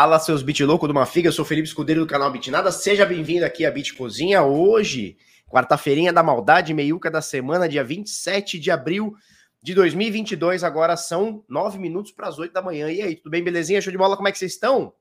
[0.00, 3.04] Fala, seus bit louco de uma figa, eu sou Felipe Escudeiro do canal Bitnada, seja
[3.04, 4.42] bem-vindo aqui à Bit Cozinha.
[4.42, 9.14] Hoje, quarta-feirinha da maldade, meiuca da semana, dia 27 de abril
[9.62, 12.90] de 2022, agora são nove minutos para as oito da manhã.
[12.90, 13.78] E aí, tudo bem, belezinha?
[13.82, 14.94] Show de bola, como é que vocês estão?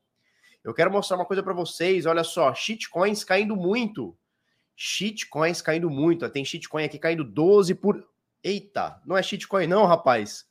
[0.66, 4.14] Eu quero mostrar uma coisa para vocês, olha só, shitcoins caindo muito.
[4.76, 8.06] Shitcoins caindo muito, tem shitcoin aqui caindo 12 por...
[8.44, 10.46] Eita, não é shitcoin não, rapaz.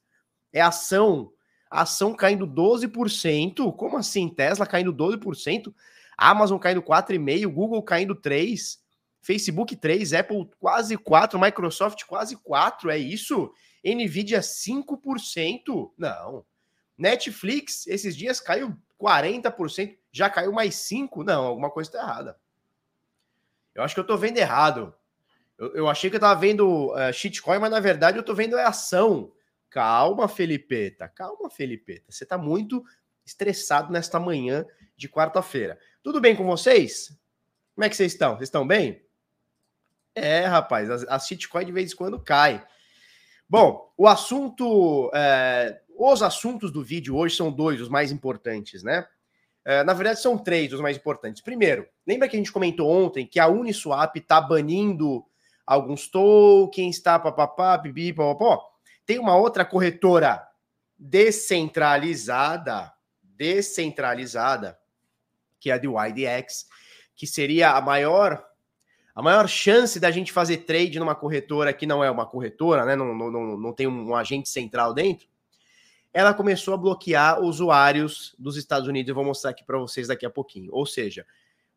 [0.50, 1.30] É ação
[1.70, 3.74] a ação caindo 12%.
[3.76, 4.28] Como assim?
[4.28, 5.72] Tesla caindo 12%,
[6.16, 8.78] Amazon caindo 4,5%, Google caindo 3%,
[9.20, 12.90] Facebook 3%, Apple quase 4%, Microsoft quase 4%.
[12.90, 13.52] É isso?
[13.84, 15.92] Nvidia 5%?
[15.96, 16.44] Não.
[16.96, 21.24] Netflix, esses dias caiu 40%, já caiu mais 5%.
[21.24, 22.38] Não, alguma coisa está errada.
[23.74, 24.92] Eu acho que eu estou vendo errado.
[25.56, 28.56] Eu, eu, achei que eu estava vendo uh, shitcoin, mas na verdade eu estou vendo
[28.56, 29.32] é ação.
[29.70, 31.08] Calma, Felipeta.
[31.08, 32.10] Calma, Felipeta.
[32.10, 32.84] Você está muito
[33.24, 34.64] estressado nesta manhã
[34.96, 35.78] de quarta-feira.
[36.02, 37.16] Tudo bem com vocês?
[37.74, 38.36] Como é que vocês estão?
[38.36, 39.02] Vocês estão bem?
[40.14, 42.66] É, rapaz, a, shitcoin de vez em quando cai.
[43.48, 45.10] Bom, o assunto.
[45.14, 49.06] É, os assuntos do vídeo hoje são dois, os mais importantes, né?
[49.64, 51.42] É, na verdade, são três os mais importantes.
[51.42, 55.24] Primeiro, lembra que a gente comentou ontem que a Uniswap está banindo
[55.66, 57.18] alguns tokens, tá?
[57.18, 58.64] Papapá, bibi, papapó?
[59.08, 60.46] Tem uma outra corretora
[60.98, 62.92] descentralizada,
[63.22, 64.78] descentralizada,
[65.58, 66.66] que é a de YDX,
[67.16, 68.46] que seria a maior
[69.14, 72.94] a maior chance da gente fazer trade numa corretora que não é uma corretora, né?
[72.94, 75.26] Não, não, não tem um agente central dentro.
[76.12, 79.08] Ela começou a bloquear usuários dos Estados Unidos.
[79.08, 80.68] Eu vou mostrar aqui para vocês daqui a pouquinho.
[80.70, 81.26] Ou seja,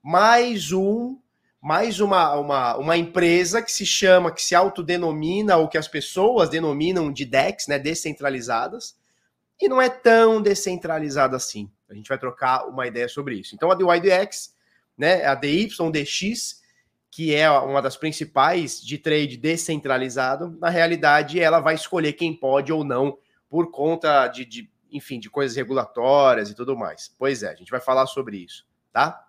[0.03, 1.17] mais um
[1.61, 6.49] mais uma, uma, uma empresa que se chama, que se autodenomina, ou que as pessoas
[6.49, 8.97] denominam de DEX, né, descentralizadas,
[9.59, 11.69] e não é tão descentralizada assim.
[11.87, 13.53] A gente vai trocar uma ideia sobre isso.
[13.53, 14.55] Então, a DYDX,
[14.97, 16.61] né, a DYDX,
[17.11, 22.73] que é uma das principais de trade descentralizado, na realidade, ela vai escolher quem pode
[22.73, 27.13] ou não, por conta de, de enfim, de coisas regulatórias e tudo mais.
[27.19, 29.27] Pois é, a gente vai falar sobre isso, tá?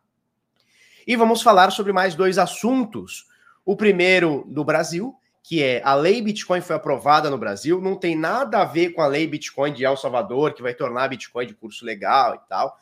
[1.06, 3.26] E vamos falar sobre mais dois assuntos.
[3.64, 8.16] O primeiro do Brasil, que é a lei Bitcoin foi aprovada no Brasil, não tem
[8.16, 11.54] nada a ver com a lei Bitcoin de El Salvador, que vai tornar Bitcoin de
[11.54, 12.78] curso legal e tal.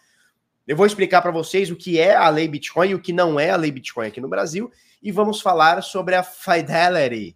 [0.68, 3.40] Eu vou explicar para vocês o que é a lei Bitcoin e o que não
[3.40, 4.70] é a lei Bitcoin aqui no Brasil,
[5.02, 7.34] e vamos falar sobre a Fidelity,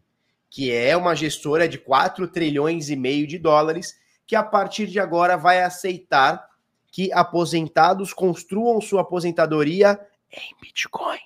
[0.50, 5.00] que é uma gestora de 4 trilhões e meio de dólares, que a partir de
[5.00, 6.46] agora vai aceitar
[6.92, 9.98] que aposentados construam sua aposentadoria
[10.34, 11.20] em Bitcoin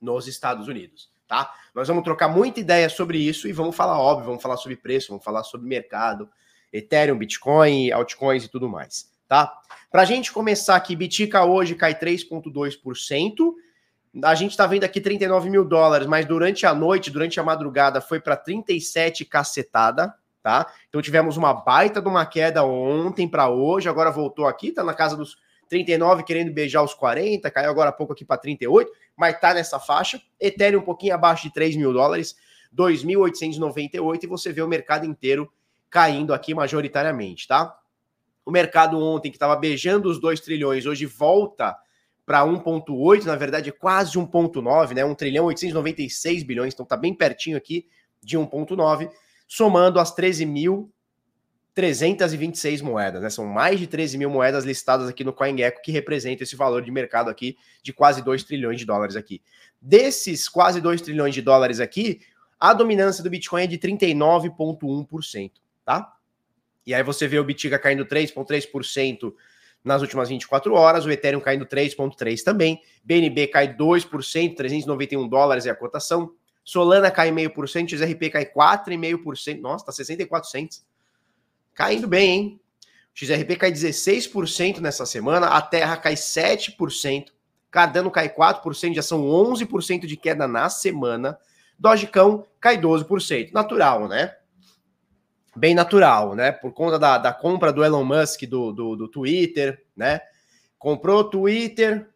[0.00, 1.52] nos Estados Unidos, tá?
[1.74, 5.08] Nós vamos trocar muita ideia sobre isso e vamos falar, óbvio, vamos falar sobre preço,
[5.08, 6.28] vamos falar sobre mercado,
[6.72, 9.52] Ethereum, Bitcoin, altcoins e tudo mais, tá?
[9.90, 13.54] Pra gente começar aqui, Bitica hoje cai 3,2%.
[14.22, 18.00] A gente tá vendo aqui 39 mil dólares, mas durante a noite, durante a madrugada,
[18.00, 20.70] foi para 37 cacetada, tá?
[20.88, 24.94] Então tivemos uma baita de uma queda ontem para hoje, agora voltou aqui, tá na
[24.94, 25.36] casa dos
[25.68, 29.78] 39 querendo beijar os 40, caiu agora há pouco aqui para 38, mas tá nessa
[29.78, 30.20] faixa.
[30.40, 32.36] Ethereum um pouquinho abaixo de 3 mil dólares,
[32.76, 35.50] 2.898, e você vê o mercado inteiro
[35.88, 37.78] caindo aqui majoritariamente, tá?
[38.44, 41.76] O mercado ontem, que estava beijando os 2 trilhões, hoje volta
[42.26, 45.04] para 1,8, na verdade é quase 1,9, né?
[45.04, 47.86] 1 trilhão 896 bilhões, então tá bem pertinho aqui
[48.22, 49.10] de 1,9,
[49.46, 50.90] somando as 13 mil
[51.74, 53.28] 326 moedas, né?
[53.28, 56.90] São mais de 13 mil moedas listadas aqui no CoinGecko, que representa esse valor de
[56.90, 59.42] mercado aqui de quase 2 trilhões de dólares aqui.
[59.80, 62.20] Desses quase 2 trilhões de dólares aqui,
[62.60, 65.50] a dominância do Bitcoin é de 39,1%,
[65.84, 66.12] tá?
[66.86, 69.34] E aí você vê o Bitica caindo 3,3%
[69.82, 75.70] nas últimas 24 horas, o Ethereum caindo 3,3% também, BNB cai 2%, 391 dólares é
[75.70, 76.32] a cotação,
[76.62, 80.86] Solana cai 0,5%, XRP cai 4,5%, nossa, tá 64 cents
[81.74, 82.60] caindo bem, hein?
[83.14, 87.26] O XRP cai 16% nessa semana, a Terra cai 7%,
[87.70, 91.38] Cardano cai 4%, já são 11% de queda na semana.
[91.76, 93.52] Dogecão cai 12%.
[93.52, 94.36] Natural, né?
[95.56, 96.52] Bem natural, né?
[96.52, 100.20] Por conta da, da compra do Elon Musk do, do, do Twitter, né?
[100.78, 102.08] Comprou o Twitter,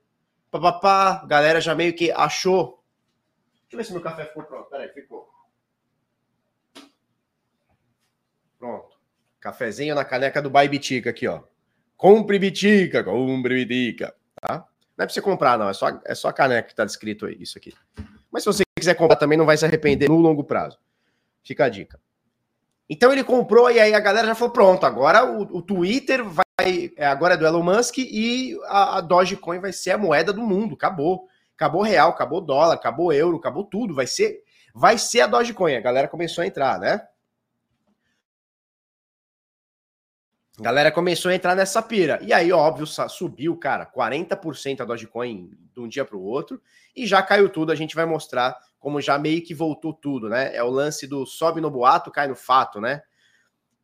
[0.50, 2.82] papapá, galera já meio que achou.
[3.62, 4.68] Deixa eu ver se meu café ficou pronto.
[4.70, 5.28] Peraí, ficou.
[8.58, 8.97] Pronto.
[9.40, 11.42] Cafezinho na caneca do Bai Bitica aqui, ó.
[11.96, 14.66] Compre Bitica, compre Bitica, tá?
[14.96, 15.68] Não é pra você comprar, não.
[15.68, 17.72] É só, é só a caneca que tá descrito aí, isso aqui.
[18.30, 20.78] Mas se você quiser comprar também, não vai se arrepender no longo prazo.
[21.44, 22.00] Fica a dica.
[22.90, 26.46] Então ele comprou e aí a galera já falou: pronto, agora o, o Twitter vai
[26.96, 30.42] é, agora é do Elon Musk e a, a Dogecoin vai ser a moeda do
[30.42, 30.74] mundo.
[30.74, 31.28] Acabou.
[31.54, 33.94] Acabou real, acabou dólar, acabou euro, acabou tudo.
[33.94, 34.42] Vai ser,
[34.74, 35.74] vai ser a Dogecoin.
[35.74, 37.00] A galera começou a entrar, né?
[40.60, 42.18] Galera começou a entrar nessa pira.
[42.20, 46.60] E aí, óbvio, subiu, cara, 40% a Dogecoin de um dia para o outro.
[46.96, 47.70] E já caiu tudo.
[47.70, 50.54] A gente vai mostrar como já meio que voltou tudo, né?
[50.54, 53.02] É o lance do sobe no boato, cai no fato, né?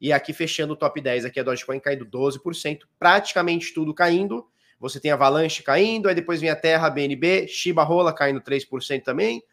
[0.00, 4.44] E aqui fechando o top 10, aqui a Dogecoin caindo 12%, praticamente tudo caindo.
[4.80, 9.44] Você tem Avalanche caindo, aí depois vem a Terra, BNB, Shiba Rola caindo 3% também.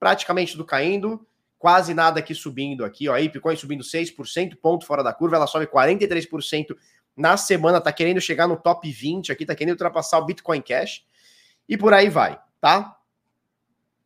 [0.00, 1.24] Praticamente tudo caindo
[1.64, 5.46] quase nada aqui subindo aqui, ó, a Bitcoin subindo 6%, ponto fora da curva, ela
[5.46, 6.76] sobe 43%
[7.16, 11.06] na semana, tá querendo chegar no top 20 aqui, tá querendo ultrapassar o Bitcoin Cash,
[11.66, 12.94] e por aí vai, tá?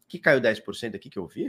[0.06, 1.48] Que caiu 10% aqui que eu vi?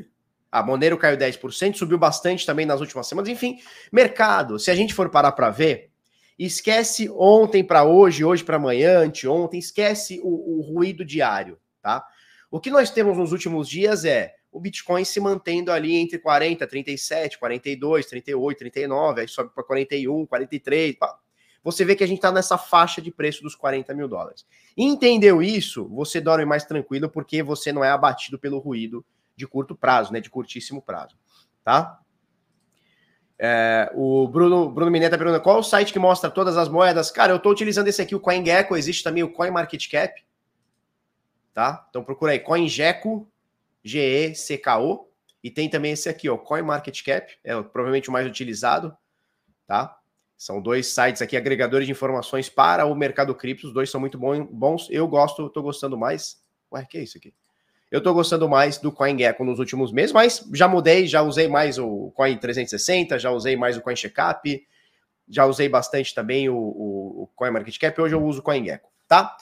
[0.51, 3.29] A ah, Monero caiu 10%, subiu bastante também nas últimas semanas.
[3.29, 3.59] Enfim,
[3.91, 5.91] mercado, se a gente for parar para ver,
[6.39, 12.03] esquece ontem para hoje, hoje para amanhã, anteontem, esquece o, o ruído diário, tá?
[12.49, 16.65] O que nós temos nos últimos dias é o Bitcoin se mantendo ali entre 40,
[16.65, 20.95] 37, 42, 38, 39, aí sobe para 41, 43.
[21.63, 24.45] Você vê que a gente está nessa faixa de preço dos 40 mil dólares.
[24.75, 25.87] Entendeu isso?
[25.89, 29.05] Você dorme mais tranquilo porque você não é abatido pelo ruído
[29.35, 30.19] de curto prazo, né?
[30.19, 31.15] De curtíssimo prazo,
[31.63, 31.99] tá?
[33.41, 37.09] É, o Bruno, Bruno Mineta pergunta qual o site que mostra todas as moedas?
[37.09, 40.25] Cara, eu estou utilizando esse aqui, o CoinGecko, existe também o CoinMarketCap,
[41.53, 41.87] tá?
[41.89, 43.31] Então procura aí, CoinGecko,
[43.83, 45.09] G-E-C-K-O.
[45.43, 48.95] E tem também esse aqui, ó, CoinMarketCap, é provavelmente o mais utilizado,
[49.65, 49.97] tá?
[50.37, 53.67] São dois sites aqui, agregadores de informações para o mercado cripto.
[53.67, 54.87] Os dois são muito bons.
[54.89, 56.41] Eu gosto, tô gostando mais.
[56.71, 57.33] Ué, que é isso aqui?
[57.91, 61.79] Eu tô gostando mais do CoinGecko nos últimos meses, mas já mudei, já usei mais
[61.79, 64.65] o Coin 360, já usei mais o CoinCheckup,
[65.27, 67.99] já usei bastante também o, o, o CoinMarketCap.
[67.99, 69.35] Hoje eu uso o CoinGecko, tá?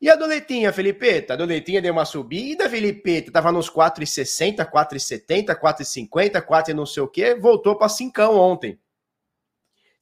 [0.00, 1.34] E a doletinha, Felipeta?
[1.34, 3.30] A doletinha deu uma subida, Felipeta.
[3.30, 7.34] Tava nos 4,60, 4,70, 4,50, 4 e não sei o quê.
[7.34, 8.80] Voltou para 5 ontem.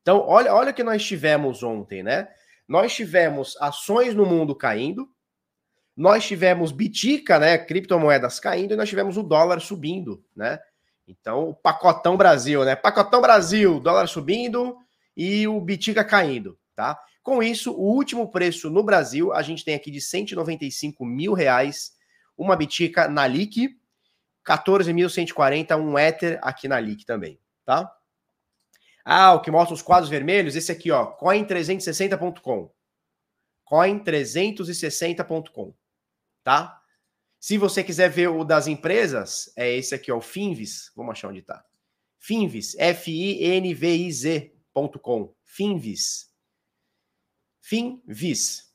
[0.01, 2.29] Então, olha, olha o que nós tivemos ontem, né?
[2.67, 5.09] Nós tivemos ações no mundo caindo,
[5.97, 7.59] nós tivemos bitica, né?
[7.59, 10.61] Criptomoedas caindo, e nós tivemos o dólar subindo, né?
[11.09, 12.77] Então, o pacotão Brasil, né?
[12.77, 14.77] Pacotão Brasil, dólar subindo
[15.17, 16.97] e o bitica caindo, tá?
[17.29, 21.93] Com isso, o último preço no Brasil, a gente tem aqui de 195 mil reais,
[22.39, 23.79] uma bitica na LIC,
[24.47, 27.95] 14.140, um Ether aqui na LIC também, tá?
[29.05, 32.73] Ah, o que mostra os quadros vermelhos, esse aqui, ó, coin360.com.
[33.71, 35.75] coin360.com,
[36.43, 36.81] tá?
[37.39, 41.29] Se você quiser ver o das empresas, é esse aqui, ó, o Finvis, vamos achar
[41.29, 41.63] onde tá.
[42.19, 43.75] Finvis, F-I-N-V-I-Z.com.
[45.45, 46.28] Finvis.
[47.69, 48.73] FinVis.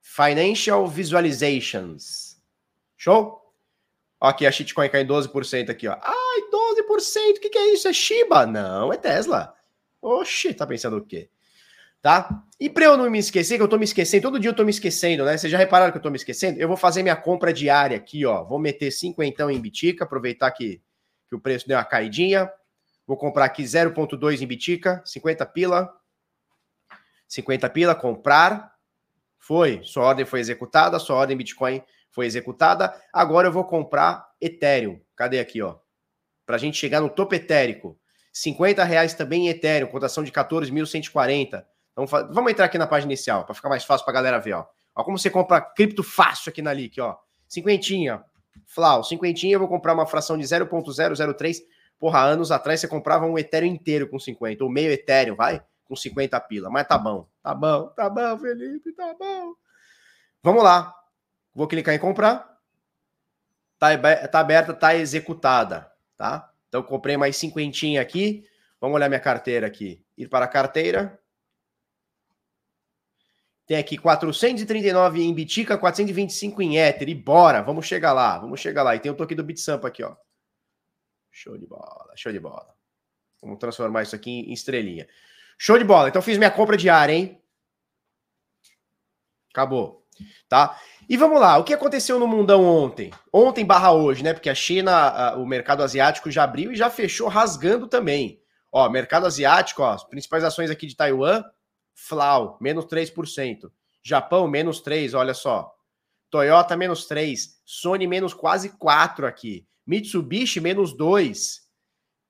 [0.00, 2.36] Financial Visualizations.
[2.96, 3.40] Show?
[4.20, 5.96] Aqui a shitcoin cai em 12% aqui, ó.
[6.02, 7.86] Ai, 12%, o que, que é isso?
[7.86, 8.44] É Shiba?
[8.44, 9.54] Não, é Tesla.
[10.00, 11.30] Oxi, tá pensando o quê?
[12.00, 12.44] Tá?
[12.58, 14.64] E para eu não me esquecer, que eu tô me esquecendo, todo dia eu tô
[14.64, 15.36] me esquecendo, né?
[15.36, 16.58] Vocês já repararam que eu tô me esquecendo?
[16.58, 18.42] Eu vou fazer minha compra diária aqui, ó.
[18.42, 20.82] Vou meter 5 então em Bitica, aproveitar que,
[21.28, 22.50] que o preço deu uma caidinha.
[23.06, 26.01] Vou comprar aqui 0.2 em Bitica, 50 pila.
[27.32, 28.74] 50 pila, comprar,
[29.38, 35.00] foi, sua ordem foi executada, sua ordem Bitcoin foi executada, agora eu vou comprar Ethereum,
[35.16, 35.76] cadê aqui, ó,
[36.44, 37.98] para a gente chegar no topo etérico,
[38.34, 43.46] 50 reais também em Ethereum, cotação de 14.140, então, vamos entrar aqui na página inicial,
[43.46, 46.50] para ficar mais fácil para a galera ver, ó, ó como você compra cripto fácil
[46.50, 47.16] aqui na LIC, ó,
[47.48, 48.22] cinquentinha,
[48.66, 51.60] Flau, cinquentinha eu vou comprar uma fração de 0.003,
[51.98, 55.62] porra, anos atrás você comprava um Ethereum inteiro com 50, ou meio Ethereum, vai?
[55.84, 56.70] Com 50 pila.
[56.70, 59.54] Mas tá bom, tá bom, tá bom, Felipe, tá bom.
[60.42, 60.94] Vamos lá.
[61.54, 62.50] Vou clicar em comprar.
[63.78, 63.88] Tá,
[64.28, 66.52] tá aberta, tá executada, tá?
[66.68, 68.46] Então comprei mais cinquentinha aqui.
[68.80, 70.04] Vamos olhar minha carteira aqui.
[70.16, 71.20] Ir para a carteira.
[73.66, 77.08] Tem aqui 439 em Bitica, 425 em Ether.
[77.08, 78.94] E bora, vamos chegar lá, vamos chegar lá.
[78.96, 80.16] E tem o toque do Bitsampa aqui, ó.
[81.30, 82.74] Show de bola, show de bola.
[83.40, 85.08] Vamos transformar isso aqui em estrelinha.
[85.58, 86.08] Show de bola.
[86.08, 87.40] Então fiz minha compra diária, hein?
[89.50, 90.06] Acabou.
[90.48, 90.78] Tá?
[91.08, 93.10] E vamos lá, o que aconteceu no mundão ontem?
[93.32, 94.32] Ontem barra hoje, né?
[94.32, 98.40] Porque a China, o mercado asiático já abriu e já fechou rasgando também.
[98.70, 101.42] Ó, mercado asiático, ó, as principais ações aqui de Taiwan,
[101.94, 103.70] Flau, menos 3%.
[104.02, 105.74] Japão, menos 3, olha só.
[106.30, 107.60] Toyota, menos 3.
[107.64, 109.66] Sony, menos quase 4 aqui.
[109.86, 111.60] Mitsubishi, menos 2.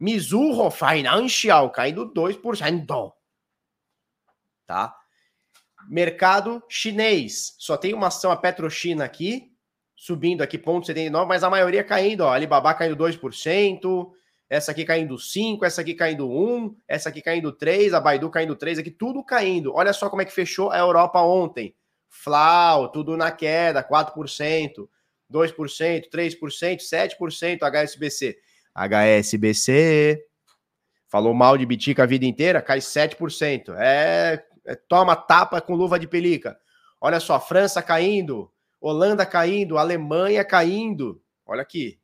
[0.03, 3.13] Mizuho Financial, caindo 2%
[4.67, 4.97] tá?
[5.89, 7.55] Mercado chinês.
[7.59, 9.53] Só tem uma ação, a Petrochina aqui,
[9.95, 12.33] subindo aqui, ponto 79, mas a maioria caindo, ó.
[12.33, 14.11] Alibaba caindo 2%,
[14.51, 18.57] essa aqui caindo 5, essa aqui caindo 1, essa aqui caindo 3, a Baidu caindo
[18.57, 19.73] 3, aqui tudo caindo.
[19.73, 21.77] Olha só como é que fechou a Europa ontem.
[22.09, 24.89] Flau, tudo na queda, 4%,
[25.31, 28.37] 2%, 3%, 7%, HSBC.
[28.75, 30.25] HSBC,
[31.09, 33.75] falou mal de Bitica a vida inteira, cai 7%.
[33.77, 36.59] É, é toma tapa com luva de pelica.
[37.01, 38.51] Olha só, França caindo,
[38.81, 41.23] Holanda caindo, Alemanha caindo.
[41.45, 42.01] Olha aqui.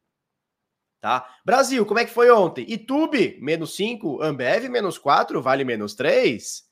[1.01, 1.29] Tá?
[1.45, 2.67] Brasil, como é que foi ontem?
[2.69, 6.65] Itube, menos 5, Ambev, menos 4, Vale, menos 3,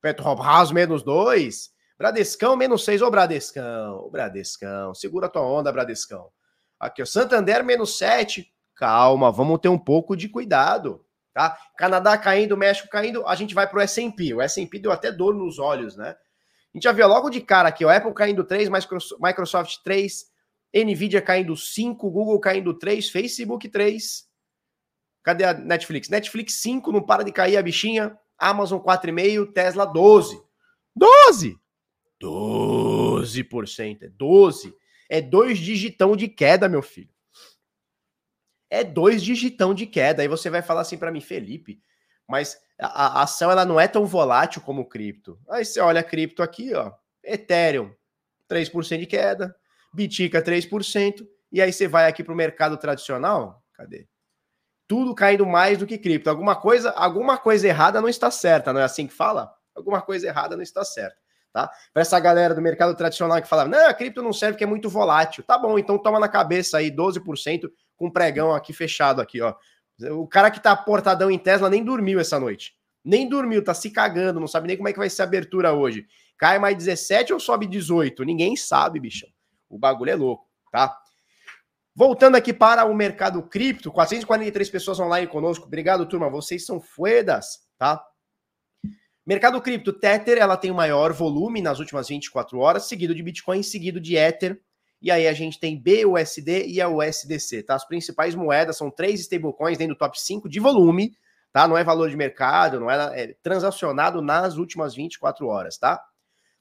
[0.00, 6.30] Petrobras, menos 2, Bradescão, menos 6, ô Bradescão, ô Bradescão, segura tua onda, Bradescão.
[6.78, 11.56] Aqui, ó, Santander, menos 7, calma, vamos ter um pouco de cuidado, tá?
[11.76, 15.58] Canadá caindo, México caindo, a gente vai pro S&P, o S&P deu até dor nos
[15.58, 16.10] olhos, né?
[16.10, 18.68] A gente já viu logo de cara aqui, o Apple caindo 3,
[19.20, 20.32] Microsoft 3,
[20.74, 24.26] Nvidia caindo 5, Google caindo 3, Facebook 3.
[25.22, 26.08] Cadê a Netflix?
[26.08, 28.18] Netflix 5, não para de cair a bichinha.
[28.38, 30.42] Amazon 4,5, Tesla 12.
[30.96, 31.56] 12!
[32.20, 34.74] 12%, é 12.
[35.10, 37.11] É dois digitão de queda, meu filho.
[38.72, 40.22] É dois digitão de queda.
[40.22, 41.78] Aí você vai falar assim para mim, Felipe,
[42.26, 45.38] mas a, a, ação ela não é tão volátil como o cripto.
[45.50, 46.90] Aí você olha cripto aqui, ó,
[47.22, 47.94] Ethereum,
[48.50, 49.54] 3% de queda,
[49.92, 54.08] Bitica 3%, e aí você vai aqui para o mercado tradicional, cadê?
[54.88, 56.30] Tudo caindo mais do que cripto.
[56.30, 59.54] Alguma coisa, alguma coisa errada não está certa, não é assim que fala?
[59.74, 61.18] Alguma coisa errada não está certa,
[61.52, 61.70] tá?
[61.92, 64.66] Para essa galera do mercado tradicional que fala, não, a cripto não serve que é
[64.66, 65.44] muito volátil.
[65.44, 69.54] Tá bom, então toma na cabeça aí 12% com pregão aqui fechado aqui, ó.
[70.10, 72.74] O cara que tá portadão em Tesla nem dormiu essa noite.
[73.04, 75.72] Nem dormiu, tá se cagando, não sabe nem como é que vai ser a abertura
[75.72, 76.06] hoje.
[76.38, 78.24] Cai mais 17 ou sobe 18?
[78.24, 79.28] Ninguém sabe, bichão.
[79.68, 80.96] O bagulho é louco, tá?
[81.94, 85.66] Voltando aqui para o mercado cripto, 443 pessoas online conosco.
[85.66, 86.30] Obrigado, turma.
[86.30, 88.02] Vocês são fuedas, tá?
[89.26, 93.62] Mercado cripto, Tether, ela tem o maior volume nas últimas 24 horas, seguido de Bitcoin,
[93.62, 94.60] seguido de Ether.
[95.02, 97.74] E aí a gente tem BUSD e a USDC, tá?
[97.74, 101.16] As principais moedas são três stablecoins dentro do top 5 de volume,
[101.52, 101.66] tá?
[101.66, 106.00] Não é valor de mercado, não é, é transacionado nas últimas 24 horas, tá?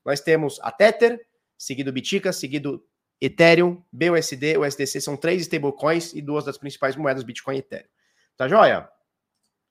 [0.03, 1.21] Nós temos a Tether,
[1.55, 2.83] seguido Bitica, seguido
[3.21, 7.87] Ethereum, BUSD, USDC são três stablecoins e duas das principais moedas, Bitcoin e Ethereum.
[8.35, 8.89] Tá joia?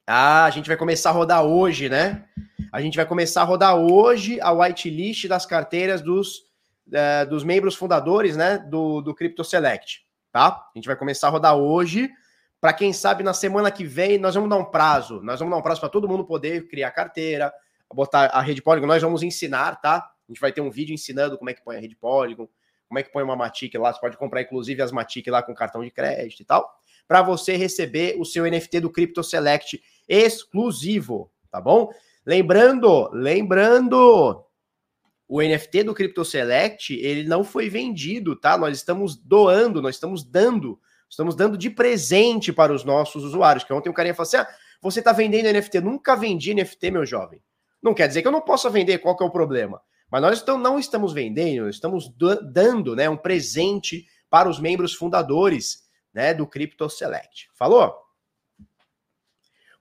[0.06, 2.24] Ah, a gente vai começar a rodar hoje, né?
[2.72, 6.50] A gente vai começar a rodar hoje a whitelist das carteiras dos,
[6.90, 8.59] uh, dos membros fundadores, né?
[8.59, 10.47] Do, do Crypto Select, tá?
[10.49, 12.11] A gente vai começar a rodar hoje.
[12.61, 15.20] Para quem sabe, na semana que vem, nós vamos dar um prazo.
[15.23, 17.52] Nós vamos dar um prazo para todo mundo poder criar carteira,
[17.92, 18.87] botar a rede Polygon.
[18.87, 19.97] Nós vamos ensinar, tá?
[20.28, 22.47] A gente vai ter um vídeo ensinando como é que põe a rede Polygon,
[22.90, 25.54] como é que põe uma Matic lá, você pode comprar inclusive as Matic lá com
[25.54, 26.68] cartão de crédito e tal,
[27.06, 31.88] para você receber o seu NFT do Crypto Select exclusivo, tá bom?
[32.26, 34.44] Lembrando, lembrando,
[35.30, 38.58] o NFT do Crypto Select, ele não foi vendido, tá?
[38.58, 40.76] Nós estamos doando, nós estamos dando,
[41.08, 43.62] estamos dando de presente para os nossos usuários.
[43.62, 44.49] Que ontem um carinha falou assim: ah,
[44.82, 45.80] você tá vendendo NFT?
[45.82, 47.40] Nunca vendi NFT, meu jovem.
[47.80, 49.80] Não quer dizer que eu não possa vender, qual que é o problema?
[50.10, 52.12] Mas nós então não estamos vendendo, estamos
[52.52, 57.49] dando né, um presente para os membros fundadores né, do Crypto Select.
[57.54, 57.94] Falou?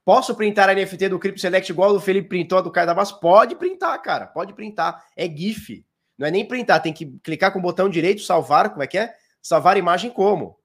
[0.09, 2.95] Posso printar a NFT do Crypto Select igual o Felipe printou a do Caio da
[2.95, 3.19] Base?
[3.19, 4.25] Pode printar, cara.
[4.25, 5.05] Pode printar.
[5.15, 5.85] É GIF.
[6.17, 8.97] Não é nem printar, tem que clicar com o botão direito, salvar, como é que
[8.97, 9.13] é?
[9.39, 10.57] Salvar imagem como,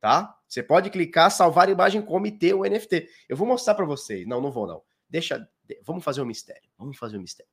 [0.00, 0.32] tá?
[0.46, 3.08] Você pode clicar, salvar imagem como e ter o NFT.
[3.28, 4.24] Eu vou mostrar para vocês.
[4.24, 4.80] Não, não vou não.
[5.10, 5.48] Deixa,
[5.84, 6.70] vamos fazer um mistério.
[6.78, 7.50] Vamos fazer um mistério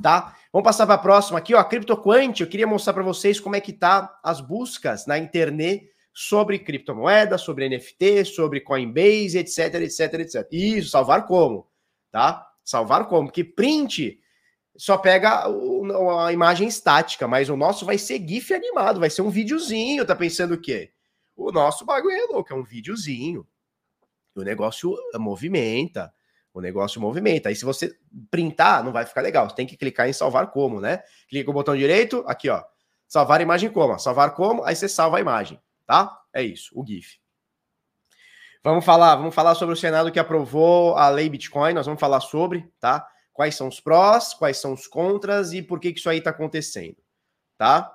[0.00, 0.34] tá?
[0.50, 2.40] Vamos passar para a próxima aqui, ó, CryptoQuant.
[2.40, 7.38] Eu queria mostrar para vocês como é que tá as buscas na internet sobre criptomoeda,
[7.38, 10.48] sobre NFT, sobre Coinbase, etc, etc, etc.
[10.52, 11.66] Isso, salvar como,
[12.10, 12.46] tá?
[12.62, 13.32] Salvar como?
[13.32, 14.20] Que print
[14.76, 19.30] só pega a imagem estática, mas o nosso vai ser GIF animado, vai ser um
[19.30, 20.04] videozinho.
[20.04, 20.92] Tá pensando o quê?
[21.34, 23.46] O nosso bagulho é louco, é um videozinho.
[24.34, 26.12] O negócio movimenta
[26.52, 27.48] o negócio movimenta.
[27.48, 27.96] Aí se você
[28.30, 29.48] printar, não vai ficar legal.
[29.48, 31.00] Você tem que clicar em salvar como, né?
[31.28, 32.62] Clica o botão direito, aqui ó,
[33.06, 35.60] salvar imagem como, salvar como, aí você salva a imagem,
[35.90, 36.22] tá?
[36.32, 37.18] É isso, o GIF.
[38.62, 42.20] Vamos falar, vamos falar sobre o Senado que aprovou a lei Bitcoin, nós vamos falar
[42.20, 43.04] sobre, tá?
[43.32, 46.30] Quais são os prós, quais são os contras e por que, que isso aí está
[46.30, 46.96] acontecendo,
[47.58, 47.92] tá?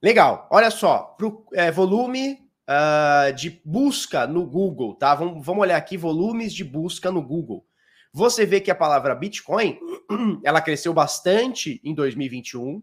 [0.00, 2.38] Legal, olha só, pro é, volume
[2.70, 5.12] uh, de busca no Google, tá?
[5.16, 7.66] Vamos, vamos olhar aqui volumes de busca no Google.
[8.12, 9.76] Você vê que a palavra Bitcoin,
[10.44, 12.80] ela cresceu bastante em 2021.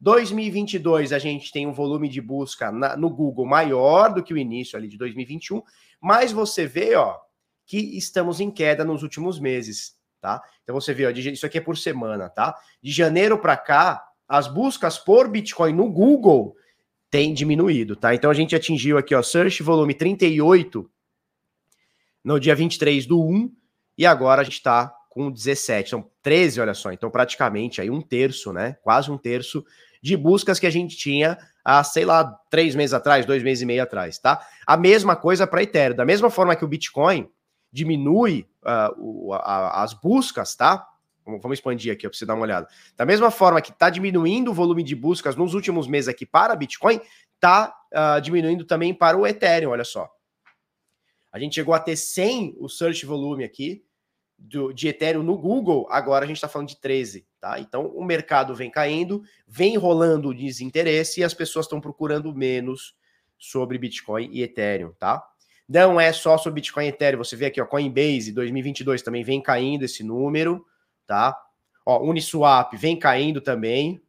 [0.00, 4.38] 2022 a gente tem um volume de busca na, no Google maior do que o
[4.38, 5.62] início ali de 2021,
[6.00, 7.18] mas você vê, ó,
[7.66, 10.42] que estamos em queda nos últimos meses, tá?
[10.62, 12.54] Então você vê, ó, isso aqui é por semana, tá?
[12.82, 16.56] De janeiro para cá, as buscas por Bitcoin no Google
[17.10, 18.14] têm diminuído, tá?
[18.14, 20.90] Então a gente atingiu aqui, ó, search volume 38
[22.22, 23.52] no dia 23 do 1
[23.96, 28.02] e agora a gente está com 17, são 13, olha só, então praticamente aí um
[28.02, 28.76] terço, né?
[28.82, 29.64] Quase um terço
[30.02, 33.66] de buscas que a gente tinha há, sei lá, três meses atrás, dois meses e
[33.66, 34.44] meio atrás, tá?
[34.66, 37.30] A mesma coisa para Ethereum, da mesma forma que o Bitcoin
[37.72, 40.86] diminui uh, o, a, as buscas, tá?
[41.24, 42.68] Vamos expandir aqui para você dar uma olhada.
[42.96, 46.54] Da mesma forma que está diminuindo o volume de buscas nos últimos meses aqui para
[46.54, 47.00] Bitcoin,
[47.34, 50.10] está uh, diminuindo também para o Ethereum, olha só.
[51.32, 53.82] A gente chegou a ter 100 o search volume aqui
[54.38, 57.58] do, de Ethereum no Google, agora a gente está falando de 13, tá?
[57.58, 62.94] Então o mercado vem caindo, vem rolando o desinteresse e as pessoas estão procurando menos
[63.38, 65.22] sobre Bitcoin e Ethereum, tá?
[65.68, 69.40] Não é só sobre Bitcoin e Ethereum, você vê aqui, ó, Coinbase 2022 também vem
[69.40, 70.64] caindo esse número,
[71.06, 71.36] tá?
[71.86, 74.00] Ó, Uniswap vem caindo também,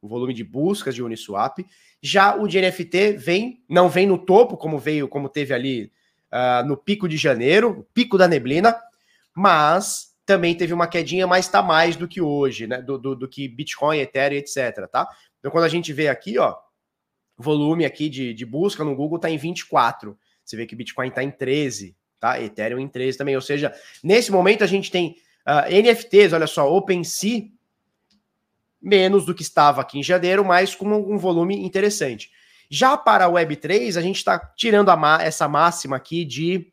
[0.00, 1.64] o volume de buscas de Uniswap.
[2.02, 5.92] Já o de NFT vem, não vem no topo, como veio, como teve ali
[6.32, 8.76] uh, no pico de janeiro, pico da neblina,
[9.40, 12.82] mas também teve uma quedinha, mas está mais do que hoje, né?
[12.82, 14.86] Do, do, do, que Bitcoin, Ethereum, etc.
[14.92, 15.08] Tá?
[15.38, 16.54] Então, quando a gente vê aqui, ó,
[17.38, 20.16] volume aqui de, de busca no Google está em 24.
[20.44, 22.38] Você vê que Bitcoin está em 13, tá?
[22.38, 23.34] Ethereum em 13 também.
[23.34, 23.74] Ou seja,
[24.04, 25.12] nesse momento a gente tem
[25.46, 27.48] uh, ah, NFTs, olha só, OpenSea,
[28.80, 32.30] menos do que estava aqui em janeiro, mas com um volume interessante.
[32.68, 36.70] Já para a Web3, a gente está tirando a, essa máxima aqui de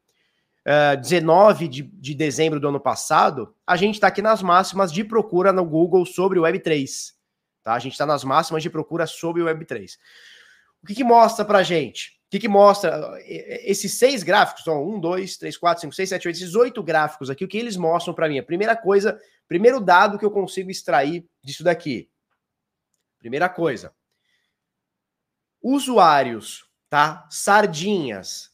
[0.67, 3.55] uh, eh, 19 de, de dezembro do ano passado.
[3.65, 7.13] A gente está aqui nas máximas de procura no Google sobre o Web3.
[7.63, 7.73] Tá?
[7.73, 9.97] A gente está nas máximas de procura sobre o Web3.
[10.83, 12.17] O que, que mostra para gente?
[12.27, 14.63] O que, que mostra esses seis gráficos?
[14.65, 17.45] São um, dois, três, quatro, cinco, seis, sete, oito, esses oito gráficos aqui.
[17.45, 18.37] O que eles mostram para mim?
[18.37, 22.09] A primeira coisa, primeiro dado que eu consigo extrair disso daqui.
[23.17, 23.93] Primeira coisa,
[25.61, 27.27] usuários, tá?
[27.31, 28.46] Sardinhas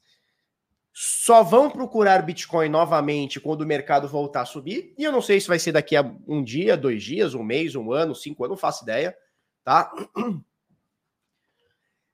[0.93, 4.93] só vão procurar Bitcoin novamente quando o mercado voltar a subir.
[4.95, 7.73] E eu não sei se vai ser daqui a um dia, dois dias, um mês,
[7.73, 9.15] um ano, cinco anos, não faço ideia,
[9.63, 9.91] tá?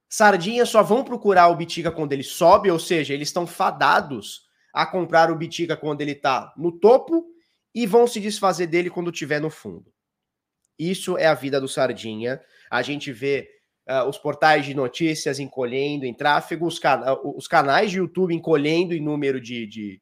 [0.07, 4.85] Sardinhas só vão procurar o Bitica quando ele sobe, ou seja, eles estão fadados a
[4.85, 7.25] comprar o Bitica quando ele está no topo
[7.75, 9.93] e vão se desfazer dele quando estiver no fundo.
[10.79, 12.41] Isso é a vida do Sardinha.
[12.71, 13.49] A gente vê
[13.89, 16.79] uh, os portais de notícias encolhendo em tráfego, os,
[17.35, 20.01] os canais de YouTube encolhendo em número de, de,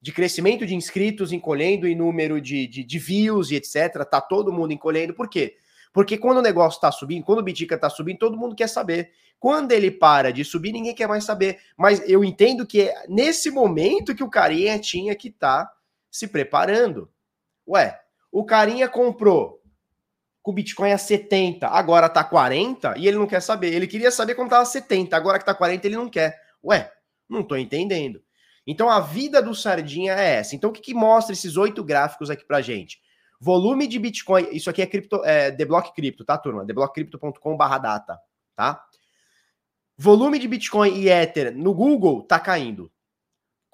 [0.00, 4.04] de crescimento de inscritos, encolhendo em número de, de, de, views e etc.
[4.10, 5.12] Tá todo mundo encolhendo.
[5.12, 5.56] Por quê?
[5.92, 9.10] Porque quando o negócio está subindo, quando o Bitica está subindo, todo mundo quer saber.
[9.38, 11.58] Quando ele para de subir, ninguém quer mais saber.
[11.76, 15.72] Mas eu entendo que é nesse momento que o carinha tinha que estar tá
[16.10, 17.10] se preparando.
[17.68, 17.98] Ué,
[18.32, 19.60] o carinha comprou
[20.46, 23.74] com o Bitcoin a 70, agora tá 40 e ele não quer saber.
[23.74, 26.40] Ele queria saber quando tava 70, agora que tá 40 ele não quer.
[26.62, 26.88] Ué,
[27.28, 28.22] não tô entendendo.
[28.64, 30.54] Então a vida do Sardinha é essa.
[30.54, 33.00] Então o que, que mostra esses oito gráficos aqui pra gente?
[33.40, 36.64] Volume de Bitcoin, isso aqui é cripto, é The Block Crypto, tá, turma?
[36.64, 38.16] theblockcrypto.com/data,
[38.54, 38.84] tá?
[39.98, 42.88] Volume de Bitcoin e Ether no Google tá caindo.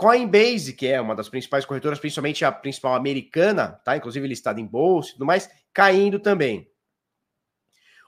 [0.03, 3.97] Coinbase, que é uma das principais corretoras, principalmente a principal americana, tá?
[3.97, 6.69] Inclusive listada em bolsa e tudo mais, caindo também.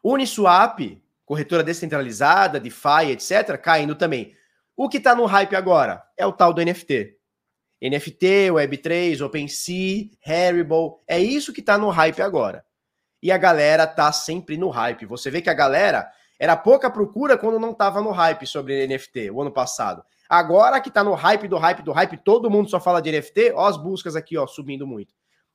[0.02, 4.35] Uniswap, corretora descentralizada, DeFi, etc., caindo também.
[4.76, 7.16] O que está no hype agora é o tal do NFT.
[7.80, 12.64] NFT, Web3, OpenSea, Haribo, é isso que está no hype agora.
[13.22, 15.07] E a galera tá sempre no hype.
[15.07, 19.30] Você vê que a galera era pouca procura quando não estava no hype sobre NFT
[19.30, 20.04] o ano passado.
[20.35, 23.53] Agora que tá no hype do hype do hype, todo mundo só fala de NFT,
[23.55, 25.14] ó as buscas aqui, ó, subindo muito.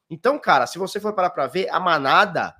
[0.10, 2.56] Então, cara, se você for parar para ver, a manada,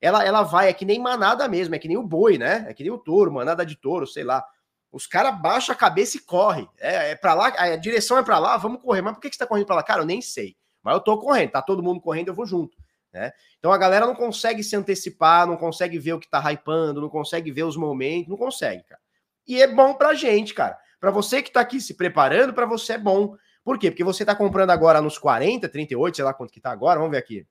[0.00, 2.66] ela, ela vai, é que nem manada mesmo, é que nem o boi, né?
[2.68, 4.44] É que nem o touro, manada de touro, sei lá.
[4.90, 6.68] Os caras baixam a cabeça e correm.
[6.80, 9.00] É, é para lá, a direção é para lá, vamos correr.
[9.00, 9.84] Mas por que, que você tá correndo para lá?
[9.84, 10.56] Cara, eu nem sei.
[10.82, 12.76] Mas eu tô correndo, tá todo mundo correndo, eu vou junto.
[13.12, 13.30] Né?
[13.60, 17.08] Então a galera não consegue se antecipar, não consegue ver o que tá hypando, não
[17.08, 19.00] consegue ver os momentos, não consegue, cara.
[19.46, 20.76] E é bom pra gente, cara.
[21.02, 23.36] Para você que está aqui se preparando, para você é bom.
[23.64, 23.90] Por quê?
[23.90, 27.10] Porque você está comprando agora nos 40, 38, sei lá quanto que está agora, vamos
[27.10, 27.44] ver aqui.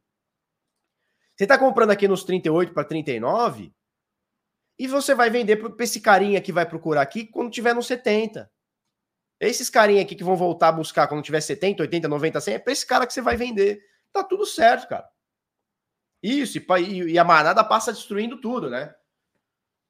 [1.36, 3.74] Você está comprando aqui nos 38 para 39
[4.80, 8.50] e você vai vender para esse carinha que vai procurar aqui quando tiver nos 70.
[9.38, 12.60] Esses carinha aqui que vão voltar a buscar quando tiver 70, 80, 90, 100, é
[12.60, 13.84] para esse cara que você vai vender.
[14.14, 15.10] tá tudo certo, cara.
[16.24, 18.96] Isso, e, e a manada passa destruindo tudo, né?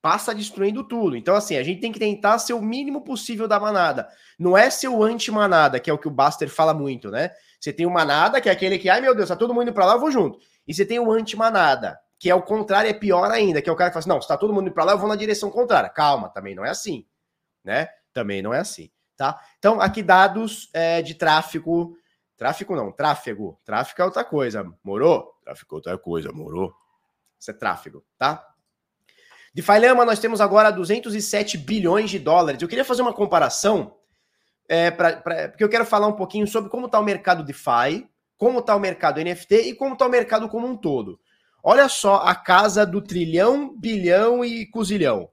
[0.01, 1.15] Passa destruindo tudo.
[1.15, 4.07] Então, assim, a gente tem que tentar ser o mínimo possível da manada.
[4.39, 7.31] Não é ser o anti-manada, que é o que o Buster fala muito, né?
[7.59, 9.73] Você tem o manada, que é aquele que, ai meu Deus, tá todo mundo indo
[9.73, 10.39] pra lá, eu vou junto.
[10.67, 13.75] E você tem o anti-manada, que é o contrário, é pior ainda, que é o
[13.75, 15.15] cara que fala assim, não, se tá todo mundo indo pra lá, eu vou na
[15.15, 15.89] direção contrária.
[15.89, 17.05] Calma, também não é assim,
[17.63, 17.87] né?
[18.11, 19.39] Também não é assim, tá?
[19.59, 21.95] Então, aqui dados é, de tráfego
[22.41, 23.61] Tráfico não, tráfego.
[23.63, 25.31] Tráfico é outra coisa, morou?
[25.43, 26.73] Tráfico é outra coisa, morou?
[27.39, 28.43] Isso é tráfego, tá?
[29.53, 32.61] De Failama, nós temos agora 207 bilhões de dólares.
[32.61, 33.95] Eu queria fazer uma comparação,
[34.67, 38.07] é, pra, pra, porque eu quero falar um pouquinho sobre como está o mercado DeFi,
[38.37, 41.19] como está o mercado NFT e como está o mercado como um todo.
[41.63, 45.29] Olha só a casa do trilhão, bilhão e cozilhão.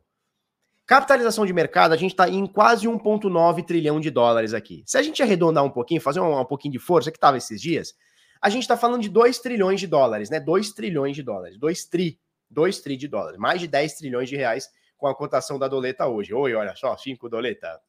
[0.84, 4.82] Capitalização de mercado, a gente está em quase 1,9 trilhão de dólares aqui.
[4.84, 7.60] Se a gente arredondar um pouquinho, fazer um, um pouquinho de força, que estava esses
[7.60, 7.94] dias,
[8.42, 10.40] a gente está falando de 2 trilhões de dólares, né?
[10.40, 11.56] 2 trilhões de dólares.
[11.58, 12.18] 2 tri.
[12.50, 13.38] 2 tri de dólares.
[13.38, 16.34] Mais de 10 trilhões de reais com a cotação da doleta hoje.
[16.34, 17.80] Oi, olha só, 5 doleta.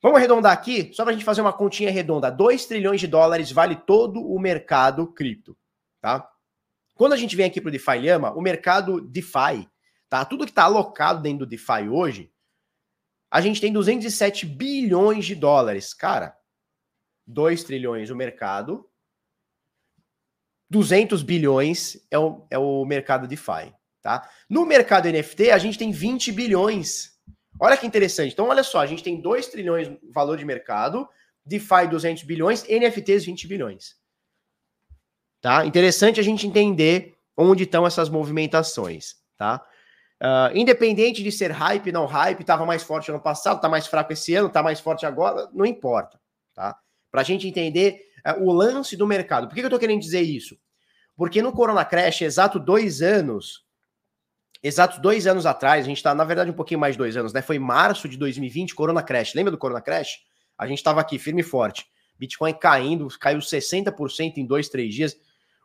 [0.00, 2.30] Vamos arredondar aqui, só para a gente fazer uma continha redonda.
[2.30, 5.56] 2 trilhões de dólares vale todo o mercado cripto,
[6.00, 6.28] tá?
[6.94, 9.68] Quando a gente vem aqui para o DeFi Lama, o mercado DeFi
[10.08, 10.24] tá?
[10.24, 12.32] Tudo que está alocado dentro do DeFi hoje,
[13.30, 15.92] a gente tem 207 bilhões de dólares.
[15.92, 16.36] Cara,
[17.26, 18.87] 2 trilhões o mercado,
[20.70, 24.28] 200 bilhões é o, é o mercado DeFi, tá?
[24.48, 27.12] No mercado NFT, a gente tem 20 bilhões.
[27.60, 28.32] Olha que interessante.
[28.32, 31.08] Então, olha só, a gente tem 2 trilhões valor de mercado,
[31.44, 33.96] DeFi 200 bilhões, NFTs 20 bilhões.
[35.40, 35.64] Tá?
[35.64, 39.64] Interessante a gente entender onde estão essas movimentações, tá?
[40.20, 44.12] Uh, independente de ser hype, não hype, estava mais forte ano passado, está mais fraco
[44.12, 46.20] esse ano, está mais forte agora, não importa,
[46.52, 46.76] tá?
[47.08, 48.07] Para a gente entender
[48.40, 49.48] o lance do mercado.
[49.48, 50.58] Por que, eu estou querendo dizer isso?
[51.16, 53.64] Porque no Corona Crash, exato dois anos,
[54.62, 57.32] exatos dois anos atrás, a gente está, na verdade, um pouquinho mais de dois anos,
[57.32, 57.42] né?
[57.42, 59.34] Foi março de 2020, Corona Crash.
[59.34, 60.20] Lembra do Corona Crash?
[60.56, 61.86] A gente estava aqui firme e forte.
[62.18, 65.16] Bitcoin caindo, caiu 60% em dois, três dias.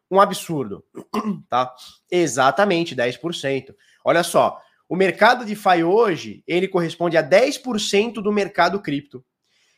[0.10, 0.84] Um absurdo,
[1.50, 1.74] tá?
[2.12, 3.74] Exatamente, 10%.
[4.06, 9.26] Olha só, o mercado de DeFi hoje, ele corresponde a 10% do mercado cripto.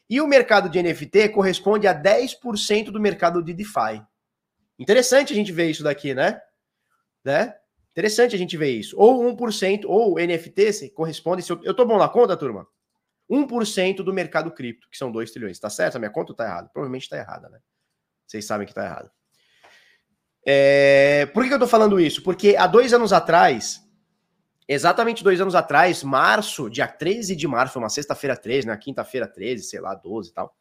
[0.10, 4.04] E o mercado de NFT corresponde a 10% do mercado de DeFi.
[4.78, 6.39] Interessante a gente ver isso daqui, né?
[7.24, 7.56] né?
[7.91, 8.96] Interessante a gente ver isso.
[9.00, 11.41] Ou 1%, ou NFT corresponde.
[11.41, 12.68] Se eu, eu tô bom na conta, turma?
[13.32, 15.58] 1% do mercado cripto, que são 2 trilhões.
[15.60, 15.96] Tá certo?
[15.96, 16.70] A minha conta tá errada?
[16.72, 17.60] Provavelmente tá errada, né?
[18.28, 19.12] Vocês sabem que tá errada.
[20.46, 21.26] É...
[21.28, 22.22] Por que eu tô falando isso?
[22.22, 23.82] Porque há dois anos atrás,
[24.67, 28.75] Exatamente dois anos atrás, março, dia 13 de março, uma sexta-feira 13, né?
[28.78, 30.56] Quinta-feira 13, sei lá, 12 e tal.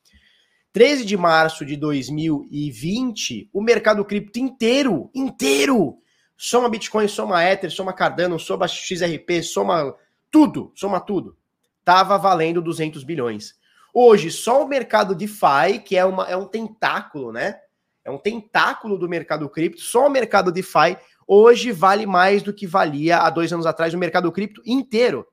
[0.74, 5.96] 13 de março de 2020, o mercado cripto inteiro, inteiro,
[6.36, 9.94] soma Bitcoin, soma Ether, soma Cardano, soma XRP, soma
[10.30, 11.36] tudo, soma tudo,
[11.84, 13.54] tava valendo 200 bilhões.
[13.94, 17.60] Hoje, só o mercado DeFi, que é, uma, é um tentáculo, né?
[18.04, 22.66] É um tentáculo do mercado cripto, só o mercado DeFi hoje vale mais do que
[22.66, 25.26] valia há dois anos atrás no mercado cripto inteiro.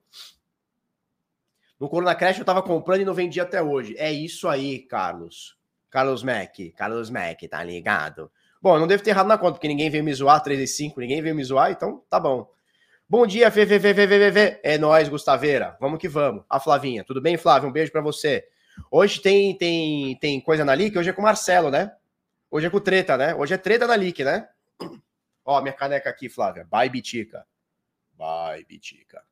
[1.79, 3.95] No Corona Crash eu estava comprando e não vendia até hoje.
[3.97, 5.57] É isso aí, Carlos.
[5.89, 6.55] Carlos Mac.
[6.75, 8.31] Carlos Mac, tá ligado?
[8.61, 10.99] Bom, não devo ter errado na conta, porque ninguém veio me zoar, 3 e 5,
[10.99, 12.47] ninguém veio me zoar, então tá bom.
[13.09, 14.61] Bom dia, VVVVVV.
[14.63, 15.75] É nós, Gustaveira.
[15.81, 16.45] Vamos que vamos.
[16.47, 17.03] A Flavinha.
[17.03, 17.67] Tudo bem, Flávio?
[17.67, 18.45] Um beijo para você.
[18.89, 21.91] Hoje tem, tem, tem coisa na LIC, hoje é com o Marcelo, né?
[22.49, 23.35] Hoje é com treta, né?
[23.35, 24.47] Hoje é treta na LIC, né?
[25.43, 26.65] Ó, minha caneca aqui, Flávia.
[26.69, 27.45] Bye Bitica.
[28.13, 29.23] Bye Bitica.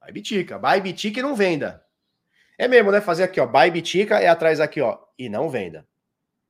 [0.00, 0.58] Bye Bitica.
[0.58, 1.84] Bye Bitica e não venda.
[2.58, 3.00] É mesmo, né?
[3.00, 3.46] Fazer aqui, ó.
[3.46, 4.98] Bye Bitica é atrás aqui, ó.
[5.18, 5.86] E não venda.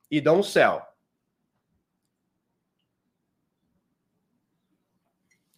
[0.09, 0.85] E dá um céu.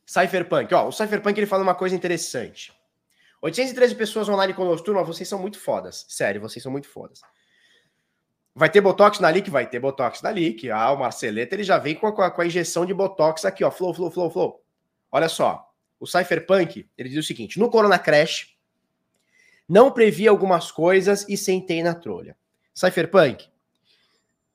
[0.05, 0.87] Cypherpunk, ó.
[0.87, 2.73] O Cypherpunk ele fala uma coisa interessante.
[3.41, 5.03] 813 pessoas online conosco, turma.
[5.03, 6.05] Vocês são muito fodas.
[6.07, 7.21] Sério, vocês são muito fodas.
[8.57, 9.51] Vai ter Botox na LIC?
[9.51, 10.71] Vai ter Botox na LIC.
[10.71, 13.69] Ah, o Marceleta ele já vem com a, com a, injeção de Botox aqui, ó.
[13.69, 14.63] Flow, flow, flow, flow.
[15.11, 15.71] Olha só.
[15.99, 18.57] O Cypherpunk, ele diz o seguinte: no Corona Crash,
[19.69, 22.35] não previ algumas coisas e sentei na trolha.
[22.73, 23.47] Cypherpunk,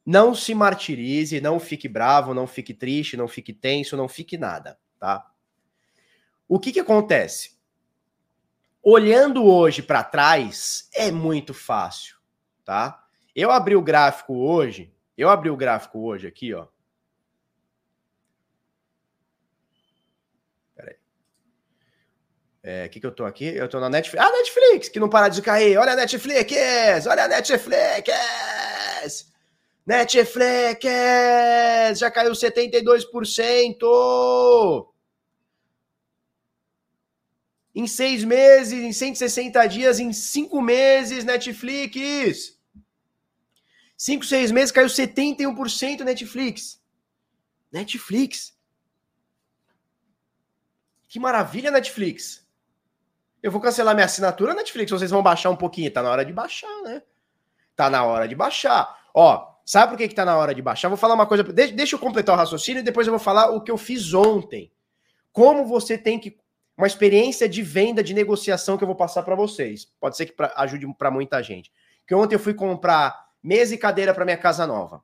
[0.05, 4.81] não se martirize, não fique bravo, não fique triste, não fique tenso, não fique nada,
[4.99, 5.31] tá?
[6.49, 7.57] O que que acontece?
[8.83, 12.17] Olhando hoje para trás, é muito fácil,
[12.65, 13.02] tá?
[13.35, 16.67] Eu abri o gráfico hoje, eu abri o gráfico hoje aqui, ó.
[20.75, 20.97] Peraí.
[22.63, 23.47] É, o que que eu tô aqui?
[23.47, 24.25] Eu tô na Netflix.
[24.25, 25.79] Ah, Netflix, que não para de cair.
[25.79, 29.33] Olha a Netflix, olha a Netflix.
[29.87, 30.85] Netflix
[31.99, 34.89] já caiu 72%.
[37.75, 42.61] Em seis meses, em 160 dias, em cinco meses, Netflix.
[44.03, 46.83] Cinco, seis meses caiu 71% Netflix.
[47.71, 48.53] Netflix.
[51.07, 52.45] Que maravilha, Netflix.
[53.41, 54.91] Eu vou cancelar minha assinatura, Netflix.
[54.91, 55.89] Vocês vão baixar um pouquinho.
[55.89, 57.01] Tá na hora de baixar, né?
[57.77, 58.93] Tá na hora de baixar.
[59.15, 60.89] Ó, sabe por que, que tá na hora de baixar?
[60.89, 61.45] Vou falar uma coisa.
[61.45, 64.73] Deixa eu completar o raciocínio e depois eu vou falar o que eu fiz ontem.
[65.31, 66.37] Como você tem que.
[66.77, 69.85] Uma experiência de venda, de negociação que eu vou passar para vocês.
[70.01, 71.71] Pode ser que pra, ajude para muita gente.
[72.05, 75.03] Que ontem eu fui comprar mesa e cadeira para minha casa nova.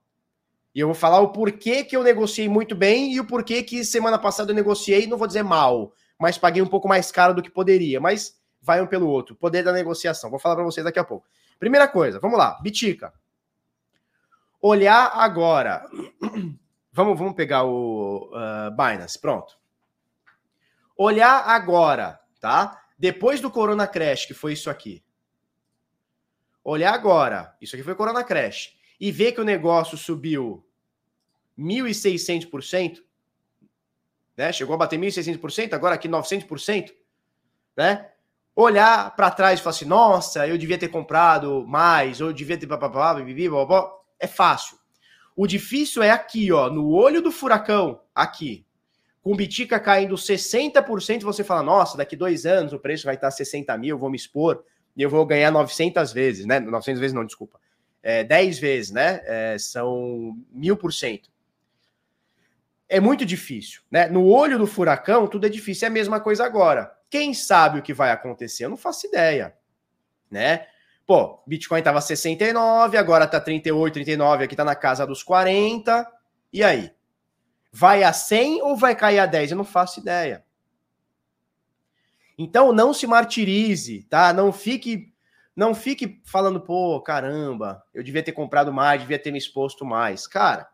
[0.75, 3.85] E eu vou falar o porquê que eu negociei muito bem e o porquê que
[3.85, 7.43] semana passada eu negociei, não vou dizer mal, mas paguei um pouco mais caro do
[7.43, 8.01] que poderia.
[8.01, 9.35] Mas vai um pelo outro.
[9.35, 10.31] Poder da negociação.
[10.31, 11.27] Vou falar para vocês daqui a pouco.
[11.59, 12.59] Primeira coisa, vamos lá.
[12.61, 13.13] Bitica.
[14.61, 15.85] Olhar agora.
[16.91, 19.57] Vamos, vamos pegar o uh, Binance, pronto.
[20.97, 22.83] Olhar agora, tá?
[22.99, 25.05] Depois do Corona Crash, que foi isso aqui.
[26.71, 30.63] Olhar agora, isso aqui foi Corona Crash, e ver que o negócio subiu
[31.59, 32.99] 1.600%,
[34.37, 34.53] né?
[34.53, 36.93] Chegou a bater 1.600%, agora aqui 900%,
[37.75, 38.11] né?
[38.55, 42.59] Olhar para trás e falar assim: nossa, eu devia ter comprado mais, ou eu devia
[42.59, 42.69] ter.
[44.21, 44.77] É fácil.
[45.35, 48.67] O difícil é aqui, ó, no olho do furacão, aqui.
[49.23, 53.75] Com Bitica caindo 60%, você fala, nossa, daqui dois anos o preço vai estar 60
[53.79, 54.63] mil, vou me expor
[54.97, 56.61] e eu vou ganhar 900 vezes, né?
[56.61, 57.61] 900 vezes não, desculpa.
[58.03, 59.21] É, 10 vezes, né?
[59.25, 61.31] É, são mil por cento.
[62.89, 64.09] É muito difícil, né?
[64.09, 65.87] No olho do furacão, tudo é difícil.
[65.87, 66.91] É a mesma coisa agora.
[67.11, 68.65] Quem sabe o que vai acontecer?
[68.65, 69.55] Eu não faço ideia,
[70.31, 70.67] né?
[71.07, 76.07] Pô, Bitcoin tava 69, agora tá 38, 39, aqui tá na casa dos 40.
[76.53, 76.91] E aí?
[77.73, 79.51] Vai a 100 ou vai cair a 10?
[79.51, 80.45] Eu não faço ideia.
[82.39, 84.33] Então não se martirize, tá?
[84.33, 85.13] Não fique
[85.59, 90.25] não fique falando, pô, caramba, eu devia ter comprado mais, devia ter me exposto mais.
[90.25, 90.69] Cara,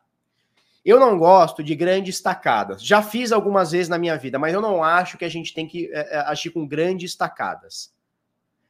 [0.84, 2.84] eu não gosto de grandes tacadas.
[2.84, 5.66] Já fiz algumas vezes na minha vida, mas eu não acho que a gente tem
[5.66, 7.94] que é, agir com grandes tacadas.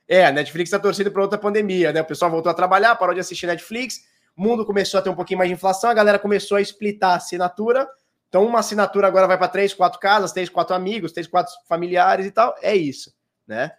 [0.07, 2.01] É, a Netflix está torcendo para outra pandemia, né?
[2.01, 4.05] O pessoal voltou a trabalhar, parou de assistir Netflix,
[4.37, 7.15] o mundo começou a ter um pouquinho mais de inflação, a galera começou a splitar
[7.15, 7.89] a assinatura.
[8.35, 12.27] Então, uma assinatura agora vai para três, quatro casas, três, quatro amigos, três, quatro familiares
[12.27, 12.53] e tal.
[12.61, 13.15] É isso,
[13.47, 13.71] né?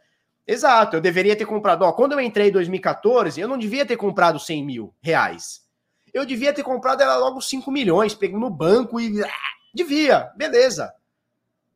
[0.48, 1.82] Exato, eu deveria ter comprado.
[1.82, 5.64] Ó, quando eu entrei em 2014, eu não devia ter comprado 100 mil reais.
[6.14, 9.22] Eu devia ter comprado ela logo 5 milhões, pego no banco e.
[9.22, 9.30] Ah,
[9.74, 10.94] devia, beleza.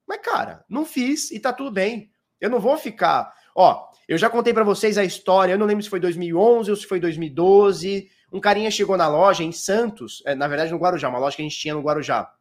[0.07, 2.09] Mas, cara, não fiz e tá tudo bem.
[2.39, 3.33] Eu não vou ficar.
[3.53, 6.77] Ó, eu já contei para vocês a história, eu não lembro se foi 2011 ou
[6.77, 8.09] se foi 2012.
[8.31, 11.41] Um carinha chegou na loja em Santos, é, na verdade no Guarujá, uma loja que
[11.41, 12.31] a gente tinha no Guarujá.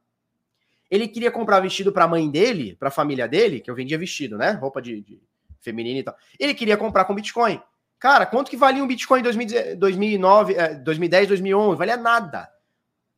[0.91, 3.99] Ele queria comprar vestido para a mãe dele, para a família dele, que eu vendia
[3.99, 4.53] vestido, né?
[4.53, 5.21] Roupa de, de
[5.61, 6.17] feminina e tal.
[6.39, 7.61] Ele queria comprar com Bitcoin.
[7.99, 11.79] Cara, quanto que valia um Bitcoin em 2009, 2010, 2011?
[11.79, 12.49] Valia nada.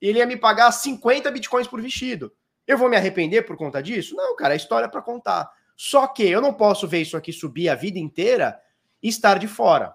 [0.01, 2.33] Ele ia me pagar 50 Bitcoins por vestido.
[2.67, 4.17] Eu vou me arrepender por conta disso?
[4.17, 5.51] Não, cara, é história para contar.
[5.77, 8.61] Só que eu não posso ver isso aqui subir a vida inteira
[9.03, 9.95] e estar de fora.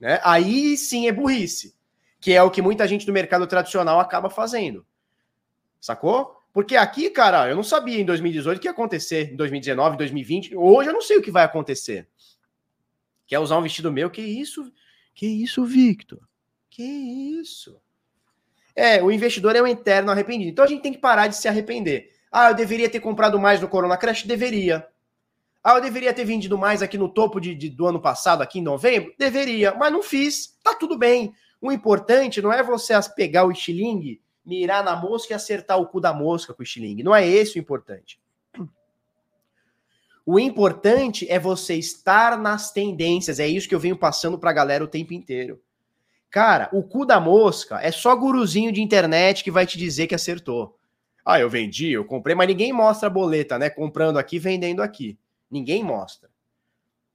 [0.00, 0.20] Né?
[0.24, 1.74] Aí sim é burrice,
[2.20, 4.86] que é o que muita gente do mercado tradicional acaba fazendo.
[5.80, 6.36] Sacou?
[6.54, 10.56] Porque aqui, cara, eu não sabia em 2018 o que ia acontecer, em 2019, 2020.
[10.56, 12.08] Hoje eu não sei o que vai acontecer.
[13.26, 14.08] Quer usar um vestido meu?
[14.08, 14.72] Que isso?
[15.12, 16.20] Que isso, Victor?
[16.70, 17.76] Que isso?
[18.72, 20.48] É, o investidor é um interno arrependido.
[20.48, 22.12] Então a gente tem que parar de se arrepender.
[22.30, 24.22] Ah, eu deveria ter comprado mais no Corona Crash?
[24.22, 24.86] Deveria.
[25.62, 28.60] Ah, eu deveria ter vendido mais aqui no topo de, de, do ano passado, aqui
[28.60, 29.12] em novembro?
[29.18, 30.56] Deveria, mas não fiz.
[30.62, 31.34] Tá tudo bem.
[31.60, 36.00] O importante não é você pegar o estilingue, mirar na mosca e acertar o cu
[36.00, 37.02] da mosca com o estilingue.
[37.02, 38.20] Não é esse o importante.
[40.26, 43.38] O importante é você estar nas tendências.
[43.38, 45.60] É isso que eu venho passando pra galera o tempo inteiro.
[46.30, 50.14] Cara, o cu da mosca é só guruzinho de internet que vai te dizer que
[50.14, 50.78] acertou.
[51.24, 53.70] Ah, eu vendi, eu comprei, mas ninguém mostra a boleta, né?
[53.70, 55.18] Comprando aqui, vendendo aqui.
[55.50, 56.28] Ninguém mostra.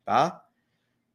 [0.05, 0.43] Tá?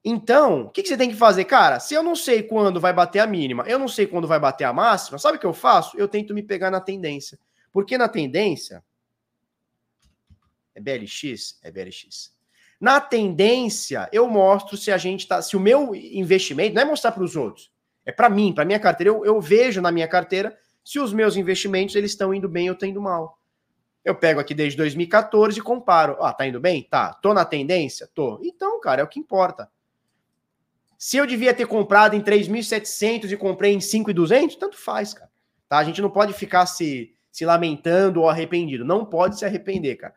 [0.05, 1.45] Então, o que, que, você tem que fazer?
[1.47, 4.39] Cara, se eu não sei quando vai bater a mínima, eu não sei quando vai
[4.39, 5.97] bater a máxima, sabe o que eu faço?
[5.97, 7.39] Eu tento me pegar na tendência.
[7.73, 8.85] Porque na tendência.
[10.75, 11.59] É BLX?
[11.63, 12.35] É BLX.
[12.79, 15.41] Na tendência, eu mostro se a gente tá.
[15.41, 16.75] Se o meu investimento.
[16.75, 17.73] Não é mostrar para os outros.
[18.05, 19.09] É para mim, para minha carteira.
[19.09, 22.75] Eu, eu vejo na minha carteira se os meus investimentos eles estão indo bem ou
[22.75, 23.39] estão indo mal.
[24.05, 26.19] Eu pego aqui desde 2014 e comparo.
[26.21, 26.83] Ah, tá indo bem?
[26.83, 27.15] Tá.
[27.15, 28.07] Tô na tendência?
[28.15, 28.39] Tô.
[28.43, 29.71] Então, cara, é o que importa.
[30.99, 35.31] Se eu devia ter comprado em 3.700 e comprei em 5.200, tanto faz, cara.
[35.69, 35.79] Tá?
[35.79, 38.85] A gente não pode ficar se, se lamentando ou arrependido.
[38.85, 40.15] Não pode se arrepender, cara.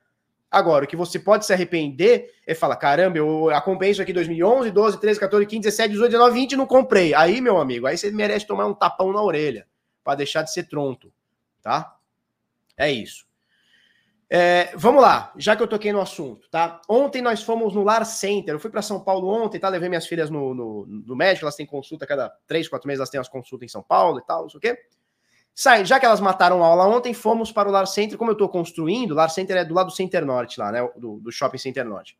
[0.49, 4.15] Agora, o que você pode se arrepender é falar: caramba, eu acompanhei isso aqui em
[4.15, 7.13] 2011, 12, 13, 14, 15, 17, 18, 19, 20 e não comprei.
[7.13, 9.67] Aí, meu amigo, aí você merece tomar um tapão na orelha
[10.03, 11.11] para deixar de ser tronto,
[11.61, 11.97] tá?
[12.77, 13.26] É isso.
[14.29, 16.81] É, vamos lá, já que eu toquei no assunto, tá?
[16.89, 18.55] Ontem nós fomos no Lar Center.
[18.55, 19.69] Eu fui para São Paulo ontem, tá?
[19.69, 23.09] Levei minhas filhas no, no, no médico, elas têm consulta cada três, quatro meses, elas
[23.09, 24.77] têm umas consultas em São Paulo e tal, não sei o quê.
[25.55, 28.17] Sai, já que elas mataram a aula ontem, fomos para o Lar Center.
[28.17, 30.87] Como eu estou construindo, o Lar Center é do lado do Center Norte, lá, né?
[30.97, 32.17] Do, do Shopping Center Norte.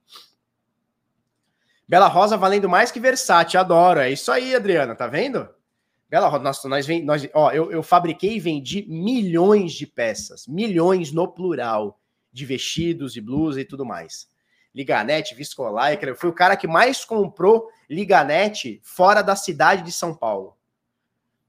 [1.87, 3.99] Bela Rosa valendo mais que Versace, adoro.
[3.99, 5.47] É isso aí, Adriana, tá vendo?
[6.09, 10.47] Bela Rosa, nossa, nós, vem, nós ó, eu, eu fabriquei e vendi milhões de peças,
[10.47, 11.99] milhões no plural,
[12.31, 14.29] de vestidos e blusas e tudo mais.
[14.73, 20.55] Liganete, Viscolaicra, fui o cara que mais comprou Liganete fora da cidade de São Paulo.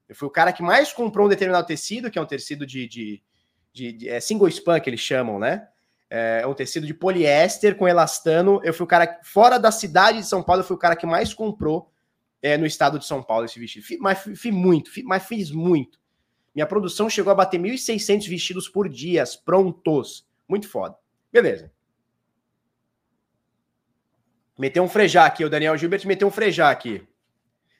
[0.08, 2.88] Eu fui o cara que mais comprou um determinado tecido, que é um tecido de,
[2.88, 3.22] de,
[3.72, 5.68] de, de é single span que eles chamam, né?
[6.10, 8.60] É um tecido de poliéster com elastano.
[8.64, 11.06] Eu fui o cara fora da cidade de São Paulo, eu fui o cara que
[11.06, 11.92] mais comprou
[12.42, 13.84] é, no estado de São Paulo esse vestido.
[13.84, 15.98] Fiz, mas fiz muito, fiz, mas fiz muito.
[16.54, 20.26] Minha produção chegou a bater 1.600 vestidos por dia, prontos.
[20.48, 20.96] Muito foda.
[21.32, 21.72] Beleza.
[24.58, 27.06] Meteu um frejá aqui, o Daniel Gilbert meteu um frejá aqui.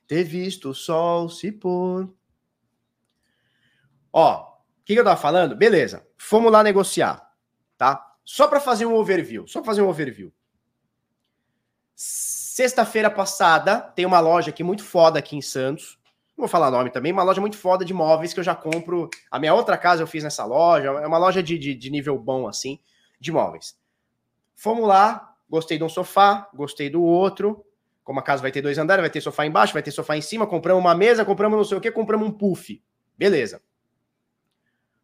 [0.06, 2.08] Ter visto o sol se pôr
[4.12, 5.54] Ó, o que, que eu tava falando?
[5.54, 7.30] Beleza, fomos lá negociar,
[7.76, 8.04] tá?
[8.24, 10.32] Só para fazer um overview, só pra fazer um overview.
[12.58, 15.96] Sexta-feira passada, tem uma loja aqui muito foda aqui em Santos.
[16.36, 19.08] Não vou falar nome também, uma loja muito foda de móveis que eu já compro.
[19.30, 22.18] A minha outra casa eu fiz nessa loja, é uma loja de, de, de nível
[22.18, 22.80] bom, assim,
[23.20, 23.78] de móveis.
[24.56, 27.64] Fomos lá, gostei de um sofá, gostei do outro.
[28.02, 30.20] Como a casa vai ter dois andares, vai ter sofá embaixo, vai ter sofá em
[30.20, 32.82] cima, compramos uma mesa, compramos não sei o que, compramos um puff.
[33.16, 33.62] Beleza.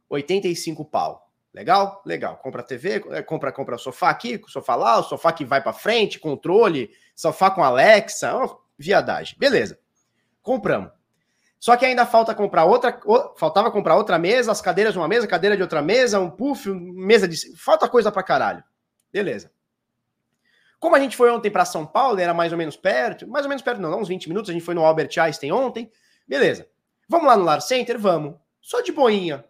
[0.08, 1.23] 85 pau.
[1.54, 2.02] Legal?
[2.04, 2.36] Legal.
[2.38, 6.18] Compra TV, é, compra, compra sofá aqui, sofá lá, o sofá que vai para frente,
[6.18, 9.36] controle, sofá com Alexa, oh, viadagem.
[9.38, 9.78] Beleza.
[10.42, 10.90] Compramos.
[11.60, 13.00] Só que ainda falta comprar outra,
[13.38, 16.68] faltava comprar outra mesa, as cadeiras de uma mesa, cadeira de outra mesa, um puff,
[16.68, 18.62] mesa de, falta coisa para caralho.
[19.12, 19.50] Beleza.
[20.80, 23.48] Como a gente foi ontem para São Paulo, era mais ou menos perto, mais ou
[23.48, 25.90] menos perto, não, uns 20 minutos, a gente foi no Albert Einstein ontem.
[26.26, 26.68] Beleza.
[27.08, 27.98] Vamos lá no Lar Center?
[27.98, 28.34] Vamos.
[28.60, 29.44] Só de boinha.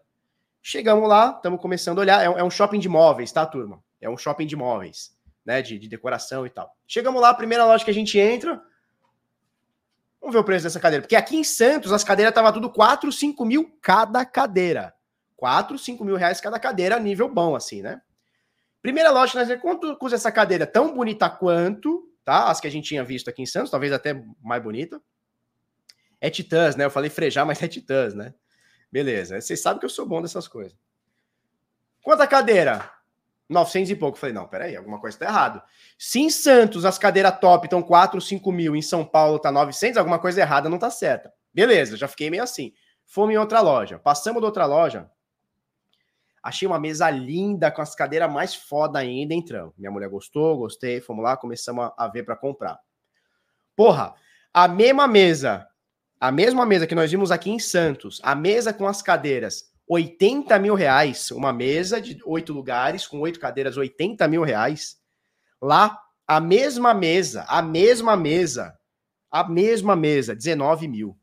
[0.66, 2.22] Chegamos lá, estamos começando a olhar.
[2.22, 3.84] É, é, um shopping de móveis, tá, turma?
[4.00, 5.60] É um shopping de móveis, né?
[5.60, 6.74] De, de decoração e tal.
[6.88, 8.58] Chegamos lá, primeira loja que a gente entra.
[10.18, 11.02] Vamos ver o preço dessa cadeira.
[11.02, 14.94] Porque aqui em Santos as cadeiras estavam tudo 4, 5 mil cada cadeira.
[15.36, 18.00] 4, 5 mil reais cada cadeira, nível bom, assim, né?
[18.80, 20.66] Primeira loja nós quanto custa essa cadeira?
[20.66, 22.48] Tão bonita quanto, tá?
[22.50, 24.98] As que a gente tinha visto aqui em Santos, talvez até mais bonita.
[26.22, 26.86] É Titãs, né?
[26.86, 28.32] Eu falei frejar, mas é Titãs, né?
[28.94, 29.40] Beleza.
[29.40, 30.78] Vocês sabem que eu sou bom dessas coisas.
[32.00, 32.88] Quanta cadeira?
[33.48, 34.16] 900 e pouco.
[34.16, 35.60] Falei, não, peraí, alguma coisa tá errado.
[35.98, 39.96] Se em Santos as cadeiras top estão 4, 5 mil, em São Paulo tá 900,
[39.96, 41.32] alguma coisa errada não tá certa.
[41.52, 42.72] Beleza, já fiquei meio assim.
[43.04, 43.98] Fomos em outra loja.
[43.98, 45.10] Passamos de outra loja.
[46.40, 49.74] Achei uma mesa linda, com as cadeiras mais foda ainda, entramos.
[49.76, 52.78] Minha mulher gostou, gostei, fomos lá, começamos a ver para comprar.
[53.74, 54.14] Porra,
[54.52, 55.66] a mesma mesa
[56.24, 60.58] a mesma mesa que nós vimos aqui em Santos, a mesa com as cadeiras, 80
[60.58, 64.96] mil reais, uma mesa de oito lugares, com oito cadeiras, 80 mil reais.
[65.60, 68.74] Lá, a mesma mesa, a mesma mesa,
[69.30, 71.14] a mesma mesa, 19 mil.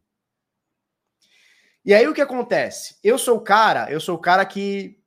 [1.83, 2.95] E aí o que acontece?
[3.03, 4.99] Eu sou o cara, eu sou o cara que.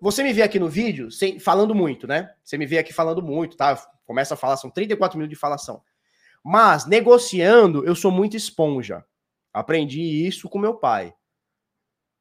[0.00, 2.34] Você me vê aqui no vídeo sem, falando muito, né?
[2.42, 3.80] Você me vê aqui falando muito, tá?
[4.04, 5.80] Começa a falar, são 34 minutos de falação.
[6.42, 9.04] Mas negociando, eu sou muito esponja.
[9.52, 11.14] Aprendi isso com meu pai.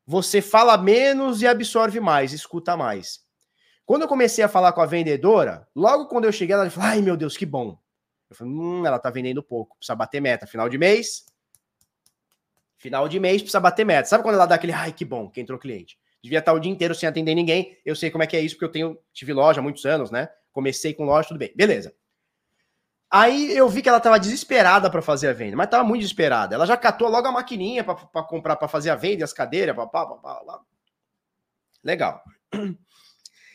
[0.05, 3.19] Você fala menos e absorve mais, escuta mais.
[3.85, 7.01] Quando eu comecei a falar com a vendedora, logo quando eu cheguei, ela falou: ai
[7.01, 7.77] meu Deus, que bom.
[8.29, 10.47] Eu falei: hum, ela tá vendendo pouco, precisa bater meta.
[10.47, 11.25] Final de mês,
[12.77, 14.07] final de mês precisa bater meta.
[14.07, 15.97] Sabe quando ela dá aquele, ai que bom, que entrou cliente?
[16.23, 17.77] Devia estar o dia inteiro sem atender ninguém.
[17.85, 20.11] Eu sei como é que é isso, porque eu tenho, tive loja há muitos anos,
[20.11, 20.29] né?
[20.51, 21.51] Comecei com loja, tudo bem.
[21.55, 21.93] Beleza.
[23.09, 26.55] Aí eu vi que ela tava desesperada para fazer a venda, mas tava muito desesperada.
[26.55, 30.05] Ela já catou logo a maquininha para comprar, para fazer a venda, as cadeiras, papá,
[30.05, 30.61] papá, papá.
[31.83, 32.21] Legal.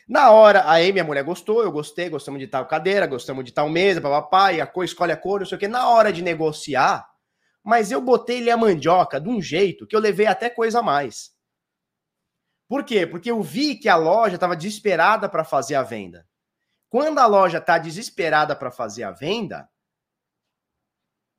[0.08, 3.68] Na hora, aí minha mulher gostou, eu gostei, gostamos de tal cadeira, gostamos de tal
[3.68, 5.68] mesa, papá, e a cor, escolhe a cor, não sei o que.
[5.68, 7.08] Na hora de negociar,
[7.62, 11.30] mas eu botei-lhe a mandioca de um jeito que eu levei até coisa a mais.
[12.68, 13.06] Por quê?
[13.06, 16.26] Porque eu vi que a loja estava desesperada para fazer a venda.
[16.92, 19.66] Quando a loja está desesperada para fazer a venda,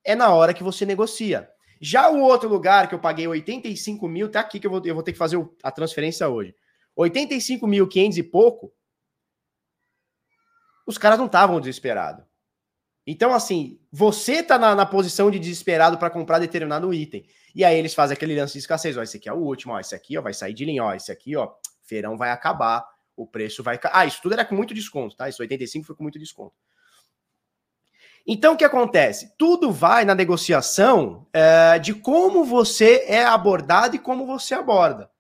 [0.04, 1.48] é na hora que você negocia.
[1.80, 4.96] Já o outro lugar que eu paguei 85 mil, tá aqui que eu vou, eu
[4.96, 6.56] vou ter que fazer a transferência hoje.
[6.98, 8.74] 85.500 e pouco,
[10.88, 12.26] os caras não estavam desesperados.
[13.06, 17.28] Então, assim, você tá na, na posição de desesperado para comprar determinado item.
[17.54, 18.98] E aí eles fazem aquele lance de escassez.
[18.98, 20.96] Ó, esse aqui é o último, ó, esse aqui ó, vai sair de linha, ó,
[20.96, 22.84] esse aqui, ó, feirão vai acabar,
[23.16, 23.80] o preço vai...
[23.92, 25.30] Ah, isso tudo era com muito desconto, tá?
[25.30, 26.56] Isso 85 foi com muito desconto.
[28.26, 29.34] Então, o que acontece?
[29.38, 35.12] Tudo vai na negociação é, de como você é abordado e como você aborda.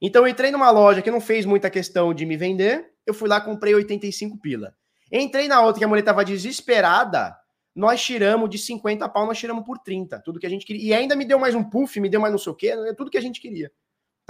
[0.00, 3.28] Então, eu entrei numa loja que não fez muita questão de me vender, eu fui
[3.28, 4.74] lá comprei 85 pila.
[5.10, 7.36] Entrei na outra que a mulher estava desesperada,
[7.74, 10.82] nós tiramos de 50 pau, nós tiramos por 30, tudo que a gente queria.
[10.82, 12.94] E ainda me deu mais um puff, me deu mais não sei o quê, é
[12.94, 13.70] tudo que a gente queria,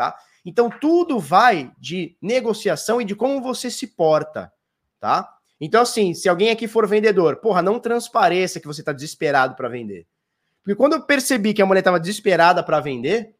[0.02, 0.18] tá?
[0.44, 4.52] Então, tudo vai de negociação e de como você se porta,
[4.98, 5.28] tá?
[5.60, 9.68] Então, assim, se alguém aqui for vendedor, porra, não transpareça que você tá desesperado para
[9.68, 10.08] vender.
[10.64, 13.36] Porque quando eu percebi que a mulher estava desesperada para vender,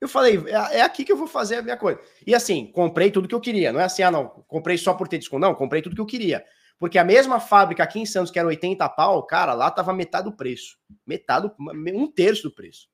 [0.00, 2.00] eu falei, é, é aqui que eu vou fazer a minha coisa.
[2.26, 3.70] E assim, comprei tudo que eu queria.
[3.70, 5.40] Não é assim, ah, não, comprei só por ter desconto.
[5.40, 6.42] Não, comprei tudo que eu queria.
[6.78, 10.24] Porque a mesma fábrica aqui em Santos, que era 80 pau, cara, lá tava metade
[10.24, 10.78] do preço.
[11.06, 12.88] Metade, um terço do preço.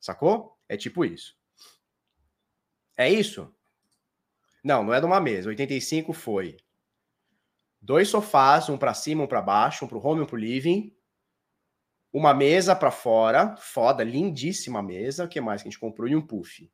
[0.00, 0.55] Sacou?
[0.68, 1.36] É tipo isso.
[2.96, 3.52] É isso?
[4.64, 5.48] Não, não é de uma mesa.
[5.48, 6.56] 85 foi
[7.80, 10.38] dois sofás, um para cima, um para baixo, um para o home, um para o
[10.38, 10.92] living.
[12.12, 15.24] Uma mesa para fora, foda, lindíssima mesa.
[15.24, 16.08] O que mais que a gente comprou?
[16.08, 16.70] E um puff.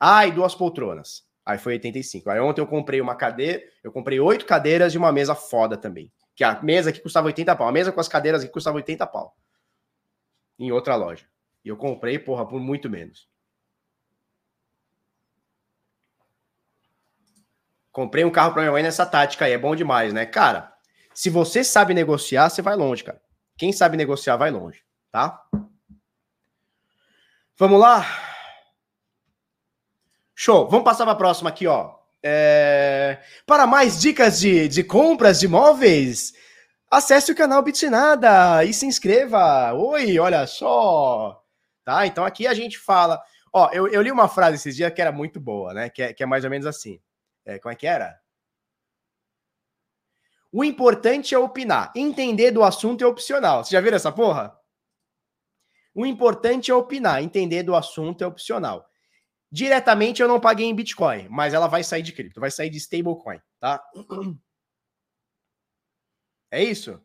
[0.00, 1.24] Ah, e duas poltronas.
[1.44, 2.30] Aí foi 85.
[2.30, 6.12] Aí ontem eu comprei uma cadeira, eu comprei oito cadeiras e uma mesa foda também.
[6.34, 7.68] Que a mesa aqui custava 80 pau.
[7.68, 9.36] A mesa com as cadeiras aqui custava 80 pau.
[10.58, 11.26] Em outra loja.
[11.64, 13.28] E eu comprei, porra, por muito menos.
[17.92, 20.24] Comprei um carro para minha mãe nessa tática aí, é bom demais, né?
[20.24, 20.72] Cara,
[21.12, 23.20] se você sabe negociar, você vai longe, cara.
[23.58, 25.42] Quem sabe negociar vai longe, tá?
[27.58, 28.06] Vamos lá?
[30.34, 30.66] Show.
[30.68, 31.94] Vamos passar para a próxima aqui, ó.
[32.22, 33.18] É...
[33.44, 36.32] Para mais dicas de, de compras de imóveis,
[36.90, 39.74] acesse o canal Bitnada e se inscreva.
[39.74, 41.39] Oi, olha só.
[41.84, 42.06] Tá?
[42.06, 43.20] Então aqui a gente fala.
[43.52, 45.90] Ó, eu, eu li uma frase esses dias que era muito boa, né?
[45.90, 47.00] Que é, que é mais ou menos assim.
[47.44, 48.20] É, como é que era?
[50.52, 51.92] O importante é opinar.
[51.96, 53.64] Entender do assunto é opcional.
[53.64, 54.56] Você já viram essa porra?
[55.94, 57.22] O importante é opinar.
[57.22, 58.88] Entender do assunto é opcional.
[59.52, 62.78] Diretamente eu não paguei em Bitcoin, mas ela vai sair de cripto, vai sair de
[62.78, 63.82] stablecoin, tá?
[66.52, 67.00] É isso?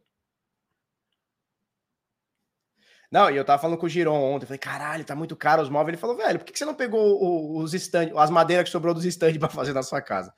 [3.15, 5.69] Não, e eu tava falando com o Giron ontem, falei, caralho, tá muito caro os
[5.69, 5.93] móveis.
[5.93, 9.05] Ele falou, velho, por que você não pegou os stand, as madeiras que sobrou dos
[9.05, 10.33] stands para fazer na sua casa?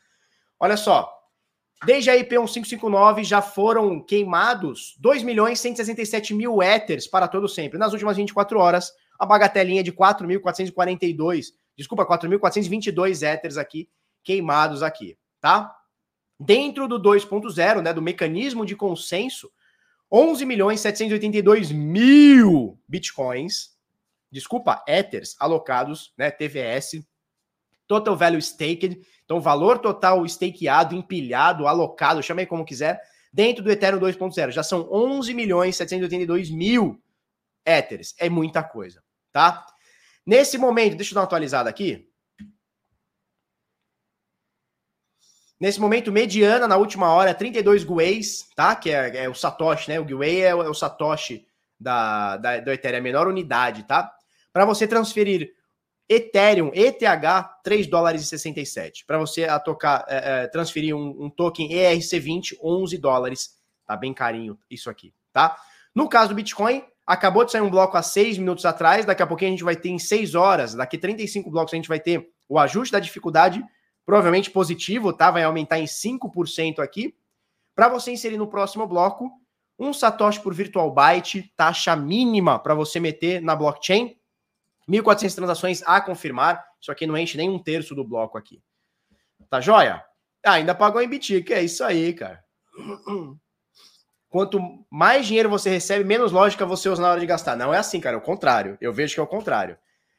[0.59, 1.11] Olha só,
[1.87, 7.79] desde a IP1559 já foram queimados 2 milhões 167 mil éteres para todo sempre.
[7.79, 13.89] Nas últimas 24 horas, a bagatelinha de 4.442, desculpa, 4.422 éteres aqui
[14.23, 15.75] queimados aqui, tá?
[16.39, 19.49] Dentro do 2.0, né, do mecanismo de consenso,
[20.11, 23.77] 11 milhões 782 mil bitcoins,
[24.31, 27.03] desculpa, ethers alocados, né, TVS,
[27.87, 33.01] total value staked, então valor total stakeado, empilhado, alocado, chame como quiser,
[33.31, 37.01] dentro do Ethereum 2.0, já são 11 milhões 782 mil
[37.65, 39.65] ethers, é muita coisa, tá?
[40.25, 42.09] Nesse momento, deixa eu dar uma atualizada aqui,
[45.59, 48.75] Nesse momento, mediana na última hora, 32 gueis, tá?
[48.75, 49.99] Que é, é o Satoshi, né?
[49.99, 51.47] O guei é, é, o Satoshi
[51.79, 54.13] da, da, do Ethereum, a menor unidade, tá?
[54.53, 55.51] Para você transferir
[56.07, 57.01] Ethereum, ETH,
[57.63, 59.03] 3 dólares e 67.
[59.05, 63.57] Para você a tocar, é, é, transferir um, um, token ERC20, 11 dólares.
[63.85, 65.57] Tá bem carinho isso aqui, tá?
[65.93, 69.05] No caso do Bitcoin, acabou de sair um bloco há 6 minutos atrás.
[69.05, 71.89] Daqui a pouquinho a gente vai ter em 6 horas, daqui 35 blocos, a gente
[71.89, 73.63] vai ter o ajuste da dificuldade
[74.07, 75.29] provavelmente positivo, tá?
[75.29, 77.13] Vai aumentar em 5% aqui.
[77.75, 79.29] Para você inserir no próximo bloco,
[79.77, 84.17] um satoshi por virtual byte, taxa mínima para você meter na blockchain.
[84.89, 86.65] 1.400 transações a confirmar.
[86.79, 88.63] Isso aqui não enche nem um terço do bloco aqui.
[89.49, 90.01] Tá joia?
[90.41, 92.41] Ah, ainda pagou em BTC, é isso aí, cara.
[94.29, 97.57] Quanto mais dinheiro você recebe, menos lógica você usa na hora de gastar.
[97.57, 98.77] Não é assim, cara, é o contrário.
[98.79, 99.77] Eu vejo que é o contrário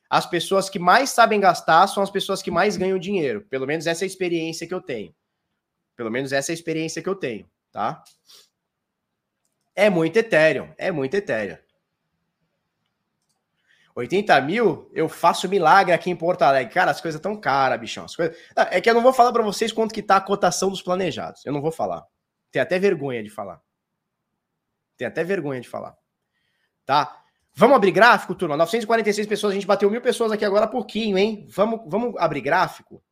[0.08, 3.42] as pessoas que mais sabem gastar são as pessoas que mais ganham dinheiro.
[3.50, 5.14] Pelo menos essa é a experiência que eu tenho.
[5.96, 8.02] Pelo menos essa é a experiência que eu tenho, tá?
[9.74, 11.58] É muito Ethereum, é muito Ethereum.
[13.94, 16.72] 80 mil, eu faço milagre aqui em Porto Alegre.
[16.72, 18.04] Cara, as coisas tão caras, bichão.
[18.04, 18.36] As coisas...
[18.70, 21.44] É que eu não vou falar para vocês quanto que tá a cotação dos planejados.
[21.44, 22.06] Eu não vou falar.
[22.52, 23.60] Tem até vergonha de falar.
[24.96, 25.96] Tem até vergonha de falar.
[26.86, 27.24] Tá?
[27.58, 28.56] Vamos abrir gráfico, turma?
[28.56, 31.44] 946 pessoas, a gente bateu mil pessoas aqui agora há pouquinho, hein?
[31.50, 33.02] Vamos, vamos abrir gráfico?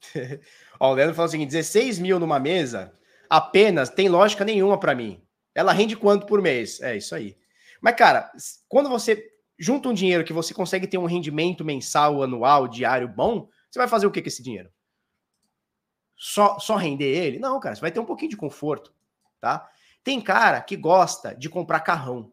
[0.78, 2.92] Ó, o Leandro falou o seguinte: 16 mil numa mesa
[3.28, 5.20] apenas tem lógica nenhuma para mim.
[5.54, 6.80] Ela rende quanto por mês?
[6.80, 7.36] É isso aí.
[7.80, 8.30] Mas, cara,
[8.68, 9.26] quando você
[9.58, 13.88] junta um dinheiro que você consegue ter um rendimento mensal, anual, diário bom, você vai
[13.88, 14.70] fazer o que com esse dinheiro?
[16.18, 17.38] Só, só render ele?
[17.38, 18.92] Não, cara, você vai ter um pouquinho de conforto,
[19.40, 19.70] tá?
[20.02, 22.32] Tem cara que gosta de comprar carrão.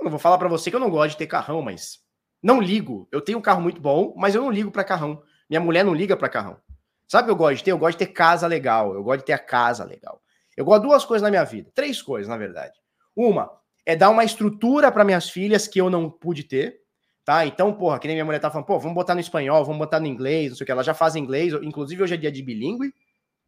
[0.00, 2.04] Eu não vou falar para você que eu não gosto de ter carrão, mas
[2.42, 3.08] não ligo.
[3.12, 5.22] Eu tenho um carro muito bom, mas eu não ligo para carrão.
[5.48, 6.60] Minha mulher não liga para carrão.
[7.06, 7.70] Sabe o que eu gosto de ter?
[7.70, 8.92] Eu gosto de ter casa legal.
[8.94, 10.20] Eu gosto de ter a casa legal.
[10.56, 11.70] Eu gosto de duas coisas na minha vida.
[11.72, 12.76] Três coisas, na verdade.
[13.14, 13.50] Uma
[13.84, 16.80] é dar uma estrutura para minhas filhas que eu não pude ter.
[17.26, 17.44] Tá?
[17.44, 19.98] Então, porra, que nem minha mulher tá falando, pô, vamos botar no espanhol, vamos botar
[19.98, 20.70] no inglês, não sei o que.
[20.70, 21.52] Ela já faz inglês.
[21.54, 22.94] Inclusive, hoje é dia de bilíngue.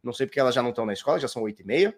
[0.03, 1.97] Não sei porque elas já não estão na escola, já são oito e meia.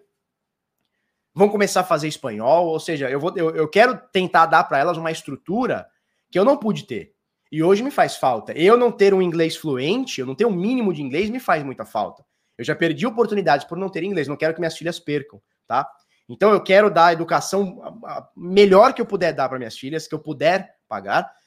[1.34, 4.78] Vão começar a fazer espanhol, ou seja, eu, vou, eu, eu quero tentar dar para
[4.78, 5.88] elas uma estrutura
[6.30, 7.16] que eu não pude ter.
[7.50, 8.52] E hoje me faz falta.
[8.52, 11.64] Eu não ter um inglês fluente, eu não ter um mínimo de inglês, me faz
[11.64, 12.24] muita falta.
[12.56, 15.90] Eu já perdi oportunidades por não ter inglês, não quero que minhas filhas percam, tá?
[16.28, 17.82] Então eu quero dar a educação
[18.36, 21.41] melhor que eu puder dar para minhas filhas, que eu puder pagar.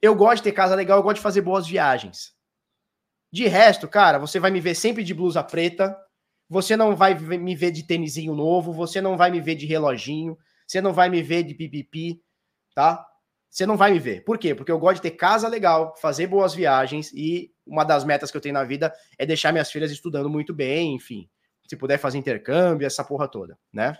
[0.00, 2.34] Eu gosto de ter casa legal, eu gosto de fazer boas viagens.
[3.32, 5.96] De resto, cara, você vai me ver sempre de blusa preta,
[6.48, 10.38] você não vai me ver de tênisinho novo, você não vai me ver de reloginho,
[10.66, 12.22] você não vai me ver de pipipi,
[12.74, 13.04] tá?
[13.56, 14.22] você não vai me ver.
[14.22, 14.54] Por quê?
[14.54, 18.36] Porque eu gosto de ter casa legal, fazer boas viagens e uma das metas que
[18.36, 21.26] eu tenho na vida é deixar minhas filhas estudando muito bem, enfim.
[21.66, 23.96] Se puder fazer intercâmbio, essa porra toda, né?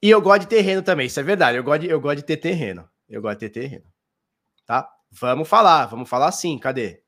[0.00, 1.58] E eu gosto de terreno também, isso é verdade.
[1.58, 2.88] Eu gosto de, eu gosto de ter terreno.
[3.10, 3.92] Eu gosto de terreno.
[4.64, 4.88] Tá?
[5.10, 6.56] Vamos falar, vamos falar sim.
[6.56, 7.02] Cadê?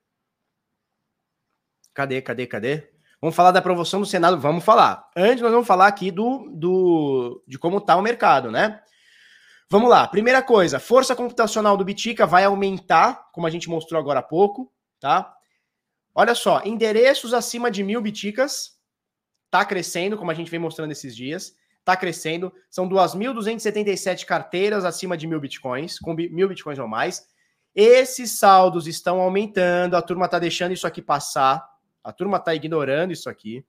[1.94, 2.92] Cadê, cadê, cadê?
[3.20, 5.09] Vamos falar da promoção do Senado, vamos falar.
[5.16, 8.82] Antes nós vamos falar aqui do, do de como tá o mercado, né?
[9.70, 10.09] Vamos lá.
[10.09, 14.72] Primeira coisa, força computacional do Bitica vai aumentar, como a gente mostrou agora há pouco,
[14.98, 15.32] tá?
[16.14, 18.78] Olha só, endereços acima de mil biticas
[19.50, 21.55] tá crescendo, como a gente vem mostrando esses dias,
[21.85, 22.53] tá crescendo.
[22.70, 27.26] São 2.277 carteiras acima de mil bitcoins, com mil bitcoins ou mais.
[27.74, 31.66] Esses saldos estão aumentando, a turma tá deixando isso aqui passar,
[32.05, 33.64] a turma tá ignorando isso aqui.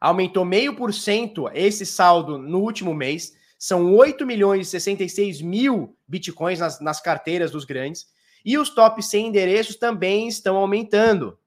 [0.00, 3.32] Aumentou meio por cento esse saldo no último mês.
[3.58, 8.06] São 8 milhões e 66 mil bitcoins nas, nas carteiras dos grandes.
[8.44, 11.38] E os top 100 endereços também estão aumentando.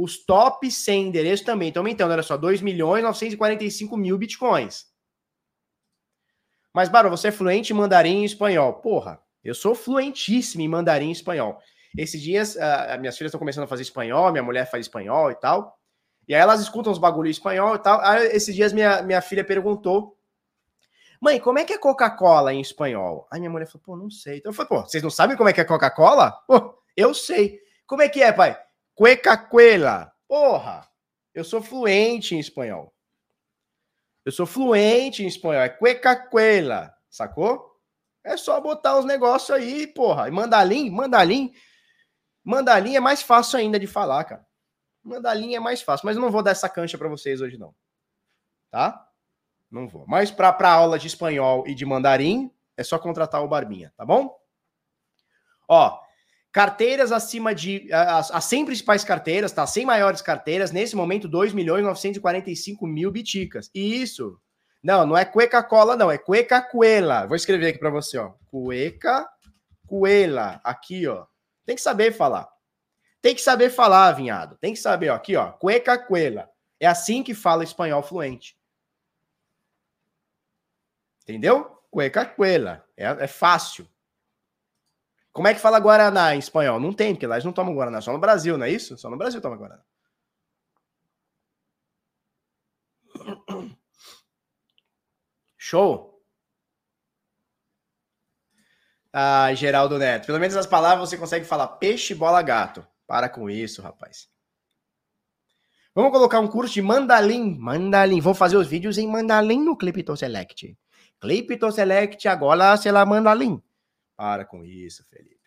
[0.00, 2.12] Os top 100 endereços também estão aumentando.
[2.12, 4.86] Olha só, 2 milhões e 945 mil bitcoins.
[6.72, 8.74] Mas, Baro, você é fluente em mandarim e espanhol.
[8.74, 11.58] Porra, eu sou fluentíssimo em mandarim e espanhol.
[11.96, 15.34] Esses dias, uh, minhas filhas estão começando a fazer espanhol, minha mulher faz espanhol e
[15.34, 15.76] tal.
[16.28, 18.00] E aí elas escutam os bagulho em espanhol e tal.
[18.00, 20.16] Aí, esses dias minha, minha filha perguntou
[21.20, 23.26] Mãe, como é que é Coca-Cola em espanhol?
[23.32, 24.38] Aí minha mulher falou, pô, não sei.
[24.38, 26.30] Então eu falei, pô, vocês não sabem como é que é Coca-Cola?
[26.46, 27.58] Pô, eu sei.
[27.84, 28.56] Como é que é, pai?
[28.98, 30.12] Cuecacuela.
[30.26, 30.84] Porra,
[31.32, 32.92] eu sou fluente em espanhol.
[34.24, 35.62] Eu sou fluente em espanhol.
[35.62, 36.92] É cuecacuela.
[37.08, 37.80] Sacou?
[38.24, 40.26] É só botar os negócios aí, porra.
[40.26, 41.54] E mandalim, mandalim.
[42.42, 44.44] Mandalim é mais fácil ainda de falar, cara.
[45.00, 47.72] Mandalim é mais fácil, mas eu não vou dar essa cancha para vocês hoje, não.
[48.68, 49.08] Tá?
[49.70, 50.08] Não vou.
[50.08, 54.36] Mas para aula de espanhol e de mandarim, é só contratar o Barbinha, tá bom?
[55.68, 56.00] Ó,
[56.58, 57.88] carteiras acima de.
[57.92, 59.64] As, as 100 principais carteiras, tá?
[59.64, 63.70] 100 maiores carteiras, nesse momento, 2 milhões 945 mil biticas.
[63.72, 64.40] E isso.
[64.82, 67.26] Não, não é cueca cola, não, é cueca cuela.
[67.26, 68.32] Vou escrever aqui para você, ó.
[68.46, 69.24] Cueca
[69.86, 70.60] cuela.
[70.64, 71.26] Aqui, ó.
[71.64, 72.48] Tem que saber falar.
[73.22, 74.58] Tem que saber falar, vinhado.
[74.60, 75.14] Tem que saber, ó.
[75.14, 75.52] Aqui, ó.
[75.52, 76.50] Cueca cuela.
[76.80, 78.56] É assim que fala espanhol fluente.
[81.22, 81.66] Entendeu?
[81.88, 82.84] Cueca cuela.
[82.96, 83.88] É, é fácil.
[85.38, 86.80] Como é que fala Guaraná em espanhol?
[86.80, 88.00] Não tem, porque lá eles não tomam Guaraná.
[88.00, 88.98] Só no Brasil, não é isso?
[88.98, 89.84] Só no Brasil toma Guaraná.
[95.56, 96.20] Show?
[99.12, 100.26] Ah, Geraldo Neto.
[100.26, 102.84] Pelo menos as palavras você consegue falar peixe, bola, gato.
[103.06, 104.28] Para com isso, rapaz.
[105.94, 107.56] Vamos colocar um curso de mandalim.
[107.56, 108.20] Mandalim.
[108.20, 110.76] Vou fazer os vídeos em mandalim no Clipito Select.
[111.20, 113.62] Clipto Select agora se la mandalim.
[114.18, 115.38] Para com isso, Felipe.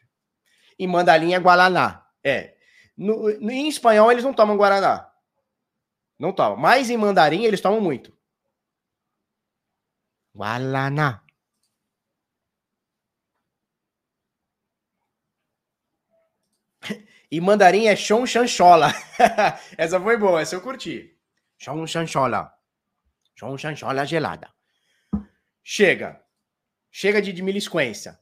[0.79, 2.07] Em mandalim é Guaraná.
[2.23, 2.55] É.
[2.95, 5.11] No, no, em espanhol eles não tomam Guaraná.
[6.17, 6.55] Não tomam.
[6.55, 8.17] Mas em mandarim eles tomam muito.
[10.33, 11.21] Guaraná.
[17.29, 18.91] E mandarim é chon chanchola.
[19.77, 21.17] essa foi boa, essa eu curti.
[21.57, 22.53] Chon chanchola.
[23.35, 24.53] Chon chanchola gelada.
[25.63, 26.21] Chega.
[26.89, 28.21] Chega de, de milisquência.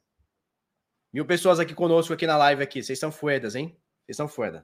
[1.12, 2.82] Mil pessoas aqui conosco aqui na live aqui.
[2.82, 3.76] Vocês são fuedas, hein?
[4.04, 4.62] Vocês são fuedas.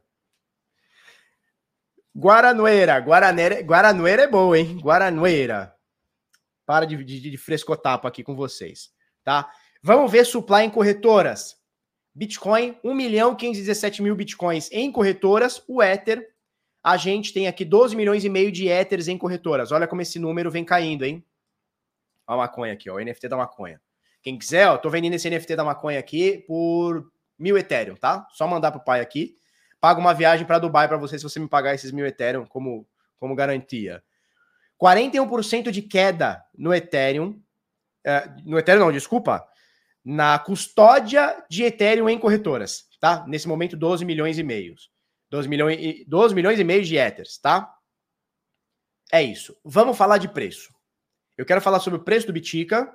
[2.17, 2.99] Guaranoeira.
[2.99, 4.79] Guaraneira, é boa, hein?
[4.81, 5.75] Guaranoeira.
[6.65, 8.91] Para de, de, de frescotapo aqui com vocês,
[9.23, 9.51] tá?
[9.83, 11.57] Vamos ver supply em corretoras.
[12.15, 15.63] Bitcoin, 1 milhão 517 mil bitcoins em corretoras.
[15.69, 16.27] O Ether,
[16.83, 19.71] a gente tem aqui 12 milhões e meio de Ethers em corretoras.
[19.71, 21.25] Olha como esse número vem caindo, hein?
[22.27, 23.81] Olha a maconha aqui, ó, o NFT da maconha.
[24.27, 28.27] Quem quiser, ó, tô vendendo esse NFT da maconha aqui por mil Ethereum, tá?
[28.33, 29.37] Só mandar pro pai aqui.
[29.81, 32.85] Pago uma viagem para Dubai para você se você me pagar esses mil Ethereum como,
[33.21, 34.03] como garantia.
[34.83, 37.41] 41% de queda no Ethereum.
[38.05, 39.47] Uh, no Ethereum, não, desculpa
[40.05, 43.25] na custódia de Ethereum em corretoras, tá?
[43.29, 44.75] Nesse momento, 12 milhões e meio.
[45.31, 47.73] 12 milhões, e, 12 milhões e meio de Ethers, tá?
[49.13, 49.57] É isso.
[49.65, 50.75] Vamos falar de preço.
[51.39, 52.93] Eu quero falar sobre o preço do Bitica.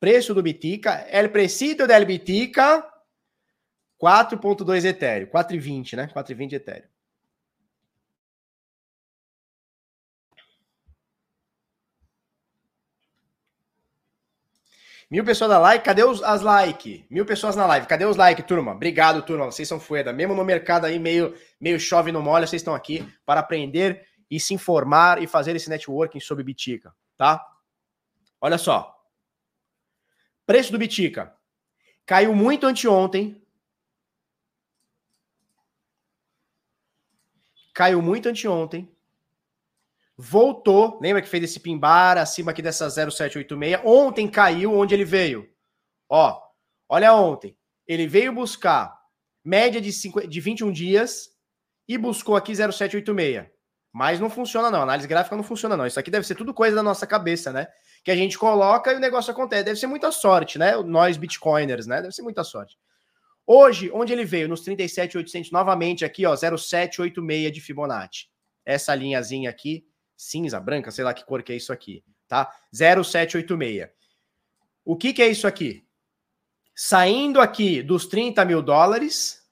[0.00, 1.06] Preço do Bitica.
[1.10, 2.90] El precito del Bitica.
[4.02, 5.28] 4.2 Ethereum.
[5.30, 6.10] 4,20, né?
[6.12, 6.88] 4,20 Ethereum.
[15.10, 17.04] Mil pessoas na live, cadê os, as like?
[17.10, 18.70] Mil pessoas na live, cadê os like, turma?
[18.70, 20.12] Obrigado, turma, vocês são fueda.
[20.12, 24.38] Mesmo no mercado aí, meio, meio chove no molho, vocês estão aqui para aprender e
[24.38, 27.44] se informar e fazer esse networking sobre Bitica, tá?
[28.40, 28.99] Olha só.
[30.50, 31.32] Preço do Bitica.
[32.04, 33.40] Caiu muito anteontem.
[37.72, 38.92] Caiu muito anteontem
[40.20, 40.98] voltou.
[41.00, 43.80] Lembra que fez esse pimbar acima aqui dessa 0786?
[43.84, 45.48] Ontem caiu onde ele veio.
[46.08, 46.38] Ó,
[46.88, 47.56] olha ontem.
[47.86, 48.94] Ele veio buscar
[49.42, 51.30] média de, 5, de 21 dias
[51.88, 53.46] e buscou aqui 0786.
[53.92, 55.86] Mas não funciona não, análise gráfica não funciona não.
[55.86, 57.66] Isso aqui deve ser tudo coisa da nossa cabeça, né?
[58.02, 59.64] Que a gente coloca e o negócio acontece.
[59.64, 60.76] Deve ser muita sorte, né?
[60.76, 62.00] Nós bitcoiners, né?
[62.00, 62.78] Deve ser muita sorte.
[63.46, 64.48] Hoje, onde ele veio?
[64.48, 68.28] Nos 37.800 novamente aqui, ó, 0786 de Fibonacci.
[68.64, 69.84] Essa linhazinha aqui,
[70.16, 72.48] cinza, branca, sei lá que cor que é isso aqui, tá?
[72.72, 73.88] 0786.
[74.84, 75.84] O que, que é isso aqui?
[76.74, 79.42] Saindo aqui dos 30 mil dólares,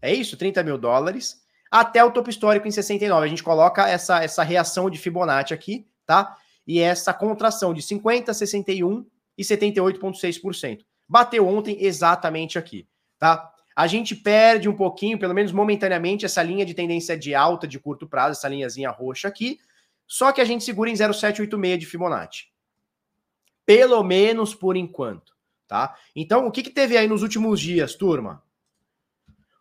[0.00, 0.36] é isso?
[0.36, 3.24] 30 mil dólares, até o topo histórico em 69.
[3.24, 6.36] A gente coloca essa, essa reação de Fibonacci aqui, tá?
[6.68, 9.06] E essa contração de 50, 61
[9.38, 10.84] e 78,6%.
[11.08, 12.86] Bateu ontem exatamente aqui,
[13.18, 13.50] tá?
[13.74, 17.78] A gente perde um pouquinho, pelo menos momentaneamente, essa linha de tendência de alta de
[17.78, 19.58] curto prazo, essa linhazinha roxa aqui,
[20.06, 22.48] só que a gente segura em 0,786 de Fibonacci.
[23.64, 25.34] Pelo menos por enquanto,
[25.66, 25.96] tá?
[26.14, 28.42] Então, o que, que teve aí nos últimos dias, turma?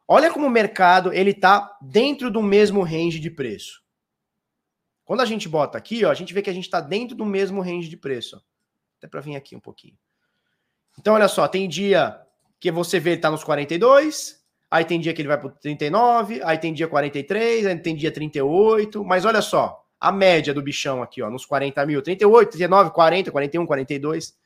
[0.06, 3.87] Olha como o mercado ele tá dentro do mesmo range de preço.
[5.08, 7.26] Quando a gente bota aqui, ó, a gente vê que a gente está dentro do
[7.26, 8.44] mesmo range de preço.
[8.98, 9.98] Até para vir aqui um pouquinho.
[11.00, 12.20] Então, olha só, tem dia
[12.60, 16.42] que você vê ele tá nos 42, aí tem dia que ele vai para 39,
[16.44, 21.02] aí tem dia 43, aí tem dia 38, mas olha só, a média do bichão
[21.02, 24.38] aqui, ó, nos 40 mil, 38, 39, 40, 41, 42.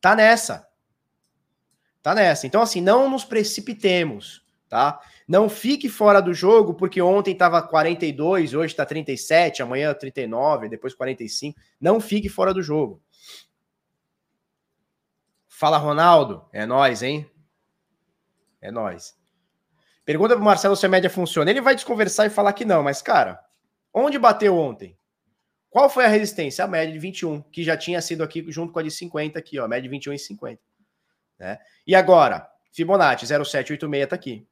[0.00, 0.68] Tá nessa.
[2.00, 2.46] Tá nessa.
[2.46, 5.00] Então, assim, não nos precipitemos, tá?
[5.26, 10.94] Não fique fora do jogo, porque ontem tava 42, hoje tá 37, amanhã 39, depois
[10.94, 11.58] 45.
[11.80, 13.02] Não fique fora do jogo.
[15.48, 16.44] Fala, Ronaldo.
[16.52, 17.30] É nós, hein?
[18.60, 19.16] É nós.
[20.04, 21.50] Pergunta pro Marcelo se a média funciona.
[21.50, 23.40] Ele vai desconversar e falar que não, mas, cara,
[23.92, 24.96] onde bateu ontem?
[25.70, 26.64] Qual foi a resistência?
[26.64, 29.58] A média de 21, que já tinha sido aqui junto com a de 50 aqui,
[29.58, 30.62] ó, a média de 21 e 50.
[31.38, 31.58] Né?
[31.86, 34.46] E agora, Fibonacci 0786 tá aqui.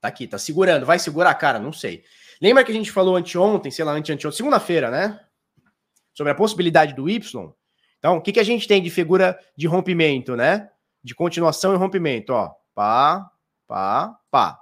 [0.00, 0.86] Tá aqui, tá segurando.
[0.86, 1.58] Vai segurar, cara?
[1.58, 2.04] Não sei.
[2.40, 5.20] Lembra que a gente falou anteontem, sei lá, ante anteontem, segunda-feira, né?
[6.14, 7.52] Sobre a possibilidade do Y.
[7.98, 10.70] Então, o que, que a gente tem de figura de rompimento, né?
[11.02, 12.54] De continuação e rompimento, ó.
[12.74, 13.28] Pá,
[13.66, 14.60] pá, pá.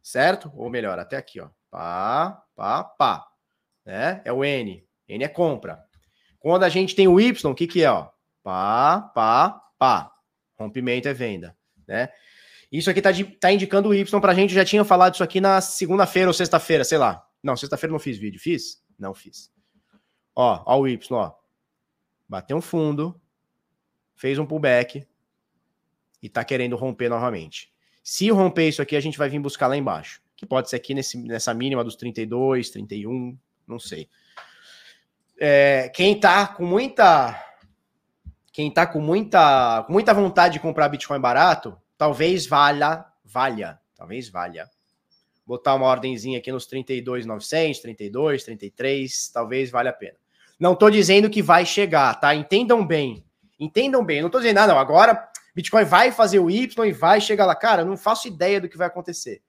[0.00, 0.52] Certo?
[0.54, 1.48] Ou melhor, até aqui, ó.
[1.70, 3.26] Pá, pá, pá.
[3.84, 4.22] Né?
[4.24, 4.86] É o N.
[5.08, 5.84] N é compra.
[6.38, 8.08] Quando a gente tem o Y, o que que é, ó?
[8.44, 10.12] Pá, pá, pá.
[10.56, 12.08] Rompimento é venda, né?
[12.70, 14.50] Isso aqui tá, de, tá indicando o Y pra gente.
[14.50, 17.24] Eu já tinha falado isso aqui na segunda-feira ou sexta-feira, sei lá.
[17.42, 18.40] Não, sexta-feira não fiz vídeo.
[18.40, 18.82] Fiz?
[18.98, 19.50] Não fiz.
[20.34, 21.32] Ó, ó o Y, ó.
[22.28, 23.20] Bateu um fundo,
[24.16, 25.06] fez um pullback
[26.22, 27.72] e tá querendo romper novamente.
[28.02, 30.20] Se romper isso aqui, a gente vai vir buscar lá embaixo.
[30.36, 34.08] Que pode ser aqui nesse, nessa mínima dos 32, 31, não sei.
[35.38, 37.42] É, quem tá com muita.
[38.52, 44.28] Quem tá com muita, com muita vontade de comprar Bitcoin barato, talvez valha, valha, talvez
[44.28, 44.68] valha.
[45.46, 50.16] Botar uma ordenzinha aqui nos 32,900, 32, 33, talvez valha a pena.
[50.58, 52.34] Não estou dizendo que vai chegar, tá?
[52.34, 53.24] Entendam bem.
[53.58, 54.20] Entendam bem.
[54.20, 57.54] não estou dizendo, ah, não, agora Bitcoin vai fazer o Y e vai chegar lá.
[57.54, 59.42] Cara, eu não faço ideia do que vai acontecer.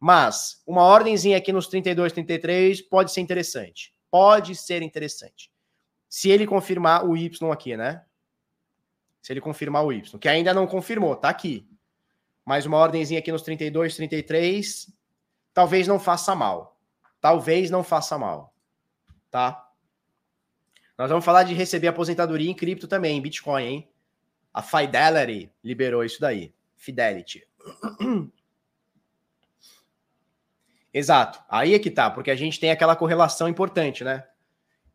[0.00, 3.94] Mas uma ordenzinha aqui nos 32, 33 pode ser interessante.
[4.10, 5.50] Pode ser interessante.
[6.08, 8.04] Se ele confirmar o Y aqui, né?
[9.22, 11.66] Se ele confirmar o Y, que ainda não confirmou, tá aqui.
[12.44, 14.92] Mas uma ordenzinha aqui nos 32, 33,
[15.52, 16.78] talvez não faça mal.
[17.20, 18.54] Talvez não faça mal.
[19.30, 19.66] Tá?
[20.98, 23.88] Nós vamos falar de receber aposentadoria em cripto também, em Bitcoin, hein?
[24.52, 26.54] A Fidelity liberou isso daí.
[26.76, 27.44] Fidelity.
[30.92, 31.42] Exato.
[31.48, 34.24] Aí é que tá, porque a gente tem aquela correlação importante, né?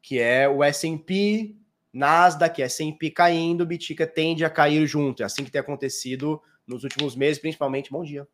[0.02, 1.58] Que é o S&P,
[1.92, 5.22] Nasdaq, S&P caindo, Bitica tende a cair junto.
[5.22, 8.28] É assim que tem acontecido nos últimos meses, principalmente, bom dia.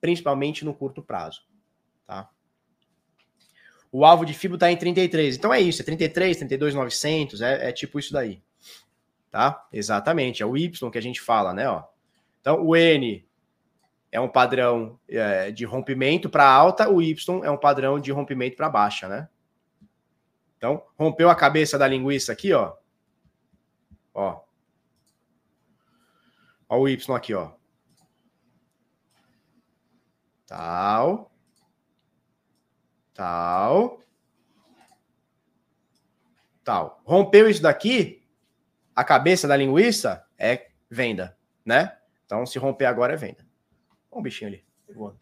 [0.00, 1.42] Principalmente no curto prazo,
[2.06, 2.30] tá?
[3.90, 5.36] O alvo de FIBO está em 33.
[5.36, 8.42] Então é isso, é 33, 32,900, é, é tipo isso daí.
[9.30, 9.66] Tá?
[9.72, 11.68] Exatamente, é o Y que a gente fala, né?
[11.68, 11.82] Ó.
[12.40, 13.26] Então o N
[14.12, 18.56] é um padrão é, de rompimento para alta, o Y é um padrão de rompimento
[18.56, 19.28] para baixa, né?
[20.56, 22.74] Então, rompeu a cabeça da linguiça aqui, ó.
[24.12, 24.40] Ó.
[26.68, 27.52] Ó o Y aqui, ó.
[30.46, 31.28] Tal
[33.18, 34.00] tal,
[36.62, 37.02] tal.
[37.04, 38.24] Rompeu isso daqui,
[38.94, 41.98] a cabeça da linguiça é venda, né?
[42.24, 43.44] Então, se romper agora é venda.
[44.08, 44.64] Olha um bichinho ali.
[44.96, 45.16] O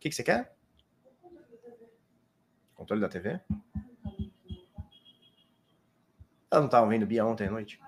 [0.00, 0.52] que, que você quer?
[2.74, 3.40] Controle da TV?
[6.50, 7.80] Ela não estava vendo Bia ontem à noite?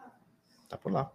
[0.69, 1.11] Tá por lá.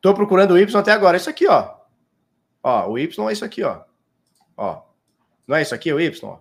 [0.00, 1.16] Tô procurando o Y até agora.
[1.16, 1.76] Isso aqui, ó.
[2.62, 3.84] Ó, o Y é isso aqui, ó.
[4.56, 4.82] Ó.
[5.46, 6.28] Não é isso aqui, o Y?
[6.28, 6.40] Ó.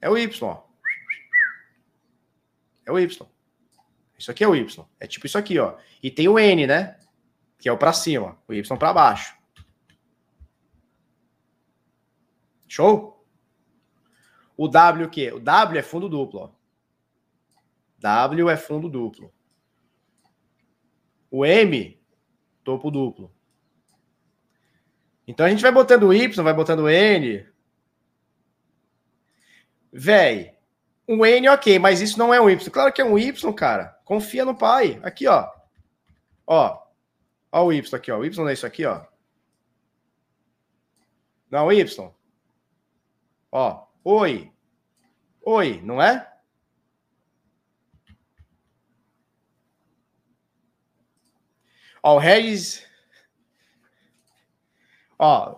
[0.00, 0.62] É o Y, ó.
[2.86, 3.26] É o Y.
[4.18, 4.86] Isso aqui é o Y.
[5.00, 5.76] É tipo isso aqui, ó.
[6.02, 6.98] E tem o N, né?
[7.58, 8.38] Que é o para cima.
[8.46, 9.34] O Y para baixo.
[12.68, 13.26] Show?
[14.56, 15.32] O W o quê?
[15.32, 16.50] O W é fundo duplo, ó.
[17.98, 19.33] W é fundo duplo.
[21.36, 22.00] O M
[22.62, 23.28] topo duplo.
[25.26, 27.44] Então a gente vai botando Y, vai botando N.
[29.92, 30.56] Véi,
[31.08, 32.70] um N ok, mas isso não é um Y.
[32.70, 34.00] Claro que é um Y, cara.
[34.04, 35.00] Confia no pai.
[35.02, 35.50] Aqui, ó.
[36.46, 36.86] Ó.
[37.50, 38.18] Ó o Y aqui, ó.
[38.20, 39.04] O Y é isso aqui, ó.
[41.50, 42.14] Não, Y.
[43.50, 43.88] Ó.
[44.04, 44.52] Oi.
[45.42, 46.32] Oi, não é?
[52.04, 52.86] Ó, o Regis.
[55.18, 55.56] Ó,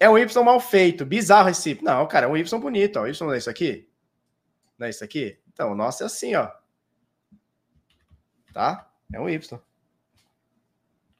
[0.00, 1.78] é um Y mal feito, bizarro esse.
[1.82, 3.02] Não, cara, é um Y bonito, ó.
[3.02, 3.86] O Y não é isso aqui?
[4.78, 5.38] Não é isso aqui?
[5.52, 6.50] Então, o nosso é assim, ó.
[8.54, 8.90] Tá?
[9.12, 9.60] É um Y.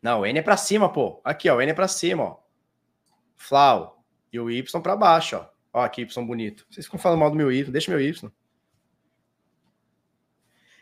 [0.01, 1.21] Não, o N é pra cima, pô.
[1.23, 2.39] Aqui, ó, o N é pra cima, ó.
[3.37, 4.03] Flau.
[4.33, 5.85] E o Y pra baixo, ó.
[5.85, 6.67] Ó, que Y bonito.
[6.71, 8.33] Vocês ficam falando mal do meu Y, deixa meu Y.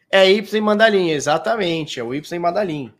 [0.09, 1.99] É Y em mandalim, exatamente.
[1.99, 2.95] É o Y em mandalim.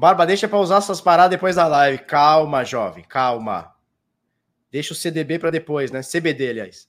[0.00, 1.98] Barba, deixa para usar essas paradas depois da live.
[2.04, 3.74] Calma, jovem, calma.
[4.72, 6.00] Deixa o CDB para depois, né?
[6.00, 6.88] CBD, aliás.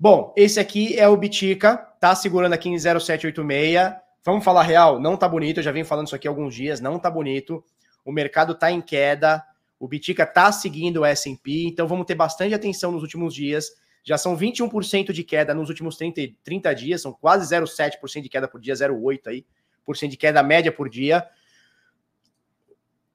[0.00, 3.94] Bom, esse aqui é o Bitica, tá segurando aqui em 0786.
[4.24, 6.80] Vamos falar real, não tá bonito, eu já venho falando isso aqui há alguns dias,
[6.80, 7.62] não tá bonito.
[8.02, 9.44] O mercado tá em queda,
[9.78, 13.66] o Bitica tá seguindo o S&P, então vamos ter bastante atenção nos últimos dias.
[14.02, 18.48] Já são 21% de queda nos últimos 30, 30 dias, são quase 0,7% de queda
[18.48, 19.44] por dia, 0,8 aí,
[19.84, 21.28] por cento de queda média por dia.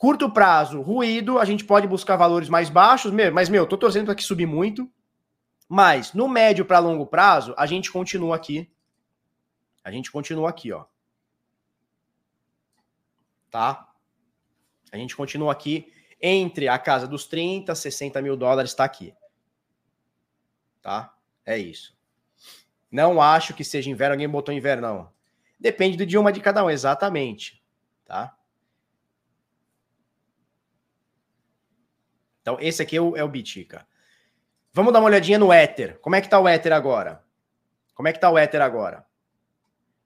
[0.03, 4.15] Curto prazo, ruído, a gente pode buscar valores mais baixos, mas, meu, tô torcendo para
[4.15, 4.91] que subir muito.
[5.65, 8.69] Mas no médio para longo prazo, a gente continua aqui.
[9.81, 10.83] A gente continua aqui, ó.
[13.49, 13.93] Tá?
[14.91, 15.89] A gente continua aqui
[16.21, 19.15] entre a casa dos 30, 60 mil dólares, tá aqui.
[20.81, 21.15] Tá?
[21.45, 21.97] É isso.
[22.91, 24.15] Não acho que seja inverno.
[24.15, 25.13] Alguém botou inverno, não.
[25.57, 27.63] Depende do idioma de cada um, exatamente.
[28.03, 28.35] Tá?
[32.43, 33.87] Então, esse aqui é o, é o Bitica.
[34.73, 35.97] Vamos dar uma olhadinha no Ether.
[36.01, 37.23] Como é que tá o Ether agora?
[37.95, 39.05] Como é que tá o Ether agora?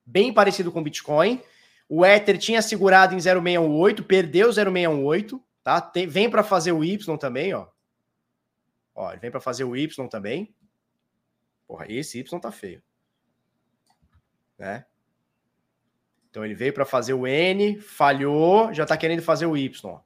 [0.05, 1.41] Bem parecido com o Bitcoin.
[1.89, 5.81] O Ether tinha segurado em 0,618, perdeu 0,618, tá?
[5.81, 7.67] Tem, vem para fazer o Y também, ó.
[8.93, 10.53] Ó, ele vem para fazer o Y também.
[11.65, 12.83] Porra, esse Y tá feio.
[14.59, 14.85] Né?
[16.29, 19.99] Então ele veio para fazer o N, falhou, já está querendo fazer o Y.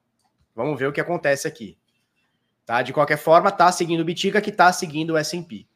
[0.55, 1.80] Vamos ver o que acontece aqui.
[2.71, 2.81] Tá?
[2.81, 5.67] De qualquer forma, está seguindo o Bitica, que está seguindo o S&P.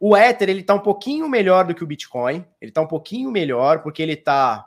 [0.00, 2.42] O Ether, ele está um pouquinho melhor do que o Bitcoin.
[2.58, 4.66] Ele está um pouquinho melhor, porque ele está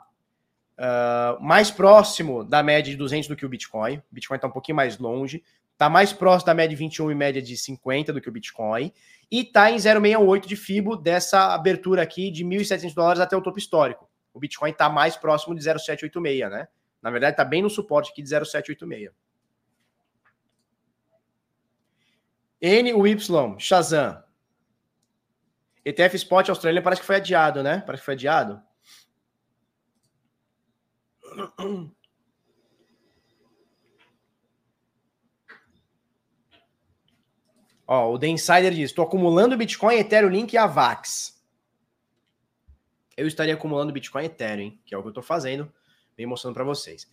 [0.78, 3.96] uh, ah, mais próximo da média de 200 do que o Bitcoin.
[3.96, 5.42] O Bitcoin está um pouquinho mais longe.
[5.72, 8.92] Está mais próximo da média de 21 e média de 50 do que o Bitcoin.
[9.28, 13.58] E está em 0,68 de FIBO dessa abertura aqui de 1.700 dólares até o topo
[13.58, 16.68] histórico o Bitcoin está mais próximo de 0,786, né?
[17.00, 19.10] Na verdade, está bem no suporte aqui de 0,786.
[22.60, 23.16] NY,
[23.58, 24.22] Shazam.
[25.84, 27.82] ETF Spot Austrália parece que foi adiado, né?
[27.86, 28.60] Parece que foi adiado.
[37.86, 41.36] Ó, o The Insider diz: estou acumulando Bitcoin, Ethereum, Link e Avax
[43.16, 44.80] eu estaria acumulando Bitcoin e Ethereum, hein?
[44.84, 45.72] que é o que eu estou fazendo,
[46.16, 47.08] bem mostrando para vocês.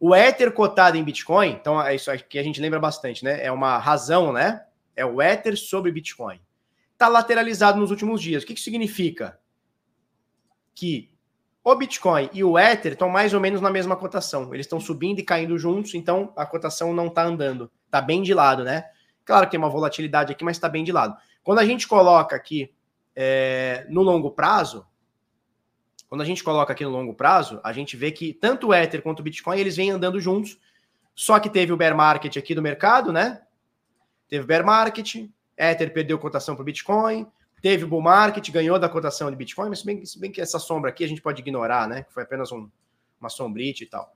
[0.00, 3.44] O Ether cotado em Bitcoin, então é isso aqui a gente lembra bastante, né?
[3.44, 4.64] É uma razão, né?
[4.94, 6.40] É o Ether sobre Bitcoin.
[6.92, 8.42] Está lateralizado nos últimos dias.
[8.42, 9.38] O que, que significa?
[10.74, 11.12] Que
[11.64, 14.52] o Bitcoin e o Ether estão mais ou menos na mesma cotação.
[14.52, 17.70] Eles estão subindo e caindo juntos, então a cotação não está andando.
[17.86, 18.84] Está bem de lado, né?
[19.24, 21.16] Claro que tem uma volatilidade aqui, mas está bem de lado.
[21.42, 22.74] Quando a gente coloca aqui
[23.14, 24.86] é, no longo prazo,
[26.08, 29.00] quando a gente coloca aqui no longo prazo, a gente vê que tanto o Ether
[29.00, 30.58] quanto o Bitcoin, eles vêm andando juntos,
[31.14, 33.40] só que teve o bear market aqui do mercado, né?
[34.32, 35.28] Teve bear market,
[35.58, 37.26] Ether perdeu cotação para o Bitcoin,
[37.60, 40.58] teve bull market, ganhou da cotação de Bitcoin, mas se bem, se bem que essa
[40.58, 42.04] sombra aqui a gente pode ignorar, né?
[42.04, 42.66] Que foi apenas um,
[43.20, 44.10] uma sombrite e tal.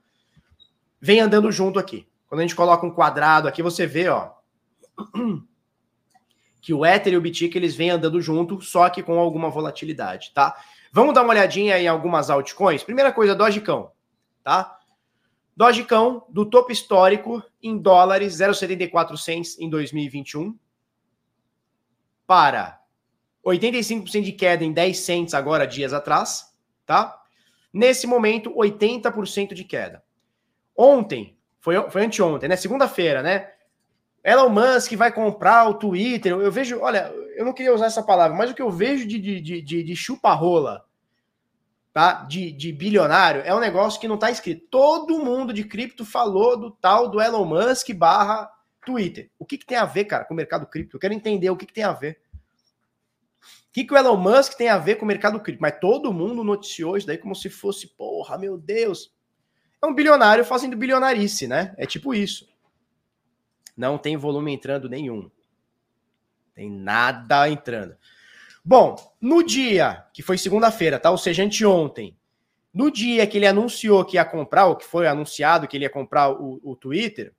[0.99, 2.07] Vem andando junto aqui.
[2.27, 4.31] Quando a gente coloca um quadrado aqui, você vê, ó,
[6.63, 10.31] que o Ether e o Bitcoin eles vêm andando junto, só que com alguma volatilidade,
[10.33, 10.59] tá?
[10.91, 12.81] Vamos dar uma olhadinha em algumas altcoins.
[12.81, 13.91] Primeira coisa, Dogecão,
[14.43, 14.79] tá?
[15.55, 20.57] Dogecão do topo histórico em dólares 0,74 cents em 2021
[22.25, 22.81] para
[23.45, 26.53] 85% de queda em 10 cents agora dias atrás,
[26.85, 27.21] tá?
[27.71, 30.03] Nesse momento 80% de queda.
[30.75, 32.55] Ontem, foi, foi anteontem, né?
[32.55, 33.51] Segunda-feira, né?
[34.23, 36.33] Elon Musk vai comprar o Twitter.
[36.33, 39.19] Eu vejo, olha, eu não queria usar essa palavra, mas o que eu vejo de,
[39.19, 40.85] de, de, de chupa-rola,
[41.97, 42.25] tá?
[42.25, 44.67] De, de bilionário, é um negócio que não está escrito.
[44.69, 48.47] Todo mundo de cripto falou do tal do Elon Musk barra
[48.85, 49.31] Twitter.
[49.39, 50.95] O que, que tem a ver, cara, com o mercado cripto?
[50.95, 52.21] Eu quero entender o que, que tem a ver.
[53.41, 55.59] O que, que o Elon Musk tem a ver com o mercado cripto?
[55.59, 59.11] Mas todo mundo noticiou isso daí como se fosse, porra, meu Deus.
[59.81, 61.73] É um bilionário fazendo bilionarice, né?
[61.79, 62.47] É tipo isso.
[63.75, 65.31] Não tem volume entrando nenhum.
[66.53, 67.97] Tem nada entrando.
[68.69, 71.09] Bom, no dia, que foi segunda-feira, tá?
[71.09, 72.17] Ou seja, anteontem,
[72.73, 75.89] no dia que ele anunciou que ia comprar, ou que foi anunciado que ele ia
[75.89, 77.33] comprar o, o Twitter,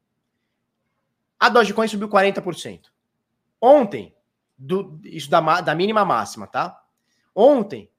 [1.39, 2.85] a Dogecoin subiu 40%.
[3.61, 4.15] Ontem,
[4.57, 6.83] do, isso da, da mínima máxima, tá?
[7.35, 7.91] Ontem,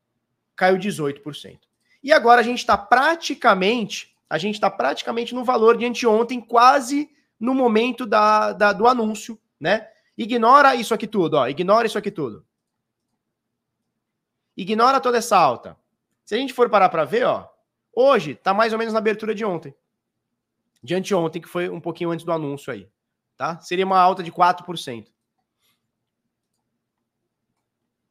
[0.56, 1.60] caiu 18%.
[2.02, 7.12] E agora a gente está praticamente, a gente está praticamente no valor de anteontem, quase
[7.40, 9.88] no momento da, da, do anúncio, né?
[10.18, 11.48] Ignora isso aqui tudo, ó.
[11.48, 12.49] Ignora isso aqui tudo.
[14.62, 15.78] Ignora toda essa alta.
[16.26, 17.48] Se a gente for parar para ver, ó,
[17.96, 19.74] hoje tá mais ou menos na abertura de ontem.
[20.84, 22.90] De anteontem, que foi um pouquinho antes do anúncio aí,
[23.38, 23.58] tá?
[23.62, 25.08] Seria uma alta de 4%.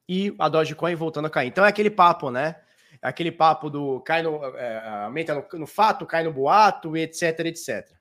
[0.09, 1.49] E a Dogecoin voltando a cair.
[1.49, 2.59] Então é aquele papo, né?
[3.03, 7.41] É aquele papo do cai no, é, aumenta no, no fato, cai no boato, etc,
[7.41, 7.93] etc.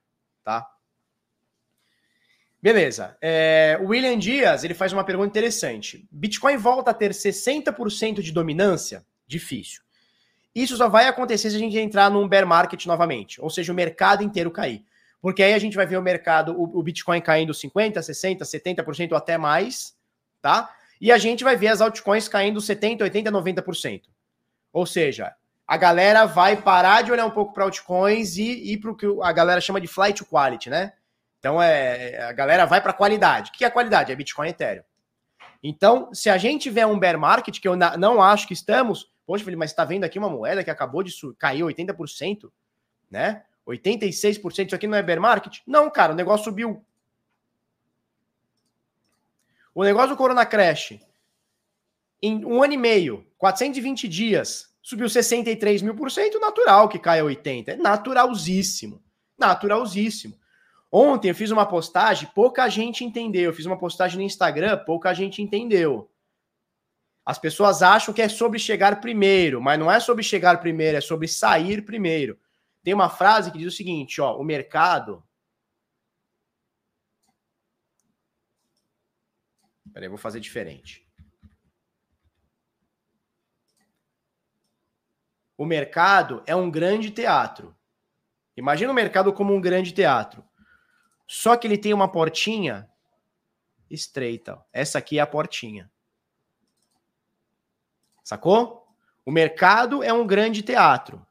[0.42, 0.66] Tá?
[2.68, 3.16] Beleza.
[3.22, 6.06] É, o William Dias ele faz uma pergunta interessante.
[6.12, 9.06] Bitcoin volta a ter 60% de dominância?
[9.26, 9.82] Difícil.
[10.54, 13.76] Isso só vai acontecer se a gente entrar num bear market novamente, ou seja, o
[13.76, 14.84] mercado inteiro cair.
[15.22, 19.12] Porque aí a gente vai ver o mercado, o, o Bitcoin caindo 50%, 60%, 70%
[19.14, 19.96] ou até mais,
[20.42, 20.70] tá?
[21.00, 24.02] E a gente vai ver as altcoins caindo 70%, 80%, 90%.
[24.74, 25.34] Ou seja,
[25.66, 29.08] a galera vai parar de olhar um pouco para altcoins e ir para o que
[29.24, 30.92] a galera chama de flight quality, né?
[31.40, 33.50] Então é, a galera vai para qualidade.
[33.50, 34.12] O que é qualidade?
[34.12, 34.84] É Bitcoin e Ethereum.
[35.62, 39.44] Então, se a gente tiver um bear market, que eu não acho que estamos, poxa,
[39.44, 42.52] Felipe, mas está vendo aqui uma moeda que acabou de cair 80%,
[43.10, 43.44] né?
[43.68, 45.60] 86%, isso aqui não é bear market?
[45.66, 46.86] Não, cara, o negócio subiu.
[49.74, 51.00] O negócio do Corona Crash,
[52.22, 57.24] em um ano e meio, 420 dias, subiu 63 mil por cento, natural que caia
[57.24, 57.68] 80%.
[57.68, 59.04] É naturalzíssimo.
[59.38, 60.40] Naturalzíssimo.
[61.00, 63.44] Ontem eu fiz uma postagem, pouca gente entendeu.
[63.44, 66.10] Eu fiz uma postagem no Instagram, pouca gente entendeu.
[67.24, 71.02] As pessoas acham que é sobre chegar primeiro, mas não é sobre chegar primeiro, é
[71.02, 72.40] sobre sair primeiro.
[72.84, 75.24] Tem uma frase que diz o seguinte, ó, o mercado
[79.94, 81.08] Peraí, vou fazer diferente.
[85.56, 87.76] O mercado é um grande teatro.
[88.56, 90.47] Imagina o mercado como um grande teatro.
[91.28, 92.90] Só que ele tem uma portinha
[93.90, 94.64] estreita.
[94.72, 95.92] Essa aqui é a portinha.
[98.24, 98.88] Sacou?
[99.26, 101.26] O mercado é um grande teatro.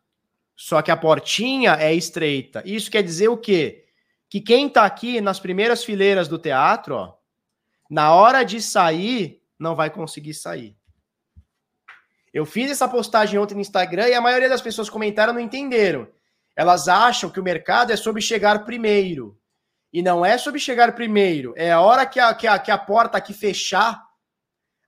[0.54, 2.62] Só que a portinha é estreita.
[2.64, 3.86] Isso quer dizer o quê?
[4.28, 7.16] Que quem tá aqui nas primeiras fileiras do teatro, ó,
[7.88, 10.76] na hora de sair, não vai conseguir sair.
[12.32, 16.06] Eu fiz essa postagem ontem no Instagram e a maioria das pessoas comentaram não entenderam.
[16.54, 19.38] Elas acham que o mercado é sobre chegar primeiro.
[19.92, 21.54] E não é sobre chegar primeiro.
[21.56, 24.04] É a hora que a, que a, que a porta aqui fechar.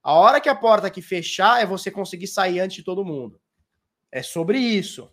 [0.02, 3.40] A hora que a porta aqui fechar é você conseguir sair antes de todo mundo.
[4.10, 5.12] É sobre isso.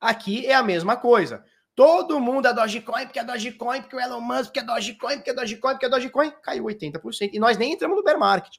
[0.00, 1.44] Aqui é a mesma coisa.
[1.74, 5.30] Todo mundo é Dogecoin, porque é Dogecoin, porque o Elon Musk, porque é Dogecoin, porque
[5.30, 6.30] é Dogecoin, porque é Dogecoin.
[6.42, 7.30] Caiu 80%.
[7.32, 8.56] E nós nem entramos no bear market.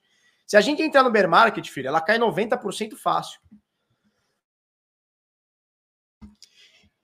[0.47, 3.39] Se a gente entrar no bear market, filho, ela cai 90% fácil.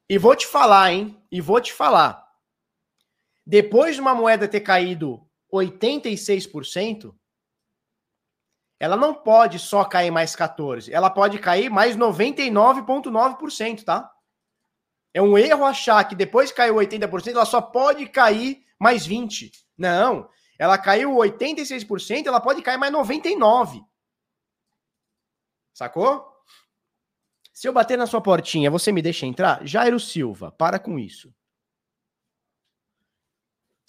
[0.09, 1.21] E vou te falar, hein?
[1.31, 2.28] E vou te falar.
[3.49, 7.15] Depois de uma moeda ter caído 86%,
[8.79, 14.07] ela não pode só cair mais 14, ela pode cair mais 99,9%, tá?
[15.11, 19.51] É um erro achar que depois que caiu 80%, ela só pode cair mais 20.
[19.75, 20.29] Não,
[20.59, 23.81] ela caiu 86%, ela pode cair mais 99.
[25.73, 26.23] Sacou?
[27.51, 29.65] Se eu bater na sua portinha, você me deixa entrar?
[29.65, 31.33] Jairo Silva, para com isso.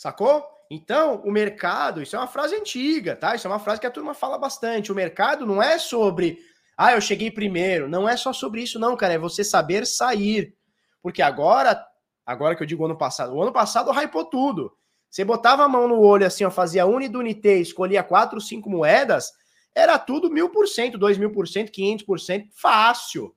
[0.01, 0.43] Sacou?
[0.71, 3.35] Então, o mercado, isso é uma frase antiga, tá?
[3.35, 4.91] Isso é uma frase que a turma fala bastante.
[4.91, 6.39] O mercado não é sobre,
[6.75, 7.87] ah, eu cheguei primeiro.
[7.87, 9.13] Não é só sobre isso, não, cara.
[9.13, 10.55] É você saber sair.
[11.03, 11.79] Porque agora,
[12.25, 14.73] agora que eu digo ano passado, o ano passado hypou tudo.
[15.11, 19.31] Você botava a mão no olho assim, ó, fazia unidunité, escolhia quatro, cinco moedas,
[19.75, 23.27] era tudo mil por cento, dois mil por cento, quinhentos por cento, fácil.
[23.27, 23.35] O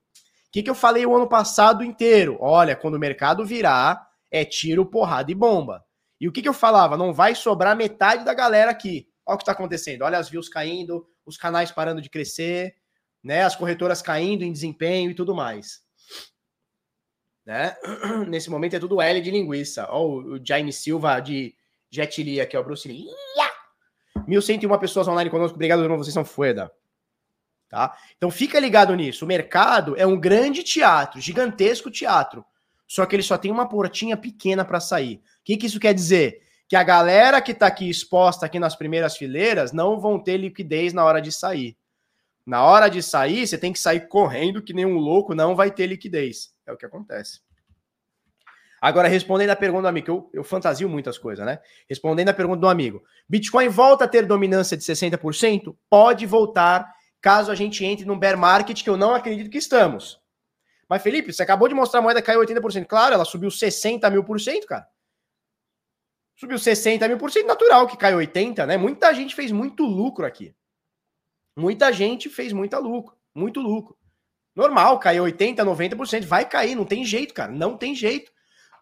[0.49, 2.37] que, que eu falei o ano passado inteiro?
[2.39, 5.83] Olha, quando o mercado virar, é tiro, porrada e bomba.
[6.23, 6.95] E o que, que eu falava?
[6.95, 9.09] Não vai sobrar metade da galera aqui.
[9.25, 10.03] Olha o que está acontecendo.
[10.03, 12.77] Olha as views caindo, os canais parando de crescer,
[13.21, 13.43] né?
[13.43, 15.83] As corretoras caindo em desempenho e tudo mais.
[17.45, 17.75] Né?
[18.29, 19.85] Nesse momento é tudo L de linguiça.
[19.89, 21.53] Olha o Jaime Silva de
[21.91, 23.05] Jet Li aqui, ó, Bruce Lee.
[24.25, 25.55] 1.101 pessoas online conosco.
[25.55, 25.97] Obrigado, irmão.
[25.97, 26.71] Vocês são fueda.
[27.67, 27.97] Tá?
[28.15, 29.25] Então fica ligado nisso.
[29.25, 32.45] O mercado é um grande teatro, gigantesco teatro.
[32.87, 35.21] Só que ele só tem uma portinha pequena para sair.
[35.43, 36.41] O que, que isso quer dizer?
[36.69, 40.93] Que a galera que está aqui exposta aqui nas primeiras fileiras não vão ter liquidez
[40.93, 41.77] na hora de sair.
[42.45, 45.69] Na hora de sair, você tem que sair correndo, que nem um louco não vai
[45.69, 46.53] ter liquidez.
[46.65, 47.41] É o que acontece.
[48.81, 51.59] Agora, respondendo a pergunta do amigo, eu, eu fantasio muitas coisas, né?
[51.89, 55.75] Respondendo a pergunta do amigo: Bitcoin volta a ter dominância de 60%?
[55.89, 56.89] Pode voltar,
[57.21, 60.23] caso a gente entre num bear market, que eu não acredito que estamos.
[60.89, 62.85] Mas, Felipe, você acabou de mostrar a moeda caiu 80%.
[62.85, 64.85] Claro, ela subiu 60 mil por cento, cara.
[66.35, 68.77] Subiu 60 mil por cento, natural que caiu 80, né?
[68.77, 70.55] Muita gente fez muito lucro aqui.
[71.55, 73.95] Muita gente fez muita lucro, muito lucro.
[74.55, 78.31] Normal, caiu 80, 90%, vai cair, não tem jeito, cara, não tem jeito.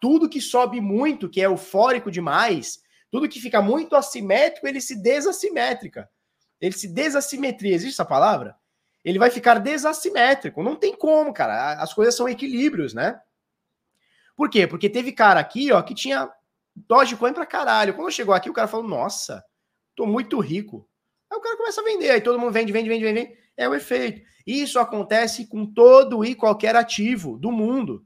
[0.00, 5.00] Tudo que sobe muito, que é eufórico demais, tudo que fica muito assimétrico, ele se
[5.00, 6.10] desassimétrica.
[6.60, 8.56] Ele se desassimetria, existe essa palavra?
[9.04, 11.72] Ele vai ficar desassimétrico, não tem como, cara.
[11.82, 13.20] As coisas são equilíbrios, né?
[14.36, 14.66] Por quê?
[14.66, 16.30] Porque teve cara aqui, ó, que tinha
[16.74, 17.94] Dogecoin pra caralho.
[17.94, 19.42] Quando chegou aqui, o cara falou: "Nossa,
[19.94, 20.88] tô muito rico".
[21.30, 23.32] Aí o cara começa a vender, aí todo mundo vende, vende, vende, vende.
[23.56, 24.22] É o efeito.
[24.46, 28.04] Isso acontece com todo e qualquer ativo do mundo.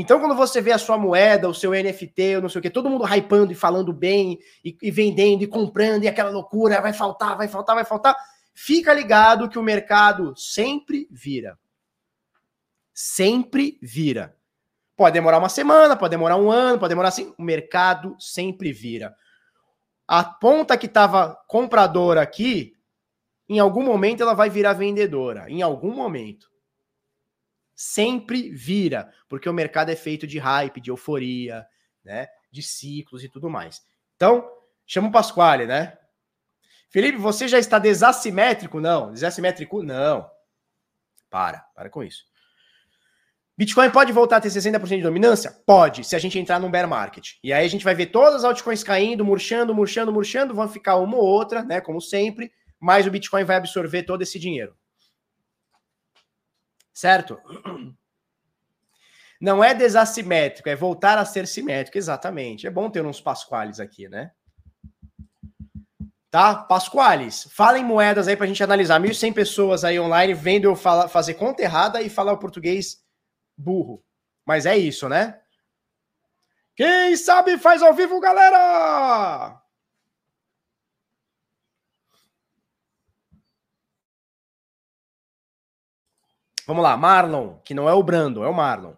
[0.00, 2.70] Então, quando você vê a sua moeda, o seu NFT, ou não sei o que,
[2.70, 6.92] todo mundo hypando e falando bem, e, e, vendendo, e comprando, e aquela loucura, vai
[6.92, 8.16] faltar, vai faltar, vai faltar,
[8.54, 11.58] fica ligado que o mercado sempre vira.
[12.94, 14.37] Sempre vira.
[14.98, 17.32] Pode demorar uma semana, pode demorar um ano, pode demorar assim.
[17.38, 19.16] O mercado sempre vira
[20.08, 22.74] a ponta que estava compradora aqui,
[23.46, 25.50] em algum momento ela vai virar vendedora.
[25.50, 26.50] Em algum momento.
[27.74, 31.64] Sempre vira, porque o mercado é feito de hype, de euforia,
[32.02, 32.26] né?
[32.50, 33.82] De ciclos e tudo mais.
[34.16, 34.50] Então,
[34.86, 35.96] chama o Pasquale, né?
[36.88, 38.80] Felipe, você já está desassimétrico?
[38.80, 39.12] Não.
[39.12, 39.82] Desassimétrico?
[39.82, 40.28] Não.
[41.28, 42.24] Para, para com isso.
[43.58, 45.50] Bitcoin pode voltar a ter 60% de dominância?
[45.66, 47.30] Pode, se a gente entrar num bear market.
[47.42, 50.94] E aí a gente vai ver todas as altcoins caindo, murchando, murchando, murchando, vão ficar
[50.94, 54.76] uma ou outra, né, como sempre, mas o Bitcoin vai absorver todo esse dinheiro.
[56.94, 57.36] Certo?
[59.40, 62.64] Não é desassimétrico, é voltar a ser simétrico, exatamente.
[62.64, 64.30] É bom ter uns pasquales aqui, né?
[66.30, 66.54] Tá?
[66.54, 69.00] Pasquales, fala em moedas aí pra gente analisar.
[69.00, 73.07] 1.100 pessoas aí online vendo eu fazer conta errada e falar o português
[73.58, 74.02] burro.
[74.46, 75.40] Mas é isso, né?
[76.76, 79.60] Quem sabe faz ao vivo, galera!
[86.66, 88.94] Vamos lá, Marlon, que não é o Brando, é o Marlon.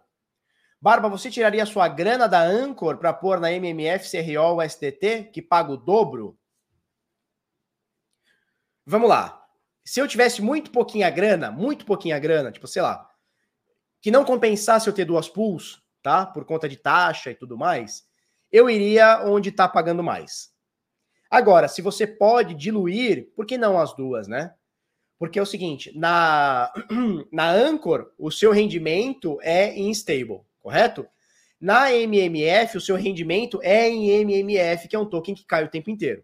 [0.81, 5.41] Barba, você tiraria sua grana da Anchor para pôr na MMF, CRO ou STT, que
[5.41, 6.37] paga o dobro?
[8.85, 9.45] Vamos lá.
[9.85, 13.10] Se eu tivesse muito pouquinha grana, muito pouquinha grana, tipo, sei lá,
[14.01, 16.25] que não compensasse eu ter duas pools, tá?
[16.25, 18.03] Por conta de taxa e tudo mais,
[18.51, 20.49] eu iria onde está pagando mais.
[21.29, 24.53] Agora, se você pode diluir, por que não as duas, né?
[25.17, 26.73] Porque é o seguinte, na,
[27.31, 31.07] na Anchor, o seu rendimento é em stable, correto?
[31.59, 35.69] Na MMF, o seu rendimento é em MMF, que é um token que cai o
[35.69, 36.23] tempo inteiro.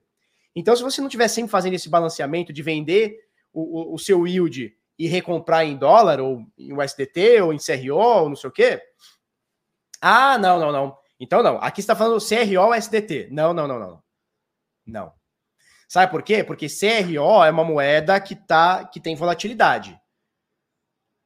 [0.55, 3.15] Então, se você não estiver sempre fazendo esse balanceamento de vender
[3.53, 7.95] o, o, o, seu yield e recomprar em dólar, ou em USDT, ou em CRO,
[7.95, 8.81] ou não sei o quê.
[10.01, 10.97] Ah, não, não, não.
[11.19, 11.57] Então, não.
[11.57, 13.29] Aqui está falando CRO ou SDT.
[13.31, 14.03] Não, não, não, não.
[14.85, 15.13] Não.
[15.87, 16.43] Sabe por quê?
[16.43, 19.99] Porque CRO é uma moeda que, tá, que tem volatilidade.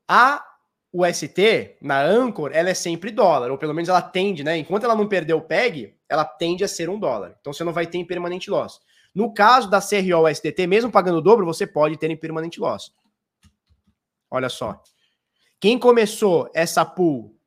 [0.08, 0.46] A
[0.94, 4.58] UST, na Anchor, ela é sempre dólar, ou pelo menos ela tende, né?
[4.58, 7.38] Enquanto ela não perder o PEG, ela tende a ser um dólar.
[7.40, 8.82] Então você não vai ter em permanente loss.
[9.16, 12.94] No caso da CRO SDT, mesmo pagando o dobro, você pode ter em permanente loss.
[14.32, 14.82] Olha só.
[15.60, 17.38] Quem começou essa pool?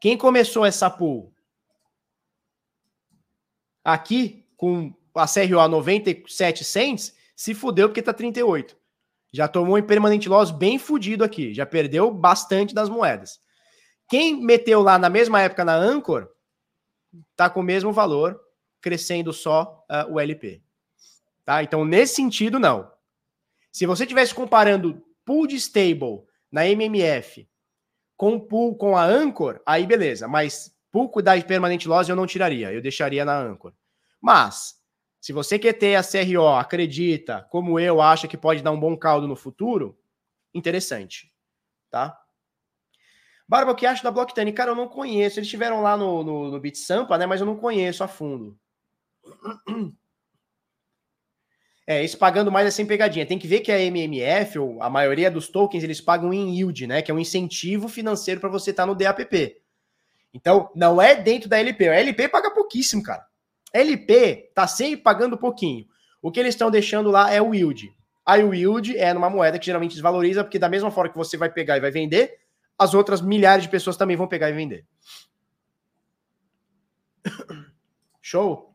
[0.00, 1.32] Quem começou essa pool?
[3.84, 8.76] Aqui, com a CRO a 97 cents, se fudeu porque tá 38.
[9.32, 11.52] Já tomou um permanente loss bem fudido aqui.
[11.52, 13.38] Já perdeu bastante das moedas.
[14.08, 16.28] Quem meteu lá na mesma época na Anchor,
[17.36, 18.40] tá com o mesmo valor,
[18.80, 20.62] crescendo só uh, o LP.
[21.44, 21.62] Tá?
[21.62, 22.90] Então, nesse sentido, não.
[23.72, 27.48] Se você estivesse comparando pool de stable na MMF
[28.16, 30.26] com pool com a Anchor, aí beleza.
[30.26, 33.72] Mas pool da permanente loss eu não tiraria, eu deixaria na Anchor.
[34.20, 34.74] Mas,
[35.20, 38.96] se você quer ter a CRO, acredita, como eu, acha que pode dar um bom
[38.96, 39.98] caldo no futuro,
[40.52, 41.32] interessante,
[41.90, 42.18] tá?
[43.48, 44.52] Barba, o que acha da Blocktane?
[44.52, 45.38] Cara, eu não conheço.
[45.38, 47.24] Eles estiveram lá no, no, no BitSampa, né?
[47.24, 48.58] Mas eu não conheço a fundo.
[51.90, 53.24] É, isso pagando mais é sem pegadinha.
[53.24, 56.86] Tem que ver que a MMF, ou a maioria dos tokens, eles pagam em yield,
[56.86, 57.00] né?
[57.00, 59.56] Que é um incentivo financeiro para você estar tá no DAPP.
[60.34, 61.88] Então, não é dentro da LP.
[61.88, 63.24] A LP paga pouquíssimo, cara.
[63.74, 65.86] A LP tá sempre pagando pouquinho.
[66.20, 67.90] O que eles estão deixando lá é o yield.
[68.26, 71.38] Aí o yield é numa moeda que geralmente desvaloriza, porque da mesma forma que você
[71.38, 72.38] vai pegar e vai vender,
[72.78, 74.84] as outras milhares de pessoas também vão pegar e vender.
[78.20, 78.67] Show?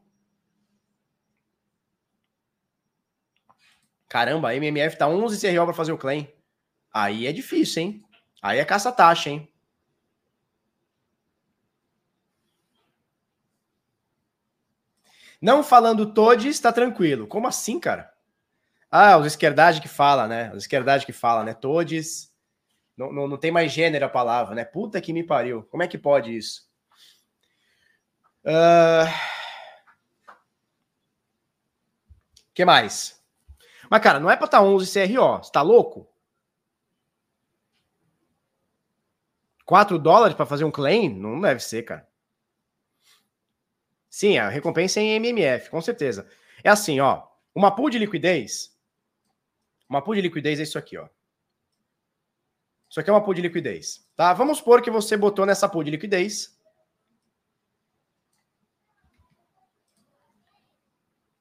[4.13, 6.31] Caramba, a MMF tá 11 CRO para fazer o claim.
[6.93, 8.05] Aí é difícil, hein?
[8.43, 9.51] Aí é caça-taxa, hein?
[15.41, 17.25] Não falando todes, tá tranquilo.
[17.25, 18.13] Como assim, cara?
[18.91, 20.51] Ah, os esquerdade que fala, né?
[20.51, 21.55] Os esquerdade que fala, né?
[21.55, 22.31] Todes.
[22.95, 24.63] Não, não, não tem mais gênero a palavra, né?
[24.63, 25.63] Puta que me pariu.
[25.71, 26.69] Como é que pode isso?
[28.45, 29.09] Uh...
[32.53, 33.22] que mais?
[33.93, 35.37] Mas, cara, não é estar tá 11 CRO.
[35.37, 36.11] Você tá louco?
[39.65, 41.13] 4 dólares para fazer um claim?
[41.13, 42.09] Não deve ser, cara.
[44.09, 46.27] Sim, a recompensa é em MMF, com certeza.
[46.63, 47.27] É assim, ó.
[47.53, 48.75] Uma pool de liquidez.
[49.87, 51.07] Uma pool de liquidez é isso aqui, ó.
[52.89, 54.09] Isso aqui é uma pool de liquidez.
[54.15, 54.33] Tá?
[54.33, 56.59] Vamos supor que você botou nessa pool de liquidez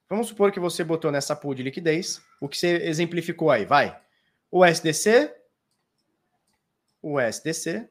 [0.06, 3.97] Vamos supor que você botou nessa pool de liquidez o que você exemplificou aí, vai.
[4.51, 5.32] O SDC,
[7.01, 7.89] o SDC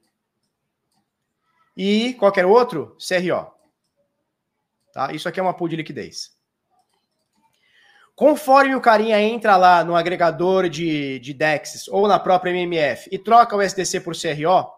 [1.76, 3.49] e qualquer outro CRO.
[4.91, 5.14] Tá?
[5.14, 6.36] Isso aqui é uma pool de liquidez.
[8.14, 13.18] Conforme o carinha entra lá no agregador de, de DEX ou na própria MMF e
[13.18, 14.69] troca o SDC por CRO,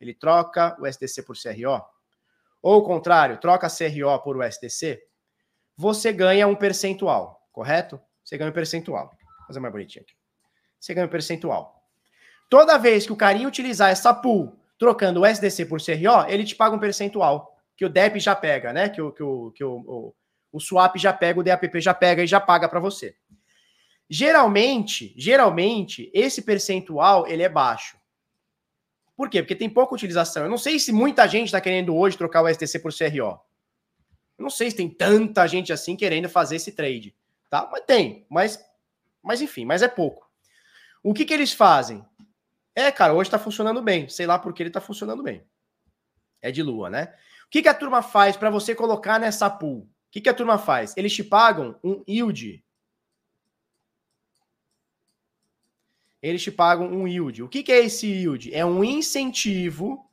[0.00, 1.84] ele troca o SDC por CRO,
[2.62, 5.02] ou o contrário, troca CRO por USDC,
[5.76, 8.00] você ganha um percentual, correto?
[8.28, 9.06] Você ganha um percentual.
[9.38, 10.12] Vou fazer mais bonitinho aqui.
[10.78, 11.82] Você ganha um percentual.
[12.50, 16.54] Toda vez que o carinha utilizar essa pool trocando o SDC por CRO, ele te
[16.54, 18.90] paga um percentual que o DEP já pega, né?
[18.90, 20.14] Que o, que o, que o, o,
[20.52, 23.16] o swap já pega, o DAPP já pega e já paga para você.
[24.10, 27.96] Geralmente, geralmente, esse percentual ele é baixo.
[29.16, 29.42] Por quê?
[29.42, 30.42] Porque tem pouca utilização.
[30.42, 33.40] Eu não sei se muita gente está querendo hoje trocar o STC por CRO.
[34.38, 37.16] Eu não sei se tem tanta gente assim querendo fazer esse trade,
[37.48, 37.68] tá?
[37.70, 38.64] Mas tem, mas,
[39.22, 40.28] mas enfim, mas é pouco.
[41.02, 42.04] O que que eles fazem?
[42.74, 44.08] É, cara, hoje está funcionando bem.
[44.08, 45.44] Sei lá por que ele está funcionando bem.
[46.40, 47.14] É de lua, né?
[47.46, 49.80] O que, que a turma faz para você colocar nessa pool?
[49.80, 50.96] O que, que a turma faz?
[50.96, 52.64] Eles te pagam um yield.
[56.22, 57.42] Eles te pagam um yield.
[57.42, 58.54] O que, que é esse yield?
[58.54, 60.08] É um incentivo.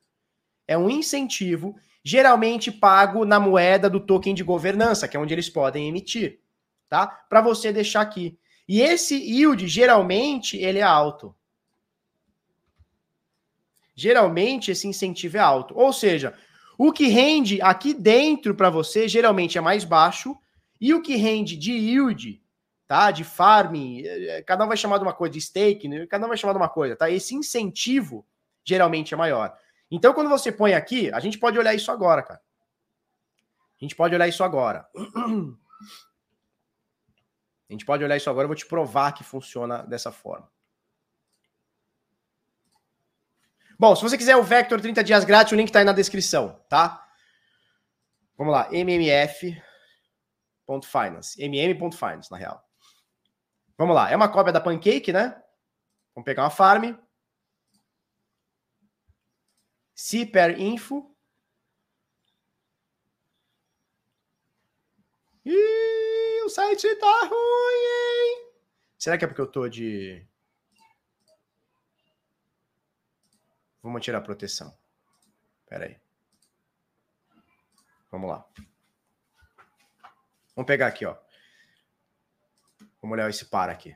[0.67, 5.49] É um incentivo, geralmente pago na moeda do token de governança, que é onde eles
[5.49, 6.39] podem emitir,
[6.89, 7.07] tá?
[7.07, 8.37] Para você deixar aqui.
[8.67, 11.35] E esse yield, geralmente, ele é alto
[13.95, 15.73] geralmente esse incentivo é alto.
[15.77, 16.37] Ou seja,
[16.77, 20.37] o que rende aqui dentro para você geralmente é mais baixo
[20.79, 22.41] e o que rende de yield,
[22.85, 23.09] tá?
[23.09, 26.05] De farming, eh, cada um vai chamar de uma coisa, de stake, né?
[26.05, 27.09] cada um vai chamar de uma coisa, tá?
[27.09, 28.25] Esse incentivo
[28.63, 29.57] geralmente é maior.
[29.89, 32.41] Então, quando você põe aqui, a gente pode olhar isso agora, cara.
[33.79, 34.85] A gente pode olhar isso agora.
[37.69, 40.51] A gente pode olhar isso agora, eu vou te provar que funciona dessa forma.
[43.77, 46.63] Bom, se você quiser o Vector 30 dias grátis, o link está aí na descrição,
[46.69, 47.05] tá?
[48.37, 49.61] Vamos lá, mmmf.finance,
[51.41, 52.63] mm.finance, na real.
[53.77, 55.41] Vamos lá, é uma cópia da Pancake, né?
[56.13, 56.95] Vamos pegar uma farm.
[59.93, 61.13] CPER info.
[65.45, 65.84] Ih,
[66.45, 68.51] o site tá ruim, hein?
[68.97, 70.25] Será que é porque eu tô de
[73.85, 74.75] Vamos tirar a proteção.
[75.63, 75.95] Espera aí.
[78.09, 78.43] Vamos lá.
[80.55, 81.15] Vamos pegar aqui, ó.
[82.99, 83.95] Vamos olhar esse par aqui.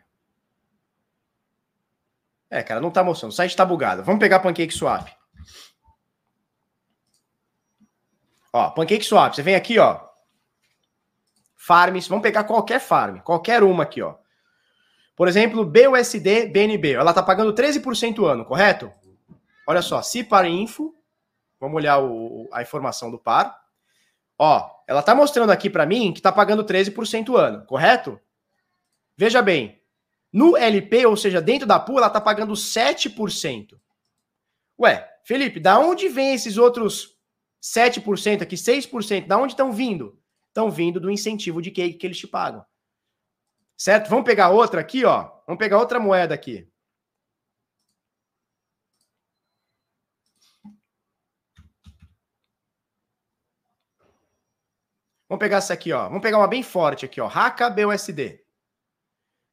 [2.51, 3.31] É, cara, não tá mostrando.
[3.31, 4.03] O site tá bugado.
[4.03, 5.07] Vamos pegar Pancake Swap.
[8.53, 9.33] Ó, Pancake Swap.
[9.33, 10.08] Você vem aqui, ó.
[11.61, 12.07] Farms.
[12.07, 13.19] Vamos pegar qualquer farm.
[13.19, 14.15] Qualquer uma aqui, ó.
[15.13, 16.93] Por exemplo, BUSD BNB.
[16.93, 18.89] Ela tá pagando 13% ano, correto?
[19.67, 20.95] Olha só, se par info,
[21.59, 23.59] vamos olhar o, a informação do par.
[24.37, 28.17] Ó, ela está mostrando aqui para mim que está pagando 13% ano, correto?
[29.17, 29.81] Veja bem,
[30.31, 33.77] no LP, ou seja, dentro da pool, ela está pagando 7%.
[34.79, 37.17] Ué, Felipe, da onde vem esses outros
[37.61, 39.27] 7% aqui, 6%?
[39.27, 40.17] Da onde estão vindo?
[40.49, 42.65] Estão vindo do incentivo de que, que eles te pagam.
[43.77, 44.09] Certo?
[44.09, 45.31] Vamos pegar outra aqui, ó.
[45.47, 46.69] Vamos pegar outra moeda aqui.
[55.29, 56.07] Vamos pegar essa aqui, ó.
[56.07, 57.27] Vamos pegar uma bem forte aqui, ó.
[57.27, 58.43] Raka BUSD.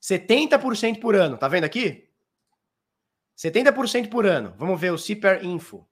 [0.03, 1.37] 70% por ano.
[1.37, 2.09] Tá vendo aqui?
[3.37, 4.55] 70% por ano.
[4.57, 5.87] Vamos ver o CPR Info.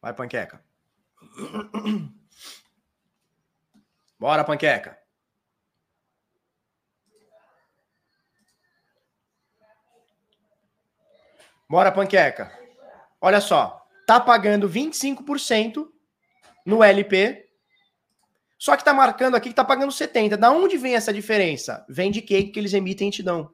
[0.00, 0.64] Vai, panqueca.
[4.18, 4.98] Bora, panqueca.
[11.68, 12.52] Bora, panqueca.
[13.20, 15.88] Olha só tá pagando 25%
[16.64, 17.44] no LP,
[18.56, 20.36] só que tá marcando aqui que tá pagando 70%.
[20.36, 21.84] Da onde vem essa diferença?
[21.88, 23.52] Vem de cake que eles emitem e te dão.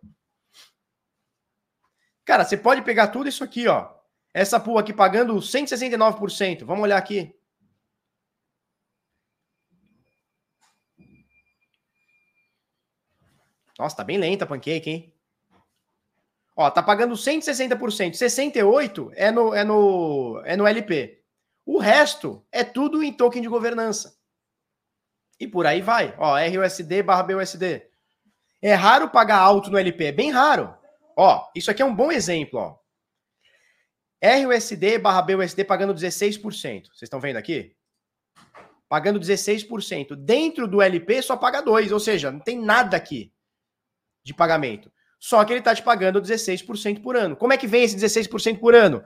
[2.24, 3.92] Cara, você pode pegar tudo isso aqui, ó.
[4.34, 6.64] Essa pool aqui pagando 169%.
[6.64, 7.34] Vamos olhar aqui.
[13.78, 15.14] Nossa, tá bem lenta a pancake, hein?
[16.56, 18.12] Ó, tá pagando 160%.
[18.12, 21.22] 68% é no, é, no, é no LP.
[21.64, 24.16] O resto é tudo em token de governança.
[25.38, 26.14] E por aí vai.
[26.18, 27.82] Ó, RUSD barra BUSD.
[28.60, 30.72] É raro pagar alto no LP, é bem raro.
[31.16, 32.81] Ó, isso aqui é um bom exemplo, ó.
[34.22, 36.42] RUSD barra BUSD pagando 16%.
[36.42, 37.74] Vocês estão vendo aqui?
[38.88, 40.14] Pagando 16%.
[40.14, 43.32] Dentro do LP só paga 2%, ou seja, não tem nada aqui
[44.24, 44.92] de pagamento.
[45.18, 47.36] Só que ele está te pagando 16% por ano.
[47.36, 49.04] Como é que vem esse 16% por ano?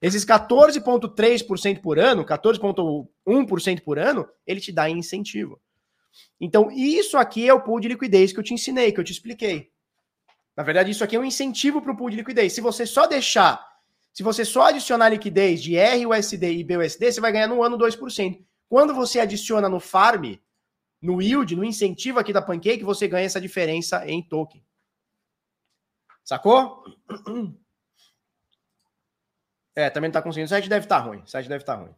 [0.00, 5.60] Esses 14,3% por ano, 14,1% por ano, ele te dá incentivo.
[6.40, 9.12] Então, isso aqui é o pool de liquidez que eu te ensinei, que eu te
[9.12, 9.70] expliquei.
[10.56, 12.52] Na verdade, isso aqui é um incentivo para o pool de liquidez.
[12.52, 13.67] Se você só deixar,
[14.12, 18.44] se você só adicionar liquidez de RUSD e BUSD, você vai ganhar no ano 2%.
[18.68, 20.34] Quando você adiciona no farm,
[21.00, 24.64] no yield, no incentivo aqui da Pancake, você ganha essa diferença em token.
[26.24, 26.84] Sacou?
[29.74, 30.46] É, também não tá conseguindo.
[30.46, 31.20] O site deve estar tá ruim.
[31.20, 31.94] O site deve estar tá ruim.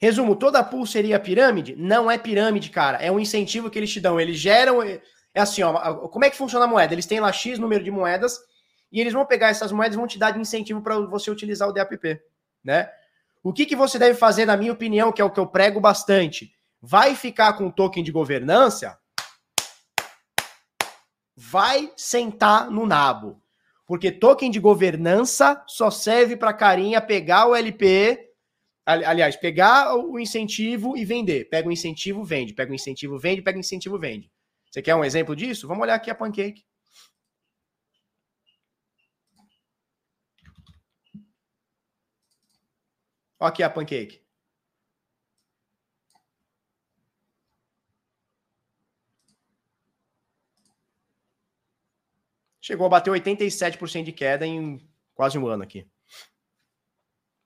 [0.00, 1.76] Resumo, toda pool seria pirâmide?
[1.76, 2.98] Não é pirâmide, cara.
[2.98, 4.20] É um incentivo que eles te dão.
[4.20, 4.82] Eles geram.
[4.82, 5.00] É
[5.36, 6.08] assim, ó.
[6.08, 6.92] Como é que funciona a moeda?
[6.92, 8.38] Eles têm lá X número de moedas
[8.94, 11.68] e eles vão pegar essas moedas e vão te dar de incentivo para você utilizar
[11.68, 12.22] o DAPP,
[12.62, 12.88] né?
[13.42, 15.80] O que, que você deve fazer, na minha opinião, que é o que eu prego
[15.80, 16.54] bastante?
[16.80, 18.96] Vai ficar com o token de governança?
[21.36, 23.42] Vai sentar no nabo.
[23.84, 28.30] Porque token de governança só serve para carinha pegar o LP
[28.86, 31.48] Aliás, pegar o incentivo e vender.
[31.48, 32.52] Pega o incentivo, vende.
[32.52, 33.40] Pega o incentivo, vende.
[33.40, 34.30] Pega o incentivo, vende.
[34.70, 35.66] Você quer um exemplo disso?
[35.66, 36.64] Vamos olhar aqui a Pancake.
[43.44, 44.24] Olha aqui a Pancake.
[52.58, 54.80] Chegou a bater 87% de queda em
[55.14, 55.86] quase um ano aqui.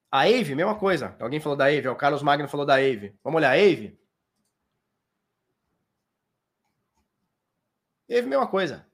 [0.09, 1.16] A Ave, mesma coisa.
[1.19, 3.19] Alguém falou da Ave, o Carlos Magno falou da Ave.
[3.25, 3.99] Vamos olhar a Ave?
[8.09, 8.89] Ave, mesma coisa.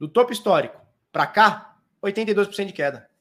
[0.00, 3.11] Do topo histórico para cá, 82% de queda.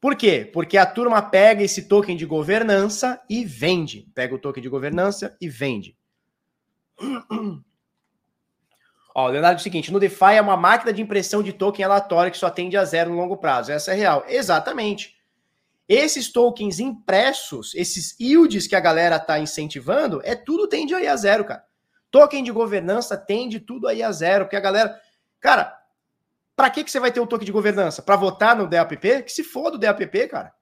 [0.00, 0.48] Por quê?
[0.50, 4.08] Porque a turma pega esse token de governança e vende.
[4.14, 5.94] Pega o token de governança e vende.
[9.14, 12.32] Ó, Leonardo, é o seguinte: no DeFi é uma máquina de impressão de token aleatório
[12.32, 13.72] que só tende a zero no longo prazo.
[13.72, 14.24] Essa é real.
[14.26, 15.16] Exatamente.
[15.86, 21.16] Esses tokens impressos, esses yields que a galera está incentivando, é tudo tende aí a
[21.16, 21.64] zero, cara.
[22.10, 24.98] Token de governança tende tudo aí a zero, porque a galera.
[25.40, 25.76] Cara,
[26.60, 28.02] para que, que você vai ter o token de governança?
[28.02, 29.22] Para votar no DAPP?
[29.22, 30.52] Que se for do DAPP, cara.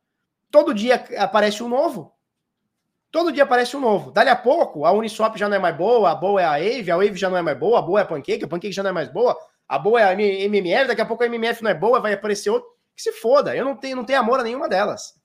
[0.48, 2.14] Todo dia aparece um novo.
[3.10, 4.12] Todo dia aparece um novo.
[4.12, 6.90] Dali a pouco, a Uniswap já não é mais boa, a boa é a Wave,
[6.92, 8.84] a Wave já não é mais boa, a boa é a Pancake, a Pancake já
[8.84, 11.70] não é mais boa, a boa é a MMF, daqui a pouco a MMF não
[11.72, 12.70] é boa, vai aparecer outro.
[12.94, 15.20] Que se foda, eu não tenho, não tenho amor a nenhuma delas.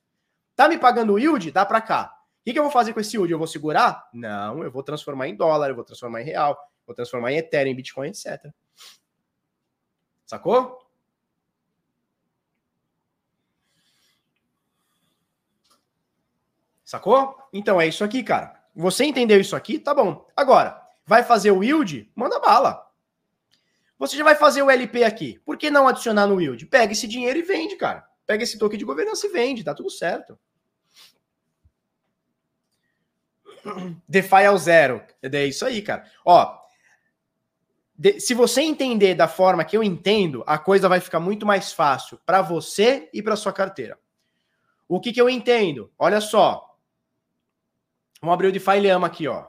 [0.56, 1.52] Tá me pagando yield?
[1.52, 2.12] Dá para cá.
[2.42, 3.32] O que, que eu vou fazer com esse yield?
[3.32, 4.10] Eu vou segurar?
[4.12, 7.74] Não, eu vou transformar em dólar, eu vou transformar em real, vou transformar em Ethereum,
[7.74, 8.52] em Bitcoin, etc.
[10.26, 10.80] Sacou?
[16.84, 17.38] Sacou?
[17.52, 18.62] Então é isso aqui, cara.
[18.76, 19.80] Você entendeu isso aqui?
[19.80, 20.28] Tá bom.
[20.36, 22.12] Agora, vai fazer o yield?
[22.16, 22.88] Manda bala.
[23.98, 25.40] Você já vai fazer o LP aqui.
[25.46, 26.66] Por que não adicionar no yield?
[26.66, 28.08] Pega esse dinheiro e vende, cara.
[28.26, 30.38] Pega esse token de governança e vende, tá tudo certo.
[34.08, 35.04] DeFi ao zero.
[35.22, 36.10] É isso aí, cara.
[36.26, 36.63] Ó,
[37.96, 41.72] de, se você entender da forma que eu entendo, a coisa vai ficar muito mais
[41.72, 43.98] fácil para você e para sua carteira.
[44.88, 45.92] O que, que eu entendo?
[45.98, 46.78] Olha só.
[48.22, 49.48] Vamos abrir o DeFi Lama aqui, ó.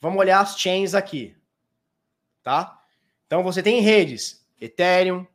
[0.00, 1.36] Vamos olhar as chains aqui.
[2.42, 2.80] Tá?
[3.26, 5.26] Então você tem redes Ethereum,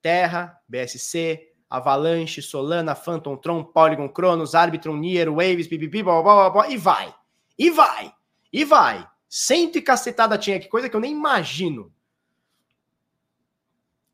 [0.00, 6.50] Terra, BSC, Avalanche, Solana, Phantom Tron, Polygon, Cronos, Arbitrum, Nier, Waves, pipipi, blá, blá, blá,
[6.50, 7.14] blá, e vai.
[7.58, 8.12] E vai.
[8.52, 9.08] E vai.
[9.36, 11.92] Cento e cacetada tinha aqui, coisa que eu nem imagino.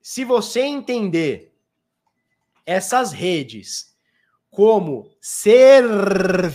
[0.01, 1.55] Se você entender
[2.65, 3.95] essas redes
[4.51, 6.51] como serviços,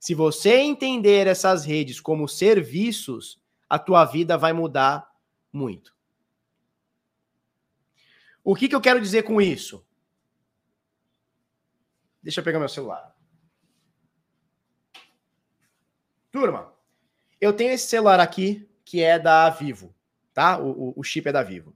[0.00, 5.14] se você entender essas redes como serviços, a tua vida vai mudar
[5.52, 5.94] muito.
[8.42, 9.86] O que, que eu quero dizer com isso?
[12.22, 13.14] Deixa eu pegar meu celular.
[16.38, 16.72] Turma,
[17.40, 19.92] eu tenho esse celular aqui que é da Vivo,
[20.32, 20.56] tá?
[20.56, 21.74] O, o, o chip é da Vivo.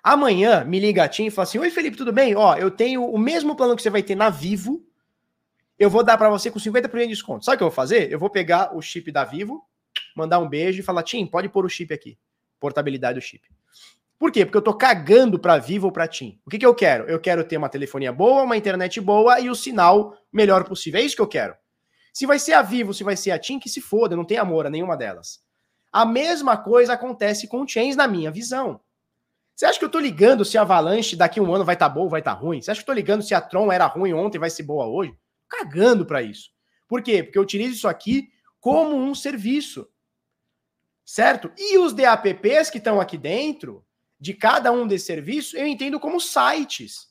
[0.00, 2.36] Amanhã me liga a Tim e fala assim: Oi, Felipe, tudo bem?
[2.36, 4.86] Ó, eu tenho o mesmo plano que você vai ter na Vivo.
[5.76, 7.44] Eu vou dar para você com 50% de desconto.
[7.44, 8.08] Sabe o que eu vou fazer?
[8.08, 9.64] Eu vou pegar o chip da Vivo,
[10.14, 12.16] mandar um beijo e falar: Tim, pode pôr o chip aqui.
[12.60, 13.48] Portabilidade do chip.
[14.16, 14.44] Por quê?
[14.44, 16.40] Porque eu tô cagando para Vivo ou para TIM.
[16.46, 17.06] O que, que eu quero?
[17.06, 21.00] Eu quero ter uma telefonia boa, uma internet boa e o sinal melhor possível.
[21.00, 21.56] É isso que eu quero.
[22.12, 24.38] Se vai ser a Vivo, se vai ser a TIM, que se foda, não tem
[24.38, 25.40] amor a nenhuma delas.
[25.92, 28.80] A mesma coisa acontece com o Chains na minha visão.
[29.54, 31.94] Você acha que eu tô ligando se a Avalanche daqui um ano vai estar tá
[31.94, 32.62] boa ou vai estar tá ruim?
[32.62, 34.86] Você acha que eu tô ligando se a Tron era ruim ontem vai ser boa
[34.86, 35.14] hoje?
[35.48, 36.50] Cagando para isso.
[36.88, 37.22] Por quê?
[37.22, 39.86] Porque eu utilizo isso aqui como um serviço.
[41.04, 41.52] Certo?
[41.58, 43.84] E os DAPPs que estão aqui dentro,
[44.18, 47.08] de cada um desses serviços, eu entendo como sites.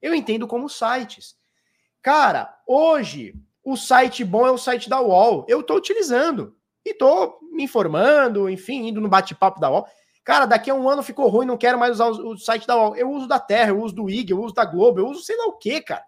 [0.00, 1.36] Eu entendo como sites.
[2.00, 5.44] Cara, hoje o site bom é o site da UOL.
[5.48, 9.86] Eu estou utilizando e estou me informando, enfim, indo no bate-papo da UOL.
[10.24, 12.96] Cara, daqui a um ano ficou ruim, não quero mais usar o, site da UOL.
[12.96, 15.36] Eu uso da Terra, eu uso do IG, eu uso da Globo, eu uso sei
[15.36, 16.04] lá o que, cara.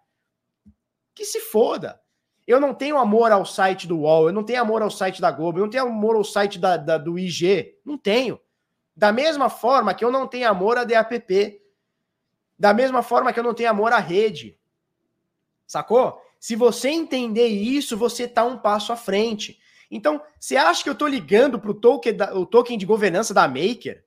[1.15, 2.01] Que se foda.
[2.47, 5.31] Eu não tenho amor ao site do UOL, eu não tenho amor ao site da
[5.31, 7.79] Globo, eu não tenho amor ao site da, da do IG.
[7.85, 8.39] Não tenho.
[8.97, 11.61] Da mesma forma que eu não tenho amor à DAPP.
[12.59, 14.59] Da mesma forma que eu não tenho amor à rede.
[15.67, 16.21] Sacou?
[16.45, 19.59] Se você entender isso, você tá um passo à frente.
[19.91, 21.59] Então, você acha que eu tô ligando
[22.15, 24.05] da, o token de governança da Maker?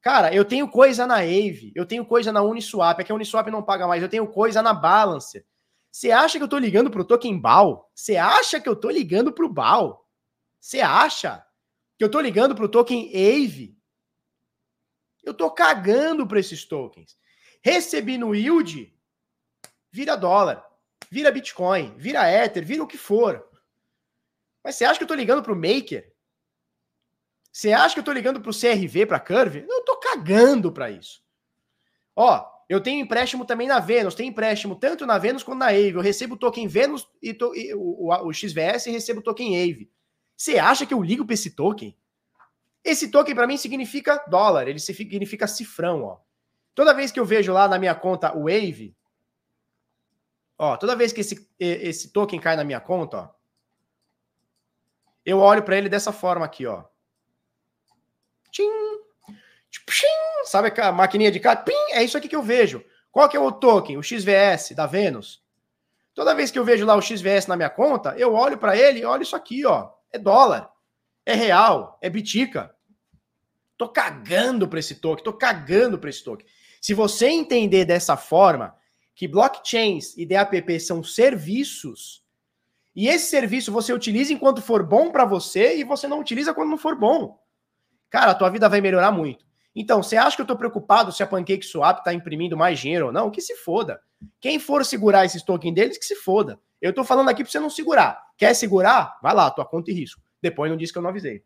[0.00, 3.48] Cara, eu tenho coisa na Aave, eu tenho coisa na Uniswap, é que a Uniswap
[3.48, 5.44] não paga mais, eu tenho coisa na Balancer.
[5.90, 7.90] Você acha que eu tô ligando pro token BAL?
[7.92, 10.08] Você acha que eu tô ligando pro BAL?
[10.60, 11.44] Você acha
[11.98, 13.76] que eu tô ligando pro token AVE?
[15.24, 17.18] Eu tô cagando para esses tokens.
[17.60, 18.96] Recebi no yield,
[19.90, 20.64] vira dólar,
[21.10, 23.44] vira Bitcoin, vira Ether, vira o que for.
[24.62, 26.12] Mas você acha que eu tô ligando pro Maker?
[27.52, 29.64] Você acha que eu tô ligando pro CRV, pra Curve?
[29.68, 31.22] Eu tô cagando para isso.
[32.16, 35.92] Ó, eu tenho empréstimo também na Venus, tem empréstimo tanto na Venus quanto na Aave.
[35.92, 39.90] Eu recebo token Venus e, to, e o, o, o, XVS e recebo token Aave.
[40.36, 41.96] Você acha que eu ligo para esse token?
[42.82, 46.18] Esse token para mim significa dólar, ele significa cifrão, ó.
[46.74, 48.96] Toda vez que eu vejo lá na minha conta o Wave,
[50.64, 53.28] ó, toda vez que esse, esse token cai na minha conta, ó,
[55.24, 56.84] eu olho para ele dessa forma aqui, ó.
[58.50, 58.68] Tchim!
[59.70, 59.92] Tipo,
[60.44, 61.56] sabe a maquininha de cá?
[61.56, 62.84] Pim, é isso aqui que eu vejo.
[63.10, 63.96] Qual que é o token?
[63.96, 65.42] O XVS da Vênus.
[66.14, 69.00] Toda vez que eu vejo lá o XVS na minha conta, eu olho para ele
[69.00, 69.90] e olho isso aqui, ó.
[70.12, 70.70] É dólar.
[71.26, 71.98] É real.
[72.00, 72.74] É bitica.
[73.76, 75.24] Tô cagando para esse token.
[75.24, 76.46] Tô cagando para esse token.
[76.80, 78.76] Se você entender dessa forma
[79.14, 82.24] que blockchains e DAPP são serviços,
[82.94, 86.70] e esse serviço você utiliza enquanto for bom para você e você não utiliza quando
[86.70, 87.38] não for bom.
[88.08, 89.44] Cara, a tua vida vai melhorar muito.
[89.74, 93.06] Então, você acha que eu estou preocupado se a Pancake Swap está imprimindo mais dinheiro
[93.06, 93.30] ou não?
[93.30, 94.00] Que se foda.
[94.40, 96.60] Quem for segurar esses tokens deles, que se foda.
[96.80, 98.22] Eu estou falando aqui para você não segurar.
[98.36, 99.18] Quer segurar?
[99.20, 100.22] Vai lá, tua conta e risco.
[100.40, 101.42] Depois não diz que eu não avisei.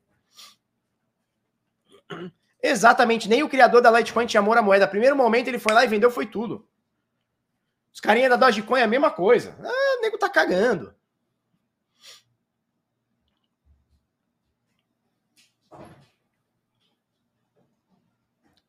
[2.63, 4.87] Exatamente, nem o criador da Litecoin tinha amor à moeda.
[4.87, 6.68] Primeiro momento ele foi lá e vendeu, foi tudo.
[7.99, 9.59] Os carinha da Dogecoin é a mesma coisa.
[9.61, 10.95] Ah, o nego tá cagando.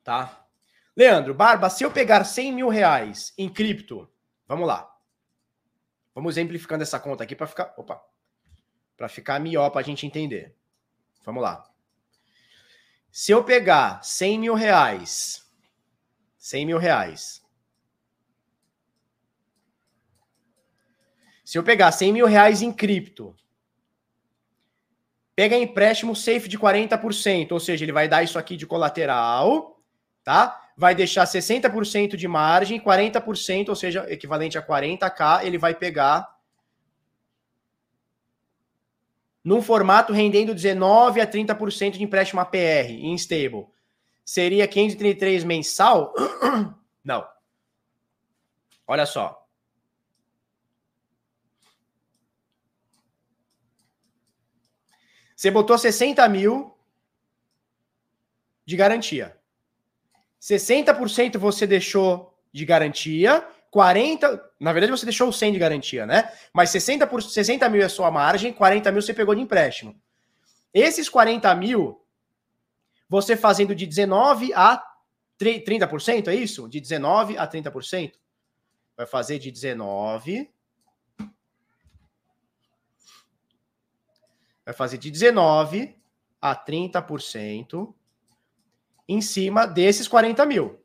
[0.03, 0.47] tá?
[0.95, 4.11] Leandro, Barba, se eu pegar 100 mil reais em cripto,
[4.47, 4.91] vamos lá.
[6.15, 8.03] Vamos exemplificando essa conta aqui para ficar, opa,
[8.97, 10.55] para ficar melhor para a gente entender.
[11.23, 11.69] Vamos lá.
[13.11, 15.47] Se eu pegar 100 mil reais,
[16.39, 17.47] 100 mil reais.
[21.49, 23.35] Se eu pegar 100 mil reais em cripto,
[25.35, 29.79] pega empréstimo safe de 40%, ou seja, ele vai dar isso aqui de colateral
[30.23, 30.61] tá?
[30.77, 36.37] Vai deixar 60% de margem, 40%, ou seja, equivalente a 40k, ele vai pegar
[39.43, 43.65] num formato rendendo 19 a 30% de empréstimo APR em stable.
[44.23, 46.13] Seria 533 mensal?
[47.03, 47.27] Não.
[48.85, 49.48] Olha só.
[55.39, 56.75] Você botou 60 mil
[58.65, 59.37] de garantia.
[60.41, 66.29] 60% você deixou de garantia, 40%, na verdade você deixou o 100 de garantia, né?
[66.51, 69.95] Mas 60, por, 60 mil é sua margem, 40 mil você pegou de empréstimo.
[70.73, 72.03] Esses 40 mil,
[73.07, 74.83] você fazendo de 19 a
[75.39, 76.67] 30%, é isso?
[76.67, 78.11] De 19 a 30%.
[78.97, 80.51] Vai fazer de 19.
[84.69, 85.97] Vai fazer de 19
[86.39, 87.91] a 30%
[89.07, 90.79] em cima desses 40 mil.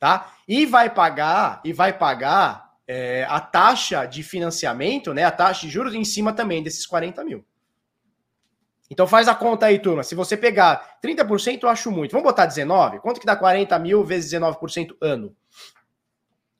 [0.00, 0.34] Tá?
[0.48, 5.22] E vai pagar, e vai pagar é, a taxa de financiamento, né?
[5.22, 7.46] A taxa de juros em cima também desses 40 mil.
[8.90, 10.02] Então faz a conta aí, turma.
[10.02, 12.10] Se você pegar 30%, eu acho muito.
[12.10, 12.98] Vamos botar 19?
[12.98, 15.32] Quanto que dá 40 mil vezes 19% ano?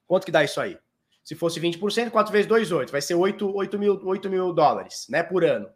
[0.07, 0.79] Quanto que dá isso aí?
[1.25, 2.93] Se fosse 20%, 4 vezes 2, 8.
[2.93, 5.23] Vai ser 8, 8, mil, 8 mil dólares, né?
[5.23, 5.69] Por ano.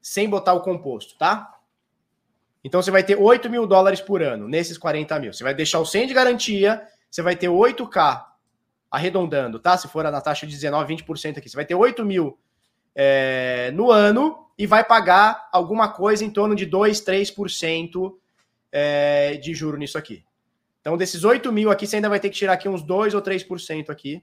[0.00, 1.50] Sem botar o composto, tá?
[2.62, 5.32] Então você vai ter 8 mil dólares por ano nesses 40 mil.
[5.32, 8.24] Você vai deixar o 100 de garantia, você vai ter 8K
[8.90, 9.76] arredondando, tá?
[9.76, 12.38] Se for na taxa de 19, 20% aqui, você vai ter 8 mil
[12.94, 18.14] é, no ano e vai pagar alguma coisa em torno de 2, 3%
[18.70, 20.24] é, de juro nisso aqui.
[20.80, 23.22] Então, desses 8 mil aqui, você ainda vai ter que tirar aqui uns 2 ou
[23.22, 24.22] 3% aqui,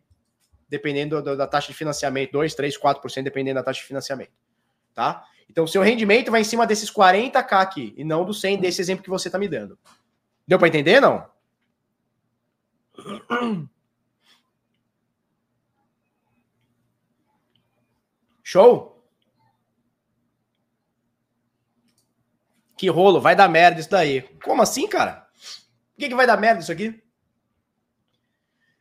[0.72, 4.31] dependendo da taxa de financiamento, 2, 3, 4%, dependendo da taxa de financiamento,
[4.93, 5.27] tá?
[5.49, 9.03] Então, seu rendimento vai em cima desses 40k aqui, e não do 100 desse exemplo
[9.03, 9.77] que você está me dando.
[10.48, 11.30] Deu para entender, não?
[18.41, 19.06] Show?
[22.77, 24.22] Que rolo, vai dar merda isso daí.
[24.41, 25.27] Como assim, cara?
[25.93, 27.03] Por que, que vai dar merda isso aqui?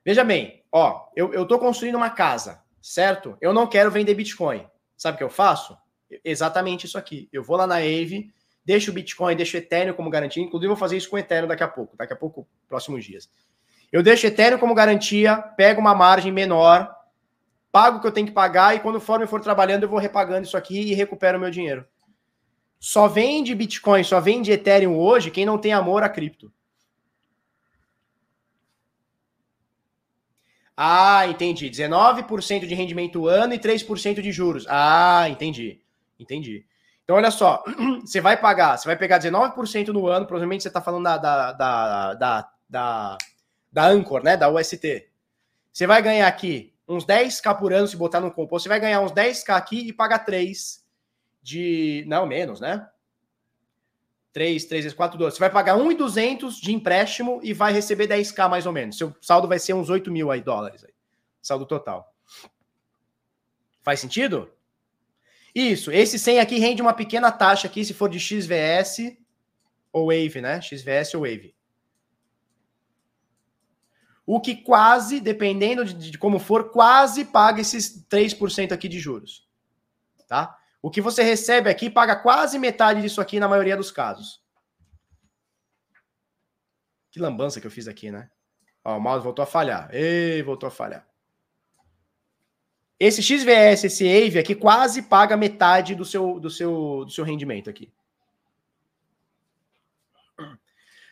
[0.05, 3.37] Veja bem, ó, eu, tô construindo uma casa, certo?
[3.41, 4.67] Eu não quero vender Bitcoin.
[4.97, 5.77] Sabe o que eu faço?
[6.25, 7.29] Exatamente isso aqui.
[7.33, 8.33] Eu vou lá na Ave,
[8.65, 10.43] deixo o Bitcoin, deixo o Ethereum como garantia.
[10.43, 13.31] Inclusive, vou fazer isso com o Ethereum daqui a pouco, daqui a pouco, próximos dias.
[13.93, 16.95] Eu deixo Ethereum como garantia, pego uma margem menor,
[17.73, 19.99] pago o que eu tenho que pagar e quando for, eu for trabalhando, eu vou
[19.99, 21.85] repagando isso aqui e recupero o meu dinheiro.
[22.79, 26.53] Só vende Bitcoin, só vende Ethereum hoje quem não tem amor a cripto.
[30.83, 31.69] Ah, entendi.
[31.69, 34.65] 19% de rendimento ano e 3% de juros.
[34.67, 35.79] Ah, entendi.
[36.19, 36.65] Entendi.
[37.05, 37.63] Então, olha só,
[38.01, 41.53] você vai pagar, você vai pegar 19% no ano, provavelmente você está falando da, da,
[41.53, 43.19] da, da, da
[43.71, 44.37] da Anchor, né?
[44.37, 45.07] Da UST.
[45.71, 48.65] Você vai ganhar aqui uns 10k por ano se botar no composto.
[48.65, 50.83] Você vai ganhar uns 10k aqui e pagar 3
[51.43, 52.05] de.
[52.09, 52.89] Não, menos, né?
[54.33, 55.37] 3, 3 vezes 4, 12.
[55.37, 58.97] Você vai pagar 1,200 de empréstimo e vai receber 10k mais ou menos.
[58.97, 60.85] Seu saldo vai ser uns 8 mil aí, dólares.
[60.85, 60.93] Aí.
[61.43, 62.15] Saldo total.
[63.83, 64.51] Faz sentido?
[65.55, 65.91] Isso.
[65.91, 69.17] Esse 100 aqui rende uma pequena taxa aqui se for de XVS
[69.93, 70.61] ou Wave, né?
[70.61, 71.55] XVS ou Wave
[74.33, 79.49] o que quase, dependendo de, de como for, quase paga esses 3% aqui de juros.
[80.29, 80.57] Tá?
[80.83, 84.41] O que você recebe aqui paga quase metade disso aqui na maioria dos casos.
[87.11, 88.31] Que lambança que eu fiz aqui, né?
[88.85, 89.89] Ó, o mouse voltou a falhar.
[89.93, 91.07] Ei, voltou a falhar.
[92.99, 97.69] Esse XVS, esse AVE aqui quase paga metade do seu, do seu, do seu rendimento
[97.69, 97.93] aqui.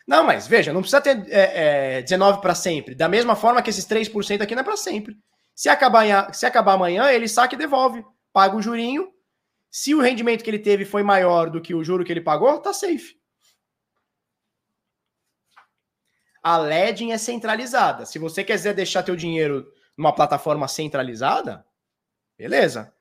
[0.07, 2.95] Não, mas veja, não precisa ter é, é, 19 para sempre.
[2.95, 5.15] Da mesma forma que esses 3% aqui não é para sempre.
[5.53, 8.03] Se acabar, se acabar amanhã, ele saca e devolve.
[8.33, 9.11] Paga o jurinho.
[9.71, 12.59] Se o rendimento que ele teve foi maior do que o juro que ele pagou,
[12.59, 13.19] tá safe.
[16.41, 18.05] A Ledging é centralizada.
[18.05, 21.65] Se você quiser deixar teu dinheiro numa plataforma centralizada,
[22.37, 22.93] beleza.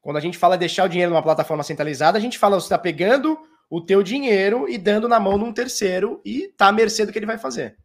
[0.00, 2.78] Quando a gente fala deixar o dinheiro numa plataforma centralizada, a gente fala você está
[2.78, 3.38] pegando
[3.70, 7.12] o teu dinheiro e dando na mão de um terceiro e tá à mercê do
[7.12, 7.78] que ele vai fazer.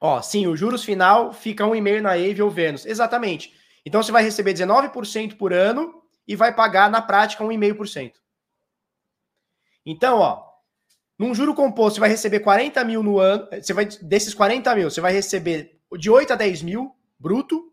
[0.00, 2.86] Ó, sim, o juros final fica um e-mail na Ave ou Vênus.
[2.86, 3.54] Exatamente.
[3.84, 8.14] Então você vai receber 19% por ano e vai pagar na prática um 1,5%.
[9.84, 10.42] Então, ó,
[11.18, 13.46] num juro composto, você vai receber 40 mil no ano.
[13.52, 17.72] Você vai, desses 40 mil, você vai receber de 8 a 10 mil bruto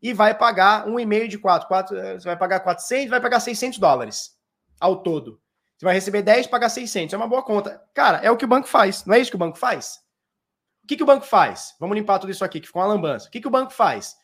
[0.00, 1.66] e vai pagar um e-mail de 4.
[1.66, 4.36] 4 eh, você vai pagar 400, vai pagar 600 dólares
[4.78, 5.40] ao todo.
[5.76, 7.12] Você vai receber 10 pagar 600.
[7.12, 7.82] É uma boa conta.
[7.92, 9.04] Cara, é o que o banco faz.
[9.04, 10.00] Não é isso que o banco faz?
[10.84, 11.74] O que, que o banco faz?
[11.80, 13.26] Vamos limpar tudo isso aqui, que ficou uma lambança.
[13.26, 14.16] O que, que o banco faz?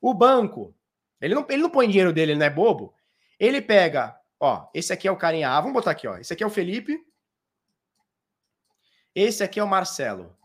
[0.00, 0.74] O banco,
[1.20, 2.94] ele não, ele não põe dinheiro dele, ele não é bobo.
[3.38, 6.16] Ele pega, ó, esse aqui é o carinha A, vamos botar aqui, ó.
[6.16, 6.98] Esse aqui é o Felipe.
[9.14, 10.36] Esse aqui é o Marcelo.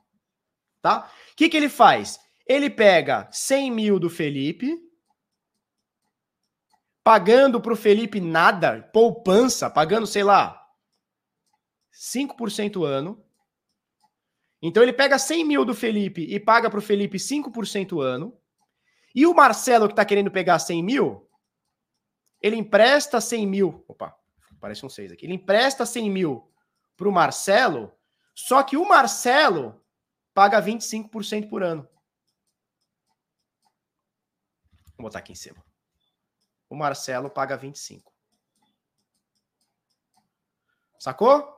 [0.82, 1.12] Tá?
[1.32, 2.20] O que, que ele faz?
[2.46, 4.78] Ele pega 100 mil do Felipe,
[7.04, 10.60] pagando para o Felipe nada, poupança, pagando, sei lá,
[11.94, 13.24] 5% ano.
[14.62, 18.38] Então ele pega 100 mil do Felipe e paga para o Felipe 5% ano.
[19.14, 21.30] E o Marcelo, que está querendo pegar 100 mil,
[22.42, 23.86] ele empresta 100 mil.
[23.88, 24.16] Opa,
[24.60, 25.26] parece um 6 aqui.
[25.26, 26.52] Ele empresta 100 mil
[26.98, 27.94] para o Marcelo,
[28.36, 29.82] só que o Marcelo
[30.34, 31.88] paga 25% por ano.
[34.98, 35.64] Vou botar aqui em cima.
[36.70, 38.12] O Marcelo paga 25.
[41.00, 41.54] Sacou?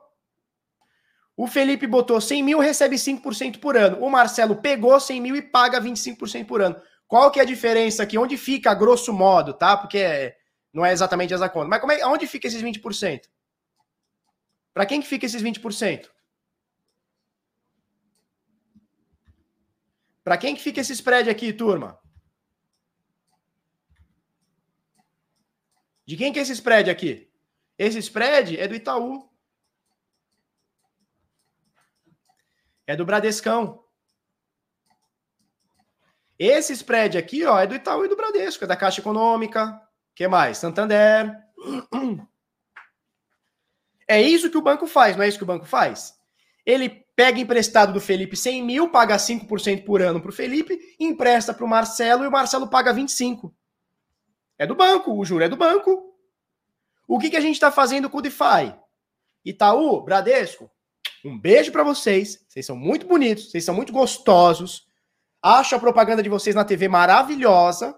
[1.36, 3.98] O Felipe botou 100 mil, recebe 5% por ano.
[4.04, 6.80] O Marcelo pegou 100 mil e paga 25% por ano.
[7.06, 8.18] Qual que é a diferença aqui?
[8.18, 9.76] Onde fica, grosso modo, tá?
[9.76, 10.34] Porque
[10.72, 11.68] não é exatamente essa conta.
[11.68, 13.22] Mas como é, onde fica esses 20%?
[14.74, 16.10] Para quem que fica esses 20%?
[20.22, 21.98] Para quem que fica esse spread aqui, turma?
[26.04, 27.32] De quem que é esse spread aqui?
[27.78, 29.30] Esse spread é do Itaú.
[32.86, 33.85] É do Bradescão.
[36.38, 39.80] Esse spread aqui, ó, é do Itaú e do Bradesco, é da Caixa Econômica.
[40.14, 40.58] que mais?
[40.58, 41.32] Santander.
[44.08, 46.14] É isso que o banco faz, não é isso que o banco faz?
[46.64, 51.52] Ele pega emprestado do Felipe 100 mil, paga 5% por ano para o Felipe, empresta
[51.52, 53.52] para o Marcelo e o Marcelo paga 25%.
[54.58, 56.14] É do banco, o juro é do banco.
[57.06, 58.74] O que, que a gente está fazendo com o DeFi?
[59.44, 60.70] Itaú, Bradesco,
[61.24, 62.44] um beijo para vocês.
[62.48, 64.85] Vocês são muito bonitos, vocês são muito gostosos.
[65.46, 67.96] Acho a propaganda de vocês na TV maravilhosa.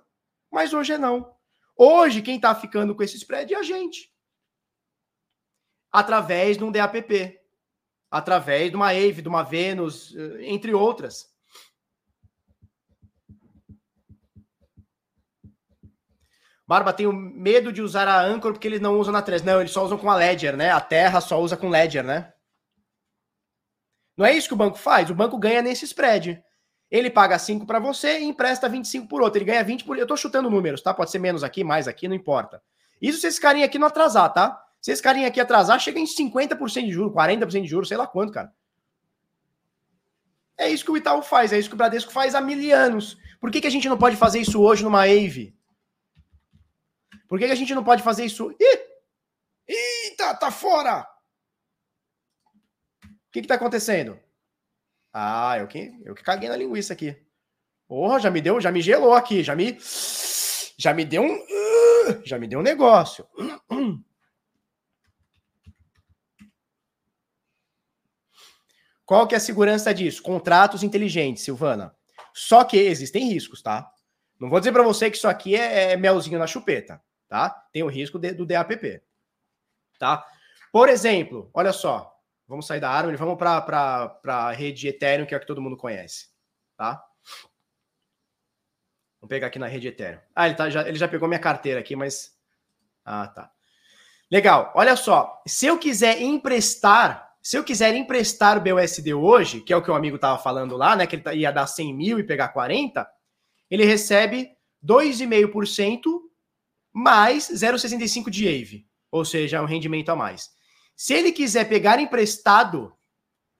[0.53, 1.35] Mas hoje é não.
[1.75, 4.13] Hoje, quem está ficando com esse spread é a gente.
[5.91, 7.41] Através de um DAPP.
[8.11, 11.35] Através de uma AVE, de uma Vênus, eh, entre outras.
[16.67, 19.43] Barba, tenho medo de usar a Anchor porque eles não usam na 3.
[19.43, 20.71] Não, eles só usam com a Ledger, né?
[20.71, 22.31] A Terra só usa com Ledger, né?
[24.19, 25.09] Não é isso que o banco faz?
[25.09, 26.45] O banco ganha nesse spread.
[26.91, 29.39] Ele paga 5 para você e empresta 25 por outro.
[29.39, 29.99] Ele ganha 20 por.
[29.99, 30.95] Eu tô chutando números, tá?
[30.95, 32.63] Pode ser menos aqui, mais aqui, não importa.
[33.01, 34.65] Isso se esse carinha aqui não atrasar, tá?
[34.81, 38.07] Se esse carinha aqui atrasar, chega em 50% de juros, 40% de juros, sei lá
[38.07, 38.53] quanto, cara.
[40.57, 43.17] É isso que o Itaú faz, é isso que o Bradesco faz há mil anos.
[43.41, 45.57] Por que, que a gente não pode fazer isso hoje numa AVE?
[47.29, 48.51] Por que, que a gente não pode fazer isso?
[48.59, 48.89] Ih!
[49.69, 51.07] Eita, tá fora!
[53.05, 54.19] O que que tá acontecendo?
[55.13, 57.17] Ah, eu que, eu que caguei na linguiça aqui.
[57.87, 59.79] Porra, já me deu, já me gelou aqui, já me
[60.79, 61.45] já me deu um
[62.25, 63.27] já me deu um negócio.
[69.05, 70.23] Qual que é a segurança disso?
[70.23, 71.95] Contratos inteligentes, Silvana.
[72.35, 73.91] Só que existem riscos, tá?
[74.39, 77.51] Não vou dizer para você que isso aqui é, é melzinho na chupeta tá?
[77.73, 79.03] Tem o risco de, do DAPP,
[79.99, 80.27] tá?
[80.73, 82.18] Por exemplo, olha só,
[82.49, 85.77] vamos sair da árvore, vamos para a rede Ethereum, que é a que todo mundo
[85.77, 86.29] conhece,
[86.77, 87.05] tá?
[89.21, 90.21] Vamos pegar aqui na rede Ethereum.
[90.35, 92.35] Ah, ele, tá, já, ele já pegou minha carteira aqui, mas...
[93.05, 93.51] Ah, tá.
[94.31, 99.73] Legal, olha só, se eu quiser emprestar, se eu quiser emprestar o BUSD hoje, que
[99.73, 101.95] é o que o amigo tava falando lá, né, que ele tá, ia dar 100
[101.95, 103.07] mil e pegar 40,
[103.71, 104.51] ele recebe
[104.85, 106.01] 2,5%
[106.93, 110.51] mais 0,65 de AVE, ou seja, um rendimento a mais.
[110.99, 112.93] Se ele quiser pegar emprestado,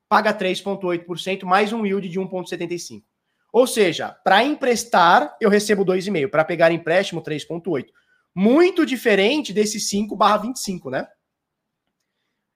[0.09, 3.05] paga 3,8% mais um yield de 1,75.
[3.53, 6.29] Ou seja, para emprestar, eu recebo 2,5%.
[6.29, 7.93] Para pegar empréstimo, 3,8%.
[8.35, 11.07] Muito diferente desse 5 barra 25, né?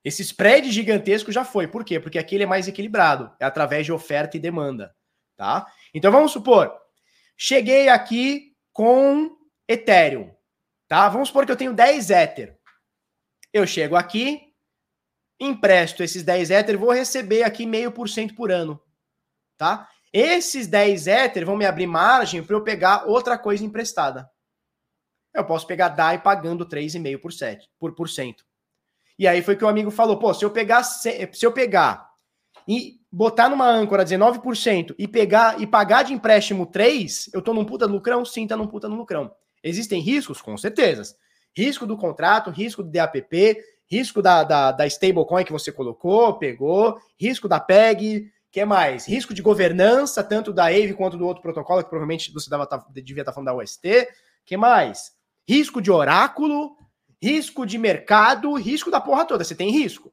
[0.04, 1.68] Esse spread gigantesco já foi.
[1.68, 2.00] Por quê?
[2.00, 3.30] Porque aqui ele é mais equilibrado.
[3.38, 4.92] É através de oferta e demanda.
[5.36, 5.64] Tá?
[5.94, 6.72] Então vamos supor,
[7.36, 9.30] cheguei aqui com
[9.68, 10.34] Ethereum.
[10.88, 11.08] Tá?
[11.08, 12.58] Vamos supor que eu tenho 10 Ether.
[13.52, 14.51] Eu chego aqui,
[15.42, 18.80] empresto esses 10 Ether, vou receber aqui meio por cento por ano.
[19.56, 19.88] Tá?
[20.12, 24.30] Esses 10 Ether vão me abrir margem para eu pegar outra coisa emprestada.
[25.34, 28.44] Eu posso pegar DAI pagando 3,5% por, por cento.
[29.18, 32.10] E aí foi que o amigo falou: pô, se eu pegar, se eu pegar
[32.68, 37.64] e botar numa âncora 19% e pegar e pagar de empréstimo 3, eu tô num
[37.64, 38.24] puta lucrão?
[38.24, 39.34] Sim, tá num puta lucrão.
[39.62, 40.42] Existem riscos?
[40.42, 41.16] Com certeza.
[41.56, 43.58] Risco do contrato, risco do DAPP,
[43.92, 49.06] risco da, da, da stablecoin que você colocou, pegou, risco da PEG, que mais?
[49.06, 52.82] Risco de governança, tanto da AVE quanto do outro protocolo, que provavelmente você dava, tá,
[52.90, 54.08] devia estar tá falando da UST.
[54.46, 55.12] que mais?
[55.46, 56.74] Risco de oráculo,
[57.22, 59.44] risco de mercado, risco da porra toda.
[59.44, 60.10] Você tem risco.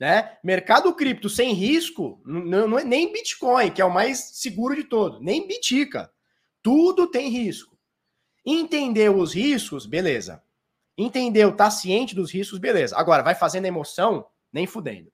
[0.00, 0.36] Né?
[0.42, 5.20] Mercado cripto sem risco, não, é nem Bitcoin, que é o mais seguro de todo,
[5.20, 6.10] nem Bitica.
[6.62, 7.76] Tudo tem risco.
[8.44, 10.42] Entendeu os riscos, beleza.
[10.96, 12.96] Entendeu, tá ciente dos riscos, beleza.
[12.96, 15.10] Agora, vai fazendo emoção, nem fudendo.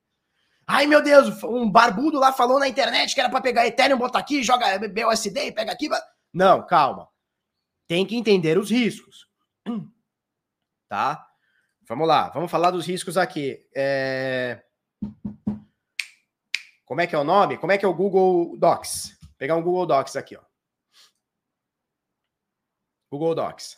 [0.67, 4.19] Ai, meu Deus, um barbudo lá falou na internet que era para pegar Ethereum, botar
[4.19, 5.89] aqui, joga BUSD e pega aqui.
[6.31, 7.09] Não, calma.
[7.87, 9.27] Tem que entender os riscos.
[10.87, 11.23] Tá?
[11.87, 13.63] Vamos lá, vamos falar dos riscos aqui.
[13.75, 14.63] É...
[16.83, 17.59] Como é que é o nome?
[17.59, 19.15] Como é que é o Google Docs?
[19.21, 20.41] Vou pegar um Google Docs aqui, ó.
[23.11, 23.77] Google Docs.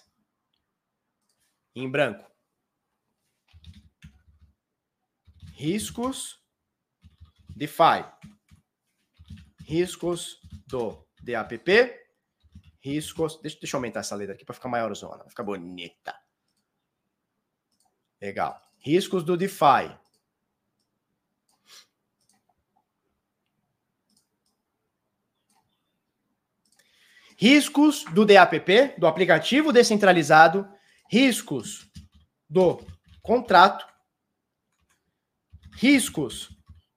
[1.75, 2.29] Em branco.
[5.53, 6.41] Riscos
[7.55, 8.03] DeFi.
[9.65, 11.99] Riscos do DAPP.
[12.79, 13.39] Riscos.
[13.41, 15.19] Deixa, deixa eu aumentar essa letra aqui para ficar maior zona.
[15.19, 16.15] Vai ficar bonita.
[18.19, 18.59] Legal.
[18.79, 20.01] Riscos do DeFi.
[27.41, 30.71] riscos do DAPP, do aplicativo descentralizado,
[31.11, 31.91] riscos
[32.49, 32.79] do
[33.21, 33.85] contrato,
[35.73, 36.49] riscos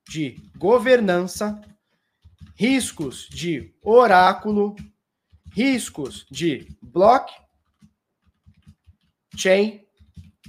[0.08, 1.60] de governança,
[2.54, 4.76] riscos de oráculo,
[5.52, 7.44] riscos de blockchain,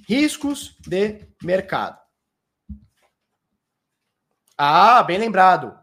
[0.07, 1.99] riscos de mercado.
[4.55, 5.75] Ah, bem lembrado,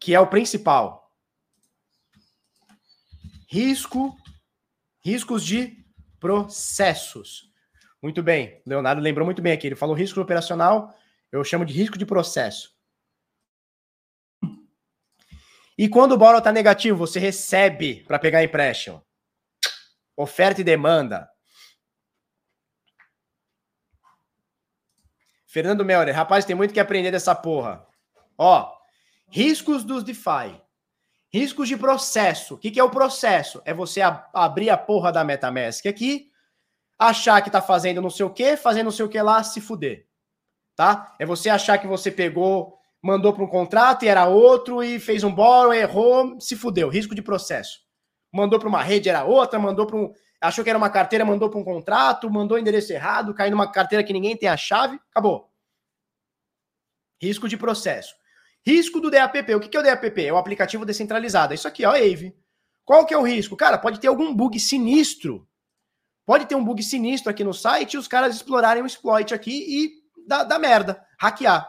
[0.00, 1.02] que é o principal
[3.52, 4.16] risco,
[5.04, 5.81] riscos de
[6.22, 7.50] processos.
[8.00, 9.66] Muito bem, Leonardo lembrou muito bem aqui.
[9.66, 10.96] Ele falou risco operacional,
[11.32, 12.72] eu chamo de risco de processo.
[15.76, 19.04] E quando o borrow está negativo, você recebe para pegar empréstimo.
[20.16, 21.28] Oferta e demanda.
[25.44, 27.84] Fernando Melner, rapaz, tem muito que aprender dessa porra.
[28.38, 28.72] Ó,
[29.28, 30.61] riscos dos DeFi.
[31.32, 32.54] Riscos de processo.
[32.54, 33.62] O que, que é o processo?
[33.64, 36.30] É você ab abrir a porra da MetaMask aqui,
[36.98, 39.60] achar que tá fazendo não sei o que, fazendo não sei o que lá, se
[39.60, 40.06] fuder.
[40.76, 41.14] Tá?
[41.18, 45.24] É você achar que você pegou, mandou para um contrato e era outro e fez
[45.24, 46.90] um borrow, errou, se fudeu.
[46.90, 47.80] Risco de processo.
[48.30, 50.12] Mandou para uma rede, era outra, mandou para um.
[50.40, 54.04] Achou que era uma carteira, mandou para um contrato, mandou endereço errado, caiu numa carteira
[54.04, 55.50] que ninguém tem a chave, acabou.
[57.20, 58.14] Risco de processo.
[58.64, 59.54] Risco do DAPP.
[59.54, 60.26] O que é o DAPP?
[60.26, 61.52] É o aplicativo descentralizado.
[61.52, 62.34] É isso aqui, ó, AVE.
[62.84, 63.56] Qual que é o risco?
[63.56, 65.46] Cara, pode ter algum bug sinistro.
[66.24, 69.50] Pode ter um bug sinistro aqui no site e os caras explorarem o exploit aqui
[69.52, 69.92] e
[70.26, 71.68] dar, dar merda, hackear.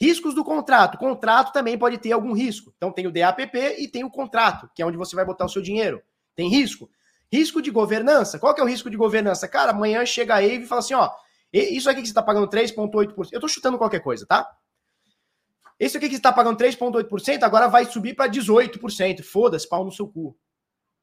[0.00, 0.98] Riscos do contrato.
[0.98, 2.72] Contrato também pode ter algum risco.
[2.76, 5.48] Então tem o DAPP e tem o contrato, que é onde você vai botar o
[5.48, 6.02] seu dinheiro.
[6.36, 6.88] Tem risco.
[7.32, 8.38] Risco de governança.
[8.38, 9.48] Qual que é o risco de governança?
[9.48, 11.10] Cara, amanhã chega a Eve e fala assim, ó,
[11.52, 13.16] isso aqui que você está pagando 3,8%.
[13.16, 14.48] Eu estou chutando qualquer coisa, tá?
[15.78, 19.22] Esse aqui que está pagando 3,8%, agora vai subir para 18%.
[19.22, 20.36] Foda-se, pau no seu cu.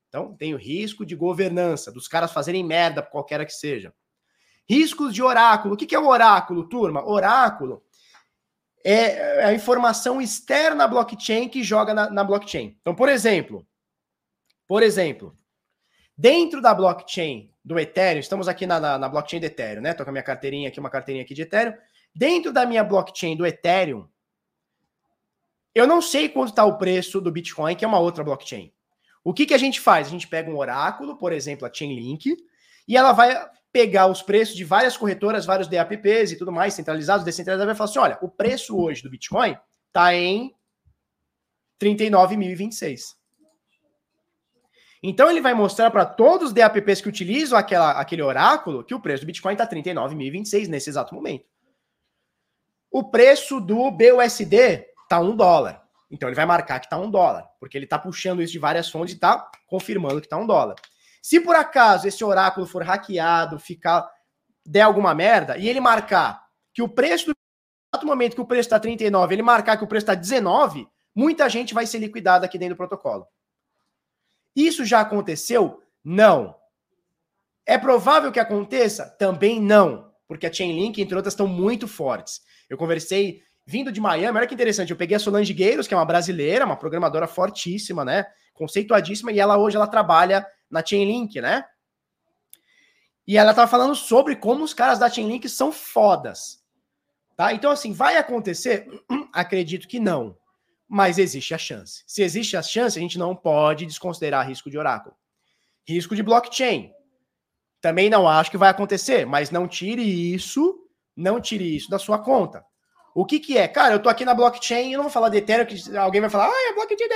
[0.10, 3.94] Então, tem o risco de governança, dos caras fazerem merda, qualquer que seja.
[4.68, 5.76] Riscos de oráculo.
[5.76, 7.08] O que é o oráculo, turma?
[7.08, 7.84] Oráculo
[8.84, 12.78] é, é a informação externa à blockchain que joga na, na blockchain.
[12.82, 13.68] Então, por exemplo,
[14.68, 15.36] por exemplo,
[16.18, 19.94] dentro da blockchain do Ethereum, estamos aqui na, na, na blockchain do Ethereum, né?
[19.94, 21.74] Tô com a minha carteirinha aqui, uma carteirinha aqui de Ethereum.
[22.16, 24.08] Dentro da minha blockchain do Ethereum,
[25.76, 28.72] eu não sei quanto está o preço do Bitcoin, que é uma outra blockchain.
[29.22, 30.08] O que, que a gente faz?
[30.08, 32.38] A gente pega um oráculo, por exemplo, a Chainlink,
[32.88, 33.36] e ela vai
[33.74, 37.90] pegar os preços de várias corretoras, vários DApps e tudo mais, centralizados, descentralizados, vai falar
[37.90, 39.58] assim: olha, o preço hoje do Bitcoin
[39.88, 40.56] está em
[41.82, 43.02] 39.026.
[45.04, 49.00] Então ele vai mostrar para todos os DApps que utilizam aquela, aquele oráculo que o
[49.02, 51.46] preço do Bitcoin está 39.026 nesse exato momento.
[52.90, 55.84] O preço do BUSD está um dólar.
[56.12, 58.90] Então ele vai marcar que está um dólar, porque ele está puxando isso de várias
[58.90, 60.76] fontes e está confirmando que está um dólar.
[61.22, 64.08] Se por acaso esse oráculo for hackeado, ficar
[64.66, 67.32] der alguma merda e ele marcar que o preço
[68.00, 71.48] do momento que o preço está 39, ele marcar que o preço está 19, muita
[71.50, 73.26] gente vai ser liquidada aqui dentro do protocolo.
[74.56, 75.82] Isso já aconteceu?
[76.04, 76.56] Não.
[77.66, 79.10] É provável que aconteça?
[79.18, 82.42] Também não, porque a Chainlink, entre outras, estão muito fortes.
[82.70, 85.98] Eu conversei vindo de Miami, olha que interessante, eu peguei a Solange Gueiros, que é
[85.98, 88.26] uma brasileira, uma programadora fortíssima, né?
[88.54, 91.66] Conceituadíssima, e ela hoje ela trabalha na Chainlink, né?
[93.28, 96.64] E ela tava falando sobre como os caras da Chainlink são fodas.
[97.36, 97.54] Tá?
[97.54, 98.88] Então, assim, vai acontecer?
[99.34, 100.38] Acredito que não.
[100.88, 102.04] Mas existe a chance.
[102.06, 105.16] Se existe a chance, a gente não pode desconsiderar risco de oráculo.
[105.88, 106.92] Risco de blockchain.
[107.82, 112.20] Também não acho que vai acontecer, mas não tire isso, não tire isso da sua
[112.20, 112.64] conta.
[113.16, 113.66] O que que é?
[113.66, 116.30] Cara, eu tô aqui na blockchain, eu não vou falar de Ethereum, que alguém vai
[116.30, 117.08] falar, ah, a blockchain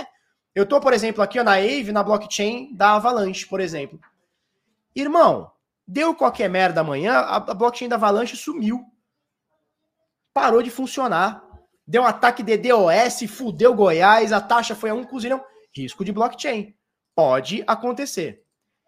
[0.00, 0.06] é...
[0.54, 3.98] Eu tô, por exemplo, aqui ó, na Aave, na blockchain da Avalanche, por exemplo.
[4.94, 5.50] Irmão,
[5.84, 8.84] deu qualquer merda amanhã, a blockchain da Avalanche sumiu.
[10.32, 11.42] Parou de funcionar.
[11.84, 15.44] Deu um ataque de DOS, fudeu Goiás, a taxa foi a um cozilhão.
[15.74, 16.72] Risco de blockchain.
[17.16, 18.44] Pode acontecer.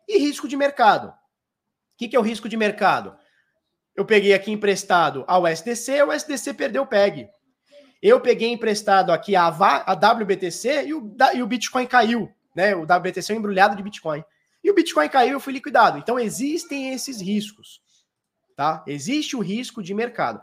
[0.06, 1.08] E risco de mercado.
[1.08, 1.14] O
[1.98, 3.18] que, que é o risco de mercado?
[3.96, 7.28] Eu peguei aqui emprestado ao SDC, o SDC perdeu o PEG.
[8.02, 12.30] Eu peguei emprestado aqui a, a WBTC e o, e o Bitcoin caiu.
[12.54, 12.74] Né?
[12.76, 14.22] O WBTC é um embrulhado de Bitcoin.
[14.62, 15.98] E o Bitcoin caiu e eu fui liquidado.
[15.98, 17.80] Então existem esses riscos.
[18.54, 18.84] Tá?
[18.86, 20.42] Existe o risco de mercado.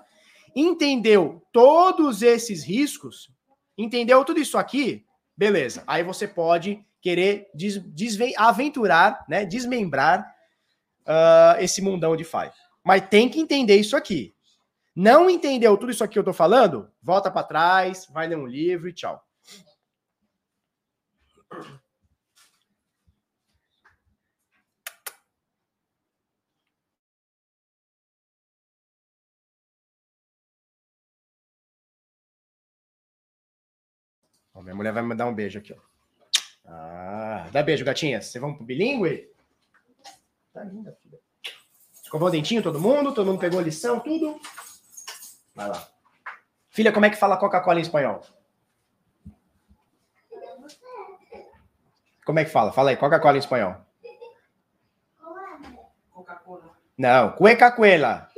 [0.56, 3.30] Entendeu todos esses riscos?
[3.78, 5.06] Entendeu tudo isso aqui?
[5.38, 5.84] Beleza.
[5.86, 7.80] Aí você pode querer des,
[8.38, 9.46] aventurar, né?
[9.46, 10.26] desmembrar
[11.02, 12.62] uh, esse mundão de Five.
[12.84, 14.36] Mas tem que entender isso aqui.
[14.96, 16.92] Não entendeu tudo isso aqui que eu tô falando?
[17.02, 19.26] Volta para trás, vai ler um livro e tchau.
[34.54, 35.78] Ó, minha mulher vai me dar um beijo aqui, ó.
[36.66, 38.28] Ah, dá beijo, gatinhas.
[38.28, 39.30] Vocês vão pro bilíngue?
[40.54, 40.98] Tá linda.
[42.14, 43.11] Escovou o dentinho todo mundo?
[43.11, 44.40] Todo mundo pegou a lição, tudo?
[45.56, 45.88] Vai lá.
[46.69, 48.23] Filha, como é que fala Coca-Cola em espanhol?
[52.23, 52.72] Como é que fala?
[52.72, 53.77] Fala aí, Coca-Cola em espanhol.
[56.11, 56.77] Coca-Cola.
[56.95, 58.30] Não, cueca-cuela.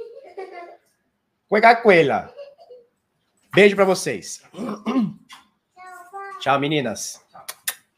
[1.49, 2.34] Cueca-cuela.
[3.53, 4.41] Beijo para vocês.
[6.39, 7.22] Tchau, meninas.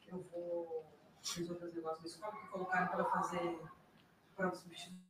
[0.07, 0.91] Eu vou.
[1.21, 3.59] Fiz outros negócios que colocaram para fazer
[4.55, 5.06] substituir.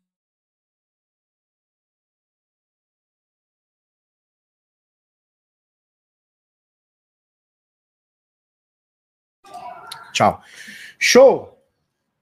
[10.18, 10.42] Tchau.
[10.98, 11.64] Show!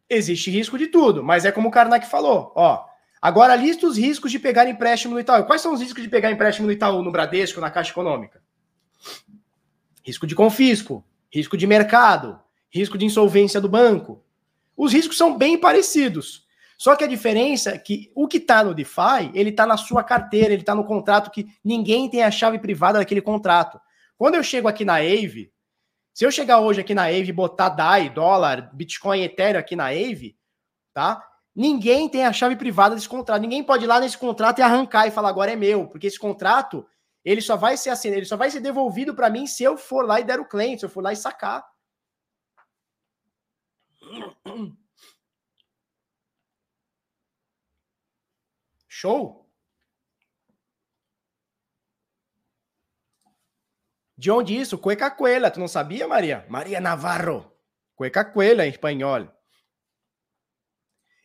[0.09, 2.83] Existe risco de tudo, mas é como o Karnak falou, ó.
[3.21, 5.45] Agora lista os riscos de pegar empréstimo no Itaú.
[5.45, 8.43] Quais são os riscos de pegar empréstimo no Itaú, no Bradesco, na Caixa Econômica?
[10.03, 12.37] Risco de confisco, risco de mercado,
[12.69, 14.21] risco de insolvência do banco.
[14.75, 16.45] Os riscos são bem parecidos.
[16.77, 20.03] Só que a diferença é que o que está no DeFi, ele está na sua
[20.03, 23.79] carteira, ele está no contrato que ninguém tem a chave privada daquele contrato.
[24.17, 25.54] Quando eu chego aqui na Aave,
[26.15, 29.87] se eu chegar hoje aqui na Aave e botar DAI, dólar, Bitcoin, Ethereum aqui na
[29.87, 30.39] Aave,
[30.93, 31.21] tá?
[31.53, 33.41] Ninguém tem a chave privada desse contrato.
[33.41, 36.17] Ninguém pode ir lá nesse contrato e arrancar e falar agora é meu, porque esse
[36.17, 36.87] contrato
[37.21, 40.05] ele só vai ser assim, ele só vai ser devolvido para mim se eu for
[40.05, 41.65] lá e der o cliente, se eu for lá e sacar.
[48.87, 49.44] Show?
[54.25, 54.79] De onde isso?
[54.79, 55.51] Cueca Cuela.
[55.51, 56.47] Tu não sabia, Maria?
[56.49, 57.55] Maria Navarro.
[57.95, 59.31] Cueca Cuela em espanhol.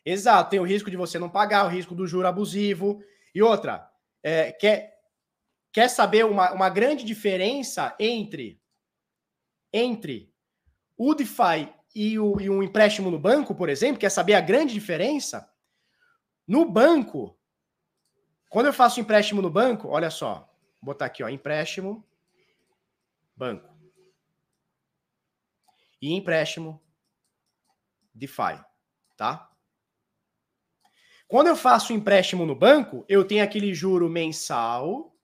[0.05, 3.02] Exato, tem o risco de você não pagar, o risco do juro abusivo.
[3.35, 3.90] E outra,
[4.22, 4.98] é, quer,
[5.72, 8.60] quer saber uma, uma grande diferença entre,
[9.72, 10.31] entre
[10.94, 13.98] o DeFi e, o, e um empréstimo no banco, por exemplo?
[13.98, 15.51] Quer saber a grande diferença?
[16.47, 17.35] No banco,
[18.51, 20.52] quando eu faço empréstimo no banco, olha só,
[20.82, 22.06] vou botar aqui, ó, empréstimo
[23.41, 23.75] banco.
[26.03, 26.83] E empréstimo,
[28.15, 28.62] DeFi,
[29.17, 29.51] tá?
[31.27, 35.17] Quando eu faço empréstimo no banco, eu tenho aquele juro mensal,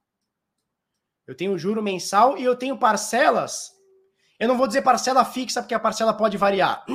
[1.26, 3.72] eu tenho juro mensal e eu tenho parcelas.
[4.38, 6.86] Eu não vou dizer parcela fixa, porque a parcela pode variar.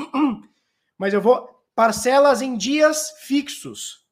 [0.97, 1.49] Mas eu vou.
[1.75, 4.07] Parcelas em dias fixos.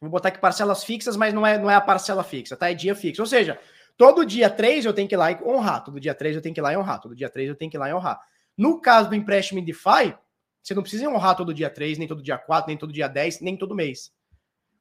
[0.00, 2.70] Vou botar aqui parcelas fixas, mas não é, não é a parcela fixa, tá?
[2.70, 3.22] É dia fixo.
[3.22, 3.58] Ou seja,
[3.98, 5.84] Todo dia 3 eu tenho que ir lá e honrar.
[5.84, 7.00] Todo dia 3 eu tenho que ir lá e honrar.
[7.00, 8.20] Todo dia 3 eu tenho que ir lá e honrar.
[8.56, 10.14] No caso do empréstimo em DeFi,
[10.62, 13.40] você não precisa honrar todo dia 3, nem todo dia 4, nem todo dia 10,
[13.40, 14.12] nem todo mês.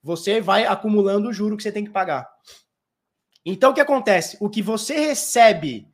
[0.04, 2.30] Você vai acumulando o juro que você tem que pagar.
[3.44, 4.38] Então, o que acontece?
[4.40, 5.88] O que você recebe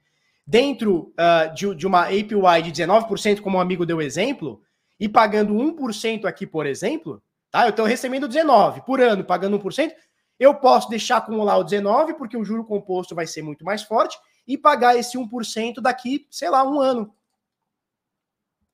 [0.45, 4.61] dentro uh, de, de, uma APY de 19%, como o um amigo deu exemplo,
[4.99, 7.65] e pagando 1% aqui, por exemplo, tá?
[7.65, 9.93] Eu estou recebendo 19% por ano, pagando 1%,
[10.39, 14.18] eu posso deixar acumular o 19, porque o juro composto vai ser muito mais forte,
[14.47, 17.15] e pagar esse 1% daqui, sei lá, um ano.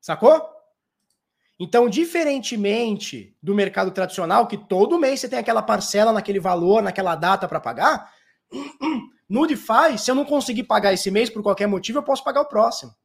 [0.01, 0.41] Sacou?
[1.59, 7.15] Então, diferentemente do mercado tradicional, que todo mês você tem aquela parcela naquele valor, naquela
[7.15, 8.13] data para pagar,
[9.27, 12.41] no DeFi, se eu não conseguir pagar esse mês por qualquer motivo, eu posso pagar
[12.41, 12.95] o próximo.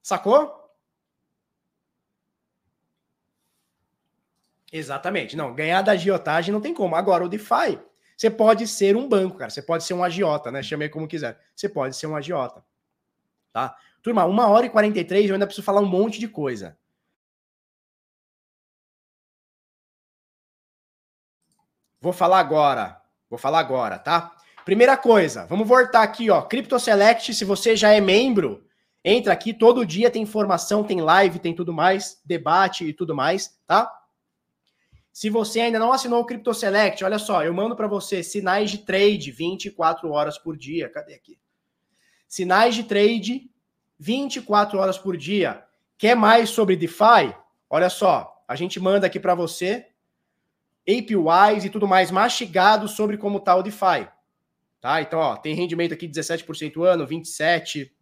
[0.00, 0.59] Sacou?
[4.72, 5.36] Exatamente.
[5.36, 6.94] Não, ganhar da agiotagem não tem como.
[6.94, 7.78] Agora, o DeFi,
[8.16, 9.50] você pode ser um banco, cara.
[9.50, 10.62] Você pode ser um agiota, né?
[10.62, 11.38] Chamei como quiser.
[11.54, 12.64] Você pode ser um agiota.
[13.52, 13.76] Tá?
[14.02, 16.78] Turma, uma hora e 43, eu ainda preciso falar um monte de coisa.
[22.00, 23.00] Vou falar agora.
[23.28, 24.34] Vou falar agora, tá?
[24.64, 26.42] Primeira coisa, vamos voltar aqui, ó.
[26.42, 28.64] Crypto Select, se você já é membro,
[29.04, 33.58] entra aqui, todo dia tem informação, tem live, tem tudo mais, debate e tudo mais,
[33.66, 33.90] tá?
[35.12, 38.70] Se você ainda não assinou o Crypto Select, olha só, eu mando para você sinais
[38.70, 40.88] de trade 24 horas por dia.
[40.88, 41.38] Cadê aqui?
[42.28, 43.50] Sinais de trade
[43.98, 45.64] 24 horas por dia.
[45.98, 47.34] Quer mais sobre DeFi?
[47.68, 49.88] Olha só, a gente manda aqui para você
[50.88, 54.08] APIs e tudo mais mastigado sobre como tá o DeFi.
[54.80, 55.02] Tá?
[55.02, 57.94] Então, ó, tem rendimento aqui 17% ano, 27,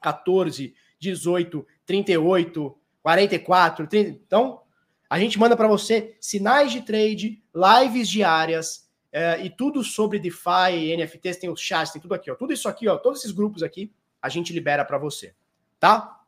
[0.00, 4.10] 14, 18, 38, 44, 30.
[4.10, 4.62] Então,
[5.10, 10.96] a gente manda para você sinais de trade, lives diárias é, e tudo sobre DeFi,
[10.96, 12.36] NFTs, tem os chats, tem tudo aqui, ó.
[12.36, 13.92] Tudo isso aqui, ó, todos esses grupos aqui,
[14.22, 15.34] a gente libera para você,
[15.80, 16.20] tá?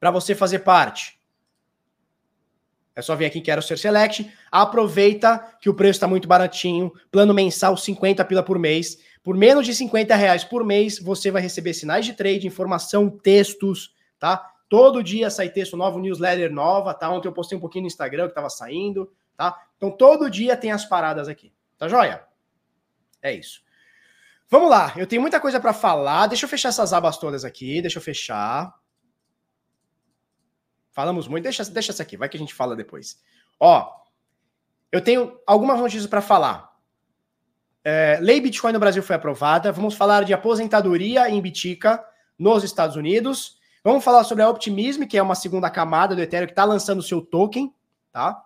[0.00, 1.20] Para você fazer parte.
[2.96, 4.32] É só vir aqui Quero Ser Select.
[4.50, 6.92] Aproveita que o preço está muito baratinho.
[7.10, 8.98] Plano mensal 50 pila por mês.
[9.22, 13.92] Por menos de 50 reais por mês, você vai receber sinais de trade, informação, textos,
[14.18, 14.53] tá?
[14.68, 17.10] Todo dia sai texto novo, newsletter nova, tá?
[17.10, 19.60] Ontem eu postei um pouquinho no Instagram que tava saindo, tá?
[19.76, 21.52] Então todo dia tem as paradas aqui.
[21.78, 22.24] Tá joia?
[23.22, 23.62] É isso.
[24.48, 26.26] Vamos lá, eu tenho muita coisa para falar.
[26.26, 28.74] Deixa eu fechar essas abas todas aqui, deixa eu fechar.
[30.92, 33.20] Falamos muito, deixa, deixa essa aqui, vai que a gente fala depois.
[33.58, 33.90] Ó,
[34.92, 36.72] eu tenho algumas notícias para falar.
[37.82, 39.72] É, lei Bitcoin no Brasil foi aprovada.
[39.72, 42.02] Vamos falar de aposentadoria em Bitica
[42.38, 43.58] nos Estados Unidos.
[43.84, 47.00] Vamos falar sobre a Optimism, que é uma segunda camada do Ethereum que está lançando
[47.00, 47.70] o seu token,
[48.10, 48.42] tá?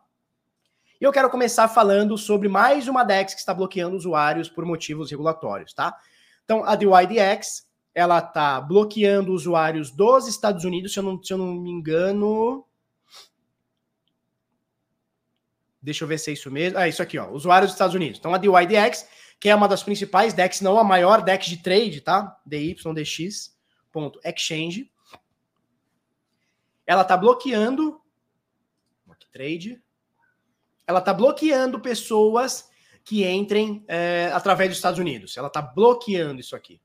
[1.01, 5.12] E eu quero começar falando sobre mais uma DEX que está bloqueando usuários por motivos
[5.12, 5.97] regulatórios, tá?
[6.44, 11.39] Então, a DYDX, ela está bloqueando usuários dos Estados Unidos, se eu não, se eu
[11.39, 12.66] não me engano.
[15.81, 16.81] Deixa eu ver se é isso mesmo.
[16.81, 17.31] Ah, isso aqui, ó.
[17.31, 18.19] Usuários dos Estados Unidos.
[18.19, 19.06] Então, a DYDX,
[19.39, 22.36] que é uma das principais DEX, não a maior DEX de trade, tá?
[22.44, 24.90] DYDX.exchange.
[26.89, 28.01] Ela está bloqueando.
[29.31, 29.81] Trade
[30.89, 32.66] ela está bloqueando pessoas
[33.05, 35.36] que entrem é, através dos Estados Unidos.
[35.36, 36.81] Ela está bloqueando isso aqui.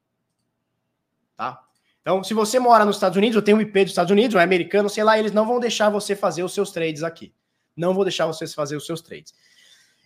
[1.37, 1.57] Tá?
[2.01, 4.41] Então, se você mora nos Estados Unidos, ou tem um IP dos Estados Unidos, ou
[4.41, 7.33] é americano, sei lá, eles não vão deixar você fazer os seus trades aqui.
[7.77, 9.33] Não vou deixar vocês fazer os seus trades.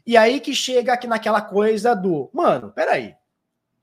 [0.05, 3.15] E aí que chega aqui naquela coisa do, mano, peraí.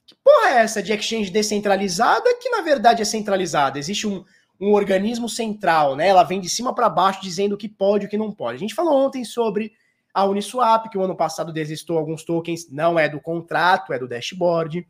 [0.06, 3.80] Que porra é essa de exchange descentralizada que na verdade é centralizada?
[3.80, 4.24] Existe um,
[4.60, 6.08] um organismo central, né?
[6.08, 8.56] Ela vem de cima para baixo dizendo o que pode e o que não pode.
[8.56, 9.72] A gente falou ontem sobre
[10.12, 14.06] a Uniswap, que o ano passado desistou alguns tokens, não é do contrato, é do
[14.06, 14.86] dashboard.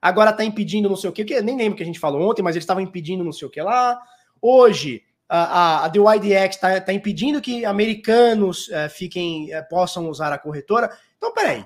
[0.00, 2.42] Agora está impedindo não sei o que, nem lembro o que a gente falou ontem,
[2.42, 4.00] mas eles estavam impedindo não sei o que lá.
[4.40, 10.32] Hoje, a, a, a DYDX está tá impedindo que americanos uh, fiquem uh, possam usar
[10.32, 10.90] a corretora.
[11.16, 11.64] Então, peraí.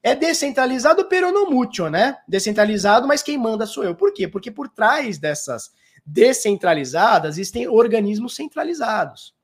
[0.00, 2.18] É descentralizado, pero não mútuo, né?
[2.28, 3.94] Descentralizado, mas quem manda sou eu.
[3.94, 4.28] Por quê?
[4.28, 5.72] Porque por trás dessas
[6.08, 9.34] descentralizadas existem organismos centralizados.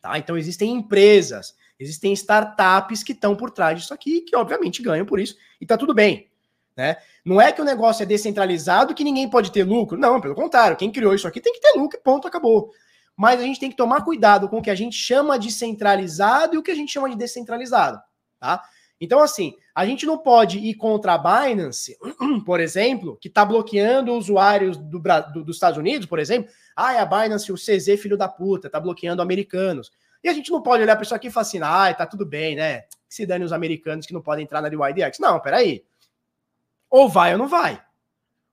[0.00, 0.18] Tá?
[0.18, 5.20] Então existem empresas, existem startups que estão por trás disso aqui, que obviamente ganham por
[5.20, 6.30] isso, e tá tudo bem.
[6.74, 6.96] Né?
[7.24, 9.98] Não é que o negócio é descentralizado que ninguém pode ter lucro.
[9.98, 12.70] Não, pelo contrário, quem criou isso aqui tem que ter lucro, ponto, acabou.
[13.14, 16.54] Mas a gente tem que tomar cuidado com o que a gente chama de centralizado
[16.54, 17.98] e o que a gente chama de descentralizado.
[18.38, 18.62] Tá?
[19.00, 21.98] Então, assim, a gente não pode ir contra a Binance,
[22.46, 26.50] por exemplo, que está bloqueando usuários do, do, dos Estados Unidos, por exemplo.
[26.74, 29.92] Ah, é a Binance, o CZ, filho da puta, está bloqueando americanos.
[30.24, 32.24] E a gente não pode olhar para isso aqui e falar assim, ah, tá tudo
[32.24, 32.80] bem, né?
[33.06, 35.18] Que se dane os americanos que não podem entrar na DYDX.
[35.18, 35.84] Não, peraí.
[36.88, 37.78] Ou vai ou não vai.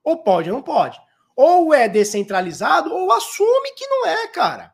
[0.04, 1.00] Ou pode ou não pode.
[1.38, 4.74] Ou é descentralizado, ou assume que não é, cara.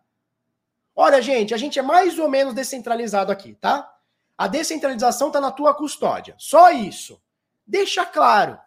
[0.95, 3.98] Olha, gente, a gente é mais ou menos descentralizado aqui, tá?
[4.39, 6.33] A descentralização está na tua custódia.
[6.37, 7.21] Só isso.
[7.67, 8.57] Deixa claro.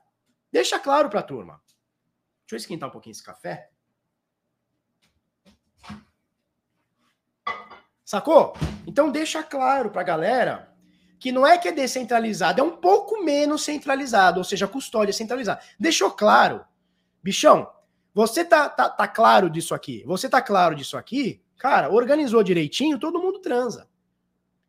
[0.53, 1.63] Deixa claro para a turma.
[2.43, 3.71] Deixa eu esquentar um pouquinho esse café.
[8.05, 8.53] Sacou?
[8.87, 10.77] Então deixa claro para a galera
[11.19, 15.11] que não é que é descentralizado, é um pouco menos centralizado, ou seja, a custódia
[15.11, 15.63] é centralizada.
[15.81, 16.67] Deixou claro.
[17.23, 17.67] Bichão,
[18.13, 20.05] você tá, tá, tá claro disso aqui?
[20.05, 21.43] Você tá claro disso aqui?
[21.57, 23.91] Cara, organizou direitinho, todo mundo transa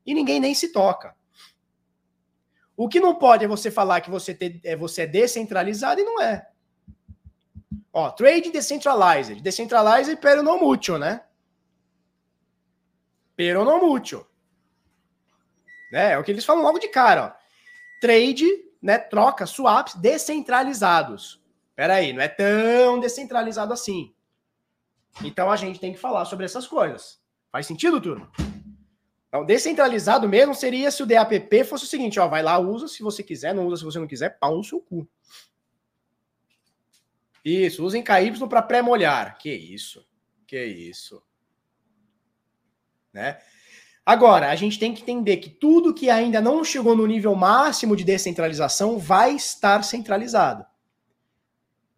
[0.05, 1.15] e ninguém nem se toca.
[2.75, 6.21] O que não pode é você falar que você, é, você é descentralizado e não
[6.21, 6.49] é.
[7.91, 9.41] Ó, trade decentralized.
[9.41, 11.23] Decentralized pero não mucho, né?
[13.35, 14.25] Pero não mucho.
[15.91, 16.13] Né?
[16.13, 17.43] É o que eles falam logo de cara, ó.
[18.01, 18.45] Trade,
[18.81, 21.41] né, troca, swaps descentralizados.
[21.75, 24.13] Pera aí, não é tão descentralizado assim.
[25.23, 27.21] Então a gente tem que falar sobre essas coisas.
[27.51, 28.29] Faz sentido, turma?
[29.33, 33.01] Então, descentralizado mesmo seria se o DAPP fosse o seguinte, ó, vai lá, usa se
[33.01, 35.09] você quiser, não usa se você não quiser, pau no seu cu.
[37.43, 39.39] Isso, usem KY para pré-molhar.
[39.39, 40.07] Que isso?
[40.45, 41.23] Que isso?
[43.11, 43.39] Né?
[44.05, 47.95] Agora, a gente tem que entender que tudo que ainda não chegou no nível máximo
[47.95, 50.63] de descentralização vai estar centralizado.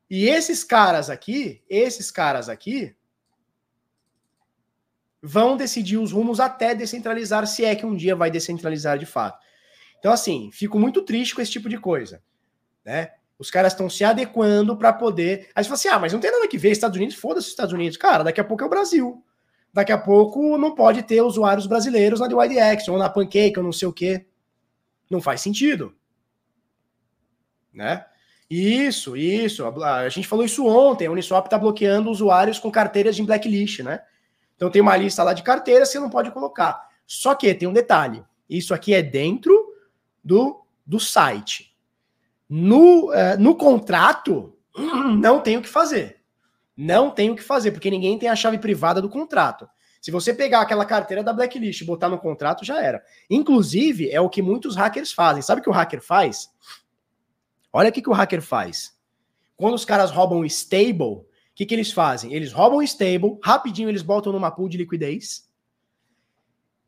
[0.09, 2.95] E esses caras aqui, esses caras aqui,
[5.25, 9.43] vão decidir os rumos até descentralizar, se é que um dia vai descentralizar de fato.
[9.97, 12.21] Então, assim, fico muito triste com esse tipo de coisa,
[12.85, 13.11] né?
[13.37, 15.49] Os caras estão se adequando para poder.
[15.55, 17.53] Aí você fala assim: ah, mas não tem nada que ver, Estados Unidos, foda-se os
[17.53, 17.97] Estados Unidos.
[17.97, 19.25] Cara, daqui a pouco é o Brasil.
[19.73, 23.73] Daqui a pouco não pode ter usuários brasileiros na DYDX ou na Pancake ou não
[23.73, 24.25] sei o quê.
[25.09, 25.93] Não faz sentido.
[27.73, 28.05] Né?
[28.49, 29.65] Isso, isso.
[29.83, 31.07] A gente falou isso ontem.
[31.07, 34.01] A Uniswap está bloqueando usuários com carteiras de blacklist, né?
[34.55, 36.87] Então tem uma lista lá de carteiras, você não pode colocar.
[37.05, 39.73] Só que tem um detalhe: isso aqui é dentro
[40.23, 41.75] do, do site.
[42.49, 44.57] No, uh, no contrato,
[45.17, 46.21] não tem o que fazer.
[46.77, 49.67] Não tem o que fazer, porque ninguém tem a chave privada do contrato.
[50.01, 53.03] Se você pegar aquela carteira da blacklist e botar no contrato, já era.
[53.29, 55.41] Inclusive, é o que muitos hackers fazem.
[55.41, 56.49] Sabe o que o hacker faz?
[57.73, 58.95] Olha o que, que o hacker faz.
[59.57, 61.25] Quando os caras roubam stable,
[61.55, 62.33] o que, que eles fazem?
[62.33, 65.49] Eles roubam o stable, rapidinho eles botam numa pool de liquidez.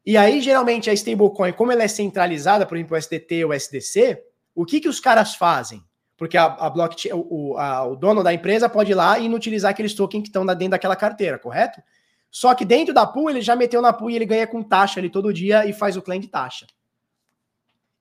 [0.06, 3.54] E aí, geralmente, a stablecoin, como ela é centralizada, por exemplo, o SDT ou o
[3.54, 4.22] SDC,
[4.54, 5.82] o que, que os caras fazem?
[6.18, 9.72] Porque a, a blockchain, o, a, o dono da empresa pode ir lá e inutilizar
[9.72, 11.82] aqueles tokens que estão dentro daquela carteira, correto?
[12.30, 15.00] Só que dentro da pool, ele já meteu na pool e ele ganha com taxa
[15.00, 16.68] ali todo dia e faz o claim de taxa.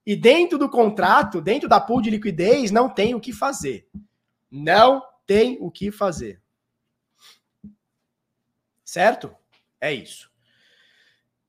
[0.05, 3.87] E dentro do contrato, dentro da pool de liquidez, não tem o que fazer.
[4.51, 6.41] Não tem o que fazer.
[8.87, 9.35] Certo?
[9.81, 10.29] É isso.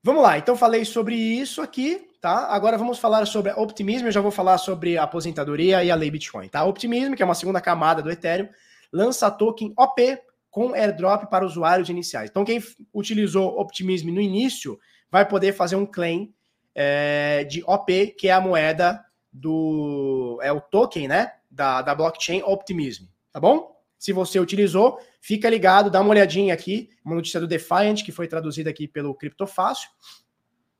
[0.03, 2.47] Vamos lá, então falei sobre isso aqui, tá?
[2.47, 6.11] Agora vamos falar sobre optimismo, eu já vou falar sobre a aposentadoria e a lei
[6.11, 6.65] Bitcoin, tá?
[6.65, 8.49] Optimismo, que é uma segunda camada do Ethereum,
[8.91, 10.21] lança token OP
[10.51, 12.29] com airdrop para usuários iniciais.
[12.29, 12.61] Então quem
[12.93, 14.77] utilizou Optimism no início
[15.09, 16.33] vai poder fazer um claim
[16.75, 19.01] é, de OP, que é a moeda
[19.31, 23.78] do é o token, né, da, da blockchain Optimism, tá bom?
[23.99, 28.29] Se você utilizou, fica ligado, dá uma olhadinha aqui, uma notícia do Defiant, que foi
[28.29, 29.89] traduzida aqui pelo Criptofácil.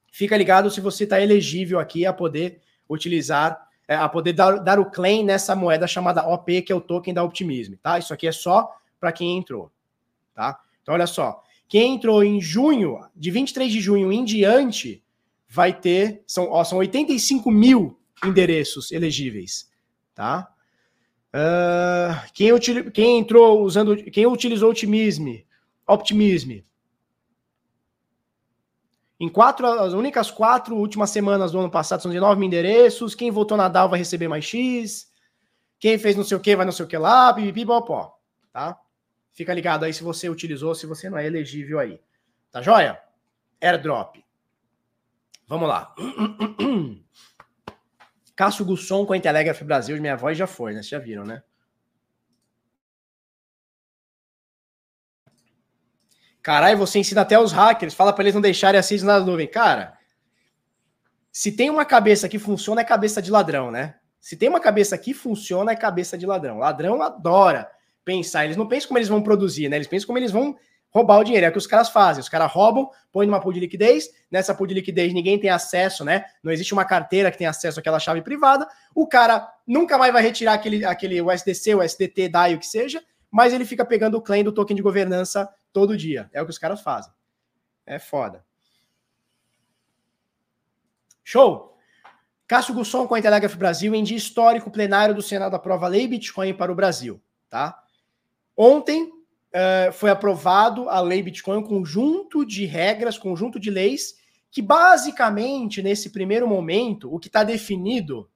[0.10, 4.80] Fica ligado se você está elegível aqui a poder utilizar, é, a poder dar, dar
[4.80, 8.00] o claim nessa moeda chamada OP, que é o token da Optimism, tá?
[8.00, 9.70] Isso aqui é só para quem entrou,
[10.34, 10.58] tá?
[10.82, 11.44] Então, olha só.
[11.68, 15.04] Quem entrou em junho, de 23 de junho em diante,
[15.48, 19.70] vai ter, são, ó, são 85 mil endereços elegíveis,
[20.16, 20.52] tá?
[21.34, 25.36] Uh, quem, util, quem entrou usando, quem utilizou Optimism,
[25.88, 26.60] Optimism.
[29.20, 33.14] Em quatro, as únicas quatro últimas semanas do ano passado são de 9 mil endereços.
[33.14, 35.12] Quem votou na DAO vai receber mais X.
[35.78, 38.18] Quem fez não sei o que vai não sei o que lá, pipipi, pó,
[38.52, 38.80] tá?
[39.34, 42.00] Fica ligado aí se você utilizou, se você não é elegível aí.
[42.52, 43.00] Tá joia?
[43.62, 44.18] Airdrop.
[45.48, 45.94] Vamos lá.
[48.40, 50.78] Cássio Gusson com a Intelegraph Brasil, minha voz já foi, né?
[50.78, 51.44] Vocês já viram, né?
[56.42, 59.46] Caralho, você ensina até os hackers, fala para eles não deixarem a na nuvem.
[59.46, 60.00] Cara,
[61.30, 63.96] se tem uma cabeça que funciona, é cabeça de ladrão, né?
[64.22, 66.60] Se tem uma cabeça que funciona, é cabeça de ladrão.
[66.60, 67.70] Ladrão adora
[68.06, 68.46] pensar.
[68.46, 69.76] Eles não pensam como eles vão produzir, né?
[69.76, 70.58] Eles pensam como eles vão
[70.90, 71.46] roubar o dinheiro.
[71.46, 72.22] É o que os caras fazem.
[72.22, 74.10] Os caras roubam, põem numa pool de liquidez.
[74.30, 76.26] Nessa pool de liquidez ninguém tem acesso, né?
[76.44, 78.68] Não existe uma carteira que tem acesso àquela chave privada.
[78.94, 83.04] O cara nunca mais vai retirar aquele, aquele USDC, o SDT, DAI, o que seja,
[83.32, 86.30] mas ele fica pegando o claim do token de governança todo dia.
[86.34, 87.12] É o que os caras fazem.
[87.86, 88.44] É foda.
[91.24, 91.70] Show!
[92.48, 96.52] Cássio Gusson com a Intelegraph Brasil em dia histórico plenário do Senado aprova lei Bitcoin
[96.52, 97.84] para o Brasil, tá?
[98.58, 99.12] Ontem,
[99.54, 104.16] uh, foi aprovado a lei Bitcoin, um conjunto de regras, conjunto de leis,
[104.52, 108.30] que basicamente, nesse primeiro momento, o que está definido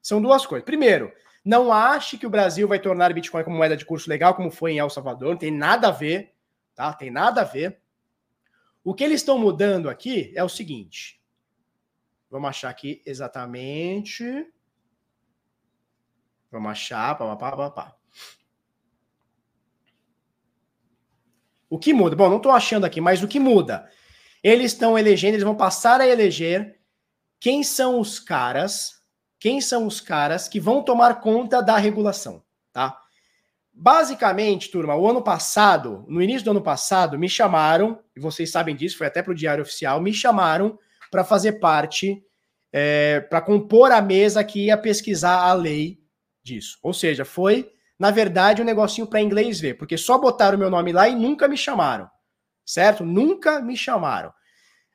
[0.00, 0.64] são duas coisas.
[0.64, 1.12] Primeiro,
[1.44, 4.72] não ache que o Brasil vai tornar Bitcoin como moeda de curso legal, como foi
[4.72, 6.34] em El Salvador, não tem nada a ver,
[6.74, 6.92] tá?
[6.92, 7.80] Tem nada a ver.
[8.84, 11.20] O que eles estão mudando aqui é o seguinte.
[12.28, 14.24] Vamos achar aqui exatamente.
[16.50, 18.01] Vamos achar, pá, pá, pá, pá.
[21.72, 22.14] O que muda?
[22.14, 23.88] Bom, não estou achando aqui, mas o que muda?
[24.44, 26.78] Eles estão elegendo, eles vão passar a eleger
[27.40, 29.00] quem são os caras,
[29.40, 32.44] quem são os caras que vão tomar conta da regulação,
[32.74, 33.00] tá?
[33.72, 38.76] Basicamente, turma, o ano passado, no início do ano passado, me chamaram, e vocês sabem
[38.76, 40.78] disso, foi até para o Diário Oficial, me chamaram
[41.10, 42.22] para fazer parte,
[42.70, 46.02] é, para compor a mesa que ia pesquisar a lei
[46.42, 46.78] disso.
[46.82, 47.71] Ou seja, foi
[48.02, 51.14] na verdade, um negocinho para inglês ver, porque só botaram o meu nome lá e
[51.14, 52.10] nunca me chamaram,
[52.66, 53.04] certo?
[53.04, 54.34] Nunca me chamaram.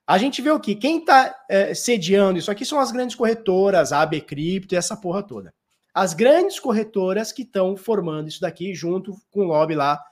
[0.06, 0.76] A gente vê o que?
[0.76, 4.98] Quem está é, sediando isso aqui são as grandes corretoras, a AB Cripto e essa
[4.98, 5.54] porra toda.
[5.94, 10.04] As grandes corretoras que estão formando isso daqui junto com o lobby lá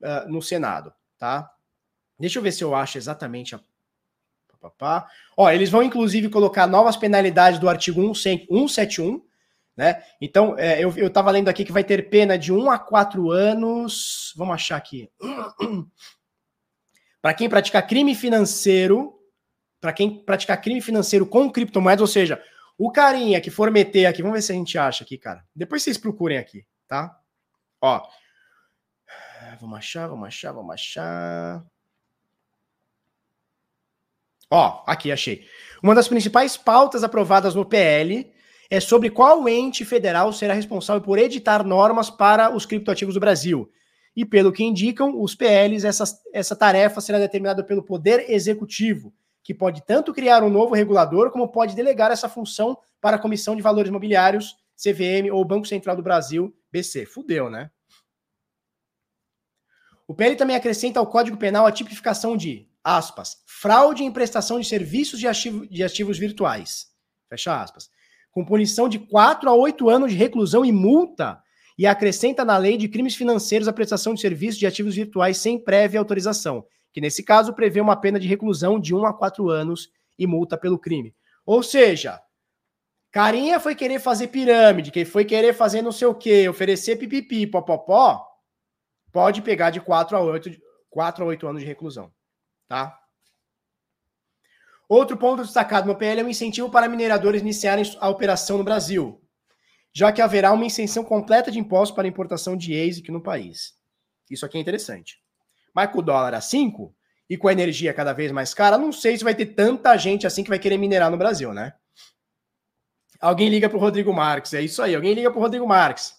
[0.00, 1.50] uh, no Senado, tá?
[2.16, 3.60] Deixa eu ver se eu acho exatamente a.
[5.36, 9.20] Ó, eles vão inclusive colocar novas penalidades do artigo 171,
[9.76, 10.02] né?
[10.20, 14.32] Então, é, eu estava lendo aqui que vai ter pena de 1 a 4 anos.
[14.36, 15.10] Vamos achar aqui.
[17.20, 19.12] Para quem praticar crime financeiro,
[19.80, 22.40] para quem praticar crime financeiro com criptomoedas, ou seja,
[22.78, 25.44] o carinha que for meter aqui, vamos ver se a gente acha aqui, cara.
[25.54, 27.18] Depois vocês procurem aqui, tá?
[27.80, 28.00] Ó.
[29.60, 31.64] Vamos achar, vamos achar, vamos achar.
[34.48, 35.48] Ó, aqui achei.
[35.82, 38.32] Uma das principais pautas aprovadas no PL
[38.70, 43.70] é sobre qual ente federal será responsável por editar normas para os criptoativos do Brasil.
[44.14, 49.12] E pelo que indicam os PLs, essa, essa tarefa será determinada pelo Poder Executivo,
[49.42, 53.54] que pode tanto criar um novo regulador, como pode delegar essa função para a Comissão
[53.54, 57.06] de Valores Imobiliários, CVM ou Banco Central do Brasil, BC.
[57.06, 57.70] Fudeu, né?
[60.08, 64.66] O PL também acrescenta ao Código Penal a tipificação de, aspas, fraude em prestação de
[64.66, 66.86] serviços de, ativo, de ativos virtuais,
[67.28, 67.90] fecha aspas
[68.36, 71.42] com punição de 4 a 8 anos de reclusão e multa,
[71.78, 75.58] e acrescenta na lei de crimes financeiros a prestação de serviços de ativos virtuais sem
[75.58, 79.88] prévia autorização, que nesse caso prevê uma pena de reclusão de 1 a 4 anos
[80.18, 81.14] e multa pelo crime.
[81.46, 82.20] Ou seja,
[83.10, 87.46] carinha foi querer fazer pirâmide, que foi querer fazer não sei o quê, oferecer pipipi,
[87.46, 88.22] popopó,
[89.10, 90.50] pode pegar de 4 a 8,
[90.90, 92.12] 4 a 8 anos de reclusão,
[92.68, 92.98] tá?
[94.88, 99.20] Outro ponto destacado no PL é o incentivo para mineradores iniciarem a operação no Brasil,
[99.92, 103.74] já que haverá uma isenção completa de impostos para importação de ASIC no país.
[104.30, 105.20] Isso aqui é interessante.
[105.74, 106.94] Mas com o dólar a 5
[107.28, 110.26] e com a energia cada vez mais cara, não sei se vai ter tanta gente
[110.26, 111.74] assim que vai querer minerar no Brasil, né?
[113.20, 114.94] Alguém liga para o Rodrigo Marques, é isso aí.
[114.94, 116.14] Alguém liga para o Rodrigo Marques.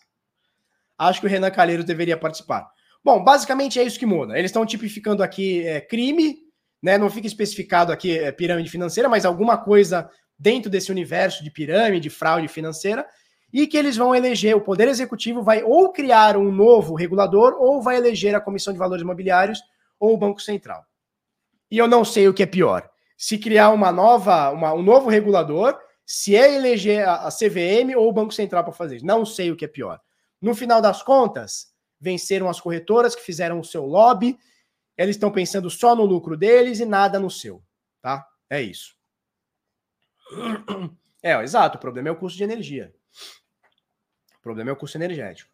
[0.97, 2.69] Acho que o Renan Calheiros deveria participar.
[3.03, 4.37] Bom, basicamente é isso que muda.
[4.37, 6.46] Eles estão tipificando aqui é, crime
[6.81, 6.97] né?
[6.97, 12.09] Não fica especificado aqui é, pirâmide financeira, mas alguma coisa dentro desse universo de pirâmide,
[12.09, 13.05] fraude financeira,
[13.51, 17.81] e que eles vão eleger, o Poder Executivo vai ou criar um novo regulador, ou
[17.81, 19.59] vai eleger a Comissão de Valores Imobiliários
[19.99, 20.85] ou o Banco Central.
[21.71, 22.89] E eu não sei o que é pior.
[23.17, 28.07] Se criar uma nova, uma, um novo regulador, se é eleger a, a CVM ou
[28.07, 29.05] o Banco Central para fazer isso.
[29.05, 29.99] Não sei o que é pior.
[30.41, 31.67] No final das contas,
[31.99, 34.37] venceram as corretoras que fizeram o seu lobby
[34.97, 37.63] eles estão pensando só no lucro deles e nada no seu,
[38.01, 38.27] tá?
[38.49, 38.95] É isso.
[41.21, 41.77] É, exato.
[41.77, 42.93] O problema é o custo de energia.
[44.37, 45.51] O problema é o custo energético.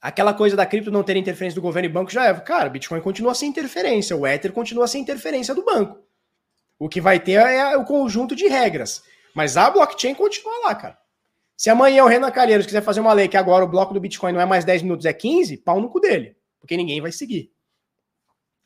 [0.00, 2.40] Aquela coisa da cripto não ter interferência do governo e banco já é.
[2.40, 6.02] Cara, Bitcoin continua sem interferência, o Ether continua sem interferência do banco.
[6.78, 9.04] O que vai ter é o conjunto de regras.
[9.34, 10.98] Mas a blockchain continua lá, cara.
[11.60, 14.32] Se amanhã o Renan Calheiros quiser fazer uma lei que agora o bloco do Bitcoin
[14.32, 16.34] não é mais 10 minutos, é 15, pau no cu dele.
[16.58, 17.52] Porque ninguém vai seguir.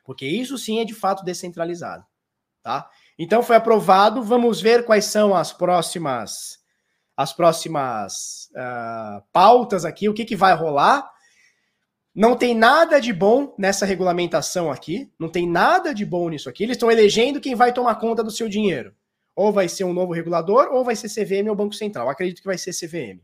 [0.04, 2.06] Porque isso sim é de fato descentralizado.
[2.62, 2.88] Tá?
[3.18, 4.22] Então foi aprovado.
[4.22, 6.60] Vamos ver quais são as próximas
[7.16, 11.10] as próximas uh, pautas aqui, o que, que vai rolar.
[12.14, 15.12] Não tem nada de bom nessa regulamentação aqui.
[15.18, 16.62] Não tem nada de bom nisso aqui.
[16.62, 18.94] Eles estão elegendo quem vai tomar conta do seu dinheiro.
[19.34, 22.08] Ou vai ser um novo regulador, ou vai ser CVM ou Banco Central.
[22.08, 23.20] acredito que vai ser CVM.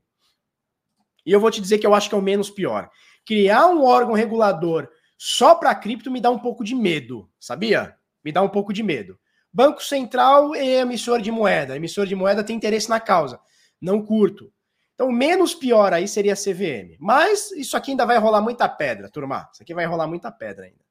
[1.25, 2.91] E eu vou te dizer que eu acho que é o menos pior.
[3.25, 7.95] Criar um órgão regulador só para cripto me dá um pouco de medo, sabia?
[8.25, 9.19] Me dá um pouco de medo.
[9.53, 11.77] Banco Central é emissor de moeda.
[11.77, 13.41] Emissor de moeda tem interesse na causa.
[13.81, 14.53] Não curto.
[14.95, 16.97] Então, menos pior aí seria a CVM.
[16.99, 19.49] Mas isso aqui ainda vai rolar muita pedra, turma.
[19.53, 20.85] Isso aqui vai rolar muita pedra ainda.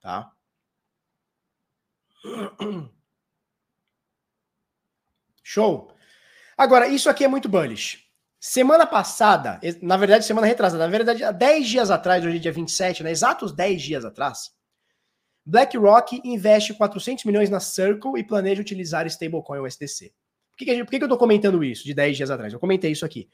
[0.00, 0.32] Tá?
[5.52, 5.92] Show?
[6.56, 7.98] Agora, isso aqui é muito bullish.
[8.40, 12.52] Semana passada, na verdade, semana retrasada, na verdade, há 10 dias atrás, hoje é dia
[12.52, 13.10] 27, né?
[13.10, 14.50] Exatos 10 dias atrás,
[15.44, 20.14] BlackRock investe 400 milhões na Circle e planeja utilizar stablecoin USDC.
[20.52, 22.50] Por que, que, por que, que eu tô comentando isso de 10 dias atrás?
[22.50, 23.28] Eu comentei isso aqui.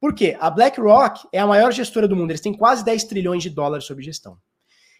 [0.00, 3.50] Porque a BlackRock é a maior gestora do mundo, eles têm quase 10 trilhões de
[3.50, 4.38] dólares sob gestão.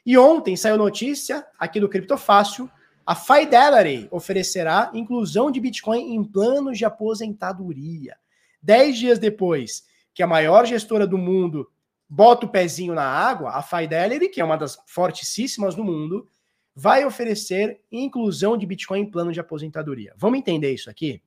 [0.05, 2.69] E ontem saiu notícia aqui do Criptofácil
[3.07, 8.17] a Fidelity oferecerá inclusão de Bitcoin em planos de aposentadoria.
[8.61, 11.71] Dez dias depois que a maior gestora do mundo
[12.09, 16.27] bota o pezinho na água, a Fidelity, que é uma das fortíssimas do mundo,
[16.75, 20.13] vai oferecer inclusão de Bitcoin em plano de aposentadoria.
[20.17, 21.23] Vamos entender isso aqui?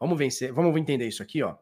[0.00, 1.54] Vamos vencer, vamos entender isso aqui, ó.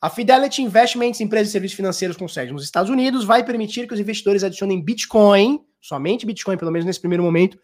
[0.00, 3.94] A Fidelity Investments, empresa de serviços financeiros com sede nos Estados Unidos, vai permitir que
[3.94, 7.58] os investidores adicionem Bitcoin, somente Bitcoin, pelo menos nesse primeiro momento,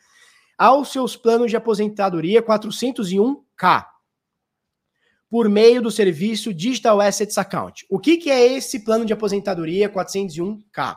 [0.59, 3.87] aos seus planos de aposentadoria 401k
[5.31, 7.85] por meio do serviço Digital Assets Account.
[7.91, 10.97] O que, que é esse plano de aposentadoria 401k?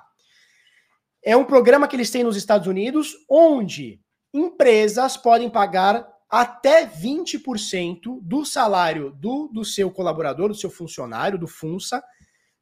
[1.23, 3.99] É um programa que eles têm nos Estados Unidos, onde
[4.33, 11.47] empresas podem pagar até 20% do salário do, do seu colaborador, do seu funcionário, do
[11.47, 12.03] FUNSA,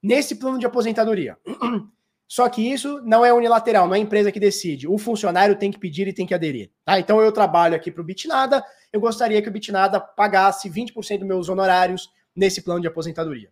[0.02, 1.38] nesse plano de aposentadoria.
[2.28, 4.88] Só que isso não é unilateral, não é a empresa que decide.
[4.88, 6.72] O funcionário tem que pedir e tem que aderir.
[6.84, 7.00] Tá?
[7.00, 11.28] Então eu trabalho aqui para o Bitnada, eu gostaria que o Bitnada pagasse 20% dos
[11.28, 13.52] meus honorários nesse plano de aposentadoria.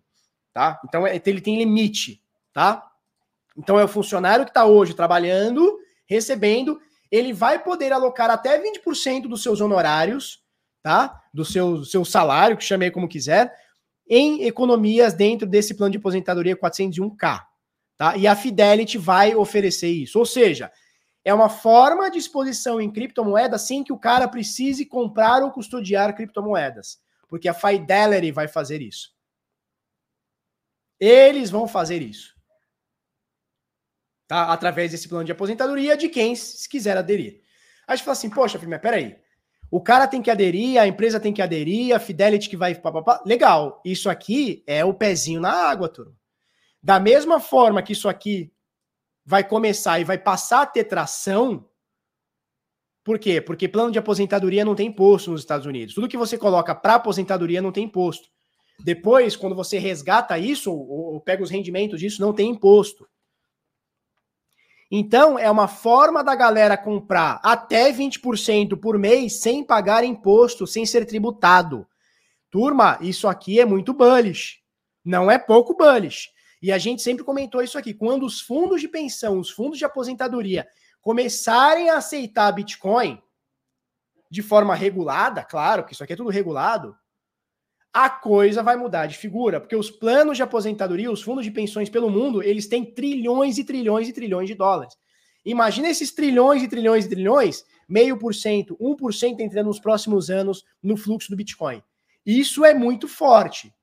[0.53, 0.79] Tá?
[0.85, 2.21] Então é, ele tem limite.
[2.51, 2.83] Tá?
[3.57, 6.79] Então é o funcionário que está hoje trabalhando, recebendo,
[7.11, 10.41] ele vai poder alocar até 20% dos seus honorários,
[10.81, 11.21] tá?
[11.31, 13.53] Do seu, do seu salário, que chamei como quiser,
[14.09, 17.41] em economias dentro desse plano de aposentadoria 401k.
[17.97, 18.17] Tá?
[18.17, 20.17] E a Fidelity vai oferecer isso.
[20.19, 20.71] Ou seja,
[21.23, 26.15] é uma forma de exposição em criptomoedas sem que o cara precise comprar ou custodiar
[26.15, 27.01] criptomoedas.
[27.27, 29.13] Porque a Fidelity vai fazer isso.
[30.99, 32.33] Eles vão fazer isso.
[34.27, 34.51] Tá?
[34.51, 36.33] Através desse plano de aposentadoria de quem
[36.69, 37.41] quiser aderir.
[37.87, 39.17] Aí a gente fala assim, poxa, mas peraí.
[39.69, 42.79] O cara tem que aderir, a empresa tem que aderir, a Fidelity que vai.
[43.25, 46.15] Legal, isso aqui é o pezinho na água, turma.
[46.83, 48.51] Da mesma forma que isso aqui
[49.25, 51.65] vai começar e vai passar a ter tração,
[53.03, 53.39] por quê?
[53.39, 55.95] Porque plano de aposentadoria não tem imposto nos Estados Unidos.
[55.95, 58.27] Tudo que você coloca para aposentadoria não tem imposto.
[58.83, 63.07] Depois, quando você resgata isso, ou, ou pega os rendimentos disso, não tem imposto.
[64.91, 70.85] Então, é uma forma da galera comprar até 20% por mês sem pagar imposto, sem
[70.85, 71.87] ser tributado.
[72.51, 74.59] Turma, isso aqui é muito bullish.
[75.03, 76.32] Não é pouco bullish.
[76.63, 77.93] E a gente sempre comentou isso aqui.
[77.93, 80.65] Quando os fundos de pensão, os fundos de aposentadoria
[81.01, 83.21] começarem a aceitar Bitcoin
[84.31, 86.95] de forma regulada, claro que isso aqui é tudo regulado,
[87.91, 91.89] a coisa vai mudar de figura, porque os planos de aposentadoria, os fundos de pensões
[91.89, 94.95] pelo mundo, eles têm trilhões e trilhões e trilhões de dólares.
[95.45, 99.81] Imagina esses trilhões e trilhões e trilhões, meio por cento, um por cento entrando nos
[99.81, 101.83] próximos anos no fluxo do Bitcoin.
[102.25, 103.75] Isso é muito forte.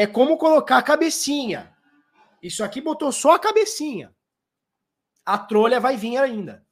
[0.00, 1.76] É como colocar a cabecinha.
[2.42, 4.16] Isso aqui botou só a cabecinha.
[5.26, 6.64] A trolha vai vir ainda.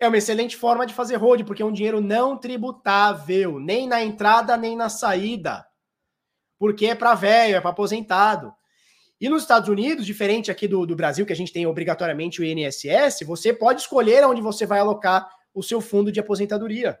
[0.00, 4.02] É uma excelente forma de fazer hold, porque é um dinheiro não tributável, nem na
[4.02, 5.64] entrada, nem na saída.
[6.58, 8.52] Porque é para velho, é para aposentado.
[9.20, 12.44] E nos Estados Unidos, diferente aqui do, do Brasil, que a gente tem obrigatoriamente o
[12.44, 16.98] INSS, você pode escolher onde você vai alocar o seu fundo de aposentadoria.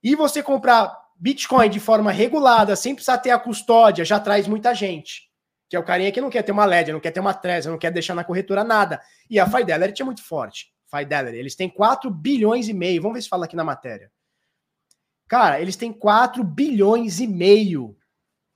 [0.00, 4.74] E você comprar Bitcoin de forma regulada, sem precisar ter a custódia, já traz muita
[4.74, 5.28] gente.
[5.68, 7.72] Que é o carinha que não quer ter uma LED, não quer ter uma Trezor,
[7.72, 9.00] não quer deixar na corretora nada.
[9.28, 10.72] E a Fidelity é muito forte.
[10.90, 11.36] Fidelity.
[11.36, 13.02] Eles têm 4 bilhões e meio.
[13.02, 14.10] Vamos ver se fala aqui na matéria.
[15.28, 17.96] Cara, eles têm 4 bilhões e meio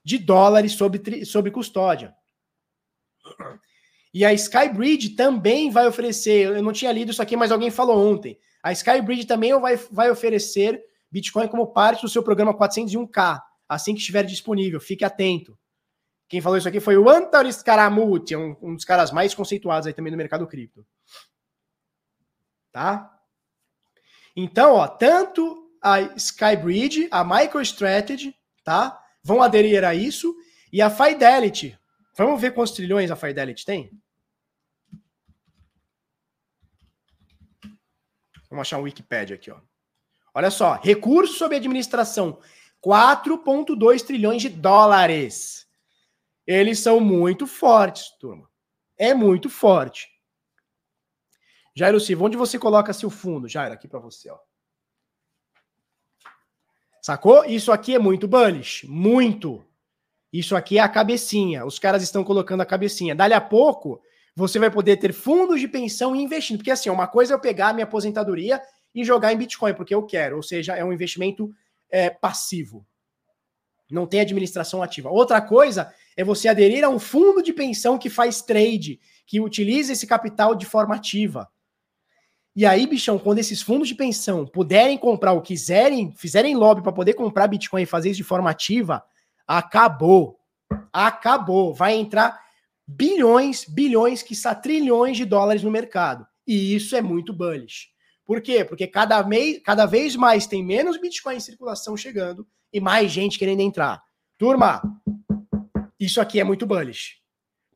[0.03, 2.15] de dólares sobre, sobre custódia.
[4.13, 6.47] E a Skybridge também vai oferecer.
[6.47, 8.37] Eu não tinha lido isso aqui, mas alguém falou ontem.
[8.63, 10.83] A Skybridge também vai, vai oferecer
[11.13, 14.81] Bitcoin como parte do seu programa 401k, assim que estiver disponível.
[14.81, 15.57] Fique atento.
[16.27, 19.93] Quem falou isso aqui foi o Antares Scaramucci, um, um dos caras mais conceituados aí
[19.93, 20.85] também no mercado cripto
[22.73, 23.15] tá?
[24.35, 28.99] Então, ó, tanto a Skybridge, a MicroStrategy, tá?
[29.23, 30.35] Vão aderir a isso
[30.71, 31.79] e a Fidelity.
[32.17, 33.91] Vamos ver quantos trilhões a Fidelity tem?
[38.49, 39.59] Vamos achar um Wikipedia aqui, ó.
[40.33, 42.39] Olha só, recursos sob administração,
[42.83, 45.67] 4.2 trilhões de dólares.
[46.45, 48.49] Eles são muito fortes, turma.
[48.97, 50.09] É muito forte.
[51.75, 53.47] Jairo Silva, onde você coloca seu fundo?
[53.47, 54.37] Jairo, aqui para você, ó.
[57.01, 57.43] Sacou?
[57.45, 59.65] Isso aqui é muito bullish, muito.
[60.31, 61.65] Isso aqui é a cabecinha.
[61.65, 63.13] Os caras estão colocando a cabecinha.
[63.13, 64.01] Dali a pouco,
[64.35, 66.57] você vai poder ter fundos de pensão investindo.
[66.57, 68.61] Porque assim, uma coisa é eu pegar a minha aposentadoria
[68.93, 70.37] e jogar em Bitcoin, porque eu quero.
[70.37, 71.53] Ou seja, é um investimento
[71.89, 72.85] é, passivo.
[73.89, 75.09] Não tem administração ativa.
[75.09, 79.93] Outra coisa é você aderir a um fundo de pensão que faz trade, que utiliza
[79.93, 81.49] esse capital de forma ativa.
[82.55, 86.91] E aí, bichão, quando esses fundos de pensão puderem comprar ou quiserem, fizerem lobby para
[86.91, 89.03] poder comprar Bitcoin e fazer isso de forma ativa,
[89.47, 90.39] acabou.
[90.91, 91.73] Acabou.
[91.73, 92.39] Vai entrar
[92.87, 96.27] bilhões, bilhões, que está trilhões de dólares no mercado.
[96.45, 97.92] E isso é muito bullish.
[98.25, 98.63] Por quê?
[98.63, 103.37] Porque cada, mês, cada vez mais tem menos Bitcoin em circulação chegando e mais gente
[103.37, 104.01] querendo entrar.
[104.37, 104.81] Turma,
[105.99, 107.17] isso aqui é muito bullish.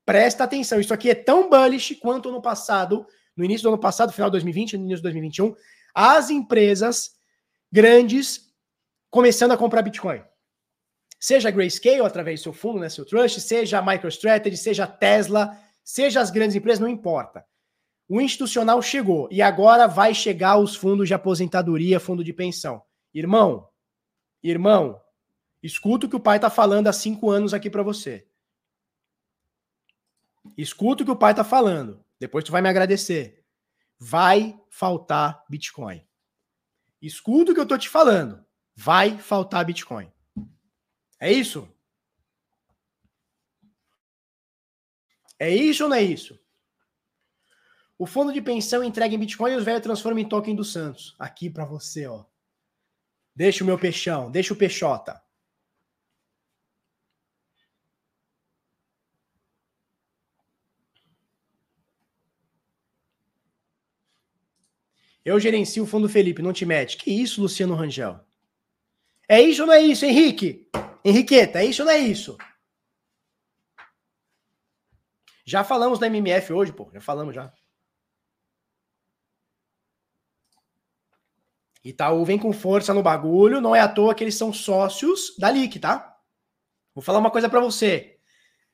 [0.06, 3.06] Presta atenção, isso aqui é tão bullish quanto no passado
[3.38, 5.56] no início do ano passado, final de 2020, no início de 2021,
[5.94, 7.11] as empresas
[7.72, 8.52] grandes
[9.11, 10.24] começando a comprar Bitcoin.
[11.19, 16.32] Seja Grayscale, através do seu fundo, né, seu trust, seja MicroStrategy, seja Tesla, seja as
[16.32, 17.45] grandes empresas, não importa.
[18.08, 22.82] O institucional chegou e agora vai chegar os fundos de aposentadoria, fundo de pensão.
[23.14, 23.68] Irmão,
[24.42, 25.02] irmão,
[25.62, 28.26] escuta o que o pai está falando há cinco anos aqui para você.
[30.58, 32.04] Escuta o que o pai está falando.
[32.18, 33.46] Depois tu vai me agradecer.
[34.00, 36.06] Vai faltar Bitcoin.
[37.02, 38.46] Escuta o que eu tô te falando.
[38.76, 40.12] Vai faltar Bitcoin.
[41.20, 41.68] É isso?
[45.40, 46.40] É isso ou não é isso?
[47.99, 51.15] O fundo de pensão entrega em Bitcoin e os velhos transformam em token do Santos.
[51.18, 52.26] Aqui para você, ó.
[53.36, 55.22] Deixa o meu peixão, deixa o peixota.
[65.26, 66.98] Eu gerencio o fundo Felipe, não te mete.
[66.98, 68.19] Que isso, Luciano Rangel?
[69.28, 70.69] É isso ou não é isso, Henrique?
[71.03, 72.38] Henriqueta, é isso ou não é isso?
[75.45, 76.90] Já falamos da MMF hoje, pô.
[76.94, 77.53] Já falamos já.
[81.89, 85.49] Itaú vem com força no bagulho, não é à toa que eles são sócios da
[85.49, 86.15] LIC, tá?
[86.93, 88.18] Vou falar uma coisa para você.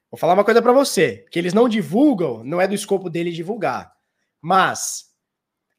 [0.09, 3.31] Vou falar uma coisa para você, que eles não divulgam, não é do escopo dele
[3.31, 3.91] divulgar.
[4.41, 5.13] Mas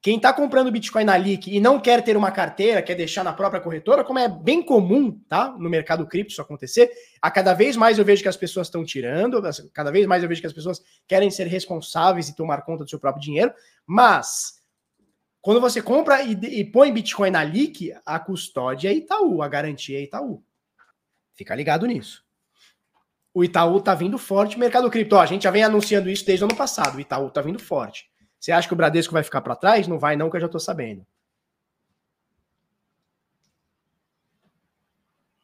[0.05, 3.33] quem está comprando Bitcoin na LIC e não quer ter uma carteira, quer deixar na
[3.33, 5.57] própria corretora, como é bem comum, tá?
[5.59, 6.91] No mercado cripto isso acontecer,
[7.23, 9.41] a cada vez mais eu vejo que as pessoas estão tirando,
[9.73, 12.91] cada vez mais eu vejo que as pessoas querem ser responsáveis e tomar conta do
[12.91, 13.51] seu próprio dinheiro,
[13.87, 14.63] mas
[15.45, 19.99] quando você compra e, e põe Bitcoin na LIC, a custódia é Itaú, a garantia
[19.99, 20.43] é Itaú.
[21.35, 22.25] Fica ligado nisso.
[23.35, 25.17] O Itaú tá vindo forte, mercado cripto.
[25.17, 26.97] Ó, a gente já vem anunciando isso desde o ano passado.
[26.97, 28.11] O Itaú tá vindo forte.
[28.41, 29.87] Você acha que o Bradesco vai ficar para trás?
[29.87, 31.07] Não vai, não, que eu já estou sabendo.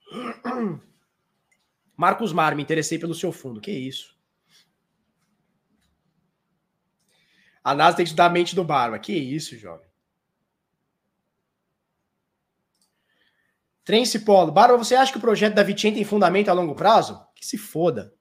[1.94, 3.60] Marcos Mar, me interessei pelo seu fundo.
[3.60, 4.18] Que isso?
[7.62, 8.98] A NASA tem que estudar a mente do Barba.
[8.98, 9.89] Que isso, jovem?
[13.90, 14.52] Trense Polo.
[14.52, 17.20] Barba, você acha que o projeto da Vitinha tem fundamento a longo prazo?
[17.34, 18.14] Que se foda.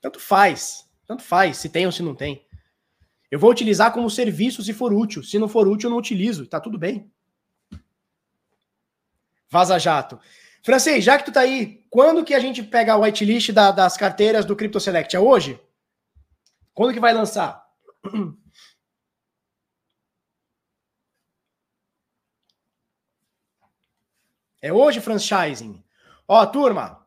[0.00, 0.90] Tanto faz.
[1.06, 2.44] Tanto faz, se tem ou se não tem.
[3.30, 5.22] Eu vou utilizar como serviço se for útil.
[5.22, 6.48] Se não for útil, eu não utilizo.
[6.48, 7.12] Tá tudo bem.
[9.48, 10.18] Vaza Jato.
[10.64, 13.96] Francês, já que tu tá aí, quando que a gente pega a whitelist da, das
[13.96, 15.14] carteiras do Crypto Select?
[15.14, 15.60] É hoje?
[16.74, 17.64] Quando que vai lançar?
[24.60, 25.82] É hoje franchising.
[26.26, 27.06] Ó, turma,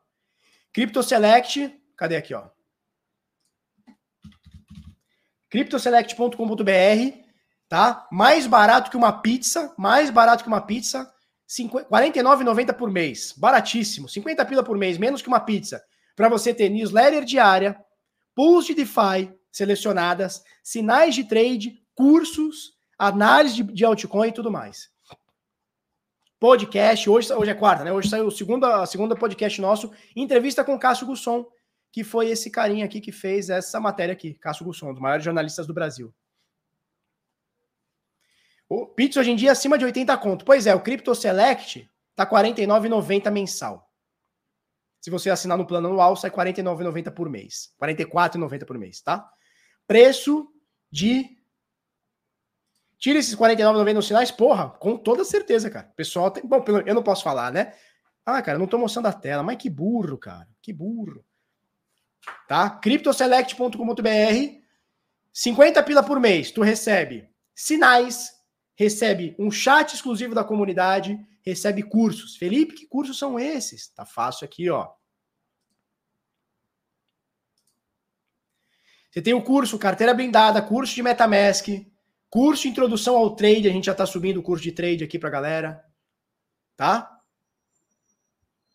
[0.73, 2.49] Crypto Select, cadê aqui, ó?
[5.51, 7.17] cryptoselect.com.br,
[7.67, 8.07] tá?
[8.09, 11.13] Mais barato que uma pizza, mais barato que uma pizza,
[11.59, 13.33] R$ 49,90 por mês.
[13.37, 15.83] Baratíssimo, 50 pila por mês, menos que uma pizza.
[16.15, 17.77] Para você ter newsletter diária,
[18.33, 24.90] pools de DeFi selecionadas, sinais de trade, cursos, análise de, de altcoin e tudo mais.
[26.41, 27.93] Podcast, hoje, hoje é quarta, né?
[27.93, 31.45] Hoje saiu o segundo, a segunda podcast nosso, entrevista com Cássio Gusson,
[31.91, 35.23] que foi esse carinha aqui que fez essa matéria aqui, Cássio Gusson, um dos maiores
[35.23, 36.11] jornalistas do Brasil.
[38.67, 40.43] O Pix hoje em dia é acima de 80 conto.
[40.43, 43.87] Pois é, o Crypto Select tá R$ 49,90 mensal.
[44.99, 47.71] Se você assinar no plano anual, sai R$ 49,90 por mês.
[47.79, 49.29] R$ 44,90 por mês, tá?
[49.85, 50.51] Preço
[50.91, 51.37] de
[53.01, 55.91] Tira esses 49,90 nos sinais, porra, com toda certeza, cara.
[55.97, 56.45] Pessoal tem.
[56.45, 57.73] Bom, eu não posso falar, né?
[58.25, 60.47] Ah, cara, não tô mostrando a tela, mas que burro, cara.
[60.61, 61.25] Que burro
[62.47, 62.69] tá?
[62.69, 64.61] cryptoselect.com.br
[65.33, 68.31] 50 pila por mês, tu recebe sinais,
[68.75, 72.35] recebe um chat exclusivo da comunidade, recebe cursos.
[72.35, 73.87] Felipe, que cursos são esses?
[73.89, 74.89] Tá fácil aqui, ó.
[79.09, 81.67] Você tem o curso Carteira Blindada, curso de MetaMask,
[82.31, 85.29] curso Introdução ao Trade, a gente já tá subindo o curso de trade aqui pra
[85.29, 85.83] galera,
[86.77, 87.19] tá?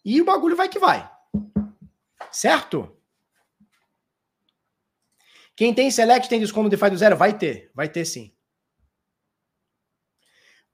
[0.04, 1.10] E o bagulho vai que vai.
[2.30, 2.94] Certo?
[5.56, 7.16] Quem tem Select tem desconto DeFi do zero?
[7.16, 8.30] Vai ter, vai ter sim.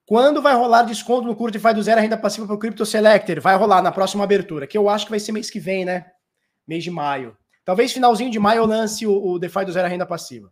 [0.05, 3.39] Quando vai rolar desconto no curso DeFi do zero, renda passiva para o Crypto Selector?
[3.39, 6.11] Vai rolar na próxima abertura, que eu acho que vai ser mês que vem, né?
[6.67, 7.37] Mês de maio.
[7.63, 10.51] Talvez finalzinho de maio eu lance o, o DeFi do zero renda passiva.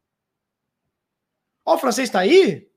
[1.65, 2.67] Ó, o francês tá aí?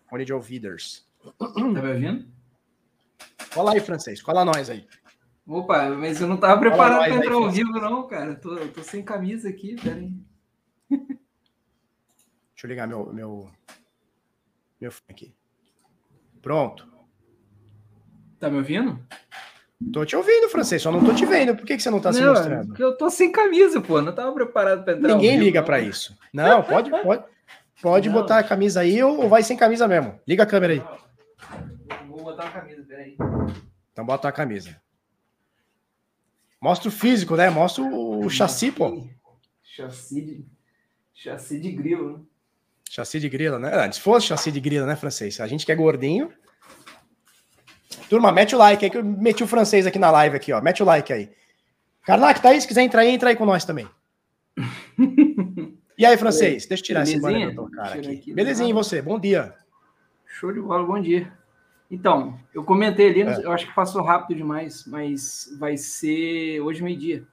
[0.09, 1.07] Fone de ouviders.
[1.37, 2.27] Tá me ouvindo?
[3.53, 4.21] Cola aí, francês.
[4.21, 4.87] Cola nós aí.
[5.45, 8.35] Opa, mas eu não estava preparado para entrar ao vivo, não, cara.
[8.35, 10.13] Tô, tô sem camisa aqui, peraí.
[10.89, 11.17] Deixa
[12.63, 13.51] eu ligar meu, meu,
[14.79, 15.35] meu fone aqui.
[16.41, 16.89] Pronto.
[18.39, 19.05] Tá me ouvindo?
[19.91, 21.55] Tô te ouvindo, francês, só não tô te vendo.
[21.55, 22.67] Por que, que você não tá se mostrando?
[22.67, 24.01] Porque eu tô sem camisa, pô.
[24.01, 25.15] Não tava preparado para entrar.
[25.15, 26.17] Ninguém liga para isso.
[26.31, 27.23] Não, pode, pode,
[27.81, 28.15] pode não.
[28.15, 30.19] botar a camisa aí ou vai sem camisa mesmo.
[30.27, 30.83] Liga a câmera aí.
[32.07, 33.17] Vou botar a camisa, peraí.
[33.91, 34.79] Então bota a camisa.
[36.61, 37.49] Mostra o físico, né?
[37.49, 39.03] Mostra o, chassi, pô.
[39.63, 40.45] Chassi de,
[41.13, 42.23] chassi de grilo, né?
[42.89, 43.71] Chassi de grilo, né?
[43.73, 45.39] Antes fosse chassi de grilo, né, francês?
[45.39, 46.31] A gente que é gordinho.
[48.11, 50.61] Turma, mete o like aí, que eu meti o francês aqui na live aqui, ó.
[50.61, 51.29] Mete o like aí.
[52.05, 52.59] Carlac, tá aí?
[52.59, 53.87] Se quiser entrar aí, entra aí com nós também.
[55.97, 56.65] e aí, francês?
[56.65, 57.17] Deixa eu tirar Belezinha?
[57.17, 58.09] esse banner do cara aqui.
[58.09, 58.33] aqui.
[58.33, 59.01] Belezinha, e você?
[59.01, 59.55] Bom dia.
[60.25, 61.31] Show de bola, bom dia.
[61.89, 63.45] Então, eu comentei ali, é.
[63.45, 67.25] eu acho que passou rápido demais, mas vai ser hoje meio-dia.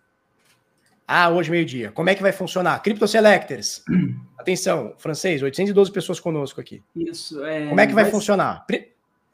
[1.08, 1.90] Ah, hoje meio-dia.
[1.90, 2.80] Como é que vai funcionar?
[2.84, 3.82] Crypto Selectors.
[4.38, 6.84] Atenção, francês, 812 pessoas conosco aqui.
[6.94, 7.44] Isso.
[7.44, 8.64] É, Como é que vai, vai funcionar?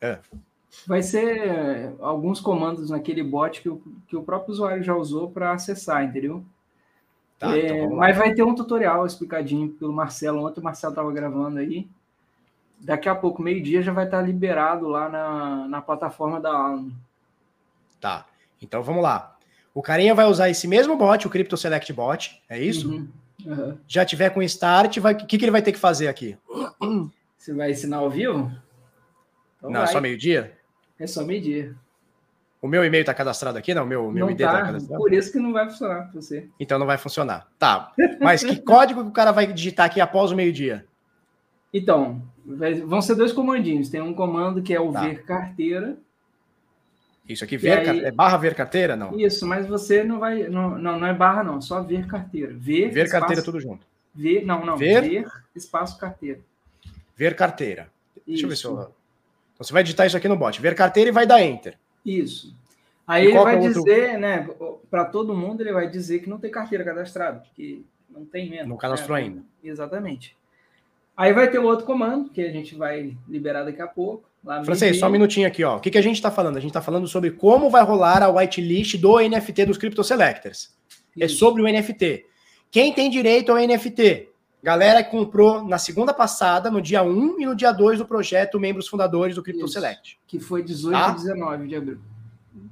[0.01, 0.21] É.
[0.87, 5.31] Vai ser é, alguns comandos naquele bot que o, que o próprio usuário já usou
[5.31, 6.45] para acessar, entendeu?
[7.39, 10.45] Tá, é, então mas vai ter um tutorial explicadinho pelo Marcelo.
[10.45, 11.89] Ontem o Marcelo estava gravando aí.
[12.79, 16.93] Daqui a pouco, meio-dia, já vai estar liberado lá na, na plataforma da Alno.
[18.01, 18.27] Tá.
[18.61, 19.37] Então vamos lá.
[19.73, 22.91] O carinha vai usar esse mesmo bot, o Crypto Select Bot, é isso?
[22.91, 23.09] Uhum.
[23.47, 23.79] Uhum.
[23.89, 26.37] Já tiver com start, o que, que ele vai ter que fazer aqui?
[27.37, 28.53] Você vai ensinar ao vivo?
[29.59, 29.89] Então não, vai.
[29.89, 30.57] só meio-dia?
[30.99, 31.75] É só meio-dia.
[32.65, 33.75] O meu e-mail está cadastrado aqui?
[33.75, 35.03] Não, meu, meu não ID está tá cadastrado.
[35.03, 36.49] Por isso que não vai funcionar para você.
[36.59, 37.47] Então não vai funcionar.
[37.59, 37.93] Tá.
[38.21, 40.87] Mas que código que o cara vai digitar aqui após o meio-dia?
[41.75, 43.91] Então, vai, vão ser dois comandinhos.
[43.91, 45.03] Tem um comando que é o tá.
[45.03, 45.99] ver carteira.
[47.29, 48.97] Isso aqui, ver, aí, é barra ver carteira?
[48.97, 49.19] Não.
[49.19, 50.49] Isso, mas você não vai.
[50.49, 52.53] Não, não, não é barra, não, só ver carteira.
[52.55, 53.87] Ver, ver espaço, carteira tudo junto.
[54.15, 54.77] Ver, não, não.
[54.77, 56.41] Ver, ver espaço carteira.
[57.16, 57.91] Ver carteira.
[58.19, 58.25] Isso.
[58.27, 58.95] Deixa eu ver se eu.
[59.55, 60.61] Então você vai digitar isso aqui no bot.
[60.61, 61.79] Ver carteira e vai dar enter.
[62.05, 62.55] Isso.
[63.07, 64.19] Aí ele vai é dizer, outro...
[64.19, 64.49] né,
[64.91, 68.69] para todo mundo, ele vai dizer que não tem carteira cadastrada, que não tem mesmo.
[68.69, 69.25] Não cadastrou né?
[69.25, 69.43] ainda.
[69.63, 70.37] Exatamente.
[71.17, 74.29] Aí vai ter o outro comando, que a gente vai liberar daqui a pouco.
[74.65, 75.77] Francês, só um minutinho aqui, ó.
[75.77, 76.57] O que, que a gente está falando?
[76.57, 80.75] A gente está falando sobre como vai rolar a whitelist do NFT dos Crypto Selectors.
[81.19, 81.37] É Isso.
[81.37, 82.27] É sobre o NFT.
[82.71, 84.29] Quem tem direito ao NFT?
[84.65, 88.59] Galera que comprou na segunda passada, no dia 1 e no dia 2 do projeto,
[88.59, 90.19] membros fundadores do Crypto Isso, Select.
[90.27, 91.11] Que foi 18 tá?
[91.11, 91.99] e 19 de abril.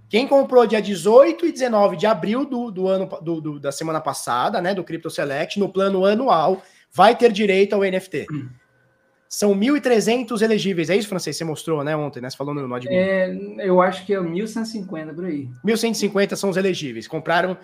[0.08, 4.00] Quem comprou dia 18 e 19 de abril do, do ano do, do, da semana
[4.00, 8.26] passada, né, do Crypto Select, no plano anual, vai ter direito ao NFT.
[8.32, 8.48] Hum.
[9.28, 11.36] São 1.300 elegíveis, é isso, Francês?
[11.36, 12.30] Você mostrou, né, ontem, né?
[12.30, 12.94] Você falou no, no admin.
[12.94, 15.46] É, eu acho que é 1.150 por aí.
[15.62, 17.06] 1.150 são os elegíveis.
[17.06, 17.58] Compraram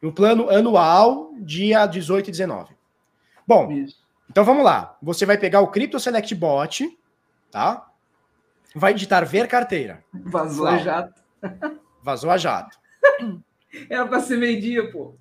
[0.00, 2.73] no plano anual, dia 18 e 19.
[3.46, 3.98] Bom, Isso.
[4.30, 4.96] então vamos lá.
[5.02, 6.98] Você vai pegar o Crypto Select Bot,
[7.50, 7.90] tá?
[8.74, 10.04] Vai digitar ver carteira.
[10.12, 11.22] Vazou a jato.
[12.02, 12.76] Vazou a jato.
[13.88, 15.16] Era para ser meio-dia, pô.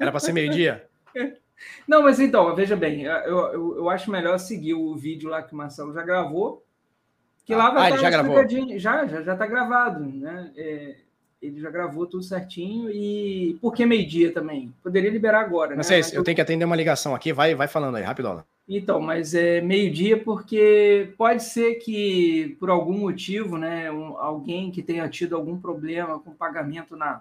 [0.00, 0.86] Era para ser meio-dia?
[1.86, 5.54] Não, mas então, veja bem, eu, eu, eu, acho melhor seguir o vídeo lá que
[5.54, 6.64] o Marcelo já gravou.
[7.44, 8.48] Que ah, lá vai ah, estar já gravou?
[8.78, 10.52] Já, já, já tá gravado, né?
[10.56, 10.96] É,
[11.44, 14.72] ele já gravou tudo certinho e por que meio-dia também?
[14.82, 15.82] Poderia liberar agora, Não né?
[15.82, 18.46] Sei, eu tenho que atender uma ligação aqui, vai, vai falando aí, rapidola.
[18.66, 24.82] Então, mas é meio-dia porque pode ser que por algum motivo, né, um, alguém que
[24.82, 27.20] tenha tido algum problema com pagamento na,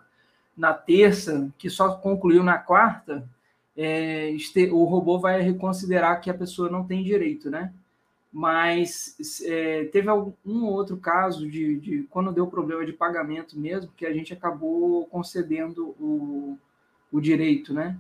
[0.57, 3.27] na terça, que só concluiu na quarta,
[3.75, 7.73] é, este, o robô vai reconsiderar que a pessoa não tem direito, né?
[8.33, 9.15] Mas
[9.45, 10.09] é, teve
[10.43, 15.05] um outro caso de, de, quando deu problema de pagamento mesmo, que a gente acabou
[15.05, 16.57] concedendo o,
[17.11, 17.95] o direito, né?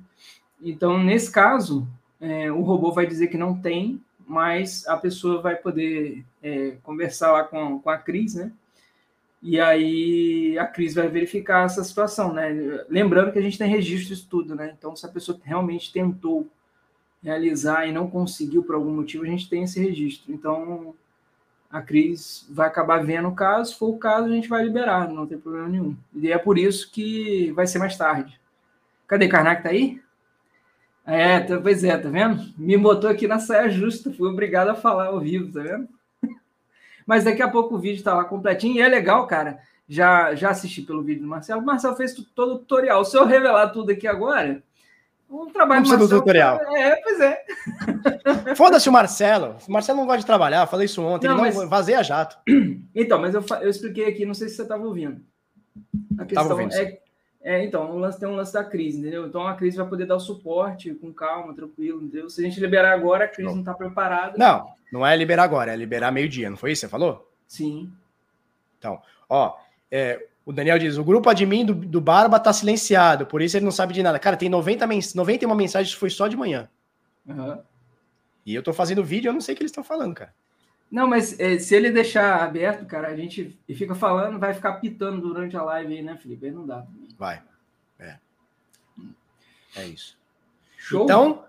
[0.59, 1.87] Então, nesse caso,
[2.19, 7.31] é, o robô vai dizer que não tem, mas a pessoa vai poder é, conversar
[7.31, 8.51] lá com, com a Cris, né?
[9.39, 12.49] E aí a Cris vai verificar essa situação, né?
[12.89, 14.73] Lembrando que a gente tem registro disso tudo, né?
[14.75, 16.47] Então, se a pessoa realmente tentou
[17.23, 20.33] realizar e não conseguiu por algum motivo, a gente tem esse registro.
[20.33, 20.93] Então,
[21.71, 25.09] a Cris vai acabar vendo o caso, se for o caso, a gente vai liberar,
[25.09, 25.95] não tem problema nenhum.
[26.13, 28.39] E é por isso que vai ser mais tarde.
[29.07, 29.63] Cadê Karnak?
[29.63, 30.01] Tá aí?
[31.05, 32.41] É, tá, pois é, tá vendo?
[32.57, 35.87] Me botou aqui na saia justa, fui obrigado a falar ao vivo, tá vendo?
[37.07, 39.59] Mas daqui a pouco o vídeo tá lá completinho e é legal, cara.
[39.87, 41.61] Já, já assisti pelo vídeo do Marcelo.
[41.61, 43.03] O Marcelo fez todo o tutorial.
[43.03, 44.63] Se eu revelar tudo aqui agora,
[45.33, 46.59] um trabalho não do tutorial.
[46.75, 47.43] É, pois é.
[48.55, 49.55] Foda-se o Marcelo.
[49.67, 51.27] O Marcelo não gosta de trabalhar, falei isso ontem.
[51.27, 51.87] Não, ele não mas...
[52.07, 52.37] jato.
[52.95, 55.19] Então, mas eu, eu expliquei aqui, não sei se você estava ouvindo.
[56.19, 56.99] A questão ouvindo, é,
[57.41, 59.25] é, então, o lance tem um lance da crise, entendeu?
[59.25, 62.29] Então a crise vai poder dar o suporte com calma, tranquilo, entendeu?
[62.29, 64.37] Se a gente liberar agora, a crise não está preparada.
[64.37, 67.29] Não, não é liberar agora, é liberar meio-dia, não foi isso que você falou?
[67.47, 67.91] Sim.
[68.77, 69.57] Então, ó,
[69.91, 73.65] é, o Daniel diz: o grupo admin do, do Barba tá silenciado, por isso ele
[73.65, 74.19] não sabe de nada.
[74.19, 76.69] Cara, tem 90 mens 91 mensagens, foi só de manhã.
[77.25, 77.57] Uhum.
[78.45, 80.33] E eu tô fazendo vídeo, eu não sei o que eles estão falando, cara.
[80.91, 85.21] Não, mas é, se ele deixar aberto, cara, a gente fica falando, vai ficar pitando
[85.21, 86.45] durante a live aí, né, Felipe?
[86.45, 86.85] Aí não dá.
[87.17, 87.41] Vai.
[87.99, 88.17] É.
[89.75, 90.15] É isso.
[90.77, 91.03] Show.
[91.03, 91.45] Então,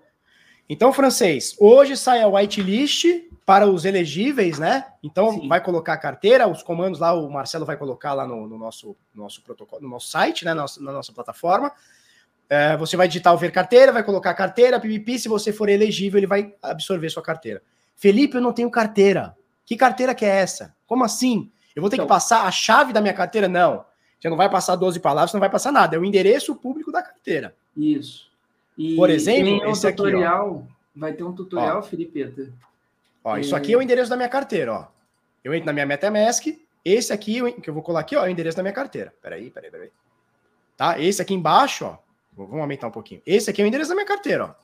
[0.68, 3.04] então, francês, hoje sai a whitelist
[3.46, 4.86] para os elegíveis, né?
[5.02, 5.48] Então Sim.
[5.48, 8.96] vai colocar a carteira, os comandos lá, o Marcelo vai colocar lá no, no nosso,
[9.14, 10.54] nosso protocolo, no nosso site, né?
[10.54, 11.72] Na nossa, na nossa plataforma.
[12.48, 15.68] É, você vai digitar o ver carteira, vai colocar a carteira, PPP, se você for
[15.68, 17.62] elegível, ele vai absorver sua carteira.
[17.96, 19.36] Felipe, eu não tenho carteira.
[19.64, 20.74] Que carteira que é essa?
[20.86, 21.50] Como assim?
[21.74, 23.48] Eu vou ter então, que passar a chave da minha carteira?
[23.48, 23.84] Não.
[24.20, 25.96] Você não vai passar 12 palavras, não vai passar nada.
[25.96, 27.54] É o endereço público da carteira.
[27.76, 28.30] Isso.
[28.76, 31.82] E Por exemplo, um esse tutorial, aqui, vai ter um tutorial, ó.
[31.82, 32.52] Felipe.
[33.24, 34.86] Ó, isso aqui é o endereço da minha carteira, ó.
[35.42, 36.46] Eu entro na minha MetaMask,
[36.84, 39.12] esse aqui, que eu vou colar aqui, ó, é o endereço da minha carteira.
[39.22, 39.90] Peraí, peraí, peraí.
[40.76, 41.00] Tá?
[41.00, 41.98] Esse aqui embaixo, ó,
[42.36, 43.22] Vamos aumentar um pouquinho.
[43.24, 44.54] Esse aqui é o endereço da minha carteira, ó.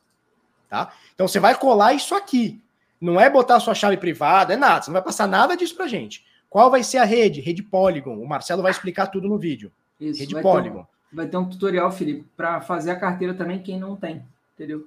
[0.69, 0.93] Tá?
[1.15, 2.61] Então você vai colar isso aqui.
[3.01, 4.83] Não é botar a sua chave privada, é nada.
[4.83, 6.25] Você não vai passar nada disso pra gente.
[6.49, 7.41] Qual vai ser a rede?
[7.41, 8.19] Rede Polygon.
[8.19, 9.73] O Marcelo vai explicar tudo no vídeo.
[10.01, 10.83] Isso, rede vai Polygon.
[10.83, 14.23] Ter um, vai ter um tutorial, Felipe, para fazer a carteira também quem não tem,
[14.55, 14.87] entendeu?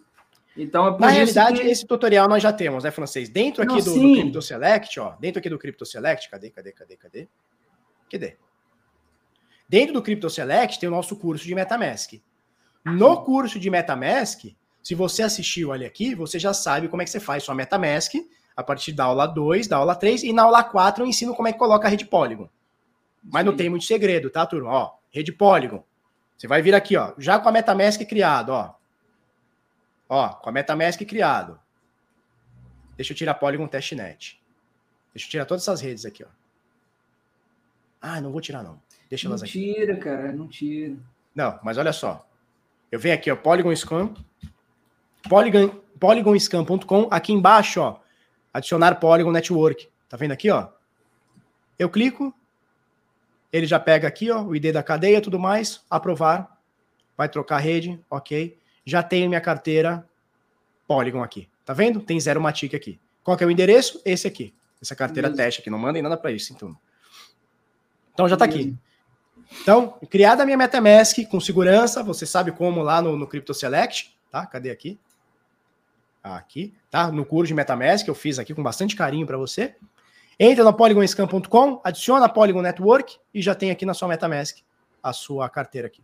[0.55, 3.27] Então, é por Na isso realidade, que- esse tutorial nós já temos, né, francês?
[3.29, 4.13] Dentro aqui Não, do, do.
[4.13, 5.15] Crypto Select, ó.
[5.19, 7.27] Dentro aqui do Crypto Select, cadê, cadê, cadê, cadê?
[8.11, 8.37] Cadê?
[9.67, 12.13] Dentro do Crypto Select tem o nosso curso de MetaMask.
[12.85, 17.11] No curso de MetaMask, se você assistiu ali aqui, você já sabe como é que
[17.11, 18.13] você faz sua MetaMask
[18.55, 21.47] a partir da aula 2, da aula 3 e na aula 4 eu ensino como
[21.47, 22.47] é que coloca a rede Polygon.
[23.23, 23.57] Mas não Sim.
[23.57, 24.69] tem muito segredo, tá, turma?
[24.69, 25.83] Ó, rede Polygon.
[26.37, 28.75] Você vai vir aqui, ó, já com a MetaMask criado, ó.
[30.15, 31.59] Ó, com a MetaMask criado.
[32.95, 34.39] Deixa eu tirar Polygon Testnet.
[35.11, 36.27] Deixa eu tirar todas essas redes aqui, ó.
[37.99, 38.79] Ah, não vou tirar não.
[39.09, 39.51] Deixa Não elas aqui.
[39.73, 40.95] tira, cara, não tira.
[41.33, 42.27] Não, mas olha só.
[42.91, 44.13] Eu venho aqui, ó, Polygon Scan.
[45.27, 45.69] Polygon,
[45.99, 47.07] polygonscan.com.
[47.09, 47.99] Aqui embaixo, ó,
[48.53, 49.89] adicionar Polygon Network.
[50.07, 50.69] Tá vendo aqui, ó?
[51.79, 52.31] Eu clico,
[53.51, 56.55] ele já pega aqui, ó, o ID da cadeia e tudo mais, aprovar,
[57.17, 58.55] vai trocar a rede, ok.
[58.85, 60.07] Já tenho minha carteira
[60.87, 61.49] Polygon aqui.
[61.65, 62.01] Tá vendo?
[62.01, 62.99] Tem zero Matic aqui.
[63.23, 64.01] Qual que é o endereço?
[64.03, 64.53] Esse aqui.
[64.81, 65.43] Essa carteira Beleza.
[65.43, 65.69] teste aqui.
[65.69, 66.75] Não mandem nada para isso, então.
[68.13, 68.75] Então já tá aqui.
[69.61, 74.17] Então, criada a minha MetaMask com segurança, você sabe como lá no, no Crypto Select,
[74.29, 74.45] tá?
[74.45, 74.99] Cadê aqui?
[76.21, 77.11] Aqui, tá?
[77.11, 79.75] No curso de MetaMask, eu fiz aqui com bastante carinho para você.
[80.39, 84.57] Entra no polygonscan.com, adiciona a Polygon Network e já tem aqui na sua MetaMask
[85.01, 86.01] a sua carteira aqui.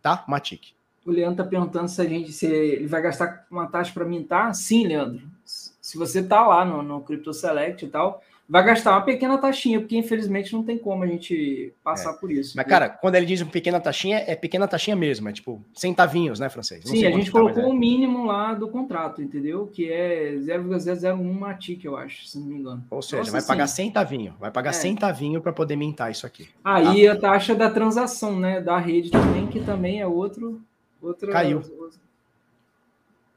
[0.00, 0.24] Tá?
[0.28, 0.72] Matic.
[1.10, 4.54] O Leandro tá perguntando se a gente se ele vai gastar uma taxa para mintar.
[4.54, 5.22] Sim, Leandro.
[5.44, 9.78] Se você tá lá no, no Crypto Select e tal, vai gastar uma pequena taxinha,
[9.80, 12.56] porque infelizmente não tem como a gente passar por isso.
[12.56, 16.48] Mas, cara, quando ele diz pequena taxinha, é pequena taxinha mesmo, é tipo centavinhos, né,
[16.48, 16.84] francês?
[16.84, 17.66] Não Sim, a gente tá, colocou é.
[17.66, 19.68] o mínimo lá do contrato, entendeu?
[19.72, 22.84] Que é 0,001 Matic, eu acho, se não me engano.
[22.90, 23.46] Ou seja, Nossa, vai sim.
[23.48, 24.74] pagar centavinho, vai pagar É.
[24.74, 26.48] centavinho para poder mintar isso aqui.
[26.64, 28.60] Aí a taxa da transação, né?
[28.60, 30.60] Da rede também, que também é outro.
[31.00, 31.62] Outra, Caiu.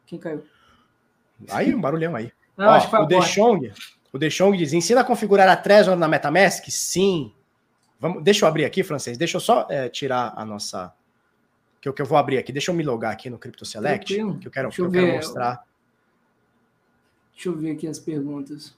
[0.05, 0.43] Quem caiu?
[1.49, 2.31] Aí, um barulhão aí.
[2.57, 3.05] Não, Ó, acho que foi o.
[3.05, 3.73] Dechong,
[4.11, 6.65] o Dechong diz: ensina a configurar a Trezor na MetaMask?
[6.69, 7.33] Sim.
[7.99, 9.17] Vamos, deixa eu abrir aqui, francês.
[9.17, 10.93] Deixa eu só é, tirar a nossa.
[11.81, 12.51] Que eu, que eu vou abrir aqui.
[12.51, 14.13] Deixa eu me logar aqui no Crypto Select.
[14.13, 14.39] Tranquilo.
[14.39, 15.65] Que eu quero, Deixa eu quero mostrar.
[17.33, 18.75] Deixa eu ver aqui as perguntas.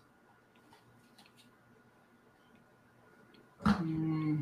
[3.82, 4.42] Hum,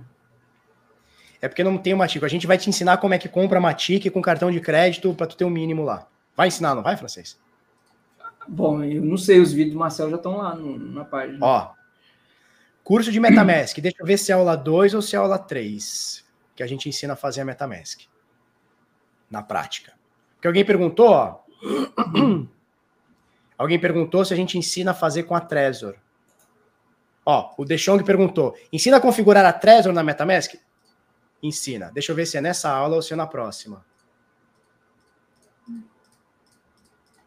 [1.44, 2.24] É porque não tem o Matic.
[2.24, 5.28] A gente vai te ensinar como é que compra Matic com cartão de crédito para
[5.28, 6.08] tu ter um mínimo lá.
[6.38, 7.38] Vai ensinar, não vai, francês?
[8.48, 11.38] bom, eu não sei, os vídeos do Marcelo já estão lá no- na página.
[11.42, 11.72] Ó.
[12.82, 13.78] Curso de MetaMask.
[13.80, 16.24] Deixa eu ver se é aula 2 ou se é aula 3.
[16.56, 18.04] Que a gente ensina a fazer a MetaMask.
[19.30, 19.92] Na prática.
[20.36, 21.40] Porque alguém perguntou, ó.
[23.58, 25.96] alguém perguntou se a gente ensina a fazer com a Trezor.
[27.26, 30.56] Ó, o Dechong perguntou: ensina a configurar a Trezor na MetaMask?
[31.44, 31.92] Ensina.
[31.92, 33.86] Deixa eu ver se é nessa aula ou se é na próxima.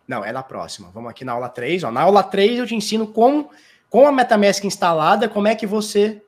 [0.09, 0.91] Não, é na próxima.
[0.91, 1.85] Vamos aqui na aula 3.
[1.85, 1.91] Ó.
[1.91, 3.51] Na aula 3 eu te ensino como,
[3.91, 6.25] com a MetaMask instalada, como é que você.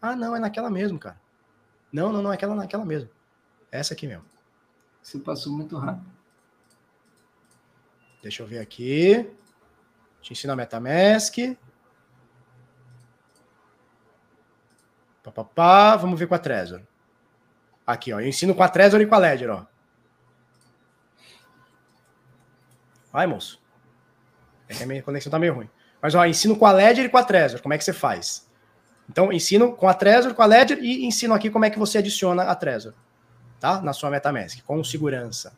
[0.00, 1.20] Ah, não, é naquela mesmo, cara.
[1.92, 3.10] Não, não, não, é aquela naquela mesmo.
[3.72, 4.24] É essa aqui mesmo.
[5.02, 6.06] Você passou muito rápido.
[8.22, 9.28] Deixa eu ver aqui.
[10.20, 11.36] Te ensino a MetaMask.
[15.24, 15.96] Pá, pá, pá.
[15.96, 16.82] Vamos ver com a Trezor.
[17.90, 18.20] Aqui, ó.
[18.20, 19.66] Eu ensino com a Trezor e com a Ledger, ó.
[23.12, 23.60] Vai, moço.
[24.68, 25.68] É minha conexão tá meio ruim.
[26.00, 27.60] Mas, ó, ensino com a Ledger e com a Trezor.
[27.60, 28.48] Como é que você faz?
[29.08, 31.98] Então, ensino com a Trezor, com a Ledger e ensino aqui como é que você
[31.98, 32.94] adiciona a Trezor.
[33.58, 33.82] Tá?
[33.82, 35.52] Na sua MetaMask, com segurança.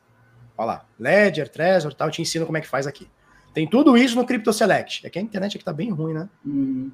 [0.57, 0.87] Olha lá.
[0.99, 2.09] Ledger, Trezor, tal.
[2.09, 3.09] Eu te ensino como é que faz aqui.
[3.53, 5.07] Tem tudo isso no Crypto Select.
[5.07, 6.29] É que a internet aqui tá bem ruim, né?
[6.47, 6.91] Hum.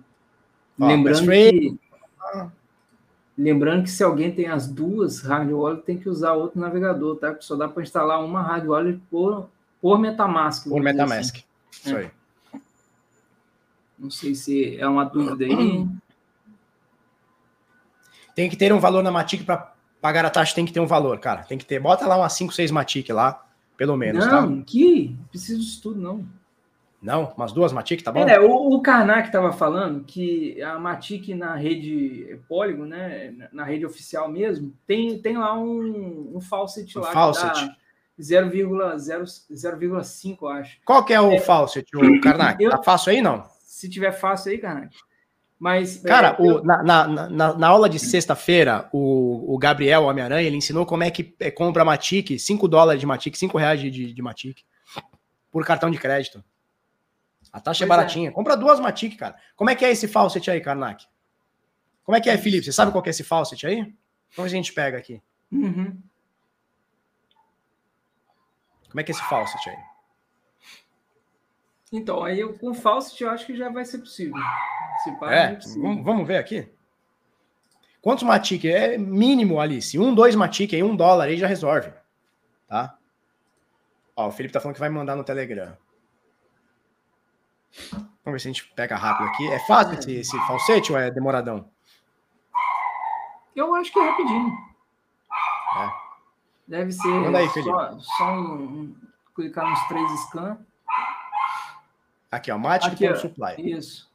[0.81, 1.79] Ó, lembrando, que,
[3.39, 7.29] lembrando que se alguém tem as duas hard wallet, tem que usar outro navegador, tá?
[7.31, 9.49] Porque só dá para instalar uma hard wallet por,
[9.81, 10.69] por MetaMask.
[10.69, 11.37] Por MetaMask.
[11.37, 11.45] assim.
[11.71, 12.01] Isso É.
[12.01, 12.11] aí.
[13.99, 15.87] Não sei se é uma dúvida aí.
[18.35, 20.87] Tem que ter um valor na Matic para pagar a taxa, tem que ter um
[20.87, 21.43] valor, cara.
[21.43, 21.81] Tem que ter.
[21.81, 23.45] Bota lá umas 5, 6 Matic lá,
[23.77, 24.43] pelo menos, tá?
[24.43, 26.25] não, que preciso disso tudo, não.
[27.01, 27.33] Não?
[27.37, 28.27] Umas duas Matic, tá bom?
[28.29, 33.87] É, o, o Karnak estava falando que a Matic na rede Polygon, né, na- rede
[33.87, 37.53] oficial mesmo, tem, tem lá um, um faucet Um lá faucet.
[37.55, 37.77] que dá
[38.21, 40.77] 0,0 0,5, eu acho.
[40.85, 42.63] Qual que é o faucet, o Karnak?
[42.63, 43.45] eu- Tá fácil aí, não?
[43.63, 44.97] Se tiver fácil aí, Karnak.
[45.57, 50.47] Mas, Cara, é, o- na, na, na, na aula de sexta-feira, o, o Gabriel Homem-Aranha,
[50.47, 53.89] ele ensinou como é que é, compra Matic, 5 dólares de Matic, 5 reais de,
[53.91, 54.63] de, de Matic,
[55.51, 56.43] por cartão de crédito.
[57.53, 57.99] A taxa é Pois é.
[57.99, 58.33] baratinha.
[58.33, 59.37] Compra duas Matic, cara.
[59.57, 61.07] Como é que é esse faucet aí, Karnak?
[62.05, 62.65] Como é que é, Felipe?
[62.65, 63.83] Você sabe qual que é esse faucet aí?
[64.37, 65.23] Vamos ver se a gente pega aqui.
[65.53, 65.99] Uhum.
[68.91, 69.77] Como é que é esse faucet aí?
[71.93, 74.35] Então, aí eu, com Faucet eu acho que já vai ser possível.
[75.03, 75.83] Se pá, É, é possível.
[75.83, 76.71] vamos, vamos ver aqui.
[78.03, 78.65] Quantos Matic?
[78.67, 79.99] É mínimo, Alice.
[79.99, 81.91] Um, dois Matic aí, um dólar aí já resolve.
[82.69, 82.99] Tá?
[84.15, 85.77] Ó, o Felipe tá falando que vai mandar no Telegram.
[87.93, 89.49] Vamos ver se a gente pega rápido aqui.
[89.51, 91.71] É fácil esse, esse falsete ou é demoradão?
[93.57, 94.53] Eu acho que é rapidinho.
[95.77, 95.91] É.
[96.67, 97.71] Deve ser Manda aí, Felipe.
[97.71, 98.97] só, só um, um-
[99.35, 100.59] clicar nos três scan.
[102.31, 102.59] Aqui, ó.
[102.59, 103.17] Matic Aqui, ó.
[103.17, 103.55] supply.
[103.59, 104.09] Isso.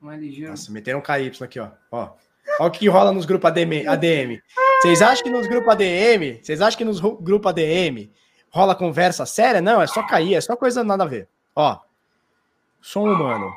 [0.00, 0.50] Mais ligeiro.
[0.50, 1.70] Nossa, meteram um KY aqui, ó.
[1.90, 2.12] ó.
[2.60, 3.86] Olha o que rola nos grupos ADM.
[3.88, 4.40] ADM.
[4.80, 8.12] Vocês acham que nos grupos ADM, vocês acham que nos ru- grupo ADM
[8.50, 9.60] rola conversa séria?
[9.62, 11.28] Não, é só cair, é só coisa nada a ver.
[11.56, 11.80] Ó,
[12.80, 13.54] som humano.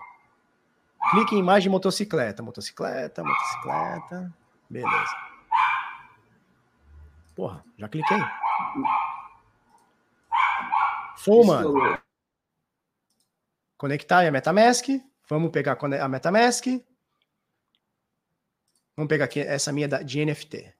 [1.12, 2.44] Clique em imagem de motocicleta.
[2.44, 4.34] Motocicleta, motocicleta.
[4.70, 5.16] Beleza.
[7.36, 8.18] Porra, já cliquei.
[11.18, 12.00] Som humano.
[13.78, 14.86] Conectar a MetaMask.
[15.30, 16.66] Vamos pegar a MetaMask.
[18.96, 20.74] Vamos pegar aqui essa minha de NFT.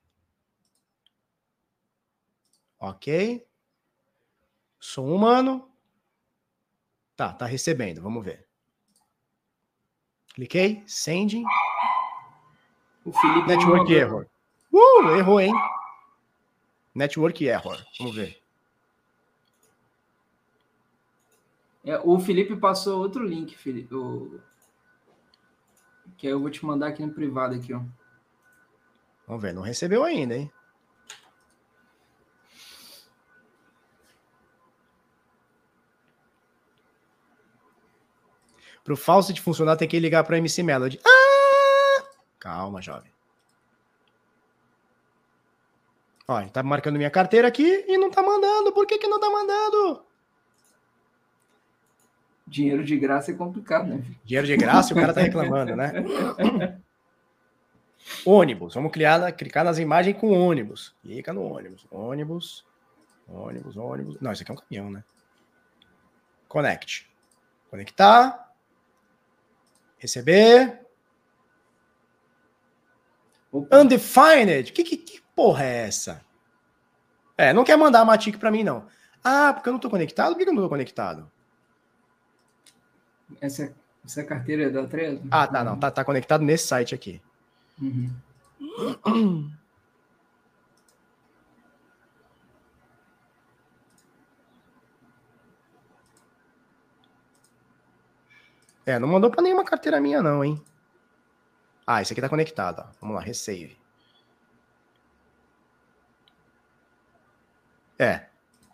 [2.80, 3.48] Ok.
[4.80, 5.72] Som humano.
[7.18, 8.00] Tá, tá recebendo.
[8.00, 8.46] Vamos ver.
[10.36, 10.84] Cliquei.
[10.86, 11.44] Sending.
[13.04, 14.28] O Felipe Network mandou- error.
[14.72, 15.54] Uh, errou, hein?
[16.94, 17.84] Network error.
[17.98, 18.40] Vamos ver.
[21.84, 23.96] É, o Felipe passou outro link, Felipe.
[23.96, 24.40] O...
[26.18, 27.82] Que aí eu vou te mandar aqui no privado aqui, ó.
[29.26, 29.54] Vamos ver.
[29.54, 30.52] Não recebeu ainda, hein?
[38.88, 40.98] Para o Faucet funcionar, tem que ligar para MC Melody.
[41.06, 42.06] Ah!
[42.40, 43.12] Calma, jovem.
[46.26, 48.72] Ó, ele tá marcando minha carteira aqui e não tá mandando.
[48.72, 50.06] Por que, que não tá mandando?
[52.48, 54.06] Dinheiro de graça é complicado, né?
[54.24, 55.92] Dinheiro de graça e o cara tá reclamando, né?
[58.26, 58.74] ônibus.
[58.74, 60.96] Vamos criar, clicar nas imagens com ônibus.
[61.02, 61.86] Clica no ônibus.
[61.92, 62.66] Ônibus.
[63.28, 64.18] Ônibus, ônibus.
[64.22, 65.04] Não, isso aqui é um caminhão, né?
[66.48, 67.06] Connect.
[67.70, 68.47] Conectar.
[69.98, 70.80] Receber.
[73.52, 74.72] Opa, Undefined?
[74.72, 76.22] Que, que, que porra é essa?
[77.38, 78.88] É, não quer mandar a Matic pra mim, não.
[79.24, 80.34] Ah, porque eu não tô conectado?
[80.34, 81.30] Por que que eu não tô conectado?
[83.42, 83.74] essa,
[84.06, 85.22] essa carteira é da Trezor?
[85.30, 85.78] Ah, tá, não.
[85.78, 87.22] Tá, tá conectado nesse site aqui.
[87.82, 88.12] Uhum.
[98.88, 100.64] É, não mandou pra nenhuma carteira minha, não, hein?
[101.86, 102.92] Ah, esse aqui tá conectado, ó.
[103.02, 103.78] Vamos lá, resave.
[108.00, 108.28] É,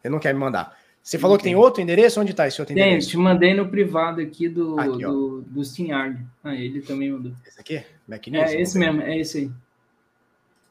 [0.03, 0.77] ele não quer me mandar.
[1.01, 2.21] Você falou que tem outro endereço?
[2.21, 3.09] Onde tá esse outro Tem, endereço?
[3.09, 6.23] te mandei no privado aqui do, Aqui, do, do SteamYard.
[6.43, 7.33] Ah, ele também mandou.
[7.43, 7.83] Esse aqui?
[8.07, 8.51] Mac News?
[8.51, 9.51] É esse mesmo, é esse aí.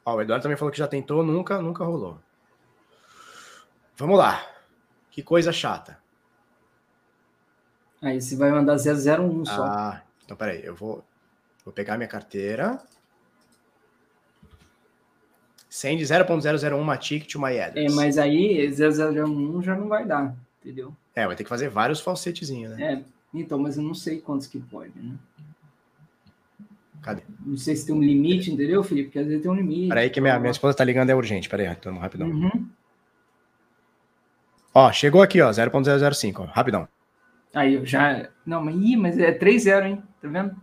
[0.06, 2.18] Ó, o Eduardo também falou que já tentou, nunca, nunca rolou.
[3.96, 4.46] Vamos lá.
[5.10, 6.01] Que coisa chata.
[8.02, 9.64] Aí você vai mandar 001 só.
[9.64, 11.04] Ah, então peraí, eu vou,
[11.64, 12.82] vou pegar minha carteira.
[15.70, 17.94] Send 0.001 Matic to my é, address.
[17.94, 20.94] mas aí 001 já não vai dar, entendeu?
[21.14, 22.92] É, vai ter que fazer vários falsetezinhos, né?
[22.92, 25.14] É, então, mas eu não sei quantos que pode, né?
[27.00, 27.22] Cadê?
[27.44, 29.08] Não sei se tem um limite, entendeu, Felipe?
[29.08, 29.88] Porque às vezes tem um limite.
[29.88, 31.48] Peraí que minha, minha esposa tá ligando, é urgente.
[31.48, 32.28] Peraí, então, rapidão.
[32.28, 32.68] Uhum.
[34.74, 36.88] Ó, chegou aqui, ó, 0.005, ó, rapidão.
[37.54, 38.28] Aí eu já.
[38.46, 40.02] Não, mas, ih, mas é 3-0, hein?
[40.20, 40.56] Tá vendo?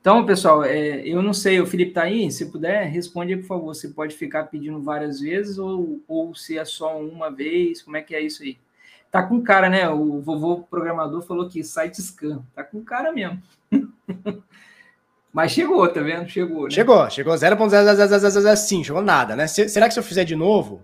[0.00, 2.28] Então, pessoal, é, eu não sei, o Felipe tá aí?
[2.30, 3.74] Se puder, responde aí, por favor.
[3.74, 7.82] Você pode ficar pedindo várias vezes ou, ou se é só uma vez?
[7.82, 8.58] Como é que é isso aí?
[9.12, 9.88] Tá com cara, né?
[9.88, 12.42] O vovô programador falou que site scan.
[12.54, 13.40] Tá com cara mesmo.
[15.32, 16.28] Mas chegou, tá vendo?
[16.28, 16.70] Chegou, né?
[16.70, 19.46] Chegou, chegou 0.00005, chegou nada, né?
[19.46, 20.82] Se- será que se eu fizer de novo,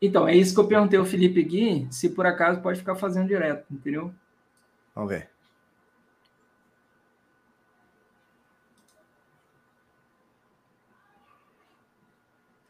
[0.00, 3.26] Então, é isso que eu perguntei ao Felipe aqui, se por acaso pode ficar fazendo
[3.26, 4.12] direto, entendeu?
[4.98, 5.30] Vamos ver.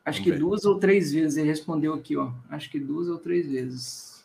[0.05, 0.39] Acho Vamos que ver.
[0.39, 2.33] duas ou três vezes ele respondeu aqui, ó.
[2.51, 4.25] Acho que duas ou três vezes.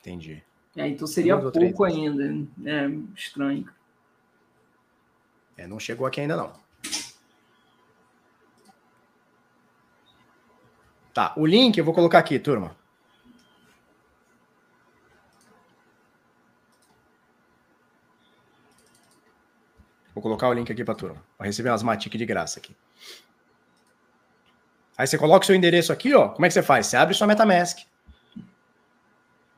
[0.00, 0.42] Entendi.
[0.76, 2.24] É, então seria Duas pouco ainda.
[2.64, 3.68] É estranho.
[5.56, 6.52] É, não chegou aqui ainda não.
[11.12, 12.76] Tá, o link eu vou colocar aqui, turma.
[20.20, 21.16] Vou colocar o link aqui para turma.
[21.38, 22.76] Vai receber umas matic de graça aqui.
[24.98, 26.28] Aí você coloca o seu endereço aqui, ó.
[26.28, 26.88] Como é que você faz?
[26.88, 27.78] Você abre sua MetaMask.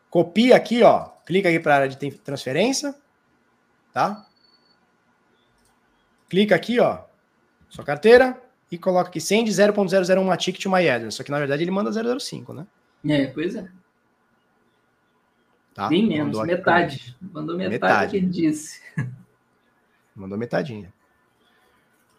[0.08, 1.08] Copia aqui, ó.
[1.26, 2.94] Clica aqui para a área de transferência,
[3.92, 4.24] tá?
[6.30, 7.06] Clica aqui, ó.
[7.68, 11.16] Sua carteira e coloca aqui send 0.001 matic to my address.
[11.16, 12.68] Só que na verdade ele manda 005, né?
[13.08, 13.68] É, pois é.
[15.74, 15.88] Tá?
[15.88, 17.16] Bem menos, metade.
[17.20, 18.80] Mandou metade, metade que ele disse.
[20.22, 20.92] Mandou metadinha.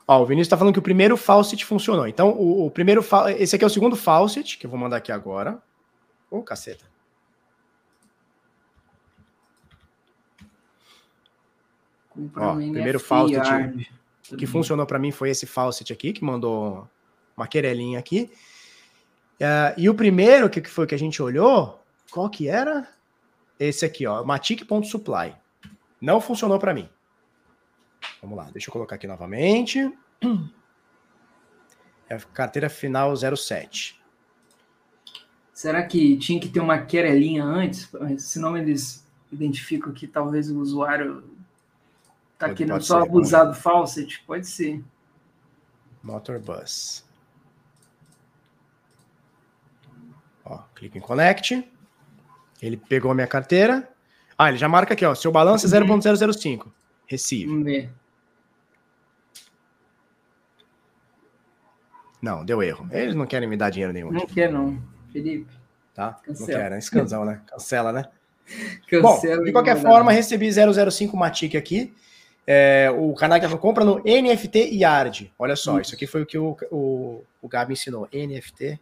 [0.06, 2.06] Ó, o Vinícius está falando que o primeiro faucet funcionou.
[2.06, 3.02] Então, o, o, primeiro.
[3.40, 5.64] Esse aqui é o segundo faucet, que eu vou mandar aqui agora.
[6.30, 6.86] Ô, oh, caceta.
[12.36, 13.90] Ó, primeiro faucet
[14.38, 16.88] que funcionou para mim foi esse faucet aqui, que mandou
[17.36, 18.30] uma querelinha aqui.
[19.40, 22.88] Uh, e o primeiro que foi que a gente olhou, qual que era?
[23.60, 25.36] Esse aqui, ó, matic.supply.
[26.02, 26.90] Não funcionou para mim.
[28.22, 29.92] Vamos lá, deixa eu colocar aqui novamente.
[32.10, 34.00] É a carteira final 07.
[35.54, 37.90] Será que tinha que ter uma querelinha antes?
[38.20, 41.24] Senão eles identificam que talvez o usuário
[42.34, 44.22] está querendo só ser, abusar do faucet?
[44.28, 44.84] Pode ser.
[46.04, 47.06] Motorbus.
[50.44, 51.72] Ó, clica em Connect.
[52.62, 53.90] Ele pegou a minha carteira.
[54.38, 55.16] Ah, ele já marca aqui, ó.
[55.16, 56.68] Seu balanço é 0.005.
[57.14, 57.46] Receive.
[57.46, 57.92] Vamos ver.
[62.20, 62.88] Não, deu erro.
[62.92, 64.12] Eles não querem me dar dinheiro nenhum.
[64.12, 64.82] Não quer, não.
[65.12, 65.54] Felipe.
[65.94, 66.14] Tá?
[66.14, 66.52] Cancela.
[66.52, 66.78] Não querem.
[66.80, 67.42] Escanzão, né?
[67.46, 68.10] Cancela, né?
[68.90, 71.94] Cancela Bom, de qualquer forma, recebi 005 Matic aqui.
[72.48, 75.32] É, o canal que compra no NFT Yard.
[75.38, 75.82] Olha só, isso.
[75.82, 78.10] isso aqui foi o que o, o, o Gabi ensinou.
[78.12, 78.80] NFT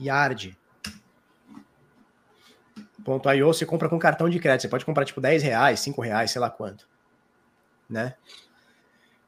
[0.00, 0.58] Yard.
[3.04, 4.62] Ponto .io, você compra com cartão de crédito.
[4.62, 6.92] Você pode comprar tipo 10 reais, 5 reais, sei lá quanto.
[7.88, 8.14] Né?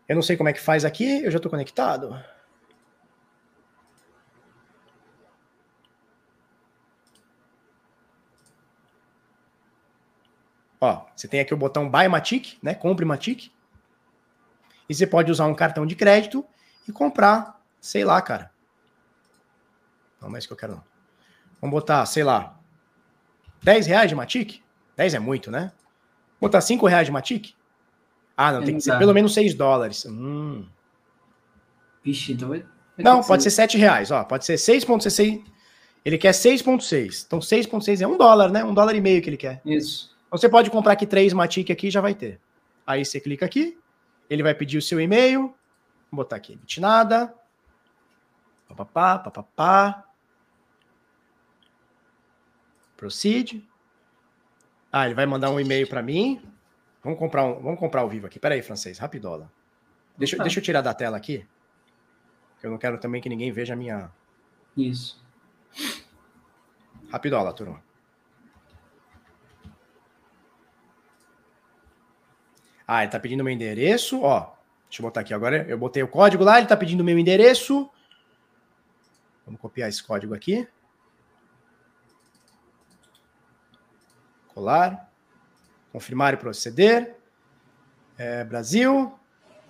[0.09, 2.17] Eu não sei como é que faz aqui, eu já estou conectado.
[10.81, 12.75] Ó, você tem aqui o botão Buy Matic, né?
[12.75, 13.51] Compre Matic.
[14.89, 16.47] E você pode usar um cartão de crédito
[16.87, 18.53] e comprar, sei lá, cara.
[20.21, 20.85] Não, mas que eu quero não.
[21.61, 22.61] Vamos botar, sei lá,
[23.63, 24.63] 10 reais de Matic?
[24.97, 25.73] 10 é muito, né?
[26.39, 27.56] Vou botar 5 reais de Matic?
[28.37, 30.05] Ah, não, é tem que ser pelo menos 6 dólares.
[30.07, 30.67] Hum.
[32.05, 32.65] Vixe, então vai...
[32.99, 34.25] Não, pode ser 7 reais, ó.
[34.25, 35.45] Pode ser 6,66.
[36.05, 37.25] Ele quer 6,6.
[37.27, 38.65] Então 6,6 é um dólar, né?
[38.65, 39.61] Um dólar e meio que ele quer.
[39.65, 40.15] Isso.
[40.31, 42.41] Você pode comprar aqui três Matic aqui já vai ter.
[42.87, 43.77] Aí você clica aqui,
[44.31, 45.55] ele vai pedir o seu e-mail.
[46.11, 47.35] Vou botar aqui, bitnada.
[48.69, 50.05] Papapá, papapá.
[52.97, 53.63] Proceed.
[54.93, 56.41] Ah, ele vai mandar um e-mail para mim.
[57.07, 58.37] Vamos comprar um, vamos comprar ao vivo aqui.
[58.37, 59.49] Pera aí, francês, rapidola.
[60.19, 61.47] Deixa, deixa eu tirar da tela aqui.
[62.61, 64.11] Eu não quero também que ninguém veja a minha.
[64.77, 65.25] Isso.
[67.09, 67.81] Rapidola, turma.
[72.85, 74.57] Ah, ele tá pedindo meu endereço, ó.
[74.89, 75.65] Deixa eu botar aqui agora.
[75.69, 77.89] Eu botei o código lá, ele tá pedindo meu endereço.
[79.45, 80.67] Vamos copiar esse código aqui.
[84.53, 85.06] Colar.
[85.97, 87.15] Confirmar e proceder.
[88.19, 89.15] É, Brasil.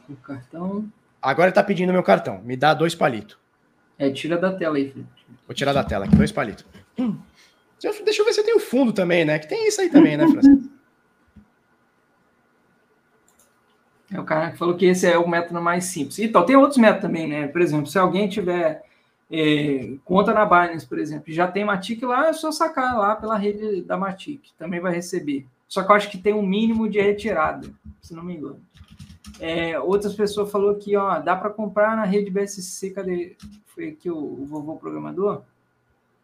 [0.09, 0.91] O cartão.
[1.23, 2.43] Agora ele tá pedindo meu cartão.
[2.43, 3.39] Me dá dois palitos.
[3.97, 5.09] É, tira da tela aí, Felipe.
[5.47, 6.67] Vou tirar da tela aqui, dois palitos.
[6.99, 7.17] Hum.
[7.81, 9.39] Deixa eu ver se eu tenho fundo também, né?
[9.39, 10.69] Que tem isso aí também, né, Francisco?
[14.13, 16.19] É o cara que falou que esse é o método mais simples.
[16.19, 17.47] Então, tem outros métodos também, né?
[17.47, 18.83] Por exemplo, se alguém tiver
[19.31, 23.39] é, conta na Binance, por exemplo, já tem Matic lá, é só sacar lá pela
[23.39, 25.47] rede da Matic, também vai receber.
[25.69, 27.69] Só que eu acho que tem um mínimo de retirada,
[28.01, 28.61] se não me engano.
[29.41, 33.37] É, outras pessoas falou que ó, dá para comprar na rede BSC, cadê?
[33.67, 35.43] Foi aqui o, o vovô programador?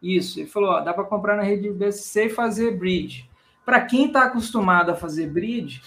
[0.01, 3.29] Isso, ele falou, ó, dá para comprar na rede BSC e fazer bridge.
[3.63, 5.81] Para quem está acostumado a fazer bridge,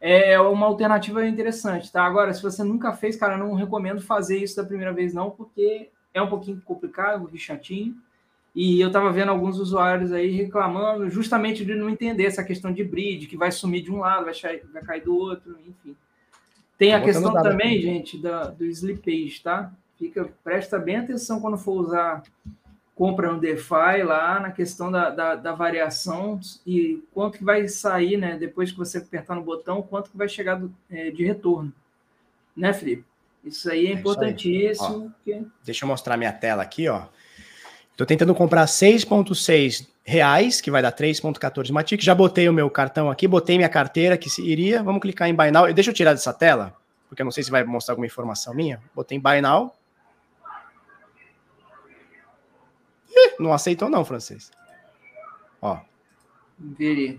[0.00, 2.04] é uma alternativa interessante, tá?
[2.04, 5.90] Agora, se você nunca fez, cara, não recomendo fazer isso da primeira vez, não, porque
[6.14, 7.96] é um pouquinho complicado, um pouquinho chatinho.
[8.54, 12.82] E eu tava vendo alguns usuários aí reclamando justamente de não entender essa questão de
[12.82, 15.96] bridge, que vai sumir de um lado, vai, vai cair do outro, enfim.
[16.76, 17.82] Tem a questão também, aqui.
[17.82, 19.70] gente, da, do slippage, tá?
[19.98, 22.22] Fica, presta bem atenção quando for usar
[23.00, 28.18] compra no DeFi lá na questão da, da, da, variação e quanto que vai sair,
[28.18, 28.36] né?
[28.36, 31.72] Depois que você apertar no botão, quanto que vai chegar do, é, de retorno.
[32.54, 33.04] Né, Felipe?
[33.42, 35.14] Isso aí é, É importantíssimo.
[35.24, 37.06] porque- Deixa eu mostrar minha tela aqui, ó.
[38.00, 42.00] Tô tentando comprar 6,6 reais, que vai dar 3,14 Matic.
[42.02, 44.82] Já botei o meu cartão aqui, botei minha carteira que se iria.
[44.82, 45.70] Vamos clicar em Buy Now.
[45.70, 46.74] Deixa eu tirar dessa tela,
[47.10, 48.80] porque eu não sei se vai mostrar alguma informação minha.
[48.94, 49.74] Botei em Buy Now.
[53.10, 54.50] Ih, não aceitou não, francês.
[55.60, 55.76] Ó,
[56.58, 57.18] Veria.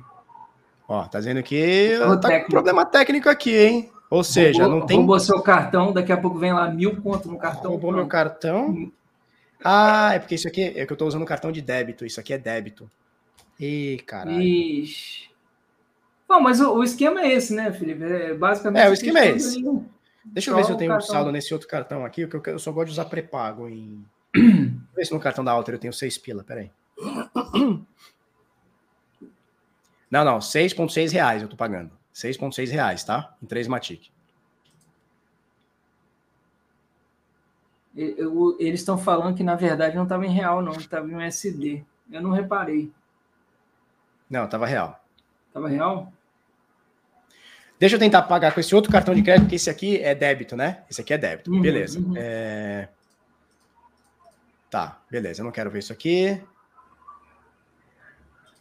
[0.87, 3.91] ó, tá dizendo que Erro tá com problema técnico aqui, hein?
[4.09, 7.27] Ou seja, Roubou- não tem Roubou seu cartão, daqui a pouco vem lá mil conto
[7.29, 7.69] no cartão.
[7.69, 8.11] Roubou meu pronto.
[8.11, 8.91] cartão.
[9.63, 12.05] Ah, é porque isso aqui é que eu tô usando um cartão de débito.
[12.05, 12.89] Isso aqui é débito.
[13.59, 14.41] Ih, caralho.
[14.41, 15.29] Ixi.
[16.27, 18.03] Bom, mas o, o esquema é esse, né, Felipe?
[18.03, 18.83] É, basicamente.
[18.83, 19.61] É, o esquema é esse.
[20.23, 22.59] Deixa eu ver se eu tenho um saldo nesse outro cartão aqui, porque eu, eu
[22.59, 24.03] só gosto de usar pré-pago em.
[24.33, 26.71] Deixa eu ver se no cartão da Alter eu tenho 6 pila, peraí.
[30.09, 31.91] Não, não, 6,6 reais eu tô pagando.
[32.13, 33.35] 6,6 reais, tá?
[33.41, 34.07] Em 3 Matic.
[34.07, 34.21] E- eu-
[37.95, 41.83] Eles estão falando que, na verdade, não estava em real, não, estava em USD.
[42.11, 42.91] Eu não reparei.
[44.29, 45.03] Não, tava real.
[45.47, 46.11] Estava real?
[47.77, 50.55] Deixa eu tentar pagar com esse outro cartão de crédito, porque esse aqui é débito,
[50.55, 50.83] né?
[50.89, 51.51] Esse aqui é débito.
[51.51, 51.99] Uhum, beleza.
[51.99, 52.13] uhum.
[52.15, 52.87] É...
[54.69, 55.41] Tá, beleza.
[55.41, 56.41] Eu não quero ver isso aqui.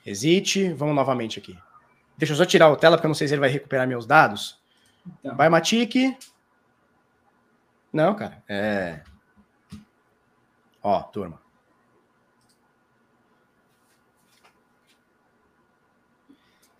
[0.04, 0.72] Exite.
[0.72, 1.56] Vamos novamente aqui.
[2.16, 4.06] Deixa eu só tirar o tela, porque eu não sei se ele vai recuperar meus
[4.06, 4.58] dados.
[5.20, 5.36] Então.
[5.36, 6.16] Vai, Matic.
[7.92, 8.42] Não, cara.
[8.48, 9.00] É.
[10.82, 11.38] Ó, turma.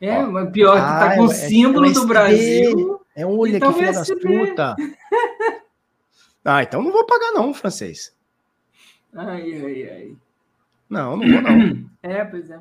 [0.01, 0.31] É, Ó.
[0.31, 2.07] mas pior que Ah, tá com é- o é- símbolo é do.
[2.07, 3.01] Brasil.
[3.15, 4.47] É um olho Então aqui, filha das USB.
[4.47, 4.77] puta.
[6.43, 8.17] Ah, então não vou pagar, não, francês.
[9.15, 10.17] Ai, ai, ai.
[10.89, 11.91] Não, não vou, não.
[12.03, 12.59] É, pois é.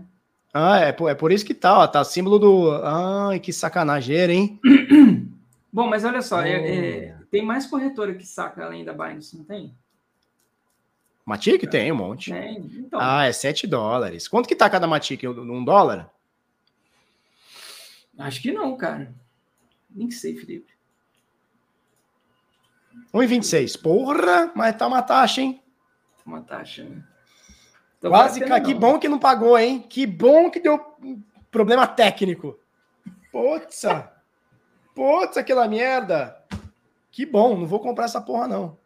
[0.53, 1.87] Ah, é por, é por isso que tá, ó.
[1.87, 2.71] Tá símbolo do.
[2.83, 4.59] Ai, que sacanageira, hein?
[5.71, 9.45] Bom, mas olha só, é- é, tem mais corretora que saca além da Binance, não
[9.45, 9.73] tem?
[11.29, 12.31] Matic tem um monte.
[12.31, 12.57] Tem.
[12.57, 14.27] Então, Ah, é 7 dólares.
[14.27, 15.23] Quanto que tá cada Matic?
[15.23, 16.09] Um um dólar?
[18.17, 19.13] acho que não, cara.
[19.89, 20.73] Nem sei, Felipe.
[23.13, 23.77] 1,26.
[23.81, 25.61] Porra, mas tá uma taxa, hein?
[26.25, 27.03] Uma taxa, né?
[27.97, 29.81] Então, Quase, vale a ca- pena que bom que não pagou, hein?
[29.87, 30.79] Que bom que deu
[31.51, 32.57] problema técnico.
[33.31, 33.83] Putz,
[34.95, 36.35] putz, aquela merda.
[37.11, 38.78] Que bom, não vou comprar essa porra, não.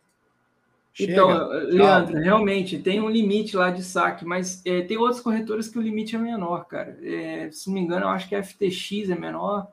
[0.94, 1.12] Chega.
[1.12, 5.80] Então, Leandro, realmente tem um limite lá de saque, mas é, tem outras corretoras que
[5.80, 6.98] o limite é menor, cara.
[7.02, 9.68] É, se não me engano, eu acho que a FTX é menor,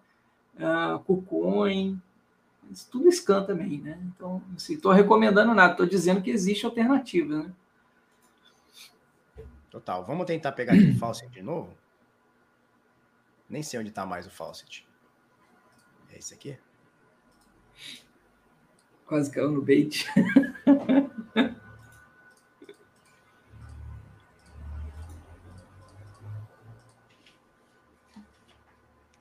[0.59, 2.01] a KuCoin,
[2.71, 4.01] isso tudo scan também, né?
[4.15, 7.53] Então, assim, estou recomendando nada, estou dizendo que existe alternativa, né?
[9.71, 10.05] Total.
[10.05, 11.77] Vamos tentar pegar aqui o Faucet de novo?
[13.49, 14.87] Nem sei onde tá mais o Faucet.
[16.11, 16.57] É esse aqui?
[19.05, 20.07] Quase caiu no bait.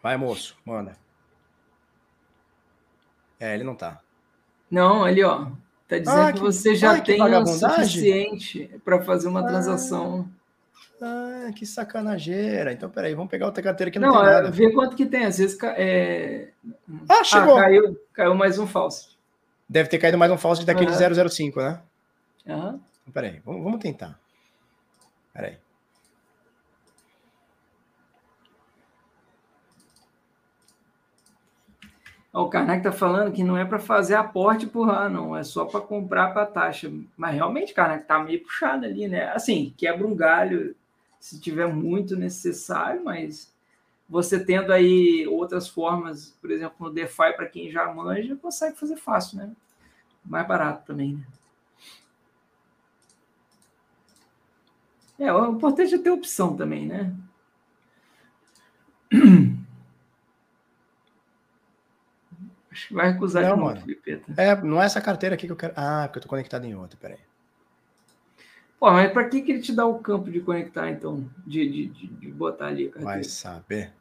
[0.02, 0.96] Vai, moço, manda.
[3.40, 4.00] É, ele não tá.
[4.70, 5.48] Não, ali, ó.
[5.88, 9.48] Tá dizendo Ah, que, que- você já tem o suficiente para fazer uma Ah.
[9.48, 10.30] transação.
[11.02, 12.72] Ah, que sacanageira.
[12.74, 14.52] Então, peraí, vamos pegar outra carteira que não, Não, tem é, nada.
[14.52, 15.26] vê quanto que tem.
[15.26, 16.50] Às vezes é...
[17.08, 17.56] Ah, chegou.
[17.56, 19.18] caiu, caiu mais um falso.
[19.70, 21.30] Deve ter caído mais um Faucet daquele Aham.
[21.30, 21.80] 005, né?
[22.44, 22.82] Então,
[23.14, 24.20] peraí, vamos, vamos tentar.
[25.32, 25.58] Peraí.
[32.34, 35.36] O Karnak tá falando que não é para fazer aporte por lá, não.
[35.36, 36.92] É só para comprar para taxa.
[37.16, 39.32] Mas realmente, Karnak, tá meio puxado ali, né?
[39.34, 40.76] Assim, quebra um galho
[41.20, 43.54] se tiver muito necessário, mas
[44.10, 48.98] você tendo aí outras formas, por exemplo, no DeFi, para quem já manja, consegue fazer
[48.98, 49.52] fácil, né?
[50.26, 51.24] Mais barato também, né?
[55.20, 57.14] É, o importante é ter opção também, né?
[62.72, 63.82] Acho que vai recusar Não, de novo, mano.
[63.82, 64.34] Filipeta.
[64.38, 65.74] É, não é essa carteira aqui que eu quero.
[65.76, 67.20] Ah, porque eu tô conectado em outra, peraí.
[68.80, 71.30] Pô, mas para que, que ele te dá o campo de conectar, então?
[71.46, 73.16] De, de, de, de botar ali a carteira?
[73.16, 73.99] Vai saber.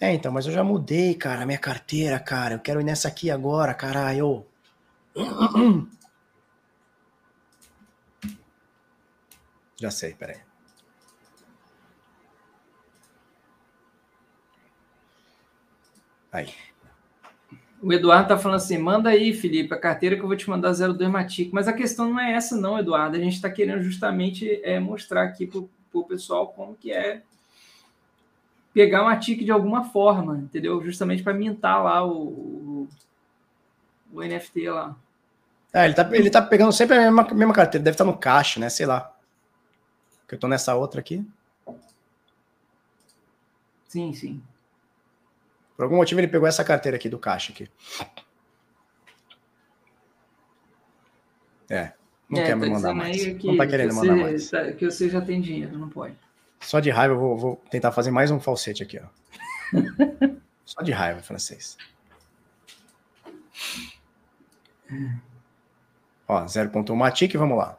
[0.00, 2.54] É, então, mas eu já mudei, cara, minha carteira, cara.
[2.54, 4.46] Eu quero ir nessa aqui agora, caralho.
[9.80, 10.38] Já sei, peraí.
[16.32, 16.52] Aí.
[17.80, 20.72] O Eduardo tá falando assim: manda aí, Felipe, a carteira que eu vou te mandar
[20.72, 21.52] 02 Matic.
[21.52, 23.16] Mas a questão não é essa, não, Eduardo.
[23.16, 25.60] A gente está querendo justamente é, mostrar aqui para
[25.92, 27.22] o pessoal como que é
[28.78, 30.80] pegar uma TIC de alguma forma, entendeu?
[30.84, 32.88] Justamente para mintar lá o, o,
[34.12, 34.96] o, NFT lá.
[35.72, 38.60] É, ele tá, ele tá pegando sempre a mesma, mesma carteira, deve estar no caixa,
[38.60, 38.68] né?
[38.68, 39.12] Sei lá.
[40.28, 41.26] Que eu tô nessa outra aqui.
[43.88, 44.40] Sim, sim.
[45.76, 47.68] Por algum motivo ele pegou essa carteira aqui do caixa aqui.
[51.68, 51.94] É.
[52.30, 53.24] Não é, quer me mandar mais.
[53.24, 54.50] Que, não tá querendo você, mandar mais.
[54.50, 56.14] Tá, que você já tem dinheiro, não pode.
[56.60, 59.08] Só de raiva eu vou, vou tentar fazer mais um falsete aqui, ó.
[60.64, 61.76] Só de raiva, francês.
[66.26, 67.76] Ó, 0.1 Matic, vamos lá.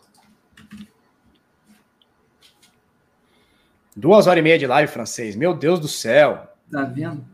[3.96, 5.36] Duas horas e meia de live, francês.
[5.36, 6.48] Meu Deus do céu.
[6.72, 7.26] Tá vendo?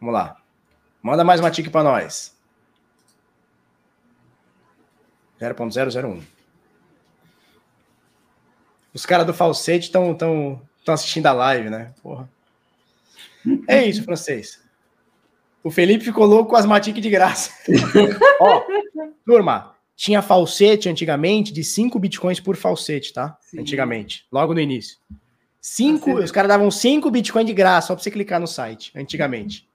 [0.00, 0.36] Vamos lá.
[1.02, 2.34] Manda mais uma tique para nós.
[5.40, 6.22] 0.001.
[8.92, 11.92] Os caras do falsete estão tão, tão assistindo a live, né?
[12.02, 12.28] Porra.
[13.68, 14.60] É isso, francês.
[15.62, 17.52] O Felipe ficou louco com as Matic de graça.
[18.40, 18.62] Ó,
[19.24, 23.36] turma, tinha falsete antigamente de 5 bitcoins por falsete, tá?
[23.42, 23.60] Sim.
[23.60, 24.96] Antigamente, logo no início.
[25.60, 29.68] Cinco, os caras davam 5 bitcoins de graça só pra você clicar no site, antigamente.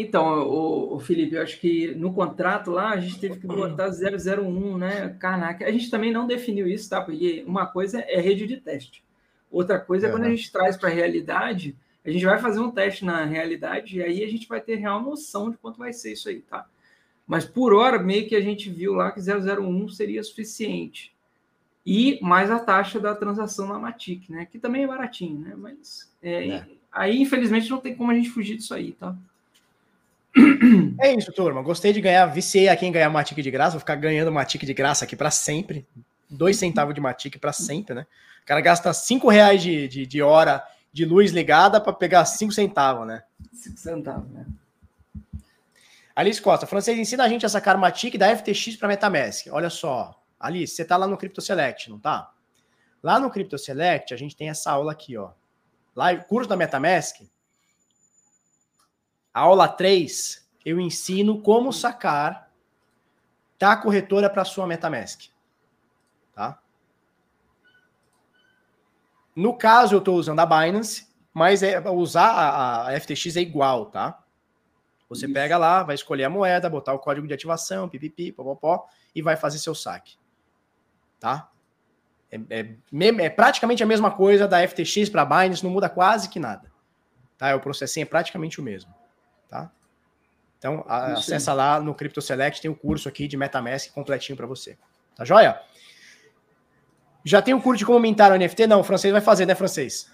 [0.00, 3.90] Então, o, o, Felipe, eu acho que no contrato lá a gente teve que botar
[3.90, 5.16] 001, né?
[5.18, 5.64] Karnak.
[5.64, 7.00] A gente também não definiu isso, tá?
[7.00, 9.02] Porque uma coisa é rede de teste.
[9.50, 12.60] Outra coisa é, é quando a gente traz para a realidade, a gente vai fazer
[12.60, 15.92] um teste na realidade e aí a gente vai ter real noção de quanto vai
[15.92, 16.64] ser isso aí, tá?
[17.26, 21.12] Mas por hora, meio que a gente viu lá que 001 seria suficiente.
[21.84, 24.46] E mais a taxa da transação na Matic, né?
[24.46, 25.54] Que também é baratinho, né?
[25.56, 26.66] Mas é, é.
[26.92, 29.16] aí, infelizmente, não tem como a gente fugir disso aí, tá?
[31.00, 31.62] É isso, turma.
[31.62, 32.26] Gostei de ganhar.
[32.26, 33.72] Viciei aqui em ganhar Matic de graça.
[33.72, 35.86] Vou ficar ganhando Matic de graça aqui para sempre.
[36.28, 38.06] Dois centavos de Matic para sempre, né?
[38.42, 42.52] O cara gasta cinco reais de, de, de hora de luz ligada para pegar cinco
[42.52, 43.22] centavos, né?
[43.52, 44.46] Cinco centavos, né?
[46.14, 49.46] Alice Costa, francês ensina a gente a sacar Matic da FTX para Metamask.
[49.52, 52.32] Olha só, Alice, você tá lá no Crypto Select, não tá?
[53.00, 55.30] Lá no Crypto Select, a gente tem essa aula aqui, ó.
[55.94, 57.20] Live, curso da Metamask,
[59.32, 62.50] aula 3, eu ensino como sacar
[63.58, 65.30] da corretora para sua MetaMask.
[66.34, 66.58] Tá?
[69.34, 73.86] No caso, eu estou usando a Binance, mas é, usar a, a, FTX é igual,
[73.86, 74.22] tá?
[75.08, 75.34] Você Isso.
[75.34, 79.36] pega lá, vai escolher a moeda, botar o código de ativação, pipipi, popopó, e vai
[79.36, 80.16] fazer seu saque.
[81.18, 81.50] Tá?
[82.30, 86.38] É, é, é praticamente a mesma coisa da FTX para Binance, não muda quase que
[86.38, 86.70] nada.
[87.38, 87.54] Tá?
[87.56, 88.97] O processinho é praticamente o mesmo
[89.48, 89.70] tá?
[90.58, 94.36] Então, a, acessa lá no Crypto Select, tem o um curso aqui de MetaMask completinho
[94.36, 94.76] para você.
[95.16, 95.60] Tá joia?
[97.24, 98.66] Já tem o um curso de como mintar o NFT?
[98.66, 100.10] Não, o francês vai fazer, né, francês?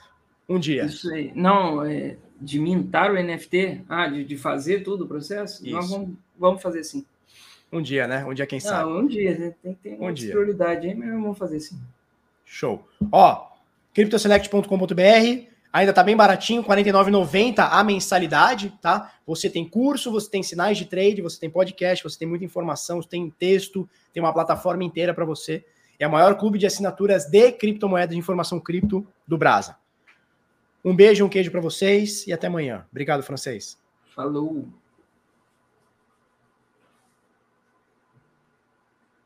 [0.48, 0.84] Um dia.
[0.84, 1.32] Isso aí.
[1.34, 3.82] Não, é, de mintar o NFT?
[3.88, 5.64] Ah, de, de fazer tudo o processo?
[5.64, 5.74] Isso.
[5.74, 7.06] Nós vamos, vamos fazer sim.
[7.72, 8.24] Um dia, né?
[8.24, 8.90] Um dia, quem sabe.
[8.90, 9.38] Não, um dia.
[9.38, 9.54] Né?
[9.62, 11.80] Tem que ter um prioridade aí, mas vamos fazer sim.
[12.44, 12.86] Show.
[13.10, 13.48] Ó,
[13.94, 19.12] cryptoselect.com.br Ainda tá bem baratinho, R$ 49,90 a mensalidade, tá?
[19.26, 23.02] Você tem curso, você tem sinais de trade, você tem podcast, você tem muita informação,
[23.02, 25.64] você tem texto, tem uma plataforma inteira para você.
[25.98, 29.76] É o maior clube de assinaturas de criptomoedas de informação cripto do Brasa.
[30.84, 32.86] Um beijo, um queijo para vocês e até amanhã.
[32.92, 33.76] Obrigado, francês.
[34.14, 34.68] Falou.